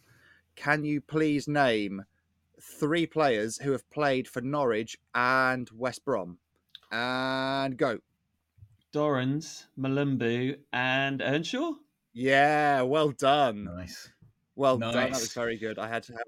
Can 0.55 0.83
you 0.83 1.01
please 1.01 1.47
name 1.47 2.05
three 2.61 3.07
players 3.07 3.57
who 3.57 3.71
have 3.71 3.89
played 3.89 4.27
for 4.27 4.41
Norwich 4.41 4.97
and 5.15 5.69
West 5.73 6.05
Brom? 6.05 6.37
And 6.91 7.77
go. 7.77 7.99
Dorrans, 8.93 9.67
Mulumbu, 9.79 10.57
and 10.71 11.21
Earnshaw. 11.21 11.73
Yeah, 12.13 12.81
well 12.81 13.11
done. 13.11 13.63
Nice. 13.63 14.09
Well 14.55 14.77
done. 14.77 14.93
That 14.93 15.11
was 15.11 15.33
very 15.33 15.57
good. 15.57 15.79
I 15.79 15.87
had 15.87 16.03
to 16.03 16.13
have 16.13 16.27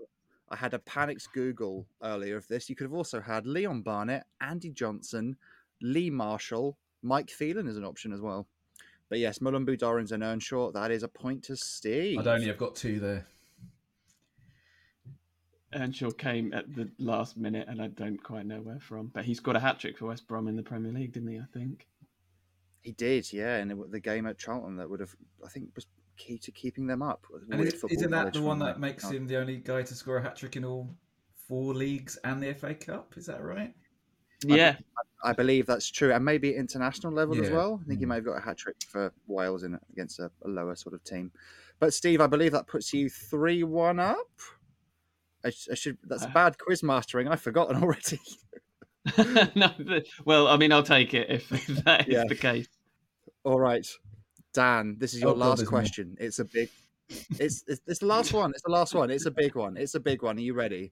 I 0.49 0.55
had 0.55 0.73
a 0.73 0.79
panicked 0.79 1.33
Google 1.33 1.87
earlier 2.03 2.37
of 2.37 2.47
this. 2.47 2.69
You 2.69 2.75
could 2.75 2.85
have 2.85 2.93
also 2.93 3.19
had 3.19 3.47
Leon 3.47 3.81
Barnett, 3.81 4.25
Andy 4.39 4.69
Johnson, 4.69 5.35
Lee 5.81 6.11
Marshall, 6.11 6.77
Mike 7.03 7.29
Phelan 7.29 7.67
is 7.67 7.77
an 7.77 7.85
option 7.85 8.13
as 8.13 8.21
well. 8.21 8.47
But 9.09 9.19
yes, 9.19 9.39
Mulumbu, 9.39 9.77
Dorrans, 9.77 10.11
and 10.11 10.23
Earnshaw, 10.23 10.71
that 10.71 10.89
is 10.89 11.03
a 11.03 11.07
point 11.07 11.43
to 11.43 11.55
Steve. 11.55 12.17
I'd 12.17 12.27
only 12.27 12.47
have 12.47 12.57
got 12.57 12.75
two 12.75 12.99
there. 12.99 13.27
Earnshaw 15.73 16.11
came 16.11 16.53
at 16.53 16.73
the 16.75 16.89
last 16.99 17.37
minute, 17.37 17.67
and 17.67 17.81
I 17.81 17.87
don't 17.87 18.21
quite 18.21 18.45
know 18.45 18.61
where 18.61 18.79
from. 18.79 19.11
But 19.13 19.25
he's 19.25 19.39
got 19.39 19.55
a 19.55 19.59
hat 19.59 19.79
trick 19.79 19.97
for 19.97 20.07
West 20.07 20.27
Brom 20.27 20.47
in 20.47 20.55
the 20.55 20.63
Premier 20.63 20.91
League, 20.91 21.13
didn't 21.13 21.29
he? 21.29 21.37
I 21.37 21.45
think. 21.53 21.87
He 22.81 22.91
did, 22.91 23.31
yeah, 23.31 23.57
and 23.57 23.71
it, 23.71 23.91
the 23.91 23.99
game 23.99 24.25
at 24.25 24.37
Charlton 24.37 24.77
that 24.77 24.89
would 24.89 24.99
have, 24.99 25.15
I 25.43 25.49
think, 25.49 25.69
was 25.75 25.87
key 26.17 26.37
to 26.39 26.51
keeping 26.51 26.85
them 26.85 27.01
up. 27.01 27.25
And 27.49 27.61
Is, 27.61 27.83
isn't 27.89 28.11
that 28.11 28.33
the 28.33 28.41
one 28.41 28.59
Mike 28.59 28.75
that 28.75 28.79
makes 28.79 29.09
him 29.09 29.25
the 29.27 29.37
only 29.37 29.57
guy 29.57 29.83
to 29.83 29.95
score 29.95 30.17
a 30.17 30.21
hat 30.21 30.35
trick 30.35 30.55
in 30.55 30.65
all 30.65 30.93
four 31.47 31.73
leagues 31.73 32.17
and 32.23 32.41
the 32.41 32.53
FA 32.53 32.75
Cup? 32.75 33.13
Is 33.15 33.25
that 33.27 33.43
right? 33.43 33.73
Yeah, 34.45 34.75
I 34.97 35.01
believe 35.31 35.65
that's 35.67 35.89
true, 35.89 36.11
and 36.11 36.25
maybe 36.25 36.53
international 36.53 37.13
level 37.13 37.41
as 37.41 37.49
well. 37.49 37.79
I 37.81 37.87
think 37.87 37.99
he 37.99 38.05
Mm. 38.05 38.09
may 38.09 38.15
have 38.15 38.25
got 38.25 38.37
a 38.37 38.41
hat 38.41 38.57
trick 38.57 38.75
for 38.89 39.13
Wales 39.27 39.63
in 39.63 39.79
against 39.93 40.19
a, 40.19 40.29
a 40.43 40.49
lower 40.49 40.75
sort 40.75 40.93
of 40.95 41.03
team. 41.05 41.31
But 41.79 41.93
Steve, 41.93 42.19
I 42.19 42.27
believe 42.27 42.51
that 42.51 42.67
puts 42.67 42.93
you 42.93 43.09
three-one 43.09 43.99
up. 44.01 44.27
I, 45.45 45.53
I 45.71 45.75
should. 45.75 45.97
That's 46.03 46.23
Uh. 46.23 46.31
bad 46.33 46.57
quiz 46.57 46.83
mastering. 46.83 47.29
I've 47.29 47.39
forgotten 47.41 47.81
already. 47.81 48.19
no, 49.55 49.71
the- 49.77 50.05
well, 50.25 50.47
I 50.49 50.57
mean, 50.57 50.71
I'll 50.73 50.83
take 50.83 51.13
it 51.13 51.29
if 51.29 51.47
that 51.85 52.07
is 52.07 52.13
Yeah. 52.13 52.23
the 52.27 52.35
case. 52.35 52.67
All 53.45 53.59
right, 53.59 53.87
Dan, 54.53 54.97
this 54.99 55.13
is 55.13 55.21
your 55.21 55.31
Oh, 55.31 55.35
last 55.35 55.61
more. 55.61 55.69
question. 55.69 56.17
It's 56.19 56.39
a 56.39 56.45
big. 56.45 56.69
It's, 57.39 57.63
it's 57.67 57.81
it's 57.85 57.99
the 57.99 58.05
last 58.05 58.33
one. 58.33 58.51
It's 58.51 58.61
the 58.63 58.71
last 58.71 58.93
one. 58.95 59.09
It's 59.11 59.25
a 59.25 59.31
big 59.31 59.55
one. 59.55 59.75
It's 59.77 59.95
a 59.95 59.99
big 59.99 60.21
one. 60.23 60.37
Are 60.37 60.41
you 60.41 60.53
ready? 60.53 60.91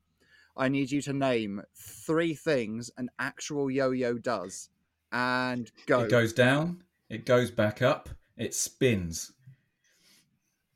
I 0.55 0.67
need 0.69 0.91
you 0.91 1.01
to 1.03 1.13
name 1.13 1.61
three 1.75 2.33
things 2.33 2.91
an 2.97 3.09
actual 3.19 3.69
yo-yo 3.69 4.17
does, 4.17 4.69
and 5.11 5.71
go. 5.85 6.01
It 6.01 6.09
goes 6.09 6.33
down, 6.33 6.83
it 7.09 7.25
goes 7.25 7.51
back 7.51 7.81
up, 7.81 8.09
it 8.37 8.53
spins. 8.53 9.33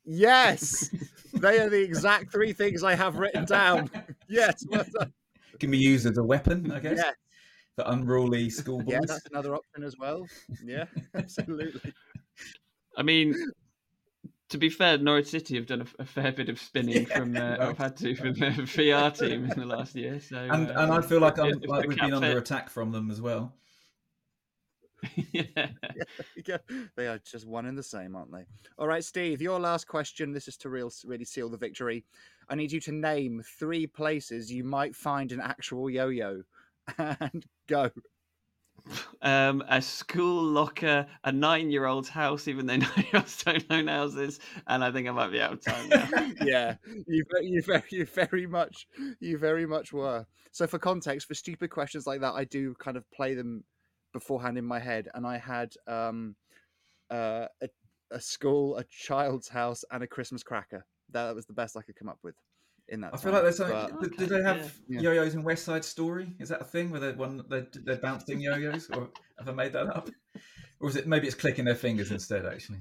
Yes, 0.03 0.89
they 1.33 1.59
are 1.59 1.69
the 1.69 1.81
exact 1.81 2.31
three 2.31 2.53
things 2.53 2.83
I 2.83 2.95
have 2.95 3.17
written 3.17 3.45
down. 3.45 3.89
Yes, 4.27 4.65
well 4.67 4.83
can 5.59 5.71
be 5.71 5.77
used 5.77 6.05
as 6.05 6.17
a 6.17 6.23
weapon, 6.23 6.71
I 6.71 6.79
guess, 6.79 6.97
yeah, 6.97 7.11
for 7.75 7.83
unruly 7.87 8.49
schoolboys. 8.49 8.93
yeah, 8.93 8.99
that's 9.07 9.25
another 9.31 9.55
option 9.55 9.83
as 9.83 9.95
well. 9.97 10.27
Yeah, 10.63 10.85
absolutely. 11.15 11.93
I 12.97 13.03
mean, 13.03 13.35
to 14.49 14.57
be 14.57 14.69
fair, 14.69 14.97
Norwich 14.97 15.27
City 15.27 15.55
have 15.55 15.65
done 15.65 15.81
a, 15.81 16.01
a 16.03 16.05
fair 16.05 16.31
bit 16.31 16.49
of 16.49 16.59
spinning 16.59 17.07
Yeah, 17.09 17.17
from 17.17 17.35
uh, 17.35 17.55
no. 17.57 17.65
have 17.67 17.77
had 17.77 17.97
to 17.97 18.15
from 18.15 18.33
the 18.33 18.45
VR 18.75 19.17
team 19.17 19.45
in 19.51 19.59
the 19.59 19.65
last 19.65 19.95
year. 19.95 20.19
So 20.19 20.37
and, 20.37 20.69
uh, 20.69 20.73
and 20.81 20.91
I 20.91 21.01
feel 21.01 21.19
like, 21.19 21.39
I'm, 21.39 21.49
if- 21.49 21.63
if 21.63 21.69
like 21.69 21.81
the 21.83 21.87
we've 21.89 21.97
been 21.97 22.13
under 22.13 22.27
fit- 22.27 22.37
attack 22.37 22.69
from 22.69 22.91
them 22.91 23.09
as 23.11 23.21
well. 23.21 23.53
yeah. 25.33 25.67
Yeah, 26.45 26.57
they 26.95 27.07
are 27.07 27.19
just 27.19 27.45
one 27.45 27.65
and 27.67 27.77
the 27.77 27.83
same, 27.83 28.15
aren't 28.15 28.31
they? 28.31 28.45
All 28.79 28.87
right, 28.87 29.03
Steve, 29.03 29.41
your 29.41 29.59
last 29.59 29.87
question. 29.87 30.31
This 30.31 30.47
is 30.47 30.57
to 30.57 30.69
real, 30.69 30.91
really 31.05 31.25
seal 31.25 31.49
the 31.49 31.57
victory. 31.57 32.05
I 32.49 32.55
need 32.55 32.71
you 32.71 32.79
to 32.81 32.91
name 32.91 33.43
three 33.59 33.85
places 33.87 34.51
you 34.51 34.63
might 34.63 34.95
find 34.95 35.31
an 35.31 35.41
actual 35.41 35.89
yo-yo, 35.89 36.41
and 36.97 37.45
go. 37.67 37.89
Um, 39.21 39.63
a 39.69 39.81
school 39.81 40.43
locker, 40.43 41.07
a 41.23 41.31
nine-year-old's 41.31 42.09
house, 42.09 42.47
even 42.47 42.65
though 42.65 42.75
nine-year-olds 42.77 43.43
don't 43.43 43.65
own 43.69 43.87
houses, 43.87 44.39
and 44.67 44.83
I 44.83 44.91
think 44.91 45.07
I 45.07 45.11
might 45.11 45.31
be 45.31 45.41
out 45.41 45.53
of 45.53 45.61
time 45.61 45.89
now. 45.89 46.07
yeah, 46.45 46.75
you 47.07 47.23
you 47.41 47.61
very 47.61 47.83
you 47.89 48.05
very 48.05 48.47
much 48.47 48.87
you 49.19 49.37
very 49.37 49.65
much 49.65 49.93
were. 49.93 50.25
So 50.51 50.67
for 50.67 50.79
context, 50.79 51.27
for 51.27 51.33
stupid 51.33 51.69
questions 51.69 52.07
like 52.07 52.21
that, 52.21 52.33
I 52.33 52.45
do 52.45 52.75
kind 52.75 52.97
of 52.97 53.09
play 53.11 53.33
them 53.33 53.63
beforehand 54.13 54.57
in 54.57 54.65
my 54.65 54.79
head, 54.79 55.09
and 55.13 55.25
I 55.25 55.37
had 55.37 55.73
um 55.87 56.35
uh, 57.09 57.47
a, 57.61 57.69
a 58.11 58.19
school, 58.19 58.77
a 58.77 58.83
child's 58.85 59.47
house, 59.47 59.83
and 59.91 60.03
a 60.03 60.07
Christmas 60.07 60.43
cracker. 60.43 60.85
That 61.11 61.35
was 61.35 61.45
the 61.45 61.53
best 61.53 61.77
I 61.77 61.81
could 61.81 61.95
come 61.95 62.09
up 62.09 62.19
with 62.23 62.35
in 62.89 63.01
that. 63.01 63.13
I 63.13 63.17
feel 63.17 63.31
time, 63.31 63.33
like 63.33 63.43
there's 63.43 63.57
something. 63.57 63.97
but- 63.99 64.01
did- 64.01 64.17
Did 64.17 64.29
they 64.29 64.43
have 64.43 64.77
yeah. 64.87 65.01
yo-yos 65.01 65.33
in 65.33 65.43
West 65.43 65.63
Side 65.65 65.83
Story? 65.85 66.33
Is 66.39 66.49
that 66.49 66.61
a 66.61 66.65
thing 66.65 66.89
where 66.91 66.99
they 66.99 67.11
one 67.13 67.43
they 67.49 67.65
they're 67.83 67.97
bouncing 67.97 68.39
yo-yos, 68.39 68.89
or 68.91 69.09
have 69.39 69.49
I 69.49 69.51
made 69.53 69.73
that 69.73 69.87
up? 69.87 70.09
Or 70.79 70.89
is 70.89 70.95
it 70.95 71.07
maybe 71.07 71.25
it's 71.27 71.35
clicking 71.35 71.65
their 71.65 71.75
fingers 71.75 72.11
instead? 72.11 72.45
Actually, 72.45 72.79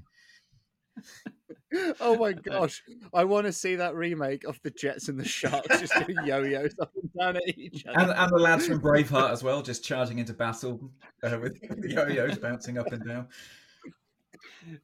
oh 2.00 2.16
my 2.18 2.32
gosh, 2.50 2.82
I 3.12 3.24
want 3.24 3.46
to 3.46 3.52
see 3.52 3.76
that 3.76 3.94
remake 3.94 4.44
of 4.44 4.58
the 4.62 4.70
Jets 4.70 5.08
and 5.08 5.18
the 5.18 5.24
Sharks 5.24 5.80
just 5.80 5.94
doing 6.06 6.18
yo-yos 6.24 6.74
up 6.80 6.92
and 7.00 7.10
down 7.18 7.36
at 7.36 7.58
each 7.58 7.84
other. 7.86 7.98
and 8.00 8.10
and 8.12 8.30
the 8.32 8.38
lads 8.38 8.66
from 8.66 8.80
Braveheart 8.80 9.30
as 9.32 9.42
well, 9.42 9.62
just 9.62 9.84
charging 9.84 10.18
into 10.18 10.32
battle 10.34 10.90
uh, 11.22 11.38
with 11.40 11.60
the 11.80 11.90
yo-yos 11.90 12.38
bouncing 12.38 12.78
up 12.78 12.92
and 12.92 13.06
down. 13.06 13.28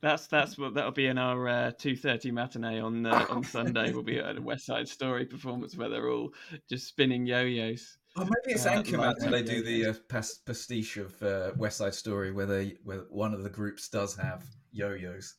That's 0.00 0.26
that's 0.26 0.58
what 0.58 0.74
that'll 0.74 0.90
be 0.92 1.06
in 1.06 1.18
our 1.18 1.48
uh, 1.48 1.72
two 1.78 1.96
thirty 1.96 2.30
matinee 2.30 2.80
on 2.80 3.06
uh, 3.06 3.26
on 3.30 3.42
Sunday. 3.44 3.92
We'll 3.92 4.02
be 4.02 4.18
at 4.18 4.36
a 4.36 4.42
West 4.42 4.66
Side 4.66 4.88
Story 4.88 5.26
performance 5.26 5.76
where 5.76 5.88
they're 5.88 6.10
all 6.10 6.32
just 6.68 6.86
spinning 6.86 7.26
yo-yos. 7.26 7.98
Oh, 8.16 8.24
maybe 8.24 8.54
it's 8.54 8.66
Uh, 8.66 8.72
Anchorman 8.72 9.20
where 9.22 9.30
they 9.30 9.42
do 9.42 9.62
the 9.62 9.86
uh, 9.90 9.94
pas- 10.08 10.38
pastiche 10.44 10.96
of 10.96 11.22
uh, 11.22 11.52
West 11.56 11.78
Side 11.78 11.94
Story, 11.94 12.32
where 12.32 12.46
they 12.46 12.76
where 12.84 13.04
one 13.10 13.32
of 13.34 13.42
the 13.42 13.50
groups 13.50 13.88
does 13.88 14.16
have 14.16 14.44
yo-yos. 14.72 15.34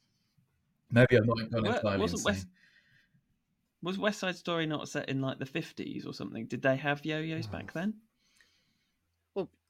Maybe 0.91 1.17
I'm 1.17 1.25
not 1.25 1.37
Well, 1.51 1.65
entirely 1.75 1.99
wasn't. 1.99 2.25
West- 2.25 2.47
Was 3.81 3.97
West 3.97 4.19
Side 4.19 4.35
Story 4.35 4.65
not 4.65 4.87
set 4.89 5.09
in 5.09 5.21
like 5.21 5.39
the 5.39 5.45
fifties 5.45 6.05
or 6.05 6.13
something? 6.13 6.45
Did 6.47 6.61
they 6.61 6.75
have 6.77 7.03
yo-yos 7.05 7.47
Oh. 7.49 7.51
back 7.51 7.73
then? 7.73 7.93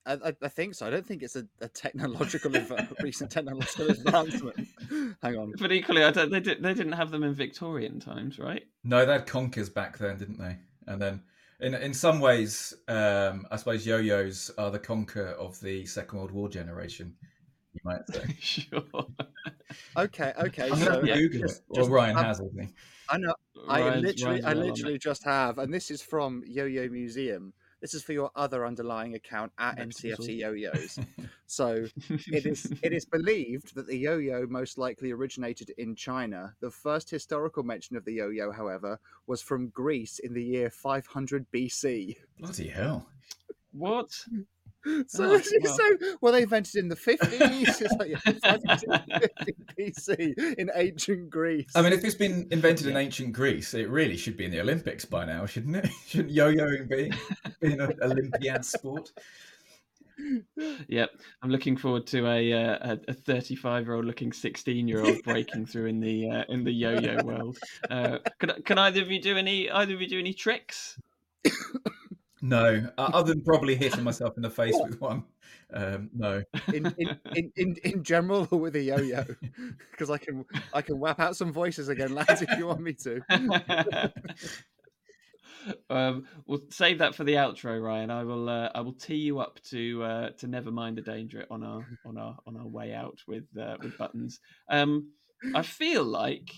Well, 0.06 0.20
I, 0.24 0.30
I- 0.30 0.36
I 0.44 0.48
think 0.48 0.76
so. 0.76 0.86
I 0.88 0.90
don't 0.90 1.06
think 1.06 1.24
it's 1.24 1.36
a, 1.36 1.46
a 1.62 1.68
technological 1.68 2.52
adva- 2.52 3.00
recent 3.02 3.32
technological 3.32 3.90
advancement. 3.90 4.68
Hang 5.22 5.38
on. 5.38 5.54
But 5.60 5.72
equally, 5.72 6.04
I 6.04 6.12
don't. 6.12 6.32
They 6.32 6.40
did. 6.40 6.62
They 6.64 6.74
didn't 6.74 6.94
have 6.94 7.12
them 7.12 7.24
in 7.24 7.34
Victorian 7.34 8.00
times, 8.00 8.40
right? 8.40 8.64
No, 8.84 9.06
they 9.06 9.14
had 9.14 9.28
conkers 9.28 9.70
back 9.70 9.98
then, 9.98 10.18
didn't 10.18 10.40
they? 10.40 10.58
And 10.88 11.02
then, 11.02 11.22
in 11.60 11.74
in 11.76 11.94
some 11.94 12.20
ways, 12.20 12.74
um, 12.88 13.46
I 13.52 13.58
suppose 13.58 13.86
yo-yos 13.86 14.52
are 14.58 14.72
the 14.72 14.80
conker 14.80 15.34
of 15.34 15.60
the 15.62 15.86
Second 15.86 16.18
World 16.20 16.32
War 16.32 16.50
generation. 16.50 17.16
You 17.74 17.82
might 17.86 18.02
say. 18.12 18.36
sure. 18.40 18.84
Okay, 19.96 20.34
okay. 20.38 20.70
I'm 20.70 20.76
So 20.78 21.04
yeah, 21.04 21.16
Google 21.16 21.42
just- 21.42 21.60
it. 21.60 21.64
Or 21.70 21.76
just- 21.76 21.90
Ryan 21.90 22.18
um, 22.18 22.26
has, 22.26 22.42
I 22.42 22.46
think. 22.58 22.76
I 23.10 23.18
know. 23.18 23.34
I 23.68 23.96
literally, 23.96 24.42
Ryan's 24.42 24.46
I 24.46 24.54
literally 24.54 24.98
just 24.98 25.24
have, 25.26 25.58
and 25.58 25.74
this 25.74 25.92
is 25.92 26.02
from 26.02 26.44
Yo-Yo 26.48 26.88
Museum. 26.90 27.54
This 27.82 27.94
is 27.96 28.04
for 28.04 28.14
your 28.14 28.30
other 28.36 28.66
underlying 28.66 29.16
account 29.16 29.52
at 29.58 29.78
Next 29.78 30.02
NCFC 30.02 30.14
episode. 30.14 30.32
Yo-Yos. 30.32 31.00
So 31.48 31.86
it 32.08 32.46
is 32.46 32.72
it 32.82 32.94
is 32.94 33.04
believed 33.12 33.76
that 33.76 33.86
the 33.86 33.98
yo-yo 33.98 34.48
most 34.48 34.78
likely 34.78 35.12
originated 35.12 35.72
in 35.78 35.96
China. 35.98 36.56
The 36.62 36.72
first 36.72 37.10
historical 37.10 37.62
mention 37.62 37.98
of 37.98 38.06
the 38.06 38.14
yo-yo, 38.14 38.54
however, 38.54 38.98
was 39.28 39.42
from 39.42 39.68
Greece 39.68 40.20
in 40.20 40.34
the 40.34 40.42
year 40.42 40.70
500 40.70 41.46
BC. 41.52 42.16
Bloody 42.40 42.70
hell! 42.70 43.06
what? 43.74 44.26
So, 45.08 45.26
Oh, 45.26 45.34
it's 45.36 45.52
well. 45.64 45.78
so 45.78 46.16
were 46.22 46.32
they 46.32 46.42
invented 46.44 46.76
in 46.76 46.88
the 46.90 46.96
50s? 46.96 47.82
It's 47.82 47.94
like, 48.00 48.10
yeah, 48.10 48.18
550 48.44 49.56
BC 49.78 50.56
in 50.58 50.72
ancient 50.74 51.30
Greece. 51.30 51.72
I 51.76 51.82
mean, 51.84 51.94
if 51.94 52.04
it's 52.04 52.16
been 52.16 52.48
invented 52.50 52.88
in 52.88 52.98
ancient 52.98 53.34
Greece, 53.34 53.74
it 53.76 53.90
really 53.90 54.18
should 54.18 54.38
be 54.38 54.46
in 54.46 54.52
the 54.52 54.60
Olympics 54.60 55.06
by 55.06 55.26
now, 55.26 55.46
shouldn't 55.46 55.76
it? 55.76 55.90
Shouldn't 56.08 56.32
yo-yoing 56.32 56.90
be, 56.90 57.12
be 57.60 57.74
an 57.74 57.82
Olympiad 58.02 58.66
sport? 58.66 59.12
Yep, 60.88 61.10
I'm 61.42 61.50
looking 61.50 61.76
forward 61.78 62.06
to 62.08 62.28
a 62.28 62.54
uh, 62.54 62.96
a 63.08 63.14
35 63.14 63.86
year 63.86 63.96
old 63.96 64.06
looking 64.06 64.32
16 64.32 64.88
year 64.88 65.04
old 65.04 65.24
breaking 65.24 65.66
through 65.66 65.88
in 65.88 66.00
the 66.00 66.30
uh, 66.30 66.44
in 66.50 66.64
the 66.64 66.72
yo-yo 66.72 67.24
world. 67.24 67.58
Uh, 67.90 68.18
can 68.40 68.52
can 68.64 68.78
either 68.78 69.02
of 69.02 69.10
you 69.12 69.20
do 69.22 69.36
any 69.38 69.70
either 69.70 69.94
of 69.96 70.02
you 70.02 70.08
do 70.08 70.20
any 70.20 70.34
tricks? 70.34 71.00
No, 72.42 72.90
uh, 72.98 73.10
other 73.14 73.34
than 73.34 73.44
probably 73.44 73.76
hitting 73.76 74.04
myself 74.04 74.36
in 74.36 74.42
the 74.42 74.50
face 74.50 74.76
with 74.80 75.00
one. 75.00 75.24
Um, 75.74 76.10
no. 76.14 76.44
in, 76.74 76.94
in, 76.98 77.20
in, 77.36 77.52
in, 77.56 77.76
in 77.84 78.04
general 78.04 78.48
or 78.52 78.60
with 78.60 78.76
a 78.76 78.82
yo-yo 78.82 79.24
because 79.92 80.10
I 80.10 80.18
can 80.18 80.44
I 80.74 80.82
can 80.82 81.00
whap 81.00 81.20
out 81.20 81.36
some 81.36 81.54
voices 81.54 81.88
again, 81.88 82.14
lads, 82.14 82.42
if 82.42 82.50
you 82.58 82.68
want 82.68 82.82
me 82.82 82.94
to. 82.94 83.22
um, 85.90 86.26
we'll 86.48 86.62
save 86.70 86.98
that 87.00 87.16
for 87.16 87.24
the 87.24 87.34
outro, 87.34 87.82
Ryan. 87.82 88.10
I 88.10 88.24
will 88.24 88.50
uh, 88.50 88.70
I 88.74 88.82
will 88.82 88.94
tee 88.94 89.16
you 89.16 89.40
up 89.40 89.60
to 89.70 90.04
uh, 90.04 90.30
to 90.32 90.48
never 90.48 90.72
mind 90.72 90.98
the 90.98 91.02
danger 91.02 91.46
on 91.50 91.64
our 91.64 91.86
on 92.06 92.18
our 92.18 92.38
on 92.48 92.58
our 92.58 92.68
way 92.68 92.94
out 92.94 93.20
with 93.28 93.46
uh, 93.60 93.78
with 93.82 93.98
buttons. 93.98 94.40
Um, 94.70 95.12
I 95.56 95.62
feel 95.62 96.04
like 96.04 96.52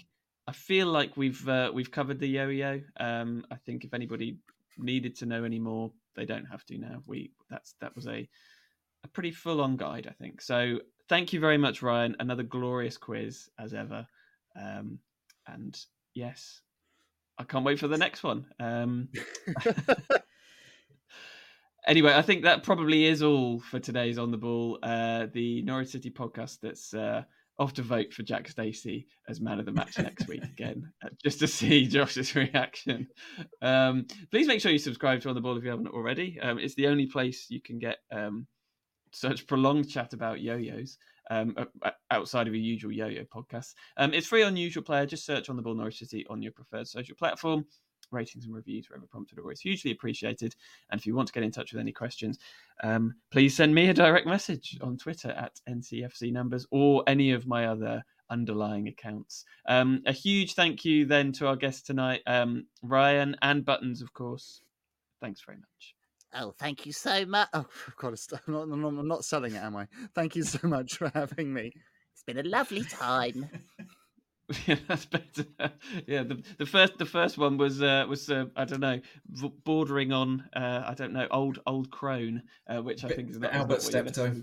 I 0.47 0.53
feel 0.53 0.88
like 0.88 1.15
we've 1.17 1.47
uh, 1.47 1.71
we've 1.73 1.91
covered 1.91 2.19
the 2.19 2.27
yo-yo. 2.27 2.81
Um, 2.99 3.45
I 3.51 3.55
think 3.55 3.84
if 3.84 3.93
anybody 3.93 4.38
needed 4.78 5.15
to 5.17 5.26
know 5.26 5.43
anymore, 5.43 5.91
they 6.15 6.26
don't 6.26 6.45
have 6.45 6.65
to 6.65 6.78
now. 6.78 7.03
We 7.05 7.32
that's 7.49 7.76
that 7.82 7.95
was 7.95 8.07
a 8.07 8.28
a 9.03 9.07
pretty 9.09 9.32
full 9.32 9.61
on 9.61 9.78
guide, 9.78 10.07
I 10.09 10.13
think. 10.13 10.41
So 10.41 10.80
thank 11.09 11.34
you 11.34 11.39
very 11.39 11.57
much, 11.57 11.82
Ryan. 11.82 12.15
Another 12.19 12.43
glorious 12.43 12.97
quiz 12.97 13.49
as 13.59 13.74
ever. 13.74 14.07
Um, 14.59 14.99
and 15.47 15.78
yes, 16.13 16.61
I 17.38 17.43
can't 17.43 17.65
wait 17.65 17.80
for 17.80 17.88
the 17.88 17.97
next 17.97 18.24
one. 18.24 18.45
Um, 18.59 19.09
anyway, 21.88 22.13
I 22.13 22.21
think 22.21 22.43
that 22.43 22.63
probably 22.63 23.05
is 23.05 23.21
all 23.21 23.59
for 23.59 23.80
today's 23.80 24.17
On 24.17 24.32
the 24.32 24.38
Ball, 24.38 24.80
uh, 24.84 25.28
the 25.34 25.61
Norwich 25.63 25.89
City 25.89 26.11
podcast 26.11 26.59
that's 26.61 26.93
uh, 26.93 27.24
off 27.59 27.73
to 27.73 27.81
vote 27.81 28.13
for 28.13 28.23
Jack 28.23 28.47
Stacey 28.47 29.07
as 29.29 29.39
man 29.39 29.59
of 29.59 29.65
the 29.65 29.71
match 29.71 29.97
next 29.99 30.27
week 30.27 30.43
again, 30.43 30.91
uh, 31.03 31.09
just 31.23 31.39
to 31.39 31.47
see 31.47 31.87
Josh's 31.87 32.35
reaction. 32.35 33.07
Um, 33.61 34.07
please 34.31 34.47
make 34.47 34.61
sure 34.61 34.71
you 34.71 34.79
subscribe 34.79 35.21
to 35.21 35.29
On 35.29 35.35
the 35.35 35.41
Ball 35.41 35.57
if 35.57 35.63
you 35.63 35.69
haven't 35.69 35.87
already. 35.87 36.39
Um, 36.41 36.57
it's 36.59 36.75
the 36.75 36.87
only 36.87 37.05
place 37.05 37.47
you 37.49 37.61
can 37.61 37.79
get 37.79 37.97
um, 38.11 38.47
such 39.11 39.47
prolonged 39.47 39.89
chat 39.89 40.13
about 40.13 40.41
yo-yos 40.41 40.97
um, 41.29 41.55
outside 42.11 42.47
of 42.47 42.53
your 42.53 42.63
usual 42.63 42.91
yo-yo 42.91 43.23
podcast. 43.23 43.73
Um, 43.97 44.13
it's 44.13 44.27
free 44.27 44.43
on 44.43 44.57
Usual 44.57 44.83
Player. 44.83 45.05
Just 45.05 45.25
search 45.25 45.49
on 45.49 45.55
the 45.55 45.61
Ball 45.61 45.75
Norwich 45.75 45.99
City 45.99 46.25
on 46.29 46.41
your 46.41 46.51
preferred 46.51 46.87
social 46.87 47.15
platform. 47.15 47.65
Ratings 48.14 48.45
and 48.45 48.53
reviews 48.53 48.89
wherever 48.89 49.05
prompted 49.07 49.38
are 49.38 49.41
always 49.41 49.59
hugely 49.61 49.91
appreciated. 49.91 50.55
And 50.89 50.99
if 50.99 51.05
you 51.05 51.16
want 51.16 51.28
to 51.28 51.34
get 51.34 51.43
in 51.43 51.51
touch 51.51 51.74
with 51.74 51.80
any 51.82 51.91
questions, 51.91 52.39
um, 52.84 53.16
please 53.32 53.55
send 53.55 53.74
me 53.74 53.89
a 53.89 53.93
direct 53.93 54.28
message 54.28 54.78
on 54.82 54.97
Twitter 54.97 55.32
at 55.32 55.59
NCFC 55.70 56.32
numbers 56.32 56.66
or 56.72 57.03
any 57.07 57.32
of 57.32 57.47
my 57.47 57.66
other 57.68 58.03
underlying 58.30 58.88
accounts. 58.88 59.45
Um, 59.68 60.01
a 60.05 60.11
huge 60.14 60.53
thank 60.53 60.86
you 60.86 61.05
then 61.05 61.32
to 61.34 61.47
our 61.47 61.55
guests 61.55 61.82
tonight, 61.82 62.22
um, 62.26 62.66
Ryan 62.82 63.36
and 63.41 63.66
Buttons, 63.66 64.01
of 64.01 64.14
course. 64.14 64.61
Thanks 65.22 65.41
very 65.45 65.57
much. 65.57 65.95
Oh, 66.36 66.51
thank 66.57 66.86
you 66.86 66.91
so 66.93 67.26
much. 67.26 67.47
Oh 67.53 67.66
God, 67.97 68.14
it's- 68.14 68.28
I'm 68.47 68.53
not, 68.53 68.61
I'm 68.64 68.82
not- 68.82 68.99
I'm 68.99 69.07
not 69.07 69.26
selling 69.26 69.53
it, 69.53 69.59
am 69.61 69.76
I? 69.76 69.88
Thank 70.16 70.36
you 70.36 70.43
so 70.43 70.68
much 70.68 70.97
for 70.97 71.11
having 71.14 71.53
me. 71.53 71.72
It's 72.14 72.24
been 72.24 72.39
a 72.39 72.43
lovely 72.49 72.84
time. 72.84 73.49
yeah, 74.67 74.75
that's 74.87 75.05
better. 75.05 75.45
Yeah, 76.07 76.23
the, 76.23 76.43
the 76.57 76.65
first 76.65 76.97
the 76.97 77.05
first 77.05 77.37
one 77.37 77.57
was 77.57 77.81
uh, 77.81 78.05
was 78.07 78.29
uh, 78.29 78.45
I 78.55 78.65
don't 78.65 78.79
know 78.79 78.99
bordering 79.63 80.11
on 80.11 80.43
uh, 80.55 80.83
I 80.85 80.93
don't 80.93 81.13
know 81.13 81.27
old 81.31 81.59
old 81.65 81.89
crone, 81.91 82.43
uh, 82.67 82.81
which 82.81 83.03
I 83.03 83.09
think 83.09 83.29
is 83.29 83.39
not, 83.39 83.53
Albert 83.53 83.81
Steptoe. 83.81 84.33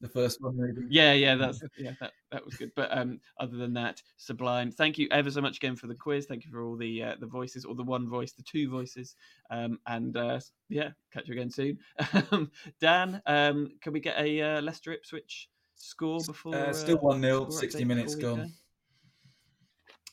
The 0.00 0.08
first 0.08 0.40
one, 0.40 0.56
maybe. 0.56 0.86
Yeah, 0.88 1.12
yeah, 1.12 1.34
that's 1.34 1.62
yeah, 1.78 1.92
that, 2.00 2.12
that 2.32 2.44
was 2.44 2.54
good. 2.54 2.72
But 2.74 2.96
um, 2.96 3.20
other 3.38 3.56
than 3.56 3.74
that, 3.74 4.02
sublime. 4.16 4.70
Thank 4.70 4.98
you 4.98 5.08
ever 5.10 5.30
so 5.30 5.40
much 5.40 5.56
again 5.56 5.76
for 5.76 5.86
the 5.86 5.94
quiz. 5.94 6.26
Thank 6.26 6.44
you 6.44 6.50
for 6.50 6.62
all 6.62 6.76
the 6.76 7.02
uh, 7.02 7.14
the 7.20 7.26
voices, 7.26 7.64
or 7.64 7.74
the 7.74 7.84
one 7.84 8.08
voice, 8.08 8.32
the 8.32 8.42
two 8.42 8.70
voices. 8.70 9.16
Um, 9.50 9.78
and 9.86 10.16
uh, 10.16 10.40
yeah, 10.68 10.90
catch 11.12 11.28
you 11.28 11.34
again 11.34 11.50
soon. 11.50 11.78
Dan, 12.80 13.20
um, 13.26 13.72
can 13.80 13.92
we 13.92 14.00
get 14.00 14.18
a 14.18 14.40
uh, 14.40 14.60
Leicester 14.62 14.92
Ipswich 14.92 15.48
score 15.74 16.20
before? 16.24 16.54
Uh, 16.54 16.72
still 16.72 16.98
1 16.98 17.20
0, 17.20 17.40
score 17.44 17.52
60 17.52 17.84
minutes 17.84 18.14
gone. 18.14 18.38
go? 18.38 18.46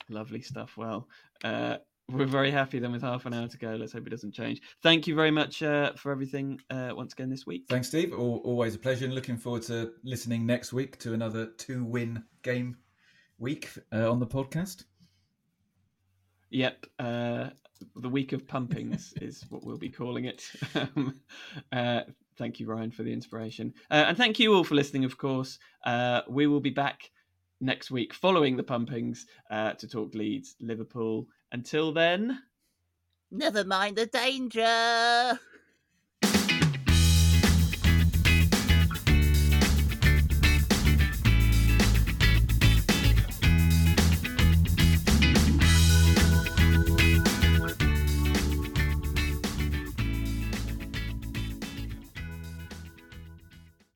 Lovely 0.09 0.41
stuff. 0.41 0.77
Well, 0.77 1.07
uh, 1.43 1.77
we're 2.09 2.25
very 2.25 2.51
happy 2.51 2.79
then 2.79 2.93
with 2.93 3.01
half 3.01 3.25
an 3.25 3.33
hour 3.33 3.47
to 3.47 3.57
go. 3.57 3.75
Let's 3.75 3.91
hope 3.91 4.07
it 4.07 4.11
doesn't 4.11 4.31
change. 4.31 4.61
Thank 4.81 5.07
you 5.07 5.15
very 5.15 5.31
much 5.31 5.61
uh, 5.61 5.93
for 5.93 6.11
everything 6.11 6.59
uh, 6.69 6.91
once 6.93 7.13
again 7.13 7.29
this 7.29 7.45
week. 7.45 7.65
Thanks, 7.67 7.89
Steve. 7.89 8.13
Al 8.13 8.41
always 8.45 8.75
a 8.75 8.79
pleasure. 8.79 9.05
And 9.05 9.13
looking 9.13 9.37
forward 9.37 9.63
to 9.63 9.91
listening 10.03 10.45
next 10.45 10.71
week 10.71 10.97
to 10.99 11.13
another 11.13 11.47
two 11.57 11.83
win 11.83 12.23
game 12.43 12.77
week 13.39 13.69
uh, 13.93 14.09
on 14.09 14.19
the 14.19 14.27
podcast. 14.27 14.85
Yep. 16.49 16.85
Uh, 16.97 17.49
the 17.97 18.09
week 18.09 18.31
of 18.31 18.47
pumpings 18.47 19.13
is 19.21 19.43
what 19.49 19.65
we'll 19.65 19.77
be 19.77 19.89
calling 19.89 20.25
it. 20.25 20.49
Um, 20.75 21.19
uh, 21.71 22.01
thank 22.37 22.59
you, 22.59 22.67
Ryan, 22.67 22.91
for 22.91 23.03
the 23.03 23.11
inspiration. 23.11 23.73
Uh, 23.91 24.05
and 24.07 24.17
thank 24.17 24.39
you 24.39 24.53
all 24.53 24.63
for 24.63 24.75
listening, 24.75 25.03
of 25.03 25.17
course. 25.17 25.59
Uh, 25.85 26.21
we 26.29 26.47
will 26.47 26.59
be 26.59 26.69
back 26.69 27.11
next 27.59 27.91
week 27.91 28.13
following 28.13 28.55
the 28.55 28.63
pumpings 28.63 29.25
uh, 29.49 29.73
to 29.73 29.87
talk 29.87 30.13
Leeds, 30.13 30.55
Liverpool. 30.59 31.27
Until 31.51 31.93
then. 31.93 32.39
Never 33.31 33.63
mind 33.63 33.97
the 33.97 34.05
danger. 34.05 35.39